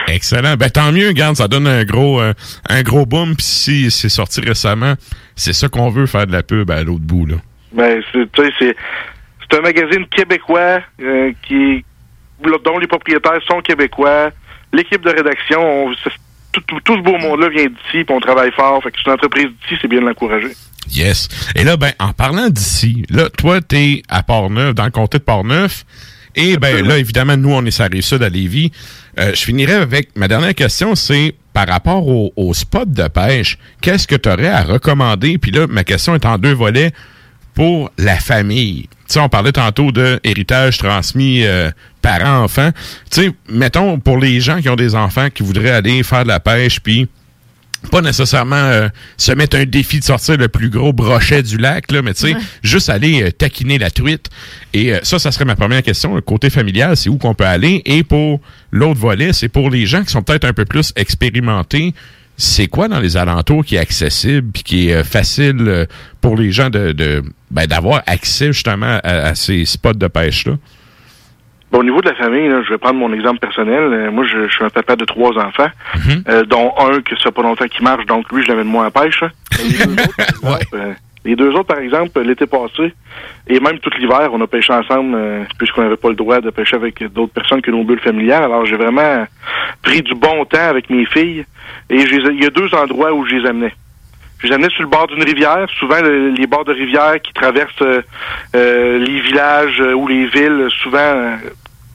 Excellent. 0.07 0.55
Ben 0.55 0.69
tant 0.69 0.91
mieux, 0.91 1.07
regarde, 1.07 1.35
ça 1.35 1.47
donne 1.47 1.67
un 1.67 1.83
gros 1.83 2.19
euh, 2.21 2.33
un 2.69 2.83
gros 2.83 3.05
boom. 3.05 3.35
Puis 3.35 3.45
si 3.45 3.91
c'est 3.91 4.09
sorti 4.09 4.41
récemment, 4.41 4.93
c'est 5.35 5.53
ça 5.53 5.67
qu'on 5.67 5.89
veut 5.89 6.05
faire 6.05 6.27
de 6.27 6.31
la 6.31 6.43
pub 6.43 6.69
à 6.69 6.83
l'autre 6.83 7.01
bout 7.03 7.25
là. 7.25 7.35
Ben, 7.75 8.01
c'est, 8.11 8.31
tu 8.31 8.41
sais, 8.43 8.51
c'est, 8.59 8.75
c'est 9.41 9.57
un 9.57 9.61
magazine 9.61 10.05
québécois 10.07 10.79
euh, 11.01 11.31
qui, 11.47 11.83
dont 12.63 12.77
les 12.79 12.87
propriétaires 12.87 13.39
sont 13.47 13.61
québécois. 13.61 14.31
L'équipe 14.73 15.03
de 15.03 15.09
rédaction, 15.09 15.87
on- 15.87 15.93
tout, 16.51 16.61
tout, 16.67 16.79
tout 16.85 16.95
ce 16.95 17.01
beau 17.01 17.17
monde-là 17.17 17.49
vient 17.49 17.65
d'ici, 17.65 18.03
puis 18.05 18.07
on 18.09 18.19
travaille 18.19 18.51
fort. 18.51 18.81
Fait 18.81 18.91
que 18.91 18.97
c'est 18.97 19.07
une 19.09 19.13
entreprise 19.13 19.47
d'ici, 19.61 19.77
c'est 19.81 19.87
bien 19.89 19.99
de 20.01 20.05
l'encourager. 20.05 20.51
Yes. 20.93 21.27
Et 21.55 21.63
là, 21.63 21.75
ben, 21.77 21.91
en 21.99 22.13
parlant 22.13 22.47
d'ici, 22.49 23.05
là, 23.09 23.29
toi, 23.29 23.59
t'es 23.61 24.03
à 24.07 24.23
Port-Neuf, 24.23 24.73
dans 24.73 24.85
le 24.85 24.91
comté 24.91 25.17
de 25.17 25.23
Port-Neuf. 25.23 25.83
Et 26.37 26.57
ben 26.57 26.85
là, 26.85 26.97
évidemment, 26.97 27.37
nous, 27.37 27.51
on 27.53 27.65
est 27.65 27.71
sur 27.71 27.85
Rive-Sud 27.85 28.21
à 28.21 28.27
Lévis. 28.29 28.71
Euh, 29.19 29.31
je 29.33 29.41
finirai 29.41 29.73
avec 29.73 30.09
ma 30.17 30.27
dernière 30.27 30.53
question, 30.53 30.93
c'est 30.95 31.33
par 31.53 31.67
rapport 31.67 32.05
au, 32.07 32.33
au 32.35 32.53
spot 32.53 32.89
de 32.91 33.07
pêche, 33.07 33.57
qu'est-ce 33.81 34.05
que 34.05 34.15
tu 34.15 34.27
aurais 34.27 34.49
à 34.49 34.61
recommander? 34.63 35.37
Puis 35.37 35.51
là, 35.51 35.65
ma 35.67 35.85
question 35.85 36.13
est 36.13 36.25
en 36.25 36.37
deux 36.37 36.51
volets. 36.53 36.91
Pour 37.55 37.89
la 37.97 38.17
famille. 38.17 38.83
Tu 39.07 39.13
sais, 39.13 39.19
on 39.19 39.29
parlait 39.29 39.51
tantôt 39.51 39.91
de 39.91 40.19
héritage 40.23 40.77
transmis 40.77 41.43
euh, 41.45 41.71
parent-enfant. 42.01 42.71
Tu 43.11 43.21
sais, 43.21 43.31
mettons, 43.49 43.99
pour 43.99 44.17
les 44.17 44.39
gens 44.41 44.61
qui 44.61 44.69
ont 44.69 44.75
des 44.75 44.93
enfants 44.95 45.29
qui 45.33 45.41
voudraient 45.43 45.71
aller 45.71 46.03
faire 46.03 46.23
de 46.23 46.27
la 46.27 46.39
pêche, 46.39 46.79
puis 46.79 47.07
pas 47.91 48.01
nécessairement 48.01 48.55
euh, 48.55 48.89
se 49.15 49.31
mettre 49.31 49.57
un 49.57 49.65
défi 49.65 49.99
de 49.99 50.03
sortir 50.03 50.37
le 50.37 50.47
plus 50.47 50.69
gros 50.71 50.91
brochet 50.91 51.43
du 51.43 51.57
lac, 51.57 51.91
là, 51.91 52.01
mais 52.01 52.15
tu 52.15 52.21
sais, 52.21 52.33
Ouais. 52.33 52.41
juste 52.63 52.89
aller 52.89 53.21
euh, 53.21 53.31
taquiner 53.31 53.77
la 53.77 53.91
truite. 53.91 54.27
Et 54.73 54.91
euh, 54.93 54.99
ça, 55.03 55.19
ça 55.19 55.31
serait 55.31 55.45
ma 55.45 55.55
première 55.55 55.83
question. 55.83 56.15
Le 56.15 56.21
côté 56.21 56.49
familial, 56.49 56.97
c'est 56.97 57.09
où 57.09 57.17
qu'on 57.19 57.35
peut 57.35 57.45
aller? 57.45 57.83
Et 57.85 58.03
pour 58.03 58.41
l'autre 58.71 58.99
volet, 58.99 59.33
c'est 59.33 59.49
pour 59.49 59.69
les 59.69 59.85
gens 59.85 60.03
qui 60.03 60.11
sont 60.11 60.23
peut-être 60.23 60.45
un 60.45 60.53
peu 60.53 60.65
plus 60.65 60.93
expérimentés. 60.95 61.93
C'est 62.37 62.67
quoi 62.67 62.87
dans 62.87 62.99
les 62.99 63.15
alentours 63.17 63.63
qui 63.63 63.75
est 63.75 63.79
accessible 63.79 64.51
puis 64.51 64.63
qui 64.63 64.89
est 64.89 64.95
euh, 64.95 65.03
facile 65.03 65.55
euh, 65.67 65.85
pour 66.21 66.35
les 66.35 66.51
gens 66.51 66.69
de, 66.69 66.91
de 66.91 67.23
ben, 67.51 67.65
d'avoir 67.65 68.01
accès 68.07 68.47
justement 68.47 68.99
à, 69.03 69.09
à 69.29 69.35
ces 69.35 69.63
spots 69.65 69.93
de 69.93 70.07
pêche 70.07 70.45
là? 70.47 70.53
Bon, 71.71 71.79
au 71.79 71.83
niveau 71.83 71.99
de 71.99 72.09
la 72.09 72.15
famille, 72.15 72.47
là, 72.47 72.61
je 72.63 72.69
vais 72.69 72.77
prendre 72.77 72.99
mon 72.99 73.11
exemple 73.11 73.39
personnel. 73.39 73.81
Euh, 73.91 74.11
moi, 74.11 74.23
je, 74.31 74.47
je 74.47 74.53
suis 74.53 74.63
un 74.63 74.69
papa 74.69 74.95
de 74.95 75.03
trois 75.03 75.31
enfants, 75.37 75.67
euh, 76.29 76.43
dont 76.45 76.71
un 76.77 77.01
que 77.01 77.15
ça 77.17 77.23
fait 77.23 77.31
pas 77.31 77.41
longtemps 77.41 77.65
qu'il 77.67 77.83
marche, 77.83 78.05
donc 78.05 78.31
lui, 78.31 78.43
je 78.43 78.49
l'amène 78.49 78.67
moins 78.67 78.85
à 78.85 78.91
pêche. 78.91 79.23
hein. 79.23 79.31
Mais 79.59 79.63
Les 79.63 79.85
deux, 79.85 79.93
autres, 80.03 80.15
par 80.15 80.27
exemple, 80.29 80.65
euh, 80.75 80.93
les 81.25 81.35
deux 81.35 81.49
autres, 81.49 81.63
par 81.63 81.79
exemple, 81.79 82.21
l'été 82.21 82.45
passé, 82.45 82.93
et 83.47 83.59
même 83.59 83.79
tout 83.79 83.89
l'hiver, 83.97 84.29
on 84.31 84.39
a 84.41 84.47
pêché 84.47 84.71
ensemble, 84.71 85.15
euh, 85.15 85.43
puisqu'on 85.57 85.81
n'avait 85.81 85.97
pas 85.97 86.09
le 86.09 86.15
droit 86.15 86.39
de 86.39 86.49
pêcher 86.51 86.75
avec 86.75 87.03
d'autres 87.11 87.33
personnes 87.33 87.61
que 87.61 87.71
nos 87.71 87.83
bulles 87.83 87.99
familiales. 87.99 88.43
Alors, 88.43 88.65
j'ai 88.65 88.77
vraiment 88.77 89.25
pris 89.81 90.01
du 90.01 90.13
bon 90.15 90.45
temps 90.45 90.69
avec 90.69 90.89
mes 90.89 91.05
filles, 91.05 91.43
et 91.89 91.95
il 92.01 92.43
y 92.43 92.45
a 92.45 92.49
deux 92.51 92.73
endroits 92.75 93.11
où 93.13 93.25
je 93.25 93.35
les 93.35 93.45
amenais. 93.49 93.73
Je 94.39 94.47
les 94.47 94.53
amenais 94.53 94.69
sur 94.69 94.83
le 94.83 94.89
bord 94.89 95.07
d'une 95.07 95.23
rivière. 95.23 95.65
Souvent, 95.79 96.01
le- 96.01 96.29
les 96.29 96.45
bords 96.45 96.65
de 96.65 96.73
rivière 96.73 97.19
qui 97.21 97.33
traversent 97.33 97.81
euh, 97.81 98.01
euh, 98.55 98.97
les 98.99 99.19
villages 99.21 99.81
ou 99.95 100.07
les 100.07 100.27
villes, 100.27 100.67
souvent, 100.83 101.37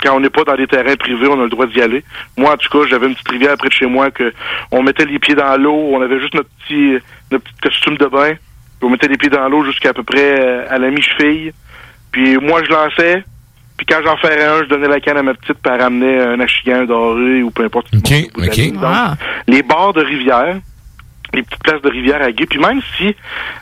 quand 0.02 0.16
on 0.16 0.20
n'est 0.20 0.30
pas 0.30 0.44
dans 0.44 0.56
des 0.56 0.66
terrains 0.66 0.96
privés, 0.96 1.28
on 1.28 1.38
a 1.38 1.44
le 1.44 1.50
droit 1.50 1.66
d'y 1.66 1.80
aller. 1.82 2.02
Moi, 2.38 2.50
en 2.52 2.56
tout 2.56 2.70
cas, 2.70 2.88
j'avais 2.88 3.06
une 3.06 3.12
petite 3.14 3.28
rivière 3.28 3.56
près 3.58 3.68
de 3.68 3.74
chez 3.74 3.86
moi 3.86 4.10
que 4.10 4.32
on 4.72 4.82
mettait 4.82 5.04
les 5.04 5.18
pieds 5.18 5.34
dans 5.34 5.54
l'eau, 5.60 5.90
on 5.92 6.00
avait 6.00 6.18
juste 6.18 6.34
notre 6.34 6.48
petit, 6.66 6.98
notre 7.30 7.44
petit 7.44 7.60
costume 7.62 7.96
de 7.98 8.06
bain, 8.06 8.32
puis 8.80 8.88
on 8.88 8.90
mettait 8.90 9.08
les 9.08 9.18
pieds 9.18 9.28
dans 9.28 9.46
l'eau 9.48 9.62
jusqu'à 9.64 9.92
peu 9.92 10.02
près 10.02 10.40
euh, 10.40 10.64
à 10.70 10.78
la 10.78 10.90
mi-cheville. 10.90 11.52
Puis 12.12 12.38
moi, 12.38 12.62
je 12.64 12.70
lançais. 12.70 13.22
Puis 13.76 13.86
quand 13.86 14.00
j'en 14.02 14.16
ferais 14.16 14.42
un, 14.42 14.64
je 14.64 14.68
donnais 14.68 14.88
la 14.88 15.00
canne 15.00 15.18
à 15.18 15.22
ma 15.22 15.34
petite, 15.34 15.58
elle 15.64 15.80
ramenait 15.80 16.18
un 16.20 16.40
achigan, 16.40 16.80
un 16.80 16.84
doré 16.84 17.42
ou 17.42 17.50
peu 17.50 17.64
importe. 17.64 17.88
la 18.40 18.46
ligne. 18.46 18.72
Donc, 18.72 19.18
les 19.46 19.62
bords 19.62 19.92
de 19.92 20.02
rivière, 20.02 20.56
les 21.34 21.42
petites 21.42 21.62
places 21.62 21.82
de 21.82 21.90
rivière 21.90 22.22
à 22.22 22.32
gué. 22.32 22.46
Puis 22.46 22.58
même 22.58 22.80
si 22.96 23.14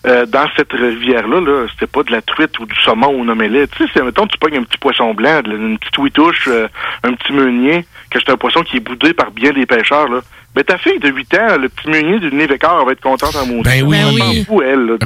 euh, 0.07 0.25
dans 0.27 0.49
cette 0.57 0.73
rivière-là, 0.73 1.41
là, 1.41 1.67
c'était 1.73 1.91
pas 1.91 2.05
de 2.05 2.13
la 2.13 2.23
truite 2.23 2.59
ou 2.61 2.67
du 2.67 2.77
saumon 2.77 3.13
ou 3.15 3.25
nommez-le, 3.25 3.67
tu 3.69 3.79
sais, 3.85 3.91
c'est, 3.93 4.03
mettons, 4.03 4.27
tu 4.27 4.39
pognes 4.39 4.59
un 4.59 4.63
petit 4.63 4.79
poisson 4.79 5.15
blanc, 5.15 5.43
une 5.45 5.79
petite 5.79 5.97
huitouche, 5.97 6.49
euh, 6.49 6.69
un 7.03 7.13
petit 7.15 7.33
meunier, 7.33 7.85
que 8.11 8.19
c'est 8.21 8.31
un 8.31 8.37
poisson 8.37 8.63
qui 8.63 8.77
est 8.77 8.81
boudé 8.81 9.13
par 9.15 9.31
bien 9.33 9.53
des 9.53 9.67
pêcheurs, 9.67 10.09
là. 10.09 10.21
Ben, 10.55 10.65
ta 10.65 10.79
fille 10.79 10.99
de 10.99 11.09
8 11.09 11.35
ans, 11.35 11.57
le 11.61 11.69
petit 11.69 11.89
meunier 11.89 12.19
du 12.19 12.33
nez 12.35 12.47
vécard, 12.47 12.79
elle 12.81 12.87
va 12.87 12.93
être 12.93 13.01
contente 13.01 13.37
en 13.37 13.47
maudit. 13.47 13.63
Ben 13.63 13.83
oui. 13.85 13.99
Oui. 14.21 14.45
fout, 14.45 14.65
elle, 14.67 14.97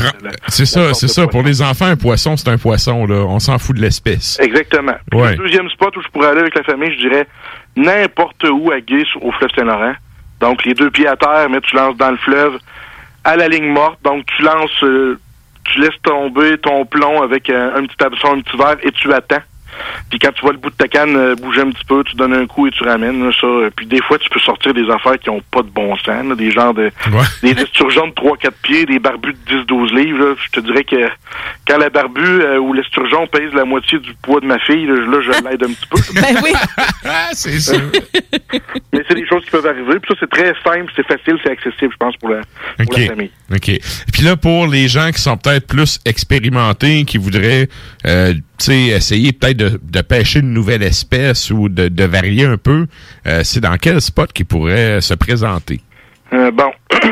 C'est 0.48 0.64
ça, 0.64 0.94
c'est 0.94 1.08
ça. 1.08 1.26
Pour 1.26 1.42
les 1.42 1.60
enfants, 1.60 1.86
un 1.86 1.96
poisson, 1.96 2.36
c'est 2.36 2.48
un 2.48 2.56
poisson. 2.58 3.04
Là. 3.06 3.16
On 3.28 3.38
s'en 3.38 3.58
fout 3.58 3.76
de 3.76 3.82
l'espèce. 3.82 4.38
Exactement. 4.40 4.94
Ouais. 5.12 5.32
Le 5.36 5.44
deuxième 5.44 5.68
spot 5.70 5.94
où 5.96 6.02
je 6.02 6.08
pourrais 6.08 6.28
aller 6.28 6.40
avec 6.40 6.54
la 6.54 6.62
famille, 6.62 6.92
je 6.94 7.08
dirais 7.08 7.26
n'importe 7.76 8.44
où 8.48 8.70
à 8.70 8.76
sur- 9.04 9.24
au 9.24 9.32
fleuve 9.32 9.50
Saint-Laurent. 9.56 9.94
Donc, 10.40 10.64
les 10.64 10.74
deux 10.74 10.90
pieds 10.90 11.06
à 11.06 11.16
terre, 11.16 11.48
mais 11.50 11.60
tu 11.60 11.76
lances 11.76 11.96
dans 11.96 12.10
le 12.10 12.16
fleuve 12.18 12.58
à 13.24 13.36
la 13.36 13.48
ligne 13.48 13.68
morte. 13.68 13.98
Donc, 14.04 14.24
tu 14.36 14.42
lances, 14.42 14.82
euh, 14.84 15.18
tu 15.64 15.80
laisses 15.80 16.00
tomber 16.02 16.58
ton 16.58 16.84
plomb 16.84 17.22
avec 17.22 17.48
un, 17.50 17.74
un 17.76 17.86
petit 17.86 18.02
hameçon, 18.04 18.36
un 18.36 18.40
petit 18.40 18.56
verre 18.56 18.76
et 18.82 18.90
tu 18.92 19.12
attends. 19.12 19.42
Puis 20.10 20.18
quand 20.18 20.32
tu 20.32 20.42
vois 20.42 20.52
le 20.52 20.58
bout 20.58 20.70
de 20.70 20.74
ta 20.76 20.88
canne 20.88 21.16
euh, 21.16 21.34
bouger 21.34 21.62
un 21.62 21.70
petit 21.70 21.84
peu, 21.84 22.02
tu 22.04 22.14
donnes 22.16 22.34
un 22.34 22.46
coup 22.46 22.66
et 22.66 22.70
tu 22.70 22.84
ramènes 22.84 23.24
là, 23.24 23.30
ça. 23.40 23.46
Euh, 23.46 23.70
Puis 23.74 23.86
des 23.86 24.00
fois, 24.02 24.18
tu 24.18 24.28
peux 24.28 24.40
sortir 24.40 24.74
des 24.74 24.88
affaires 24.90 25.18
qui 25.18 25.30
ont 25.30 25.42
pas 25.50 25.62
de 25.62 25.68
bon 25.70 25.96
sens, 25.96 26.24
là, 26.26 26.34
des 26.34 26.50
genres 26.50 26.74
de 26.74 26.90
des 27.42 27.50
esturgeons 27.52 28.08
de 28.08 28.12
3-4 28.12 28.50
pieds, 28.62 28.86
des 28.86 28.98
barbus 28.98 29.34
de 29.46 29.62
10-12 29.64 29.94
livres. 29.94 30.18
là. 30.18 30.34
Je 30.44 30.50
te 30.50 30.60
dirais 30.60 30.84
que 30.84 31.08
quand 31.66 31.78
la 31.78 31.90
barbu 31.90 32.20
euh, 32.24 32.58
ou 32.58 32.72
l'esturgeon 32.72 33.26
pèse 33.26 33.52
la 33.54 33.64
moitié 33.64 33.98
du 33.98 34.12
poids 34.22 34.40
de 34.40 34.46
ma 34.46 34.58
fille, 34.58 34.86
là, 34.86 34.94
je- 34.96 35.10
là, 35.10 35.18
je 35.20 35.30
l'aide 35.48 35.62
un 35.64 35.72
petit 35.72 35.86
peu. 35.90 35.98
Ben 36.20 36.40
oui. 36.44 36.52
c'est 37.32 37.58
sûr. 37.58 37.80
Mais 38.92 39.00
c'est 39.08 39.14
des 39.14 39.26
choses 39.26 39.44
qui 39.44 39.50
peuvent 39.50 39.66
arriver. 39.66 39.98
Puis 40.00 40.14
ça, 40.14 40.14
c'est 40.20 40.30
très 40.30 40.52
simple, 40.64 40.92
c'est 40.94 41.06
facile, 41.06 41.38
c'est 41.42 41.50
accessible, 41.50 41.92
je 41.92 41.96
pense, 41.96 42.16
pour 42.16 42.28
la, 42.30 42.40
pour 42.84 42.98
la 42.98 43.06
famille. 43.06 43.30
OK. 43.52 43.70
Puis 44.12 44.22
là, 44.22 44.36
pour 44.36 44.66
les 44.66 44.88
gens 44.88 45.10
qui 45.10 45.20
sont 45.20 45.36
peut-être 45.36 45.66
plus 45.66 45.98
expérimentés, 46.04 47.04
qui 47.04 47.18
voudraient 47.18 47.68
euh, 48.06 48.34
essayer 48.70 49.32
peut-être 49.32 49.56
de, 49.56 49.80
de 49.82 50.00
pêcher 50.02 50.40
une 50.40 50.52
nouvelle 50.52 50.82
espèce 50.82 51.50
ou 51.50 51.68
de, 51.68 51.88
de 51.88 52.04
varier 52.04 52.44
un 52.44 52.56
peu, 52.56 52.86
euh, 53.26 53.40
c'est 53.44 53.60
dans 53.60 53.76
quel 53.76 54.00
spot 54.00 54.32
qui 54.32 54.44
pourrait 54.44 55.00
se 55.00 55.14
présenter? 55.14 55.80
Euh, 56.32 56.50
bon, 56.50 56.70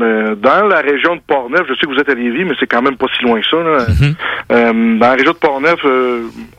Euh, 0.00 0.34
dans 0.36 0.66
la 0.68 0.80
région 0.80 1.16
de 1.16 1.20
Portneuf, 1.20 1.66
je 1.68 1.74
sais 1.74 1.80
que 1.82 1.92
vous 1.92 1.98
êtes 2.00 2.08
à 2.08 2.14
Lévis, 2.14 2.44
mais 2.44 2.54
c'est 2.58 2.66
quand 2.66 2.80
même 2.80 2.96
pas 2.96 3.06
si 3.14 3.22
loin 3.24 3.38
que 3.40 3.46
ça. 3.46 3.58
là. 3.58 3.84
Euh, 4.50 4.72
dans 4.98 5.06
la 5.06 5.14
région 5.14 5.32
de 5.32 5.36
Portneuf, 5.36 5.80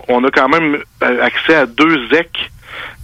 on 0.08 0.24
a 0.24 0.30
quand 0.30 0.50
même 0.50 0.78
accès 1.02 1.56
à 1.56 1.66
deux 1.66 2.08
ZEC, 2.10 2.30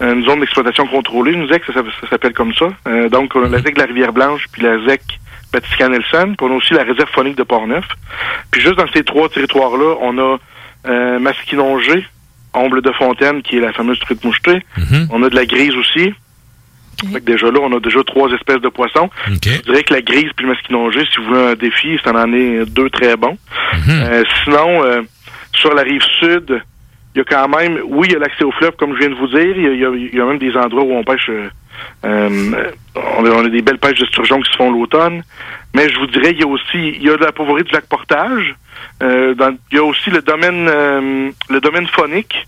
une 0.02 0.24
zone 0.26 0.42
d'exploitation 0.42 0.86
contrôlée. 0.86 1.32
Une 1.32 1.48
ZEC, 1.48 1.64
ça, 1.66 1.74
s'appelle- 1.74 1.92
ça 2.02 2.10
s'appelle 2.10 2.34
comme 2.34 2.54
ça. 2.54 2.68
Donc, 3.10 3.32
on 3.36 3.44
a 3.44 3.50
la 3.50 3.58
ZEC 3.60 3.74
de 3.74 3.80
la 3.80 3.88
Rivière-Blanche, 3.88 4.46
puis 4.52 4.62
la 4.62 4.78
ZEC 4.88 5.02
Batiscan-Nelson, 5.52 6.36
puis 6.38 6.48
on 6.48 6.54
a 6.54 6.56
aussi 6.58 6.74
la 6.76 6.84
réserve 6.84 7.10
phonique 7.12 7.38
de 7.38 7.44
Portneuf. 7.44 7.86
Puis 8.52 8.62
juste 8.62 8.76
dans 8.76 8.88
ces 8.94 9.04
trois 9.04 9.30
territoires-là, 9.30 9.96
on 10.02 10.16
a 10.20 10.38
euh, 10.88 11.20
Masquinongé, 11.20 12.06
Omble 12.54 12.82
de 12.82 12.92
Fontaine, 12.92 13.42
qui 13.42 13.58
est 13.58 13.62
la 13.62 13.74
fameuse 13.74 14.00
truite 14.00 14.24
mouchetée. 14.24 14.60
On 15.12 15.22
a 15.24 15.30
de 15.30 15.36
la 15.36 15.46
grise 15.46 15.76
aussi. 15.76 16.14
Fait 17.14 17.22
que 17.22 17.26
déjà 17.26 17.48
là, 17.50 17.60
on 17.62 17.72
a 17.76 17.80
déjà 17.80 18.04
trois 18.04 18.30
espèces 18.32 18.60
de 18.60 18.68
poissons. 18.70 19.10
Je 19.56 19.62
dirais 19.62 19.84
que 19.84 19.94
la 19.94 20.02
grise 20.02 20.30
puis 20.36 20.46
le 20.46 20.52
masquinongé, 20.52 21.00
si 21.14 21.20
vous 21.22 21.28
voulez 21.28 21.52
un 21.52 21.56
défi, 21.56 21.98
ça 22.04 22.12
en 22.12 22.34
est 22.34 22.66
deux 22.66 22.90
très 22.90 23.16
bons. 23.16 23.38
Euh, 23.88 24.24
sinon, 24.44 24.84
euh, 24.84 25.02
sur 25.54 25.74
la 25.74 25.84
rive 25.84 26.02
sud, 26.20 26.62
il 27.16 27.20
y 27.20 27.22
a 27.22 27.24
quand 27.24 27.48
même, 27.48 27.80
oui, 27.86 28.08
il 28.10 28.14
y 28.14 28.16
a 28.18 28.20
l'accès 28.20 28.44
au 28.44 28.52
fleuve, 28.52 28.74
comme 28.78 28.94
je 28.96 29.00
viens 29.00 29.10
de 29.10 29.16
vous 29.16 29.28
dire. 29.28 29.58
Il 29.58 29.80
y 29.80 29.86
a, 29.86 29.90
y 29.90 30.10
y 30.14 30.20
même 30.20 30.40
des 30.40 30.56
endroits 30.58 30.84
où 30.84 30.92
on 30.94 31.04
pêche. 31.04 31.30
euh, 31.30 31.48
euh, 32.06 32.72
on, 32.96 33.26
a, 33.26 33.30
on 33.30 33.46
a 33.46 33.50
des 33.50 33.62
belles 33.62 33.78
pêches 33.80 34.00
d'esturgeon 34.00 34.42
qui 34.42 34.52
se 34.52 34.58
font 34.58 34.70
l'automne. 34.72 35.24
Mais 35.74 35.88
je 35.88 35.98
vous 36.00 36.08
dirais, 36.08 36.32
il 36.32 36.40
y 36.40 36.44
a 36.44 36.48
aussi, 36.48 36.90
il 36.96 37.04
y 37.04 37.10
a 37.10 37.16
de 37.16 37.24
la 37.24 37.32
pauvreté 37.32 37.64
du 37.64 37.72
lac 37.72 37.86
Portage. 37.88 38.56
Euh, 39.02 39.34
dans- 39.34 39.56
il 39.72 39.76
y 39.78 39.80
a 39.80 39.84
aussi 39.84 40.10
le 40.10 40.22
domaine, 40.22 40.68
euh, 40.68 41.32
le 41.50 41.62
domaine 41.62 41.88
phonique. 41.88 42.48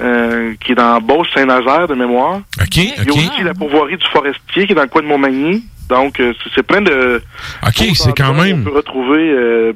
euh, 0.00 0.54
qui 0.58 0.72
est 0.72 0.74
dans 0.74 1.00
Beauce, 1.00 1.28
Saint-Nazaire 1.32 1.86
de 1.86 1.94
mémoire. 1.94 2.40
OK, 2.60 2.76
Il 2.78 2.84
y 2.88 3.08
a 3.10 3.12
aussi 3.12 3.42
la 3.44 3.54
pourvoirie 3.54 3.96
du 3.96 4.04
forestier 4.12 4.66
qui 4.66 4.72
est 4.72 4.74
dans 4.74 4.82
le 4.82 4.88
coin 4.88 5.02
de 5.02 5.06
Montmagny. 5.06 5.64
Donc, 5.88 6.18
euh, 6.18 6.32
c'est- 6.42 6.50
c'est 6.56 6.62
plein 6.64 6.80
de... 6.80 7.22
OK, 7.64 7.72
c'est 7.94 8.12
quand 8.16 8.34
même... 8.34 8.62
On 8.62 8.70
peut 8.70 8.76
retrouver 8.76 9.30
euh, 9.30 9.72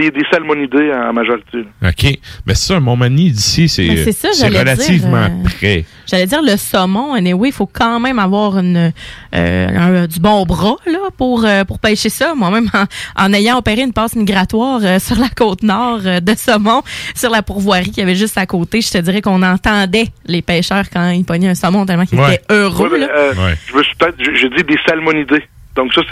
des, 0.00 0.10
des 0.10 0.24
salmonidés 0.30 0.92
en 0.92 1.12
majorité. 1.12 1.58
là. 1.82 1.90
OK. 1.90 2.18
Mais 2.46 2.54
ça, 2.54 2.78
Montmagny 2.80 3.30
d'ici, 3.30 3.68
c'est 3.68 4.12
ça, 4.12 4.28
relativement 4.46 5.26
dire, 5.28 5.36
euh, 5.38 5.44
près. 5.58 5.84
J'allais 6.06 6.26
dire 6.26 6.42
le 6.42 6.56
saumon, 6.56 7.12
anyway, 7.14 7.48
il 7.48 7.52
faut 7.52 7.66
quand 7.66 8.00
même 8.00 8.18
avoir 8.18 8.58
une, 8.58 8.92
euh, 9.34 9.68
un- 10.02 10.06
du 10.06 10.20
bon 10.20 10.44
bras 10.44 10.76
là 10.86 10.98
pour 11.16 11.44
euh, 11.44 11.64
pour 11.64 11.78
pêcher 11.78 12.08
ça. 12.08 12.34
Moi-même, 12.34 12.70
en, 12.74 13.24
en 13.26 13.32
ayant 13.32 13.58
opéré 13.58 13.82
une 13.82 13.92
passe 13.92 14.16
migratoire 14.16 14.80
euh, 14.82 14.98
sur 14.98 15.18
la 15.18 15.28
côte 15.28 15.62
nord 15.62 16.00
euh, 16.06 16.20
de 16.20 16.34
saumon, 16.36 16.82
sur 17.14 17.30
la 17.30 17.42
pourvoirie 17.42 17.90
qui 17.90 18.00
avait 18.00 18.14
juste 18.16 18.38
à 18.38 18.46
côté, 18.46 18.80
je 18.80 18.90
te 18.90 18.98
dirais 18.98 19.20
qu'on 19.20 19.42
entendait 19.42 20.08
les 20.26 20.42
pêcheurs 20.42 20.84
quand 20.92 21.10
ils 21.10 21.24
pognaient 21.24 21.48
un 21.48 21.54
saumon 21.54 21.84
tellement 21.86 22.06
qu'ils 22.06 22.18
Ouais. 22.20 22.34
étaient 22.36 22.54
heureux. 22.54 22.88
Ouais, 22.90 23.00
ben, 23.00 23.08
là. 23.08 23.54
Je 23.70 23.76
me 23.76 23.82
suis 23.82 23.94
peut-être, 23.96 24.16
j'ai 24.18 24.34
j'ai 24.36 24.48
dit 24.50 24.62
des 24.64 24.78
salmonidés. 24.86 25.44
Donc 25.78 25.94
ça, 25.94 26.02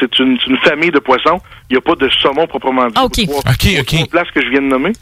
c'est 0.00 0.18
une, 0.18 0.38
famille 0.64 0.90
de 0.90 0.98
poissons. 0.98 1.42
Il 1.68 1.74
n'y 1.74 1.76
a 1.76 1.82
pas 1.82 1.94
de 1.94 2.08
saumon 2.08 2.46
proprement 2.46 2.86
dit. 2.86 2.98
OK. 3.02 3.28
OK, 3.28 3.80
OK. 3.80 4.10
places 4.10 4.30
que 4.30 4.40
je 4.42 4.48
viens 4.48 4.62
de 4.62 4.66
nommer. 4.66 4.92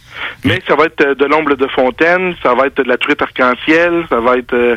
Mais 0.44 0.60
ça 0.66 0.74
va 0.74 0.86
être 0.86 1.00
euh, 1.06 1.14
de 1.14 1.24
l'omble 1.24 1.56
de 1.56 1.68
fontaine, 1.68 2.34
ça 2.42 2.52
va 2.52 2.66
être 2.66 2.82
de 2.82 2.88
la 2.88 2.96
truite 2.96 3.22
arc-en-ciel, 3.22 4.06
ça 4.08 4.18
va 4.18 4.36
être 4.36 4.54
euh, 4.54 4.76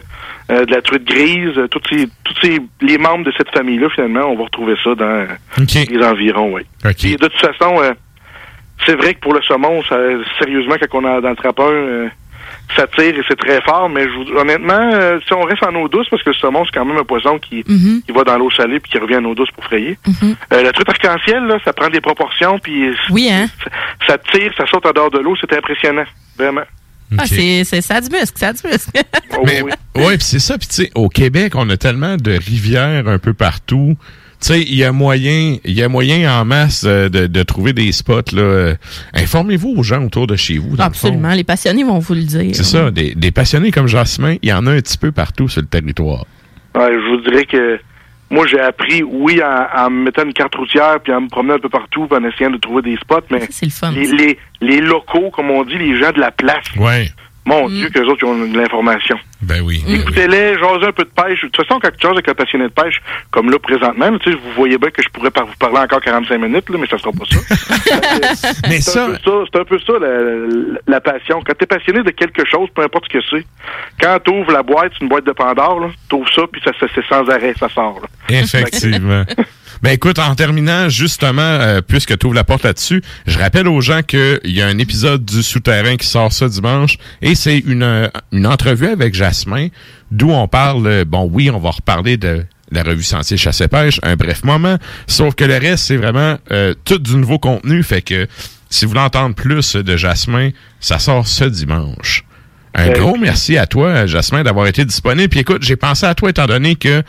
euh, 0.52 0.66
de 0.66 0.72
la 0.72 0.84
truite 0.84 1.06
grise. 1.06 1.60
Tous 1.72 1.82
ces, 1.90 2.08
tous 2.24 2.36
ces, 2.44 2.60
les 2.82 3.00
membres 3.00 3.26
de 3.26 3.34
cette 3.36 3.50
famille-là, 3.50 3.90
finalement, 3.96 4.28
on 4.28 4.36
va 4.36 4.44
retrouver 4.44 4.76
ça 4.84 4.94
dans 4.94 5.28
les 5.58 6.04
environs, 6.04 6.54
oui. 6.54 6.62
Puis, 6.96 7.16
de 7.16 7.28
toute 7.28 7.42
façon, 7.42 7.82
euh, 7.82 7.94
c'est 8.86 8.96
vrai 8.96 9.16
que 9.16 9.22
pour 9.22 9.34
le 9.34 9.42
saumon, 9.42 9.82
ça, 9.84 9.98
sérieusement, 10.40 10.76
quand 10.80 11.00
on 11.00 11.18
est 11.18 11.22
dans 11.22 11.30
le 11.30 11.36
trappeur, 11.36 11.72
euh, 11.72 12.10
ça 12.76 12.88
tire 12.88 13.15
et 13.18 13.22
c'est 13.27 13.35
très 13.38 13.61
fort, 13.61 13.89
mais 13.89 14.03
je 14.03 14.10
vous- 14.15 14.38
honnêtement, 14.38 14.89
euh, 14.93 15.19
si 15.26 15.34
on 15.34 15.41
reste 15.41 15.64
en 15.64 15.73
eau 15.76 15.88
douce, 15.88 16.07
parce 16.10 16.23
que 16.23 16.30
le 16.30 16.35
saumon, 16.35 16.64
c'est 16.65 16.72
quand 16.73 16.85
même 16.85 16.98
un 16.98 17.03
poisson 17.03 17.39
qui, 17.39 17.64
Mhm. 17.68 18.02
qui 18.06 18.11
va 18.11 18.23
dans 18.23 18.38
l'eau 18.38 18.52
salée 18.52 18.80
puis 18.80 18.91
qui 18.91 18.98
revient 18.98 19.18
en 19.18 19.26
eau 19.26 19.35
douce 19.35 19.49
pour 19.53 19.64
frayer. 19.64 19.98
Mhm. 20.07 20.35
Euh, 20.53 20.64
la 20.64 20.72
truite 20.72 20.89
arc-en-ciel, 20.89 21.43
là, 21.45 21.57
ça 21.65 21.73
prend 21.73 21.89
des 21.89 22.02
proportions, 22.02 22.60
puis 22.60 22.89
Oui, 23.10 23.30
hein? 23.31 23.48
ça, 23.64 23.69
ça 24.07 24.18
tire, 24.18 24.52
ça 24.57 24.65
saute 24.68 24.85
en 24.85 24.91
dehors 24.91 25.11
de 25.11 25.19
l'eau, 25.19 25.35
c'est 25.39 25.56
impressionnant, 25.56 26.06
vraiment. 26.38 26.64
Ah, 27.18 27.23
c'est, 27.26 27.65
c'est, 27.65 27.81
ça 27.81 27.99
du 27.99 28.10
muscle, 28.10 28.38
ça 28.38 28.53
du 28.53 28.60
muscle. 28.65 28.89
Oh, 29.38 29.41
Mais, 29.45 29.61
ouais, 29.64 30.18
puis 30.18 30.22
c'est 30.23 30.39
ça. 30.39 30.57
Puis 30.57 30.68
tu 30.69 30.76
sais, 30.76 30.91
au 30.95 31.10
Québec, 31.10 31.53
on 31.57 31.69
a 31.69 31.76
tellement 31.76 32.15
de 32.15 32.31
rivières 32.31 33.10
un 33.10 33.18
peu 33.19 33.34
partout. 33.34 33.98
Sais, 34.48 34.62
il 34.62 34.76
y 34.76 34.84
a 34.84 34.92
moyen, 34.92 35.58
il 35.64 35.74
y 35.74 35.84
a 35.84 35.90
moyen 35.90 36.32
en 36.40 36.46
masse 36.46 36.84
euh, 36.88 37.10
de, 37.10 37.28
de 37.28 37.44
trouver 37.44 37.74
des 37.74 37.92
spots. 37.92 38.32
Là. 38.34 38.42
Euh, 38.42 38.76
Informez-vous 39.14 39.74
aux 39.78 39.84
gens 39.84 40.04
autour 40.04 40.28
de 40.28 40.36
chez 40.36 40.58
vous. 40.58 40.76
dans 40.76 40.88
le 40.88 40.94
fond. 40.94 41.08
Absolument. 41.08 41.34
Les 41.34 41.44
passionnés 41.44 41.84
vont 41.84 42.00
vous 42.00 42.14
le 42.14 42.24
dire. 42.24 42.56
C'est 42.56 42.64
ça, 42.64 42.92
des, 42.92 43.14
des 43.16 43.32
passionnés 43.32 43.72
comme 43.72 43.88
Jasmin, 43.88 44.36
il 44.42 44.50
y 44.50 44.54
en 44.54 44.66
a 44.68 44.72
un 44.72 44.80
petit 44.82 44.98
peu 44.98 45.12
partout 45.12 45.48
sur 45.48 45.62
le 45.62 45.68
territoire. 45.68 46.26
Ouais, 46.76 46.90
je 46.92 47.16
vous 47.16 47.22
dirais 47.30 47.46
que 47.46 47.80
moi, 48.30 48.48
j'ai 48.48 48.60
appris, 48.62 49.04
oui, 49.04 49.42
en, 49.44 49.86
en 49.86 49.90
me 49.90 50.06
mettant 50.06 50.24
une 50.24 50.32
carte 50.34 50.56
routière 50.56 51.00
puis 51.04 51.12
en 51.14 51.22
me 51.22 51.28
promenant 51.28 51.56
un 51.56 51.60
peu 51.60 51.68
partout 51.70 52.08
puis 52.08 52.18
en 52.18 52.24
essayant 52.28 52.50
de 52.52 52.58
trouver 52.58 52.82
des 52.82 52.96
spots, 52.96 53.26
mais 53.30 53.42
C'est 53.50 53.66
le 53.66 53.72
fun. 53.72 53.92
les, 53.92 54.08
les, 54.08 54.38
les 54.62 54.80
locaux, 54.80 55.30
comme 55.32 55.52
on 55.52 55.64
dit, 55.66 55.78
les 55.78 56.00
gens 56.00 56.12
de 56.14 56.20
la 56.20 56.32
place, 56.32 56.64
Ouais. 56.78 57.10
Mon 57.46 57.68
Mm. 57.68 57.74
Dieu, 57.74 57.90
qu'eux 57.90 58.06
autres, 58.06 58.20
ils 58.22 58.26
ont 58.26 58.46
de 58.46 58.58
l'information. 58.58 59.18
Ben 59.42 59.62
oui. 59.62 59.84
Écoutez-les, 59.88 60.60
jasez 60.60 60.86
un 60.86 60.92
peu 60.92 61.04
de 61.04 61.10
pêche. 61.10 61.42
De 61.42 61.48
toute 61.50 61.66
façon, 61.66 61.80
quand 61.82 61.90
tu 61.90 62.02
jases 62.02 62.12
avec 62.12 62.30
un 62.30 62.34
passionné 62.36 62.66
de 62.66 62.70
pêche, 62.70 63.02
comme 63.32 63.50
là, 63.50 63.58
présentement, 63.58 64.16
tu 64.20 64.32
sais, 64.32 64.38
vous 64.38 64.52
voyez 64.56 64.78
bien 64.78 64.92
que 64.92 65.02
je 65.02 65.10
pourrais 65.10 65.32
par- 65.32 65.48
vous 65.48 65.56
parler 65.60 65.80
encore 65.80 66.02
45 66.02 66.38
minutes, 66.38 66.70
là, 66.70 66.78
mais 66.80 66.88
ça 66.88 66.98
sera 67.00 67.12
pas 67.12 67.26
ça. 67.26 67.40
mais 68.70 68.80
c'est 68.82 69.00
un 69.00 69.08
peu 69.08 69.18
ça, 69.26 69.32
c'est 69.52 69.60
un 69.60 69.66
peu 69.66 69.80
ça, 69.80 69.94
la, 70.00 70.68
la 70.88 71.02
passion. 71.02 71.42
Quand 71.46 71.54
tu 71.58 71.64
es 71.64 71.68
passionné 71.68 72.04
de 72.04 72.12
quelque 72.12 72.46
chose, 72.46 72.70
peu 72.76 72.84
importe 72.84 73.06
ce 73.12 73.18
que 73.18 73.26
c'est, 73.32 73.46
quand 74.00 74.20
tu 74.24 74.32
ouvres 74.32 74.52
la 74.52 74.62
boîte, 74.64 74.92
c'est 74.94 75.02
une 75.04 75.10
boîte 75.10 75.26
de 75.26 75.32
Pandore, 75.32 75.80
là, 75.80 75.88
tu 76.10 76.16
ouvres 76.16 76.32
ça, 76.34 76.44
puis 76.52 76.62
ça, 76.64 76.72
ça- 76.80 76.88
c'est 76.94 77.06
sans 77.08 77.28
arrêt, 77.30 77.54
ça 77.60 77.70
sort. 77.70 78.00
Là. 78.02 78.38
Effectivement. 78.40 79.24
Ben 79.84 79.91
écoute, 79.91 80.20
en 80.20 80.36
terminant, 80.36 80.90
justement, 80.90 81.41
euh, 81.41 81.82
puisque 81.82 82.16
tu 82.18 82.26
ouvres 82.28 82.36
la 82.36 82.44
porte 82.44 82.64
là-dessus, 82.64 83.02
je 83.26 83.40
rappelle 83.40 83.68
aux 83.68 83.82
gens 83.82 84.03
qu'il 84.03 84.40
y 84.45 84.62
a 84.62 84.68
un 84.68 84.78
épisode 84.78 85.26
du 85.26 85.41
Souterrain 85.41 85.98
qui 85.98 86.06
sort 86.06 86.32
ce 86.32 86.45
dimanche 86.45 86.98
et 87.24 87.34
c'est 87.34 87.58
une, 87.58 87.82
euh, 87.82 88.08
une 88.32 88.45
entrevue 88.45 88.88
avec 88.88 89.16
Jasmin 89.16 89.70
d'où 90.12 90.30
on 90.30 90.48
parle, 90.48 90.86
euh, 90.86 91.06
bon 91.06 91.28
oui, 91.32 91.49
on 91.49 91.58
va 91.60 91.72
reparler 91.72 92.18
de 92.18 92.45
la 92.72 92.84
revue 92.84 93.02
Sentier 93.03 93.38
Chasse 93.38 93.62
et 93.62 93.68
Pêche, 93.68 93.99
un 94.03 94.16
bref 94.16 94.44
moment, 94.44 94.78
sauf 95.08 95.34
que 95.36 95.44
le 95.45 95.58
reste, 95.58 95.86
c'est 95.86 95.98
vraiment 95.98 96.38
euh, 96.52 96.74
tout 96.86 96.99
du 96.99 97.16
nouveau 97.16 97.40
contenu, 97.40 97.82
fait 97.84 98.02
que 98.02 98.28
si 98.70 98.86
vous 98.86 98.90
voulez 98.90 99.02
entendre 99.02 99.36
plus 99.36 99.76
de 99.76 99.98
Jasmin, 99.98 100.52
ça 100.80 100.99
sort 100.99 101.28
ce 101.28 101.44
dimanche. 101.44 102.24
Un 102.74 102.88
Ouais. 102.88 102.94
gros 102.99 103.18
merci 103.18 103.58
à 103.58 103.66
toi, 103.68 104.06
Jasmin, 104.06 104.44
d'avoir 104.44 104.68
été 104.68 104.86
disponible. 104.86 105.28
Puis 105.28 105.41
écoute, 105.41 105.62
j'ai 105.64 105.76
pensé 105.76 106.06
à 106.06 106.16
toi 106.16 106.30
étant 106.30 106.45
donné 106.45 106.76
que 106.76 107.03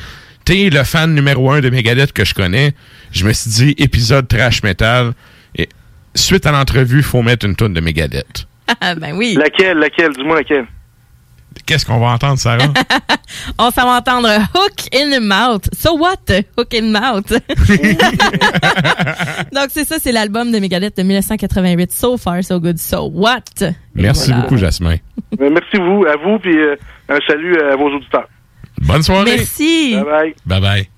t'es 0.44 0.70
le 0.70 0.82
fan 0.84 1.14
numéro 1.14 1.50
un 1.50 1.60
de 1.60 1.70
Megadeth 1.70 2.12
que 2.12 2.24
je 2.24 2.34
connais. 2.34 2.72
Je 3.12 3.24
me 3.24 3.32
suis 3.32 3.50
dit, 3.50 3.74
épisode 3.78 4.28
trash 4.28 4.62
metal. 4.62 5.12
Et 5.56 5.68
suite 6.14 6.46
à 6.46 6.52
l'entrevue, 6.52 7.02
faut 7.02 7.22
mettre 7.22 7.46
une 7.46 7.56
tonne 7.56 7.74
de 7.74 7.80
Megadeth. 7.80 8.46
ben 8.80 9.12
oui. 9.14 9.34
Laquelle, 9.38 9.78
laquelle, 9.78 10.12
dis-moi 10.12 10.36
laquelle. 10.36 10.66
Qu'est-ce 11.66 11.84
qu'on 11.84 11.98
va 11.98 12.06
entendre, 12.08 12.38
Sarah? 12.38 12.72
On 13.58 13.70
s'en 13.70 13.84
va 13.84 13.98
entendre 13.98 14.28
Hook 14.54 14.88
in 14.94 15.10
the 15.10 15.20
Mouth. 15.22 15.68
So 15.74 15.94
what? 15.96 16.16
Hook 16.58 16.72
in 16.74 16.92
the 16.92 16.92
Mouth. 16.92 17.28
Donc, 19.52 19.66
c'est 19.68 19.84
ça, 19.84 19.96
c'est 20.00 20.12
l'album 20.12 20.50
de 20.50 20.58
Megadeth 20.58 20.96
de 20.96 21.02
1988. 21.02 21.92
So 21.92 22.16
far, 22.16 22.42
so 22.42 22.58
good. 22.58 22.78
So 22.78 23.10
what? 23.12 23.42
Et 23.60 23.74
Merci 23.94 24.28
voilà. 24.30 24.42
beaucoup, 24.42 24.56
Jasmin. 24.56 24.96
Euh, 25.40 25.50
merci 25.50 25.76
vous, 25.76 26.04
à 26.06 26.16
vous, 26.16 26.38
puis 26.38 26.56
euh, 26.58 26.76
un 27.08 27.18
salut 27.26 27.56
à 27.60 27.76
vos 27.76 27.88
auditeurs. 27.90 28.28
Bonne 28.82 29.02
soirée. 29.02 29.36
Merci. 29.38 29.94
Bye 29.94 30.04
bye. 30.04 30.34
Bye 30.44 30.60
bye. 30.60 30.88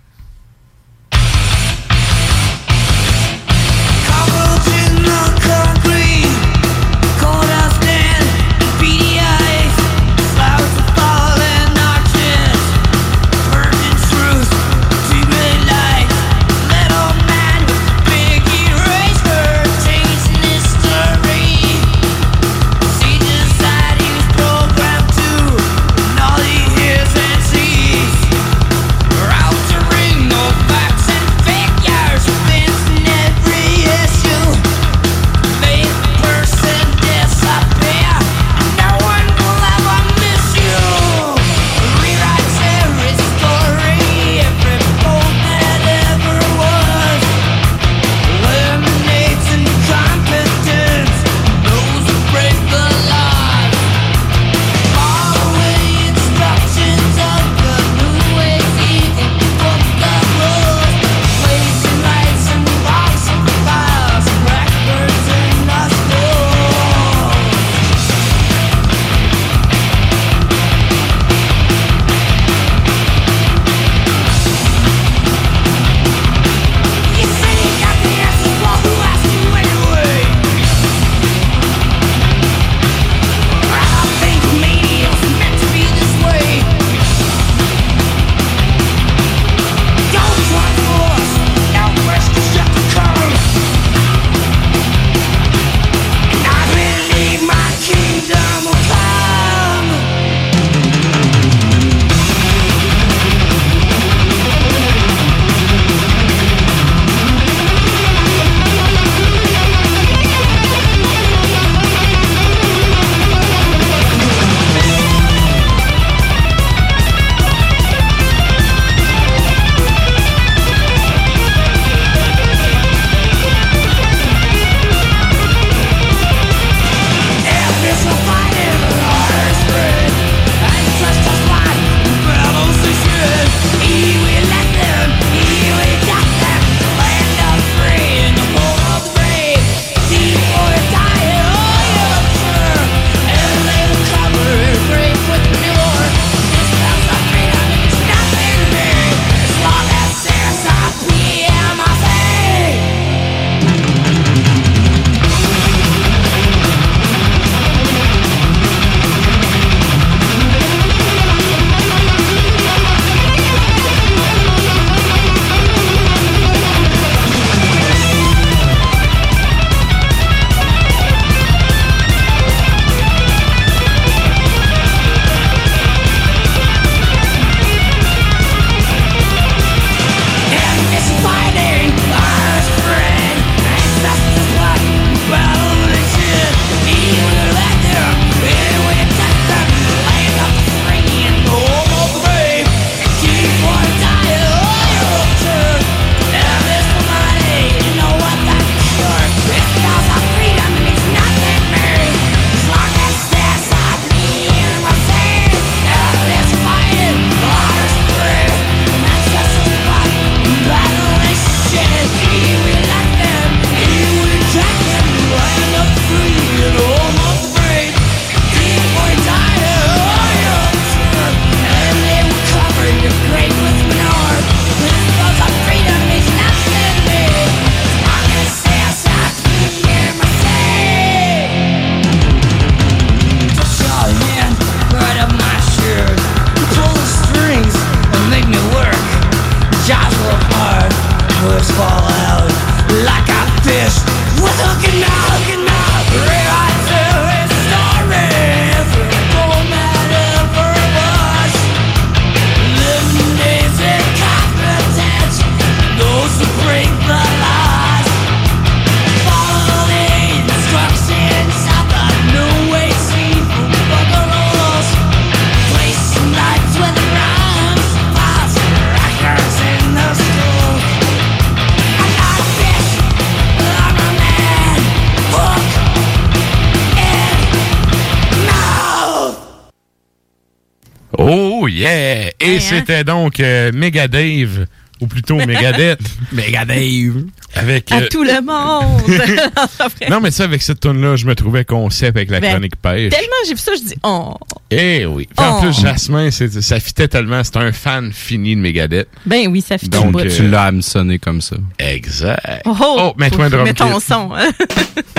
Et 282.73 282.79
c'était 282.79 283.05
donc 283.05 283.41
euh, 283.41 283.71
Mega 283.75 284.09
Dave, 284.09 284.67
ou 285.01 285.07
plutôt 285.07 285.37
Megadeth. 285.37 286.01
Mega 286.33 286.65
Dave. 286.65 287.25
Avec. 287.57 287.93
À 287.93 287.99
euh, 287.99 288.07
tout 288.11 288.25
le 288.25 288.41
monde. 288.41 290.11
non, 290.11 290.21
mais 290.21 290.33
ça, 290.33 290.43
avec 290.45 290.61
cette 290.61 290.81
tune 290.81 291.01
là 291.01 291.15
je 291.15 291.25
me 291.25 291.37
trouvais 291.37 291.65
concept 291.65 292.17
avec 292.17 292.29
la 292.31 292.41
Ben, 292.41 292.51
chronique 292.51 292.75
pêche. 292.83 293.13
Tellement 293.13 293.27
j'ai 293.47 293.55
vu 293.55 293.61
ça, 293.61 293.71
je 293.77 293.83
dis 293.89 293.95
oh. 294.03 294.35
Eh 294.73 295.07
oui. 295.07 295.29
En 295.37 295.59
Oh. 295.59 295.63
plus, 295.63 295.81
Jasmin, 295.81 296.33
c'est- 296.33 296.61
ça 296.61 296.81
fitait 296.81 297.07
tellement. 297.07 297.45
C'est 297.45 297.57
un 297.59 297.71
fan 297.71 298.13
fini 298.13 298.57
de 298.57 298.61
Megadeth. 298.61 299.07
Ben 299.25 299.47
oui, 299.49 299.61
ça 299.61 299.79
fait 299.79 299.87
Donc, 299.89 300.13
bout. 300.13 300.21
euh, 300.21 300.37
Tu 300.37 300.49
l'as 300.49 300.65
hameçonné 300.65 301.21
comme 301.21 301.41
ça. 301.41 301.55
Exact. 301.79 302.41
Oh, 302.65 302.75
oh, 302.81 302.97
Oh, 302.99 303.15
mets-toi 303.19 303.45
un 303.45 303.51
drum 303.51 303.65
Mets 303.65 303.75
ton 303.75 304.01
son. 304.01 304.33
hein. 304.35 304.51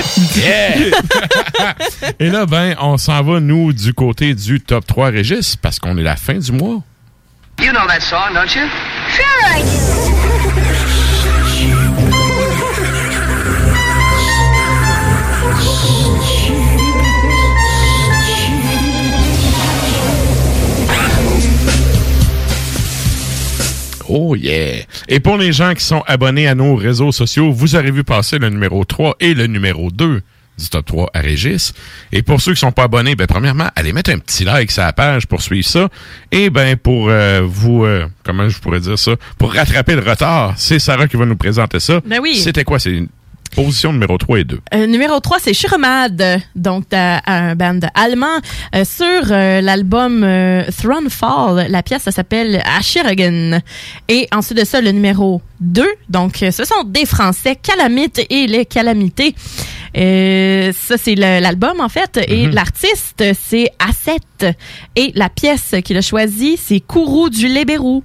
Et 2.20 2.30
là, 2.30 2.46
ben, 2.46 2.76
on 2.82 2.98
s'en 2.98 3.22
va, 3.24 3.40
nous, 3.40 3.74
du 3.74 3.94
côté 3.94 4.34
du 4.34 4.60
top 4.60 4.86
3 4.86 5.10
Régis, 5.10 5.56
parce 5.56 5.80
qu'on 5.80 5.98
est 5.98 6.04
la 6.04 6.16
fin 6.16 6.36
du 6.36 6.52
mois. 6.52 6.82
You 7.60 7.72
know 7.72 7.88
that 7.88 8.04
song, 8.04 8.34
don't 8.34 8.54
you? 8.54 8.68
Sure 9.16 9.26
I 9.48 9.62
do. 9.64 9.96
Oh 24.08 24.36
yeah! 24.36 24.84
Et 25.08 25.20
pour 25.20 25.38
les 25.38 25.52
gens 25.52 25.74
qui 25.74 25.84
sont 25.84 26.04
abonnés 26.08 26.48
à 26.48 26.56
nos 26.56 26.76
réseaux 26.76 27.12
sociaux, 27.12 27.52
vous 27.52 27.76
aurez 27.76 27.92
vu 27.92 28.04
passer 28.04 28.38
le 28.38 28.50
numéro 28.50 28.86
3 28.86 29.16
et 29.20 29.34
le 29.34 29.48
numéro 29.48 29.90
2 29.92 30.22
du 30.58 30.70
top 30.70 30.86
3 30.86 31.10
à 31.14 31.20
Régis. 31.20 31.74
Et 32.12 32.22
pour 32.22 32.42
ceux 32.42 32.54
qui 32.54 32.60
sont 32.60 32.72
pas 32.72 32.84
abonnés, 32.84 33.16
ben 33.16 33.28
premièrement, 33.28 33.68
allez 33.76 33.94
mettre 33.94 34.12
un 34.12 34.20
petit 34.20 34.44
like 34.44 34.72
sur 34.72 34.84
la 34.84 34.94
page 34.94 35.28
pour 35.28 35.42
suivre 35.42 35.68
ça. 35.68 35.90
Et 36.32 36.50
ben 36.50 36.78
pour 36.78 37.10
euh, 37.10 37.42
vous, 37.46 37.86
euh, 37.86 38.06
comment 38.24 38.48
je 38.50 38.60
pourrais 38.60 38.80
dire 38.80 38.98
ça, 38.98 39.12
pour 39.38 39.54
rattraper 39.54 39.96
le 39.96 40.02
retard, 40.02 40.54
c'est 40.58 40.80
Sarah 40.80 41.08
qui 41.08 41.18
va 41.18 41.26
nous 41.26 41.36
présenter 41.36 41.80
ça. 41.80 42.02
Ben 42.06 42.20
oui. 42.22 42.36
C'était 42.36 42.64
quoi? 42.64 42.80
C'est 42.80 42.92
une 42.92 43.08
position 43.56 43.94
numéro 43.94 44.18
3 44.18 44.40
et 44.40 44.44
2. 44.44 44.60
Euh, 44.74 44.88
numéro 44.88 45.20
3, 45.20 45.38
c'est 45.40 45.54
Schirmad, 45.54 46.42
donc 46.56 46.86
un 46.92 47.56
band 47.56 47.80
allemand. 47.94 48.40
Euh, 48.74 48.84
sur 48.84 49.28
l'album 49.30 50.28
Thronefall, 50.78 51.68
la 51.70 51.84
pièce 51.84 52.04
ça 52.04 52.12
s'appelle 52.12 52.62
Ashiragen. 52.78 53.62
Et 54.10 54.28
ensuite 54.34 54.58
de 54.58 54.66
ça, 54.66 54.82
le 54.82 54.92
numéro 54.92 55.42
2, 55.62 55.86
donc 56.10 56.38
ce 56.38 56.66
sont 56.66 56.84
des 56.86 57.06
Français, 57.06 57.56
Calamite 57.56 58.26
et 58.30 58.48
les 58.48 58.66
Calamités. 58.66 59.36
Euh, 59.98 60.72
ça, 60.74 60.98
c'est 60.98 61.16
l'album, 61.16 61.80
en 61.80 61.90
fait. 61.90 62.20
Et 62.28 62.48
Mhm. 62.48 62.54
l'artiste, 62.54 63.24
c'est 63.34 63.70
Asset. 63.80 64.56
Et 64.96 65.12
la 65.16 65.30
pièce 65.30 65.74
qu'il 65.84 65.98
a 65.98 66.02
choisie, 66.02 66.58
c'est 66.62 66.80
Kourou 66.82 67.30
du 67.30 67.48
Lébérou. 67.48 68.04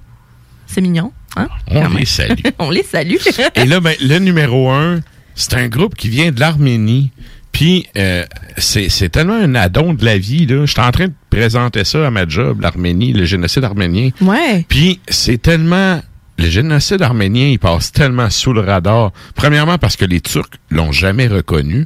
C'est 0.67 0.81
mignon, 0.81 1.11
hein? 1.35 1.49
On 1.69 1.89
les 1.89 2.05
salue. 2.05 2.39
On 2.59 2.69
les 2.69 2.83
salue. 2.83 3.15
Et 3.55 3.65
là, 3.65 3.79
ben, 3.81 3.93
le 4.01 4.19
numéro 4.19 4.69
un, 4.71 5.01
c'est 5.35 5.53
un 5.55 5.67
groupe 5.67 5.95
qui 5.95 6.07
vient 6.07 6.31
de 6.31 6.39
l'Arménie. 6.39 7.11
Puis, 7.51 7.87
euh, 7.97 8.23
c'est 8.57 9.09
tellement 9.09 9.33
un 9.35 9.53
addon 9.55 9.93
de 9.93 10.05
la 10.05 10.17
vie. 10.17 10.45
là. 10.45 10.65
J'étais 10.65 10.79
en 10.79 10.91
train 10.91 11.07
de 11.07 11.13
présenter 11.29 11.83
ça 11.83 12.07
à 12.07 12.09
ma 12.09 12.25
job, 12.25 12.61
l'Arménie, 12.61 13.11
le 13.11 13.25
génocide 13.25 13.65
arménien. 13.65 14.11
Ouais. 14.21 14.65
Puis, 14.69 15.01
c'est 15.09 15.41
tellement... 15.41 15.99
Le 16.41 16.49
génocide 16.49 17.03
arménien, 17.03 17.49
il 17.49 17.59
passe 17.59 17.91
tellement 17.91 18.29
sous 18.31 18.51
le 18.51 18.61
radar. 18.61 19.11
Premièrement, 19.35 19.77
parce 19.77 19.95
que 19.95 20.05
les 20.05 20.21
Turcs 20.21 20.49
l'ont 20.71 20.91
jamais 20.91 21.27
reconnu. 21.27 21.85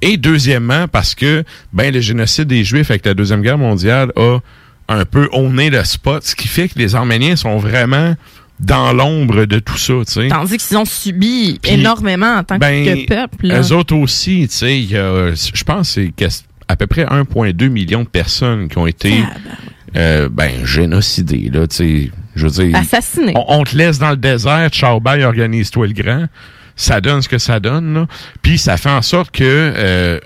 Et 0.00 0.16
deuxièmement, 0.16 0.88
parce 0.88 1.14
que 1.14 1.44
ben 1.72 1.92
le 1.92 2.00
génocide 2.00 2.48
des 2.48 2.64
Juifs 2.64 2.90
avec 2.90 3.04
la 3.04 3.12
Deuxième 3.14 3.42
Guerre 3.42 3.58
mondiale 3.58 4.10
a 4.16 4.38
un 4.88 5.04
peu 5.04 5.28
honné 5.32 5.68
le 5.70 5.84
spot, 5.84 6.24
ce 6.24 6.34
qui 6.34 6.48
fait 6.48 6.68
que 6.68 6.78
les 6.78 6.94
Arméniens 6.94 7.36
sont 7.36 7.58
vraiment 7.58 8.14
dans 8.60 8.92
l'ombre 8.92 9.44
de 9.44 9.58
tout 9.58 9.76
ça, 9.76 9.94
tu 10.06 10.12
sais. 10.12 10.28
Tandis 10.28 10.56
qu'ils 10.58 10.76
ont 10.78 10.84
subi 10.84 11.58
énormément 11.64 12.36
en 12.36 12.44
tant 12.44 12.56
Ben, 12.58 12.84
que 12.84 13.06
peuple. 13.06 13.48
là. 13.48 13.60
eux 13.60 13.72
autres 13.72 13.96
aussi, 13.96 14.46
tu 14.48 14.56
sais, 14.56 14.78
il 14.80 14.90
y 14.92 14.96
a, 14.96 15.34
je 15.34 15.64
pense 15.64 15.98
que 16.16 16.28
c'est 16.28 16.44
à 16.68 16.76
peu 16.76 16.86
près 16.86 17.04
1,2 17.04 17.68
million 17.68 18.02
de 18.04 18.08
personnes 18.08 18.68
qui 18.68 18.78
ont 18.78 18.86
été 18.86 19.22
euh, 19.96 20.28
ben, 20.30 20.64
génocidées, 20.64 21.50
là, 21.52 21.66
tu 21.66 21.76
sais. 21.76 22.10
Je 22.36 22.46
veux 22.46 22.64
dire, 22.64 22.76
Assassinés. 22.76 23.32
on, 23.36 23.44
on 23.60 23.64
te 23.64 23.76
laisse 23.76 23.98
dans 23.98 24.10
le 24.10 24.16
désert, 24.16 24.68
ciao, 24.70 25.00
bye, 25.00 25.22
organise-toi 25.24 25.86
le 25.88 25.92
grand. 25.92 26.26
Ça 26.76 27.00
donne 27.00 27.22
ce 27.22 27.28
que 27.28 27.38
ça 27.38 27.60
donne, 27.60 27.94
là. 27.94 28.06
Puis 28.42 28.58
ça 28.58 28.76
fait 28.76 28.90
en 28.90 29.02
sorte 29.02 29.30
que 29.30 29.44
euh, 29.44 30.18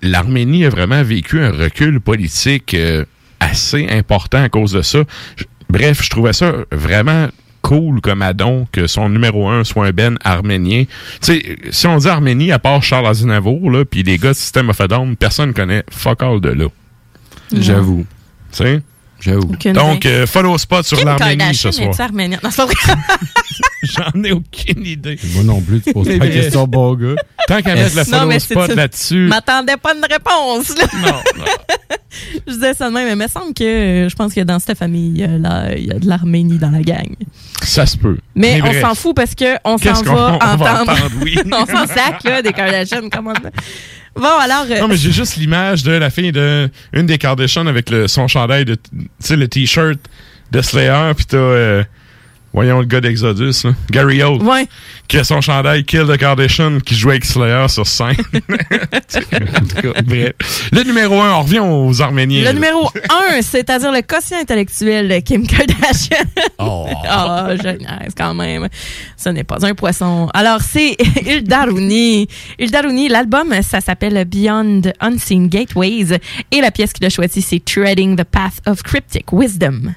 l'Arménie 0.00 0.64
a 0.64 0.70
vraiment 0.70 1.02
vécu 1.02 1.40
un 1.40 1.50
recul 1.50 2.00
politique 2.00 2.72
euh, 2.74 3.04
assez 3.40 3.86
important 3.90 4.42
à 4.42 4.48
cause 4.48 4.72
de 4.72 4.80
ça. 4.82 5.00
Je- 5.36 5.44
bref, 5.68 6.02
je 6.02 6.08
trouvais 6.08 6.32
ça 6.32 6.52
vraiment 6.70 7.28
cool 7.60 8.00
comme 8.00 8.22
addon 8.22 8.66
que 8.72 8.86
son 8.86 9.08
numéro 9.10 9.48
un 9.48 9.62
soit 9.64 9.86
un 9.86 9.90
Ben 9.92 10.16
arménien. 10.24 10.84
Tu 10.84 10.88
sais, 11.20 11.56
si 11.70 11.86
on 11.86 11.96
dit 11.98 12.08
Arménie, 12.08 12.50
à 12.52 12.58
part 12.58 12.82
Charles 12.82 13.06
Aznavour, 13.06 13.70
là, 13.70 13.84
puis 13.84 14.02
les 14.02 14.18
gars 14.18 14.30
de 14.30 14.34
System 14.36 14.70
of 14.70 14.80
a 14.80 14.88
Down, 14.88 15.14
personne 15.16 15.52
connaît 15.52 15.84
fuck 15.90 16.22
all 16.22 16.40
de 16.40 16.48
là. 16.48 16.66
J'avoue. 17.54 18.04
Tu 18.50 18.58
sais? 18.64 18.80
J'avoue. 19.22 19.54
Donc, 19.72 20.04
euh, 20.04 20.26
follow 20.26 20.58
spot 20.58 20.84
sur 20.84 21.02
l'Arménie 21.04 21.38
Kardashian 21.38 21.70
ce 21.72 21.82
soir. 21.82 22.10
Non. 22.12 22.36
J'en 23.84 24.22
ai 24.24 24.32
aucune 24.32 24.84
idée. 24.86 25.18
Moi 25.34 25.42
non 25.44 25.60
plus, 25.60 25.80
tu 25.80 25.92
poses 25.92 26.06
pas 26.08 26.14
Mais- 26.24 26.30
question, 26.30 26.66
bon 26.66 26.94
gars. 26.96 27.14
Tant 27.48 27.62
qu'à 27.62 27.74
mettre 27.74 27.94
le 27.96 28.02
Non, 28.02 28.04
follow 28.18 28.26
mais 28.26 28.38
c'est 28.40 28.54
spot 28.54 28.74
là-dessus. 28.74 29.26
m'attendais 29.28 29.76
pas 29.76 29.94
une 29.94 30.04
réponse. 30.04 30.76
Là. 30.78 30.86
je 32.46 32.52
disais 32.52 32.74
ça 32.74 32.88
de 32.88 32.94
même, 32.94 33.06
mais 33.06 33.12
il 33.12 33.16
me 33.16 33.28
semble 33.28 33.54
que 33.54 33.64
euh, 33.64 34.08
je 34.08 34.14
pense 34.14 34.32
que 34.34 34.40
dans 34.40 34.58
cette 34.60 34.78
famille, 34.78 35.10
il 35.14 35.18
y 35.20 35.24
a, 35.24 35.38
la- 35.38 35.76
il 35.76 35.86
y 35.86 35.90
a 35.90 35.98
de 35.98 36.06
l'Arménie 36.08 36.58
dans 36.58 36.70
la 36.70 36.80
gang. 36.82 37.08
Ça 37.62 37.86
se 37.86 37.96
peut. 37.96 38.18
Mais, 38.34 38.60
on 38.62 38.80
s'en 38.80 38.94
fout 38.94 39.14
parce 39.16 39.34
que 39.34 39.56
on 39.64 39.78
s'en 39.78 39.94
qu'on- 40.02 40.14
va 40.14 40.38
on 40.40 40.56
va 40.56 40.74
entendre. 40.74 40.92
entendre, 40.92 41.10
oui. 41.22 41.36
on 41.52 41.66
s'en 41.66 41.86
sac 41.86 42.22
là, 42.24 42.42
des 42.42 42.52
Kardashians. 42.52 43.08
Comment 43.10 43.32
Bon, 44.14 44.38
alors. 44.40 44.64
euh, 44.70 44.80
Non, 44.80 44.88
mais 44.88 44.96
j'ai 44.96 45.12
juste 45.12 45.36
l'image 45.36 45.82
de 45.82 45.92
la 45.92 46.10
fille 46.10 46.32
de 46.32 46.68
des 46.92 47.18
Kardashian 47.18 47.66
avec 47.66 47.90
le, 47.90 48.08
son 48.08 48.28
chandail 48.28 48.64
de, 48.64 48.74
tu 48.74 49.00
sais, 49.20 49.36
le 49.36 49.48
t-shirt 49.48 49.98
de 50.50 50.60
Slayer, 50.60 51.12
puis 51.16 51.24
t'as, 51.24 51.36
euh, 51.38 51.84
voyons 52.52 52.80
le 52.80 52.86
gars 52.86 53.00
d'Exodus, 53.00 53.64
là, 53.64 53.70
Gary 53.90 54.22
Old, 54.22 54.42
Ouais. 54.42 54.66
qui 55.08 55.18
a 55.18 55.24
son 55.24 55.40
chandail 55.40 55.84
Kill 55.84 56.04
the 56.06 56.16
Kardashian, 56.16 56.78
qui 56.80 56.94
jouait 56.94 57.12
avec 57.14 57.24
Slayer 57.24 57.66
sur 57.68 57.86
scène. 57.86 58.16
en 58.32 59.00
tout 59.00 59.92
cas, 59.92 60.02
bref. 60.02 60.32
Le 60.72 60.82
numéro 60.84 61.20
un, 61.20 61.32
on 61.32 61.42
revient 61.42 61.60
aux 61.60 62.00
Arméniens. 62.02 62.40
Le 62.40 62.44
là. 62.46 62.52
numéro 62.52 62.90
1, 63.36 63.42
c'est-à-dire 63.42 63.92
le 63.92 64.02
quotient 64.02 64.38
intellectuel 64.40 65.08
de 65.08 65.18
Kim 65.20 65.46
Kardashian. 65.46 66.24
Oh. 66.58 66.86
oh, 66.90 67.46
je 67.62 67.68
niaise 67.78 68.14
quand 68.16 68.34
même. 68.34 68.68
Ce 69.16 69.28
n'est 69.28 69.44
pas 69.44 69.64
un 69.66 69.74
poisson. 69.74 70.28
Alors, 70.34 70.60
c'est 70.60 70.96
Ildaruni. 71.26 72.28
Ildaruni, 72.58 73.08
l'album, 73.08 73.52
ça 73.62 73.80
s'appelle 73.80 74.24
Beyond 74.24 74.82
Unseen 75.00 75.48
Gateways. 75.48 76.18
Et 76.50 76.60
la 76.60 76.70
pièce 76.70 76.92
qu'il 76.92 77.04
a 77.06 77.10
choisie, 77.10 77.42
c'est 77.42 77.64
Treading 77.64 78.16
the 78.16 78.24
Path 78.24 78.60
of 78.66 78.82
Cryptic 78.82 79.32
Wisdom. 79.32 79.94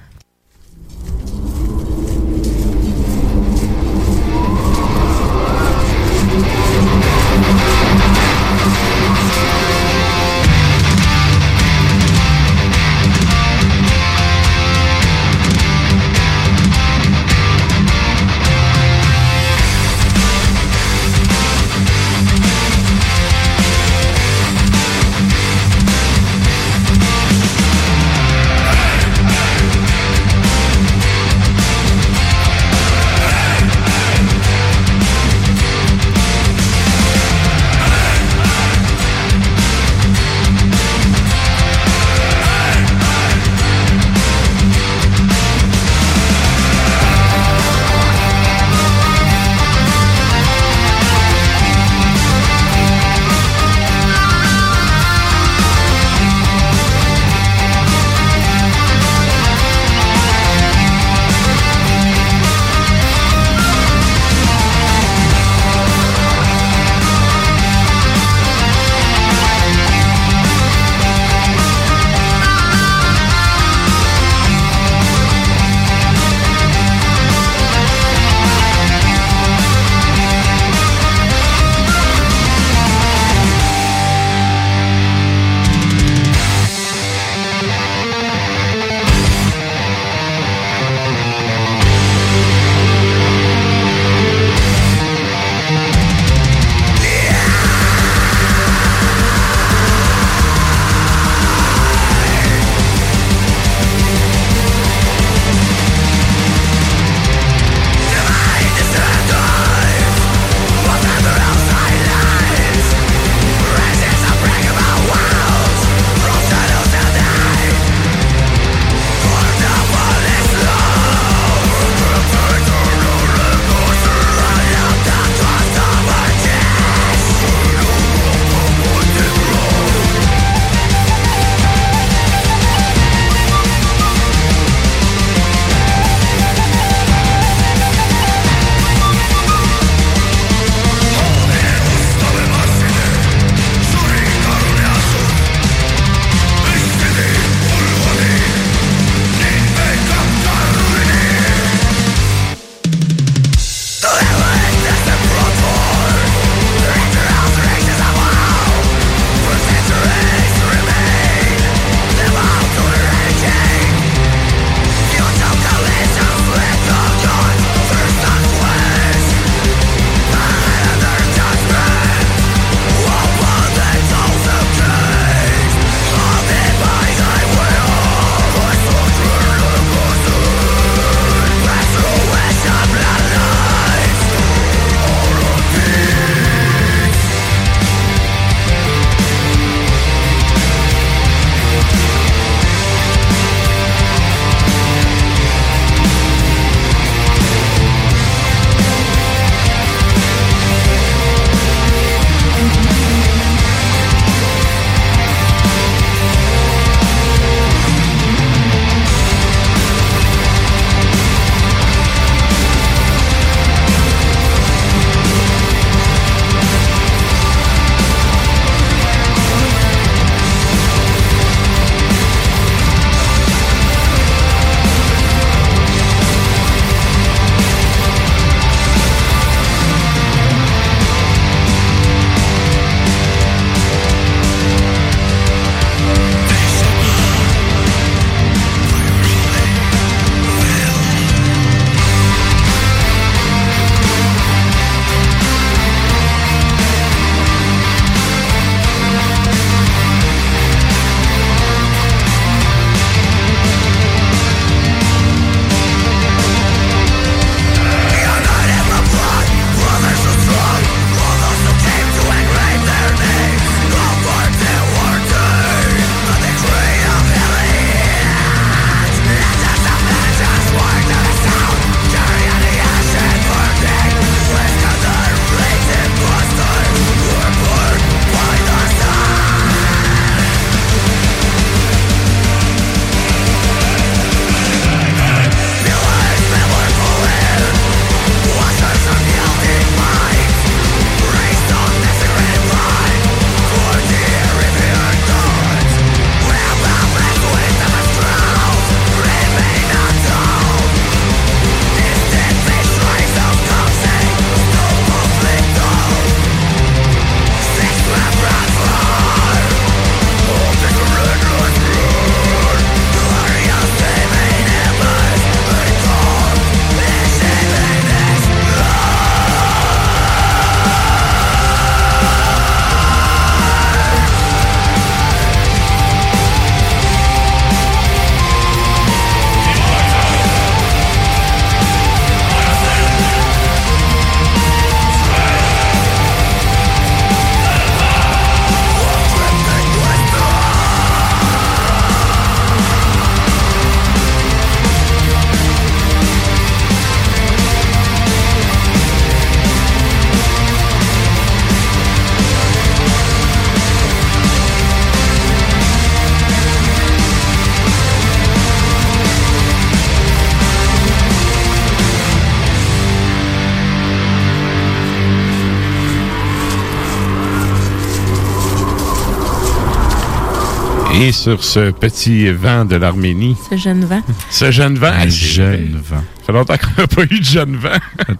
Et 371.21 371.31
sur 371.31 371.63
ce 371.63 371.91
petit 371.91 372.49
vent 372.51 372.83
de 372.83 372.97
l'Arménie, 372.97 373.55
Ce 373.69 373.77
jeune 373.77 374.03
vent. 374.05 374.21
ce 374.51 374.69
jeune 374.71 374.95
vent. 374.97 375.07
Un 375.07 375.21
ah, 375.21 375.27
jeune 375.29 376.01
vent. 376.03 376.23
Ça 376.39 376.45
fait 376.47 376.51
longtemps 376.51 376.75
qu'on 376.77 377.01
n'a 377.01 377.07
pas 377.07 377.23
eu 377.23 377.39
de 377.39 377.45
jeune 377.45 377.77
vent. 377.77 377.89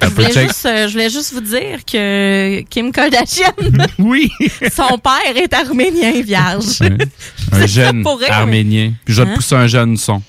Je 0.01 0.07
voulais, 0.07 0.33
juste, 0.47 0.65
euh, 0.65 0.87
je 0.87 0.91
voulais 0.91 1.09
juste 1.09 1.33
vous 1.33 1.39
dire 1.41 1.79
que 1.89 2.61
Kim 2.69 2.91
Kardashian, 2.91 3.51
oui. 3.99 4.29
son 4.75 4.97
père 4.97 5.35
est 5.35 5.53
arménien 5.53 6.21
vierge. 6.21 6.81
Un 7.51 7.61
C'est 7.61 7.67
jeune 7.67 8.03
arménien. 8.29 8.91
Puis 9.05 9.13
je 9.13 9.21
vais 9.21 9.27
te 9.27 9.31
Hein? 9.31 9.35
pousser 9.35 9.55
un 9.55 9.67
jeune 9.67 9.95
son. 9.97 10.21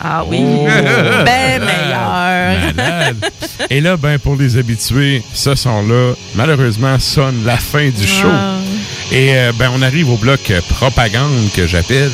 Ah 0.00 0.24
oui, 0.26 0.38
Oh. 0.42 0.66
ben 1.24 1.60
meilleur. 1.64 2.74
Malade. 2.76 3.30
Et 3.70 3.80
là, 3.80 3.96
ben, 3.96 4.18
pour 4.18 4.34
les 4.34 4.56
habitués, 4.56 5.22
ce 5.32 5.54
son-là, 5.54 6.14
malheureusement, 6.34 6.98
sonne 6.98 7.44
la 7.46 7.56
fin 7.56 7.88
du 7.88 8.06
show. 8.06 8.26
Ah. 8.28 8.56
Et 9.10 9.34
euh, 9.34 9.52
ben, 9.58 9.70
on 9.74 9.82
arrive 9.82 10.08
au 10.10 10.16
bloc 10.16 10.50
euh, 10.50 10.60
propagande 10.68 11.50
que 11.54 11.66
j'appelle. 11.66 12.10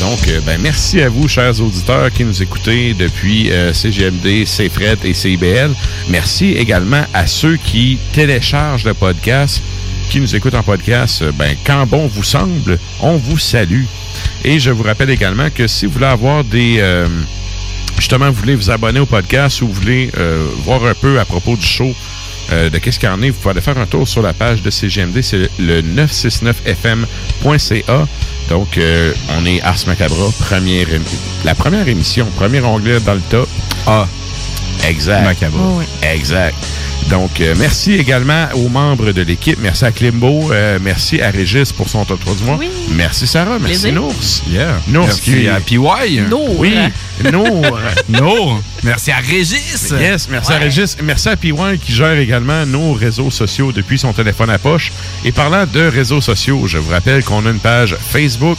Donc, 0.00 0.18
euh, 0.28 0.40
ben, 0.44 0.60
merci 0.60 1.00
à 1.00 1.08
vous, 1.08 1.28
chers 1.28 1.60
auditeurs, 1.60 2.10
qui 2.12 2.24
nous 2.24 2.42
écoutez 2.42 2.94
depuis 2.94 3.50
CGMD, 3.72 4.44
CFRET 4.44 4.98
et 5.04 5.14
CIBL. 5.14 5.70
Merci 6.08 6.52
également 6.52 7.04
à 7.14 7.26
ceux 7.26 7.56
qui 7.56 7.98
téléchargent 8.12 8.84
le 8.84 8.94
podcast, 8.94 9.62
qui 10.10 10.20
nous 10.20 10.34
écoutent 10.34 10.54
en 10.54 10.62
podcast. 10.62 11.24
Ben, 11.38 11.56
quand 11.64 11.86
bon 11.86 12.06
vous 12.06 12.24
semble, 12.24 12.78
on 13.00 13.16
vous 13.16 13.38
salue. 13.38 13.84
Et 14.44 14.58
je 14.58 14.70
vous 14.70 14.82
rappelle 14.82 15.10
également 15.10 15.48
que 15.50 15.66
si 15.66 15.86
vous 15.86 15.92
voulez 15.92 16.06
avoir 16.06 16.44
des... 16.44 16.82
justement, 17.96 18.26
vous 18.30 18.40
voulez 18.40 18.56
vous 18.56 18.70
abonner 18.70 19.00
au 19.00 19.06
podcast 19.06 19.62
ou 19.62 19.68
vous 19.68 19.74
voulez 19.74 20.10
euh, 20.18 20.44
voir 20.64 20.84
un 20.84 20.94
peu 20.94 21.20
à 21.20 21.24
propos 21.24 21.56
du 21.56 21.66
show 21.66 21.94
euh, 22.50 22.70
de 22.70 22.78
qu'est-ce 22.78 22.98
qu'il 22.98 23.08
y 23.08 23.12
en 23.12 23.22
est, 23.22 23.30
vous 23.30 23.36
pouvez 23.38 23.52
aller 23.52 23.60
faire 23.60 23.78
un 23.78 23.86
tour 23.86 24.08
sur 24.08 24.22
la 24.22 24.32
page 24.32 24.62
de 24.62 24.70
CGMD, 24.70 25.20
c'est 25.22 25.48
le 25.58 25.82
969fm.ca. 25.82 28.06
Donc, 28.48 28.76
euh, 28.78 29.12
on 29.38 29.46
est 29.46 29.60
Ars 29.62 29.78
Macabra, 29.86 30.30
première, 30.40 30.86
la 31.44 31.54
première 31.54 31.86
émission, 31.88 32.26
premier 32.36 32.60
onglet 32.60 32.98
dans 33.00 33.14
le 33.14 33.20
top. 33.30 33.48
Ah, 33.86 34.06
exact. 34.88 35.24
Macabra. 35.24 35.60
Oh 35.62 35.76
oui. 35.78 35.84
Exact. 36.02 36.54
Donc, 37.10 37.40
euh, 37.40 37.54
merci 37.58 37.94
également 37.94 38.46
aux 38.54 38.68
membres 38.68 39.10
de 39.12 39.22
l'équipe. 39.22 39.58
Merci 39.60 39.84
à 39.84 39.90
Klimbo. 39.92 40.52
euh, 40.52 40.78
merci 40.80 41.20
à 41.20 41.30
Régis 41.30 41.72
pour 41.72 41.88
son 41.88 42.04
top 42.04 42.20
3 42.20 42.34
du 42.36 42.44
mois. 42.44 42.56
Oui. 42.58 42.68
Merci 42.92 43.26
Sarah. 43.26 43.58
Merci. 43.60 43.90
Nours. 43.92 44.14
Yeah. 44.48 44.80
Nours 44.88 45.06
Merci 45.06 45.20
qui 45.22 45.48
à 45.48 45.58
PY. 45.60 45.78
Nour. 46.28 46.58
Oui, 46.60 46.76
Nour. 47.30 47.78
Nour. 48.08 48.62
Merci 48.82 49.12
à 49.12 49.18
Régis. 49.18 49.94
Yes, 49.98 50.28
merci 50.28 50.52
à 50.52 50.58
Régis. 50.58 50.96
Merci 51.02 51.28
à 51.28 51.36
PY 51.36 51.52
qui 51.80 51.92
gère 51.92 52.18
également 52.18 52.66
nos 52.66 52.92
réseaux 52.92 53.30
sociaux 53.30 53.70
depuis 53.70 53.98
son 53.98 54.12
téléphone 54.12 54.50
à 54.50 54.58
poche. 54.58 54.90
Et 55.24 55.30
parlant 55.30 55.66
de 55.66 55.82
réseaux 55.82 56.20
sociaux, 56.20 56.66
je 56.66 56.78
vous 56.78 56.90
rappelle 56.90 57.22
qu'on 57.22 57.46
a 57.46 57.50
une 57.50 57.60
page 57.60 57.96
Facebook 57.96 58.58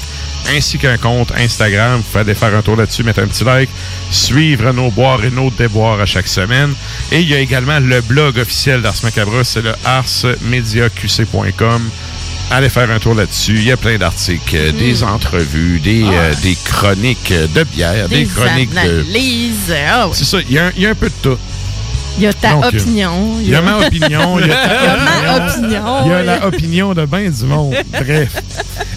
ainsi 0.56 0.78
qu'un 0.78 0.98
compte 0.98 1.34
Instagram. 1.38 1.98
Vous 1.98 2.04
pouvez 2.04 2.22
aller 2.22 2.36
faire 2.36 2.56
un 2.56 2.62
tour 2.62 2.78
là-dessus, 2.78 3.04
mettre 3.04 3.22
un 3.22 3.28
petit 3.28 3.44
like, 3.44 3.70
suivre 4.12 4.72
nos 4.72 4.92
boires 4.92 5.24
et 5.26 5.32
nos 5.32 5.50
déboires 5.50 6.00
à 6.00 6.06
chaque 6.06 6.28
semaine. 6.28 6.74
Et 7.12 7.20
il 7.20 7.30
y 7.30 7.34
a 7.34 7.40
également 7.40 7.80
le 7.80 8.02
blog 8.02 8.38
officiel 8.38 8.82
d'Ars 8.82 8.96
Macabra, 9.04 9.44
c'est 9.44 9.62
le 9.62 9.74
arsmediaqc.com. 9.84 11.90
Allez 12.52 12.70
faire 12.70 12.90
un 12.92 13.00
tour 13.00 13.16
là-dessus. 13.16 13.56
Il 13.56 13.64
y 13.64 13.72
a 13.72 13.78
plein 13.78 13.98
d'articles, 13.98 14.56
euh, 14.56 14.72
des 14.72 15.02
entrevues, 15.04 15.80
des, 15.80 16.04
euh, 16.04 16.34
des 16.44 16.56
chroniques 16.64 17.34
de 17.34 17.64
bière, 17.64 18.08
des, 18.08 18.26
Des 18.26 18.26
chroniques 18.26 18.70
de... 18.74 19.04
Ah 19.76 20.08
oui. 20.08 20.14
C'est 20.14 20.26
ça, 20.26 20.38
il 20.48 20.54
y, 20.54 20.60
a 20.60 20.68
un- 20.68 20.72
il 20.76 20.84
y 20.84 20.86
a 20.86 20.92
un 20.92 20.96
peu 20.96 21.08
de 21.08 21.14
tout. 21.22 21.38
Il 22.20 22.24
y 22.24 22.28
a 22.28 22.34
ta 22.34 22.52
Donc, 22.52 22.66
opinion. 22.66 23.38
Il 23.42 23.50
y 23.50 23.56
a 23.56 23.62
ma 23.64 23.80
opinion. 23.80 24.38
Il 24.40 24.46
y 24.46 24.52
a, 24.52 24.56
ta 24.56 24.98
ma 25.40 25.48
opinion. 25.48 26.02
Il 26.06 26.10
y 26.12 26.14
a 26.14 26.24
la 26.24 26.46
opinion 26.46 26.94
de 26.94 27.06
bien 27.06 27.28
du 27.32 27.44
monde. 27.46 27.74
Bref. 27.92 28.36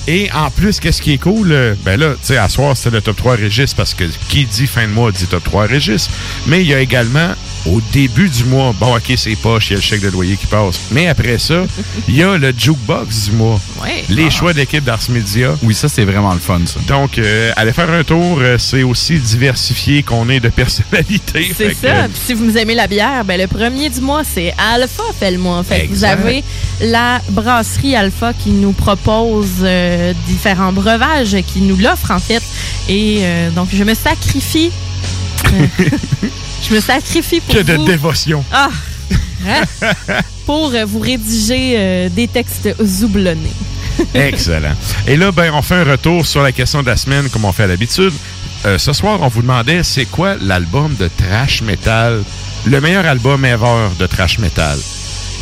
Et 0.07 0.31
en 0.35 0.51
plus, 0.51 0.79
qu'est-ce 0.79 1.01
qui 1.01 1.15
est 1.15 1.19
cool? 1.19 1.51
euh, 1.51 1.75
Ben 1.83 1.99
là, 1.99 2.11
tu 2.11 2.19
sais, 2.27 2.37
à 2.37 2.51
soir, 2.51 2.77
c'était 2.77 2.91
le 2.97 3.01
top 3.01 3.17
3 3.17 3.37
Régis 3.37 3.73
parce 3.73 3.95
que 3.95 4.05
qui 4.29 4.45
dit 4.45 4.67
fin 4.67 4.83
de 4.87 4.93
mois 4.93 5.13
dit 5.13 5.25
top 5.27 5.45
3 5.45 5.65
Régis. 5.67 6.11
Mais 6.47 6.61
il 6.61 6.67
y 6.69 6.75
a 6.75 6.81
également, 6.81 7.31
au 7.73 7.81
début 7.93 8.29
du 8.29 8.45
mois, 8.45 8.75
bon, 8.79 8.97
OK, 8.97 9.13
c'est 9.17 9.37
poche, 9.37 9.69
il 9.69 9.73
y 9.73 9.75
a 9.75 9.77
le 9.77 9.83
chèque 9.83 10.03
de 10.03 10.09
loyer 10.09 10.37
qui 10.37 10.47
passe. 10.47 10.81
Mais 10.91 11.09
après 11.09 11.39
ça, 11.39 11.65
il 12.09 12.17
y 12.17 12.23
a 12.23 12.37
le 12.37 12.53
jukebox 12.57 13.31
du 13.31 13.33
mois. 13.33 13.61
Ouais. 13.83 14.05
Les 14.09 14.31
choix 14.31 14.53
d'équipe 14.53 14.85
d'Ars 14.85 15.01
Media. 15.09 15.57
Oui, 15.63 15.75
ça, 15.75 15.89
c'est 15.89 16.05
vraiment 16.05 16.33
le 16.33 16.41
fun, 16.41 16.61
ça. 16.67 16.81
Donc, 16.87 17.19
euh, 17.19 17.53
allez 17.57 17.73
faire 17.73 17.91
un 17.91 18.05
tour. 18.05 18.39
euh, 18.41 18.59
c'est 18.59 18.83
aussi 18.83 19.19
diversifié 19.19 20.03
qu'on 20.03 20.29
est 20.29 20.41
de 20.41 20.49
personnalité. 20.49 21.53
C'est 21.57 21.69
que, 21.69 21.75
ça. 21.75 22.09
Puis 22.09 22.21
si 22.27 22.35
vous 22.35 22.57
aimez 22.57 22.75
la 22.75 22.87
bière, 22.87 23.25
ben 23.25 23.41
le 23.41 23.47
premier 23.47 23.91
du 23.91 24.01
mois, 24.01 24.23
c'est 24.25 24.55
Alpha 24.73 25.03
fait 25.19 25.31
le 25.31 25.39
mois. 25.39 25.63
Fait 25.65 25.87
que 25.87 25.93
vous 25.93 26.05
avez 26.05 26.43
la 26.81 27.21
brasserie 27.31 27.95
Alpha 27.97 28.33
qui 28.33 28.51
nous 28.51 28.73
propose 28.73 29.47
euh, 29.63 30.13
différents 30.27 30.73
breuvages, 30.73 31.37
qui 31.47 31.61
nous 31.61 31.77
l'offre 31.77 32.11
en 32.11 32.19
fait. 32.19 32.43
Et 32.89 33.21
euh, 33.23 33.51
donc 33.51 33.69
je 33.73 33.83
me 33.85 33.95
sacrifie. 33.95 34.71
je 36.63 36.75
me 36.75 36.81
sacrifie 36.81 37.41
pour 37.41 37.55
que 37.55 37.61
de 37.61 37.75
vous. 37.75 37.85
dévotion. 37.85 38.45
Ah! 38.53 38.69
Hein? 39.47 39.63
pour 40.47 40.73
euh, 40.75 40.85
vous 40.85 40.99
rédiger 40.99 41.75
euh, 41.77 42.09
des 42.09 42.27
textes 42.29 42.69
zoublonnés. 42.83 43.53
Excellent. 44.15 44.75
Et 45.07 45.17
là, 45.17 45.31
ben, 45.33 45.53
on 45.55 45.63
fait 45.63 45.77
un 45.77 45.85
retour 45.85 46.27
sur 46.27 46.43
la 46.43 46.53
question 46.53 46.83
de 46.83 46.87
la 46.89 46.97
semaine, 46.97 47.29
comme 47.29 47.45
on 47.45 47.53
fait 47.53 47.65
à 47.65 47.67
l'habitude. 47.69 48.13
Euh, 48.65 48.79
ce 48.79 48.93
soir, 48.93 49.21
on 49.23 49.29
vous 49.29 49.43
demandait 49.43 49.83
c'est 49.83 50.07
quoi 50.07 50.35
l'album 50.41 50.97
de 50.97 51.09
trash 51.17 51.63
metal, 51.63 52.23
le 52.65 52.81
meilleur 52.81 53.07
album 53.07 53.45
ever 53.45 53.89
de 53.99 54.07
trash 54.07 54.39
metal. 54.39 54.79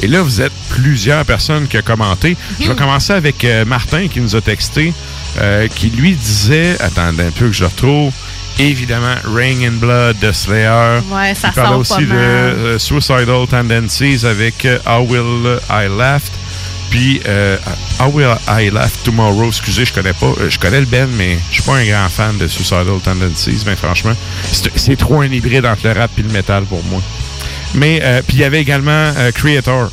Et 0.02 0.08
là, 0.08 0.22
vous 0.22 0.40
êtes 0.40 0.52
plusieurs 0.70 1.24
personnes 1.24 1.68
qui 1.68 1.78
ont 1.78 1.82
commenté. 1.82 2.36
Je 2.60 2.68
vais 2.68 2.74
commencer 2.74 3.12
avec 3.12 3.44
euh, 3.44 3.64
Martin 3.64 4.08
qui 4.08 4.20
nous 4.20 4.34
a 4.36 4.40
texté, 4.40 4.92
euh, 5.38 5.68
qui 5.68 5.88
lui 5.88 6.14
disait, 6.14 6.76
attendez 6.80 7.22
un 7.22 7.30
peu 7.30 7.46
que 7.46 7.52
je 7.52 7.64
retrouve, 7.64 8.12
évidemment, 8.58 9.14
Rain 9.24 9.62
in 9.62 9.72
Blood 9.72 10.18
de 10.20 10.32
Slayer. 10.32 11.00
Ouais, 11.10 11.34
ça 11.34 11.52
sort 11.52 11.78
aussi 11.78 11.94
pas 11.94 12.00
de 12.00 12.06
mal. 12.06 12.18
euh, 12.18 12.78
Suicidal 12.78 13.46
Tendencies 13.50 14.24
avec 14.26 14.64
euh, 14.64 14.78
How 14.86 15.02
Will 15.08 15.58
I 15.70 15.86
Laugh? 15.96 16.22
Puis 16.90 17.20
euh, 17.26 17.56
How 17.98 18.10
Will 18.12 18.28
I 18.48 18.70
Laugh 18.70 18.92
Tomorrow? 19.04 19.48
Excusez, 19.48 19.84
je 19.84 19.92
connais 19.92 20.12
pas. 20.12 20.26
euh, 20.38 20.48
je 20.48 20.58
connais 20.58 20.80
le 20.80 20.86
Ben, 20.86 21.08
mais 21.16 21.38
je 21.50 21.54
suis 21.54 21.62
pas 21.62 21.76
un 21.76 21.84
grand 21.84 22.08
fan 22.08 22.36
de 22.38 22.46
Suicidal 22.46 22.86
Tendencies, 23.02 23.64
ben 23.64 23.74
franchement. 23.74 24.14
C'est 24.52 24.70
c'est 24.78 24.96
trop 24.96 25.20
un 25.20 25.26
hybride 25.26 25.66
entre 25.66 25.88
le 25.88 25.98
rap 25.98 26.10
et 26.18 26.22
le 26.22 26.28
métal 26.28 26.64
pour 26.64 26.82
moi. 26.84 27.00
Mais 27.74 28.00
euh, 28.04 28.22
puis 28.24 28.36
il 28.36 28.40
y 28.40 28.44
avait 28.44 28.60
également 28.60 28.90
euh, 29.16 29.32
Creator. 29.32 29.90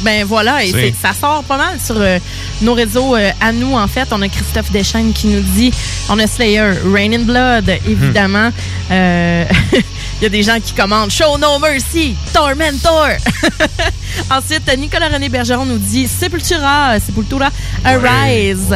Ben 0.00 0.24
voilà, 0.24 0.64
et 0.64 0.70
C'est- 0.70 0.94
ça 1.00 1.12
sort 1.18 1.44
pas 1.44 1.56
mal 1.56 1.78
sur 1.84 1.96
euh, 1.98 2.18
nos 2.62 2.74
réseaux 2.74 3.16
euh, 3.16 3.30
à 3.40 3.52
nous, 3.52 3.74
en 3.74 3.86
fait. 3.88 4.08
On 4.10 4.20
a 4.22 4.28
Christophe 4.28 4.70
Deschaines 4.70 5.12
qui 5.12 5.28
nous 5.28 5.40
dit 5.40 5.72
on 6.08 6.18
a 6.18 6.26
Slayer, 6.26 6.72
Rain 6.92 7.12
in 7.12 7.20
Blood, 7.22 7.68
évidemment. 7.86 8.50
Euh, 8.90 9.44
Il 10.20 10.22
y 10.22 10.26
a 10.26 10.28
des 10.28 10.42
gens 10.42 10.58
qui 10.64 10.72
commandent 10.72 11.10
Show 11.10 11.36
No 11.38 11.58
Mercy, 11.58 12.14
Tormentor. 12.32 13.08
Ensuite, 14.30 14.70
Nicolas 14.78 15.08
René 15.08 15.28
Bergeron 15.28 15.66
nous 15.66 15.78
dit 15.78 16.06
Sepultura, 16.06 16.98
Sepultura, 17.04 17.50
Arise. 17.84 18.74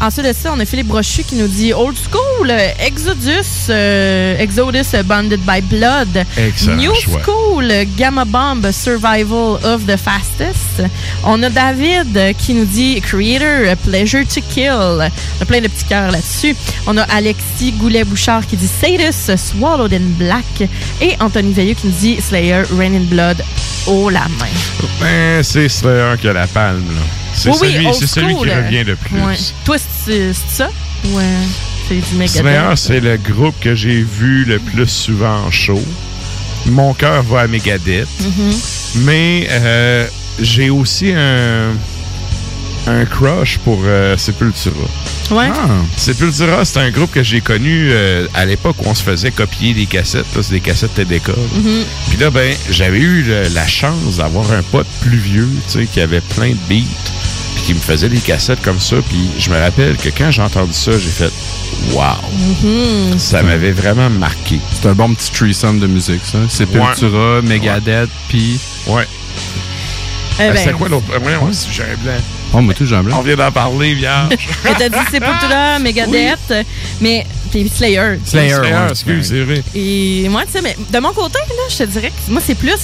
Ensuite 0.00 0.26
de 0.26 0.32
ça, 0.32 0.52
on 0.54 0.60
a 0.60 0.64
Philippe 0.64 0.88
Brochu 0.88 1.22
qui 1.24 1.36
nous 1.36 1.46
dit 1.48 1.72
Old 1.72 1.96
School, 1.96 2.50
Exodus, 2.78 3.68
euh, 3.70 4.36
Exodus 4.38 4.96
Bonded 5.04 5.40
by 5.40 5.60
Blood. 5.62 6.24
Excellent 6.36 6.76
New 6.76 6.94
choix. 6.94 7.20
School, 7.22 7.72
Gamma 7.96 8.24
Bomb, 8.24 8.70
Survival 8.72 9.58
of 9.64 9.86
the 9.86 9.96
Fastest. 9.96 10.82
On 11.24 11.42
a 11.42 11.48
David 11.50 12.36
qui 12.38 12.54
nous 12.54 12.64
dit 12.66 13.00
Creator, 13.00 13.76
Pleasure 13.84 14.24
to 14.26 14.40
Kill. 14.50 14.70
On 14.72 15.42
a 15.42 15.44
plein 15.46 15.60
de 15.60 15.68
petits 15.68 15.84
cœurs 15.84 16.10
là-dessus. 16.10 16.54
On 16.86 16.96
a 16.98 17.02
Alexis 17.04 17.72
Goulet-Bouchard 17.72 18.46
qui 18.46 18.56
dit 18.56 18.68
Sadus, 18.68 19.36
Swallowed 19.36 19.92
in 19.94 20.00
Black. 20.18 20.68
Et 21.00 21.16
Anthony 21.20 21.52
Veilleux 21.52 21.74
qui 21.74 21.86
nous 21.86 21.94
dit 22.00 22.20
Slayer, 22.20 22.62
Rain 22.76 22.94
in 22.94 23.04
Blood, 23.04 23.42
haut 23.86 24.10
la 24.10 24.26
main. 24.40 24.46
Ben, 25.00 25.42
c'est 25.42 25.68
Slayer 25.68 26.14
qui 26.20 26.28
a 26.28 26.32
la 26.32 26.46
palme. 26.46 26.84
là. 26.94 27.23
C'est 27.34 27.50
Oui, 27.50 27.56
celui, 27.60 27.86
c'est 27.94 28.06
celui 28.06 28.34
qui 28.36 28.48
euh, 28.50 28.64
revient 28.64 28.84
de 28.84 28.94
plus. 28.94 29.20
Ouais. 29.20 29.36
Toi, 29.64 29.76
c'est 29.78 30.32
c'est 30.32 30.56
ça? 30.64 30.70
Ouais. 31.06 31.22
C'est 31.88 31.96
du 31.96 32.14
Megadeth. 32.16 32.76
C'est 32.78 33.00
le 33.00 33.16
groupe 33.18 33.54
que 33.60 33.74
j'ai 33.74 34.02
vu 34.02 34.44
le 34.44 34.58
plus 34.58 34.88
souvent 34.88 35.42
en 35.46 35.50
show. 35.50 35.82
Mon 36.66 36.94
cœur 36.94 37.22
va 37.24 37.40
à 37.40 37.46
Megadeth. 37.46 38.08
Mhm. 38.20 38.54
Mais 39.04 39.46
euh, 39.50 40.06
j'ai 40.40 40.70
aussi 40.70 41.12
un, 41.14 41.72
un 42.86 43.04
crush 43.04 43.58
pour 43.58 43.80
euh, 43.84 44.16
Sepultura. 44.16 44.74
Ouais. 45.30 45.46
Sepultura, 45.96 46.64
c'est 46.64 46.78
un 46.80 46.90
groupe 46.90 47.10
que 47.12 47.22
j'ai 47.22 47.40
connu 47.40 47.88
euh, 47.90 48.26
à 48.34 48.44
l'époque 48.44 48.76
où 48.82 48.88
on 48.88 48.94
se 48.94 49.02
faisait 49.02 49.30
copier 49.30 49.72
des 49.74 49.86
cassettes. 49.86 50.26
là, 50.36 50.42
C'est 50.42 50.52
des 50.52 50.60
cassettes 50.60 50.94
TDK. 50.94 51.28
là. 51.28 51.34
Mhm. 51.56 51.84
Puis 52.08 52.18
là, 52.18 52.30
ben, 52.30 52.54
j'avais 52.70 52.98
eu 52.98 53.22
le- 53.22 53.48
la 53.54 53.66
chance 53.66 54.16
d'avoir 54.18 54.50
un 54.52 54.62
pote 54.62 54.86
plus 55.02 55.16
vieux, 55.18 55.48
tu 55.70 55.80
sais, 55.80 55.86
qui 55.86 56.00
avait 56.00 56.20
plein 56.20 56.50
de 56.50 56.58
beats, 56.68 56.84
qui 57.64 57.74
me 57.74 57.80
faisait 57.80 58.08
des 58.08 58.18
cassettes 58.18 58.62
comme 58.62 58.80
ça. 58.80 58.96
Puis 59.08 59.30
je 59.38 59.50
me 59.50 59.58
rappelle 59.58 59.96
que 59.96 60.08
quand 60.10 60.30
j'ai 60.30 60.42
entendu 60.42 60.72
ça, 60.72 60.92
j'ai 60.92 61.08
fait 61.10 61.32
«Wow! 61.92 62.02
Mhm. 62.62 63.18
Ça 63.18 63.42
m'avait 63.42 63.72
vraiment 63.72 64.10
marqué. 64.10 64.60
C'est 64.72 64.88
un 64.88 64.92
bon 64.92 65.12
petit 65.14 65.30
threesome 65.30 65.80
de 65.80 65.86
musique, 65.86 66.20
ça. 66.24 66.38
Sepultura, 66.48 67.40
Megadeth, 67.42 68.10
puis... 68.28 68.58
Ouais. 68.86 69.02
Euh, 69.02 70.48
Ah, 70.48 70.52
ben, 70.52 70.56
C'était 70.56 70.72
quoi 70.72 70.88
l'autre? 70.88 71.04
Euh, 71.14 71.18
ouais, 71.20 71.36
ouais, 71.36 71.52
c'est 71.52 71.70
j'ai 71.72 71.82
un 71.84 71.96
blanc. 72.02 72.12
Oh, 72.52 72.60
moi, 72.60 72.74
tout, 72.74 72.84
j'ai 72.86 72.96
un 72.96 73.02
blanc. 73.02 73.18
On 73.18 73.22
vient 73.22 73.36
d'en 73.36 73.52
parler, 73.52 73.94
vierge. 73.94 74.28
Mais 74.64 74.74
t'as 74.76 74.88
dit 74.88 74.96
Sepultura, 75.10 75.78
Megadeth, 75.78 76.66
mais 77.00 77.24
puis 77.50 77.68
Slayer. 77.68 78.18
Slayer, 78.24 78.56
excuse, 78.90 79.28
c'est 79.28 79.42
vrai. 79.44 79.62
Et 79.74 80.28
moi, 80.28 80.42
tu 80.44 80.52
sais, 80.52 80.60
mais 80.62 80.76
de 80.92 80.98
mon 80.98 81.12
côté, 81.12 81.38
là, 81.38 81.62
je 81.70 81.76
te 81.78 81.82
dirais 81.84 82.10
que 82.10 82.32
moi, 82.32 82.40
c'est 82.44 82.56
plus 82.56 82.74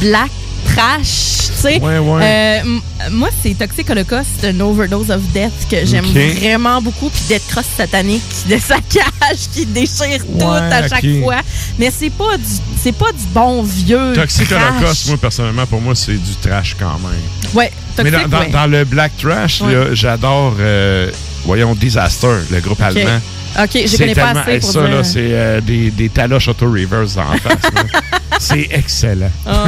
black 0.00 0.30
trash, 0.64 1.48
tu 1.48 1.52
sais. 1.54 1.80
Ouais, 1.80 1.98
ouais. 1.98 2.22
Euh, 2.64 2.78
moi, 3.10 3.28
c'est 3.42 3.54
Toxic 3.58 3.88
Holocaust, 3.90 4.44
une 4.44 4.62
overdose 4.62 5.10
of 5.10 5.20
death 5.32 5.52
que 5.70 5.84
j'aime 5.84 6.04
vraiment 6.04 6.80
beaucoup, 6.82 7.08
puis 7.10 7.22
Death 7.28 7.46
Cross 7.48 7.66
satanique 7.76 8.22
de 8.48 8.58
saccage 8.58 9.48
qui 9.52 9.66
déchire 9.66 10.20
tout 10.38 10.44
à 10.46 10.88
chaque 10.88 11.04
fois. 11.22 11.36
Mais 11.78 11.90
c'est 11.96 12.10
pas 12.10 12.36
du, 12.36 12.44
c'est 12.80 12.92
pas 12.96 13.12
du 13.12 13.24
bon 13.32 13.62
vieux. 13.62 14.12
Toxic 14.14 14.48
trash. 14.48 14.62
Holocaust, 14.78 15.08
moi, 15.08 15.16
personnellement, 15.18 15.66
pour 15.66 15.80
moi, 15.80 15.94
c'est 15.94 16.12
du 16.16 16.34
trash 16.42 16.76
quand 16.78 16.98
même. 16.98 17.54
Ouais, 17.54 17.72
Mais 17.98 18.10
Toxic, 18.10 18.28
dans, 18.28 18.48
dans- 18.50 18.66
le 18.66 18.84
black 18.84 19.12
trash, 19.16 19.62
j'adore, 19.92 20.54
euh, 20.60 21.10
voyons, 21.44 21.74
Disaster, 21.74 22.34
le 22.50 22.60
groupe 22.60 22.80
allemand. 22.82 23.20
Ok, 23.60 23.70
je 23.86 23.96
connais 23.96 24.14
pas 24.14 24.30
assez 24.30 24.58
pour 24.60 24.70
ça, 24.72 24.80
dire. 24.82 24.90
là, 24.90 25.04
c'est 25.04 25.18
euh, 25.32 25.60
des, 25.60 25.90
des 25.90 26.08
taloches 26.08 26.48
auto-reverse 26.48 27.16
la 27.16 27.24
face. 27.38 27.70
c'est 28.38 28.68
excellent. 28.70 29.30
Ah, 29.46 29.64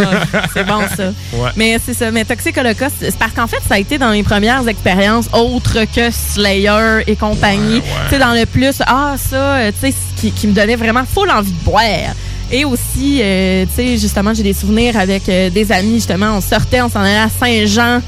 c'est 0.52 0.64
bon 0.64 0.80
ça. 0.96 1.12
Ouais. 1.32 1.50
Mais 1.56 1.78
c'est 1.84 1.94
ça. 1.94 2.10
Mais 2.10 2.24
Toxic 2.24 2.56
Holocaust, 2.58 2.94
c'est 3.00 3.16
parce 3.16 3.32
qu'en 3.32 3.46
fait, 3.46 3.60
ça 3.66 3.74
a 3.74 3.78
été 3.78 3.98
dans 3.98 4.10
mes 4.10 4.22
premières 4.22 4.66
expériences 4.68 5.28
autres 5.32 5.84
que 5.94 6.10
Slayer 6.10 7.02
et 7.06 7.16
compagnie. 7.16 7.80
Tu 7.80 8.10
sais, 8.10 8.18
dans 8.18 8.32
le 8.34 8.46
plus, 8.46 8.82
ah, 8.86 9.14
ça, 9.16 9.36
euh, 9.36 9.72
tu 9.72 9.90
sais, 9.90 9.94
qui, 10.16 10.32
qui 10.32 10.46
me 10.46 10.52
donnait 10.52 10.76
vraiment 10.76 11.04
full 11.04 11.30
envie 11.30 11.52
de 11.52 11.64
boire. 11.64 12.14
Et 12.52 12.64
aussi, 12.64 13.20
euh, 13.22 13.64
tu 13.66 13.74
sais, 13.74 13.96
justement, 13.96 14.34
j'ai 14.34 14.42
des 14.42 14.52
souvenirs 14.52 14.96
avec 14.98 15.28
euh, 15.28 15.50
des 15.50 15.70
amis, 15.70 15.94
justement, 15.94 16.36
on 16.36 16.40
sortait, 16.40 16.82
on 16.82 16.88
s'en 16.88 17.00
allait 17.00 17.16
à 17.18 17.28
Saint-Jean. 17.28 18.00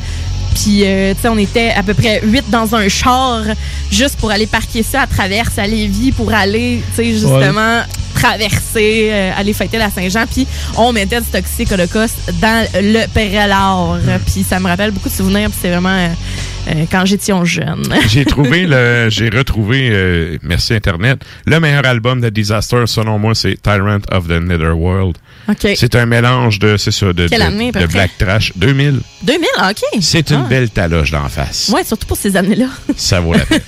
Puis, 0.55 0.85
euh, 0.85 1.15
tu 1.15 1.23
sais, 1.23 1.29
on 1.29 1.39
était 1.39 1.71
à 1.71 1.83
peu 1.83 1.95
près 1.95 2.21
huit 2.25 2.49
dans 2.51 2.75
un 2.75 2.89
char 2.89 3.43
juste 3.91 4.17
pour 4.17 4.31
aller 4.31 4.47
parquer 4.47 4.83
ça 4.83 5.03
à 5.03 5.07
travers 5.07 5.49
à 5.57 5.67
Lévis 5.67 6.13
pour 6.13 6.33
aller, 6.33 6.83
tu 6.95 6.97
sais, 6.97 7.13
justement, 7.13 7.83
traverser, 8.15 9.09
euh, 9.11 9.31
aller 9.37 9.53
fêter 9.53 9.79
la 9.79 9.91
Saint-Jean. 9.91 10.25
Puis, 10.31 10.47
on 10.77 10.93
mettait 10.93 11.21
du 11.21 11.27
Toxic 11.27 11.71
Holocaust 11.73 12.17
dans 12.41 12.67
le 12.75 13.07
Prélard. 13.09 13.99
Puis, 14.27 14.45
ça 14.49 14.61
me 14.61 14.69
rappelle 14.69 14.91
beaucoup 14.91 15.09
de 15.09 15.15
souvenirs. 15.15 15.51
Puis, 15.51 15.59
c'est 15.61 15.71
vraiment 15.71 15.89
euh, 15.91 16.09
euh, 16.69 16.85
quand 16.91 17.05
j'étais 17.05 17.33
jeune. 17.45 17.83
J'ai 18.09 18.25
trouvé 18.25 18.67
le, 18.67 19.09
j'ai 19.11 19.29
retrouvé, 19.31 19.89
euh, 19.91 20.39
merci 20.43 20.75
Internet, 20.75 21.25
le 21.47 21.59
meilleur 21.61 21.85
album 21.87 22.21
de 22.21 22.29
Disaster, 22.29 22.85
selon 22.87 23.19
moi, 23.19 23.35
c'est 23.35 23.61
Tyrant 23.63 23.99
of 24.11 24.29
the 24.29 24.41
Netherworld. 24.41 25.17
OK. 25.49 25.69
C'est 25.75 25.95
un 25.97 26.07
mélange 26.07 26.59
de, 26.59 26.77
c'est 26.77 26.91
ça, 26.93 27.13
de, 27.13 27.27
Quelle 27.29 27.43
année, 27.43 27.73
black 27.73 28.13
trash 28.19 28.53
2000. 28.57 29.01
2000, 29.25 29.47
OK. 29.71 30.01
C'est 30.01 30.31
une 30.31 30.43
Ah. 30.45 30.49
belle 30.49 30.71
taloche 30.71 31.11
d'en 31.11 31.29
face. 31.29 31.71
Ouais, 31.75 31.83
surtout 31.85 32.07
pour 32.07 32.17
ces 32.17 32.37
années-là. 32.37 32.67
Ça 32.97 33.21
vaut 33.21 33.33
la 33.35 33.41
peine. 33.45 33.61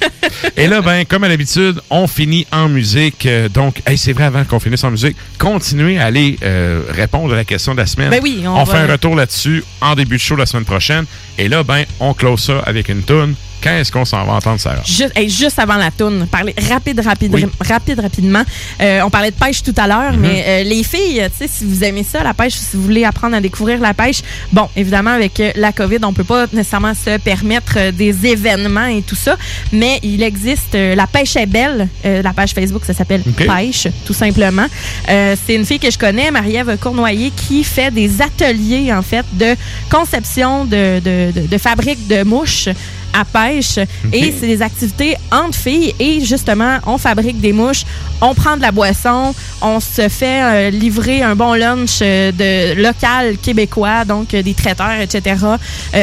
Et 0.56 0.66
là, 0.68 0.80
ben, 0.82 1.04
comme 1.04 1.24
à 1.24 1.28
l'habitude, 1.28 1.80
on 1.90 2.06
finit 2.06 2.46
en 2.52 2.68
musique. 2.68 3.26
Euh, 3.26 3.48
donc, 3.48 3.82
hey, 3.86 3.98
c'est 3.98 4.12
vrai, 4.12 4.24
avant 4.24 4.44
qu'on 4.44 4.60
finisse 4.60 4.84
en 4.84 4.90
musique, 4.90 5.16
continuez 5.38 5.98
à 5.98 6.06
aller 6.06 6.38
euh, 6.44 6.82
répondre 6.90 7.32
à 7.32 7.36
la 7.36 7.44
question 7.44 7.72
de 7.74 7.80
la 7.80 7.86
semaine. 7.86 8.10
Ben 8.10 8.20
oui, 8.22 8.42
on 8.46 8.50
on 8.50 8.64
va- 8.64 8.72
fait 8.72 8.78
un 8.88 8.92
retour 8.92 9.16
là-dessus 9.16 9.64
en 9.80 9.94
début 9.94 10.16
de 10.16 10.20
show 10.20 10.36
la 10.36 10.46
semaine 10.46 10.64
prochaine. 10.64 11.04
Et 11.38 11.48
là, 11.48 11.62
ben, 11.64 11.84
on 12.00 12.14
close 12.14 12.40
ça 12.40 12.60
avec 12.66 12.83
une 12.88 13.02
toune. 13.02 13.34
Quand 13.64 13.70
est-ce 13.78 13.90
qu'on 13.90 14.04
s'en 14.04 14.22
va 14.26 14.34
entendre, 14.34 14.60
Sarah? 14.60 14.82
Juste, 14.84 15.12
hey, 15.16 15.30
juste 15.30 15.58
avant 15.58 15.76
la 15.76 15.90
toune, 15.90 16.26
parler 16.30 16.54
rapide, 16.70 17.00
rapide, 17.00 17.32
Oui. 17.34 17.46
rapide, 17.66 17.98
rapidement. 17.98 18.42
Euh, 18.82 19.00
on 19.04 19.08
parlait 19.08 19.30
de 19.30 19.36
pêche 19.36 19.62
tout 19.62 19.72
à 19.78 19.86
l'heure, 19.86 20.12
Mhm. 20.12 20.20
mais 20.20 20.44
euh, 20.46 20.62
les 20.64 20.82
filles, 20.84 21.22
tu 21.32 21.38
sais, 21.46 21.50
si 21.50 21.64
vous 21.64 21.82
aimez 21.82 22.04
ça, 22.04 22.22
la 22.22 22.34
pêche, 22.34 22.52
si 22.54 22.76
vous 22.76 22.82
voulez 22.82 23.04
apprendre 23.04 23.34
à 23.36 23.40
découvrir 23.40 23.80
la 23.80 23.94
pêche, 23.94 24.20
bon, 24.52 24.68
évidemment, 24.76 25.12
avec 25.12 25.40
euh, 25.40 25.50
la 25.56 25.72
COVID, 25.72 25.96
on 26.02 26.12
peut 26.12 26.24
pas 26.24 26.46
nécessairement 26.52 26.92
se 26.92 27.16
permettre 27.18 27.74
euh, 27.78 27.90
des 27.90 28.26
événements 28.26 28.86
et 28.86 29.00
tout 29.00 29.16
ça, 29.16 29.36
mais 29.72 29.98
il 30.02 30.22
existe 30.22 30.74
euh, 30.74 30.94
la 30.94 31.06
pêche 31.06 31.34
est 31.36 31.46
belle, 31.46 31.88
euh, 32.04 32.20
la 32.20 32.34
page 32.34 32.52
Facebook, 32.52 32.84
ça 32.84 32.92
s'appelle. 32.92 33.22
Pêche, 33.22 33.88
tout 34.04 34.12
simplement. 34.12 34.66
Euh, 35.08 35.36
c'est 35.46 35.54
une 35.54 35.64
fille 35.64 35.78
que 35.78 35.90
je 35.90 35.96
connais, 35.98 36.30
Marie-Ève 36.30 36.76
Cournoyer, 36.78 37.30
qui 37.34 37.64
fait 37.64 37.90
des 37.90 38.20
ateliers, 38.20 38.92
en 38.92 39.00
fait, 39.02 39.24
de 39.32 39.56
conception 39.90 40.66
de, 40.66 41.00
de, 41.00 41.32
de, 41.40 41.46
de 41.46 41.58
fabrique 41.58 42.06
de 42.08 42.24
mouches 42.24 42.68
à 43.14 43.24
pêche. 43.24 43.78
Et 44.12 44.34
c'est 44.38 44.46
des 44.46 44.60
activités 44.62 45.16
entre 45.32 45.56
filles. 45.56 45.94
Et 45.98 46.20
justement, 46.20 46.78
on 46.86 46.98
fabrique 46.98 47.40
des 47.40 47.52
mouches, 47.52 47.84
on 48.20 48.34
prend 48.34 48.56
de 48.56 48.62
la 48.62 48.72
boisson, 48.72 49.34
on 49.62 49.80
se 49.80 50.08
fait 50.08 50.42
euh, 50.42 50.70
livrer 50.70 51.22
un 51.22 51.36
bon 51.36 51.54
lunch 51.54 51.98
euh, 52.02 52.32
de 52.32 52.80
local 52.80 53.36
québécois, 53.38 54.04
donc 54.04 54.34
euh, 54.34 54.42
des 54.42 54.54
traiteurs, 54.54 55.00
etc. 55.00 55.36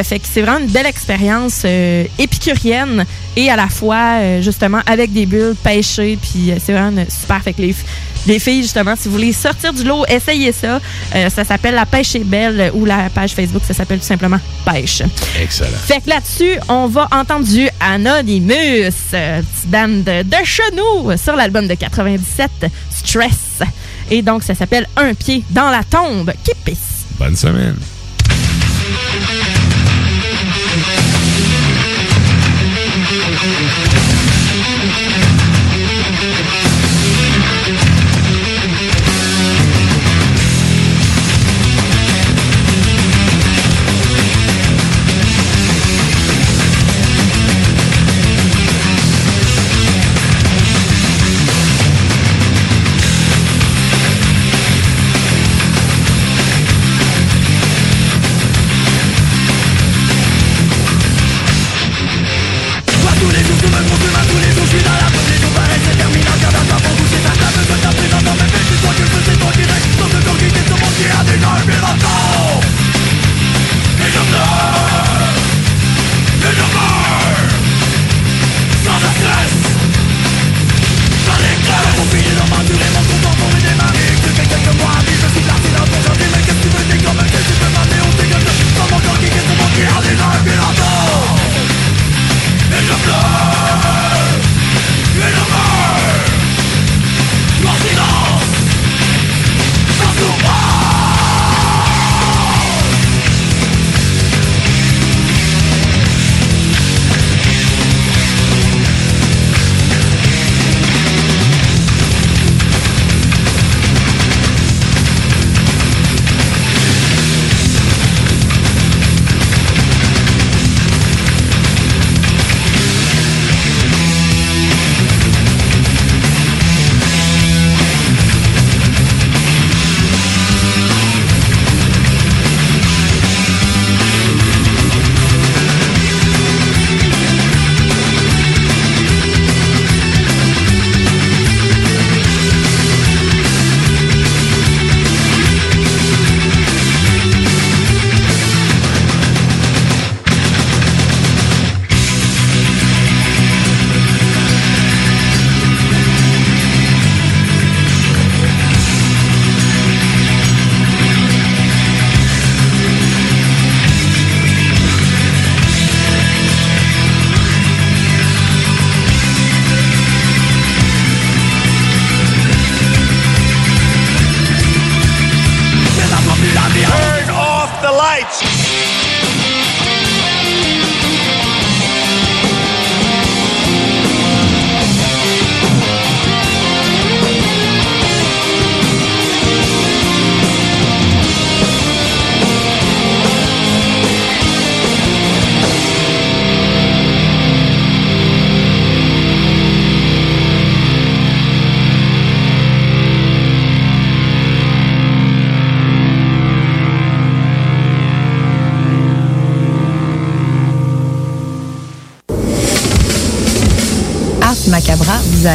Fait 0.04 0.20
que 0.20 0.26
c'est 0.32 0.42
vraiment 0.42 0.60
une 0.60 0.72
belle 0.72 0.86
expérience 0.86 1.66
épicurienne 2.18 3.06
et 3.36 3.50
à 3.50 3.56
la 3.56 3.68
fois, 3.68 4.42
justement, 4.42 4.80
avec 4.86 5.12
des 5.12 5.26
bulles, 5.26 5.56
pêcher. 5.62 6.18
Puis 6.22 6.54
c'est 6.64 6.74
vraiment 6.74 6.98
une 7.02 7.10
super. 7.10 7.42
Fait 7.42 7.54
que 7.54 7.62
les, 7.62 7.76
les 8.28 8.40
filles, 8.40 8.62
justement, 8.64 8.96
si 8.96 9.08
vous 9.08 9.16
voulez 9.16 9.34
sortir 9.34 9.74
du 9.74 9.84
lot, 9.84 10.06
essayez 10.08 10.52
ça. 10.52 10.80
Euh, 11.16 11.30
ça 11.30 11.44
s'appelle 11.44 11.76
La 11.76 11.86
Pêche 11.86 12.16
est 12.16 12.24
belle 12.24 12.72
ou 12.74 12.86
la 12.86 13.10
page 13.10 13.32
Facebook, 13.32 13.64
ça 13.66 13.74
s'appelle 13.74 14.00
tout 14.00 14.06
simplement 14.06 14.40
Pêche. 14.66 15.02
Excellent. 15.42 15.70
Fait 15.86 16.02
que 16.02 16.10
là-dessus, 16.10 16.58
on 16.70 16.88
va 16.88 17.08
entendre 17.12 17.46
du 17.46 17.68
Anonymous, 17.80 18.54
euh, 19.14 19.42
petite 19.42 19.70
bande 19.70 20.04
de, 20.04 20.24
de 20.24 20.46
chenous 20.46 21.18
sur 21.18 21.36
l'album 21.36 21.68
de 21.68 21.74
97, 21.74 22.50
Stress. 22.94 23.62
Et 24.10 24.22
donc, 24.22 24.44
ça 24.44 24.56
s'appelle 24.56 24.88
Un 24.98 25.14
pied 25.14 25.44
dans 25.50 25.70
la 25.70 25.84
tombe. 25.84 26.32
Qui 26.44 26.52
pisse? 26.66 27.06
Bonne 27.18 27.36
semaine. 27.36 27.78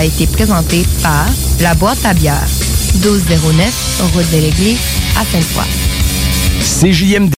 Été 0.07 0.27
présenté 0.27 0.85
par 1.03 1.27
La 1.61 1.75
Boîte 1.75 2.05
à 2.05 2.15
bière, 2.15 2.47
1209, 2.95 4.03
route 4.15 4.31
de 4.33 4.39
l'église, 4.41 4.79
à 5.19 5.25
Sainte-Foy. 5.25 5.65
CJMD 6.61 7.33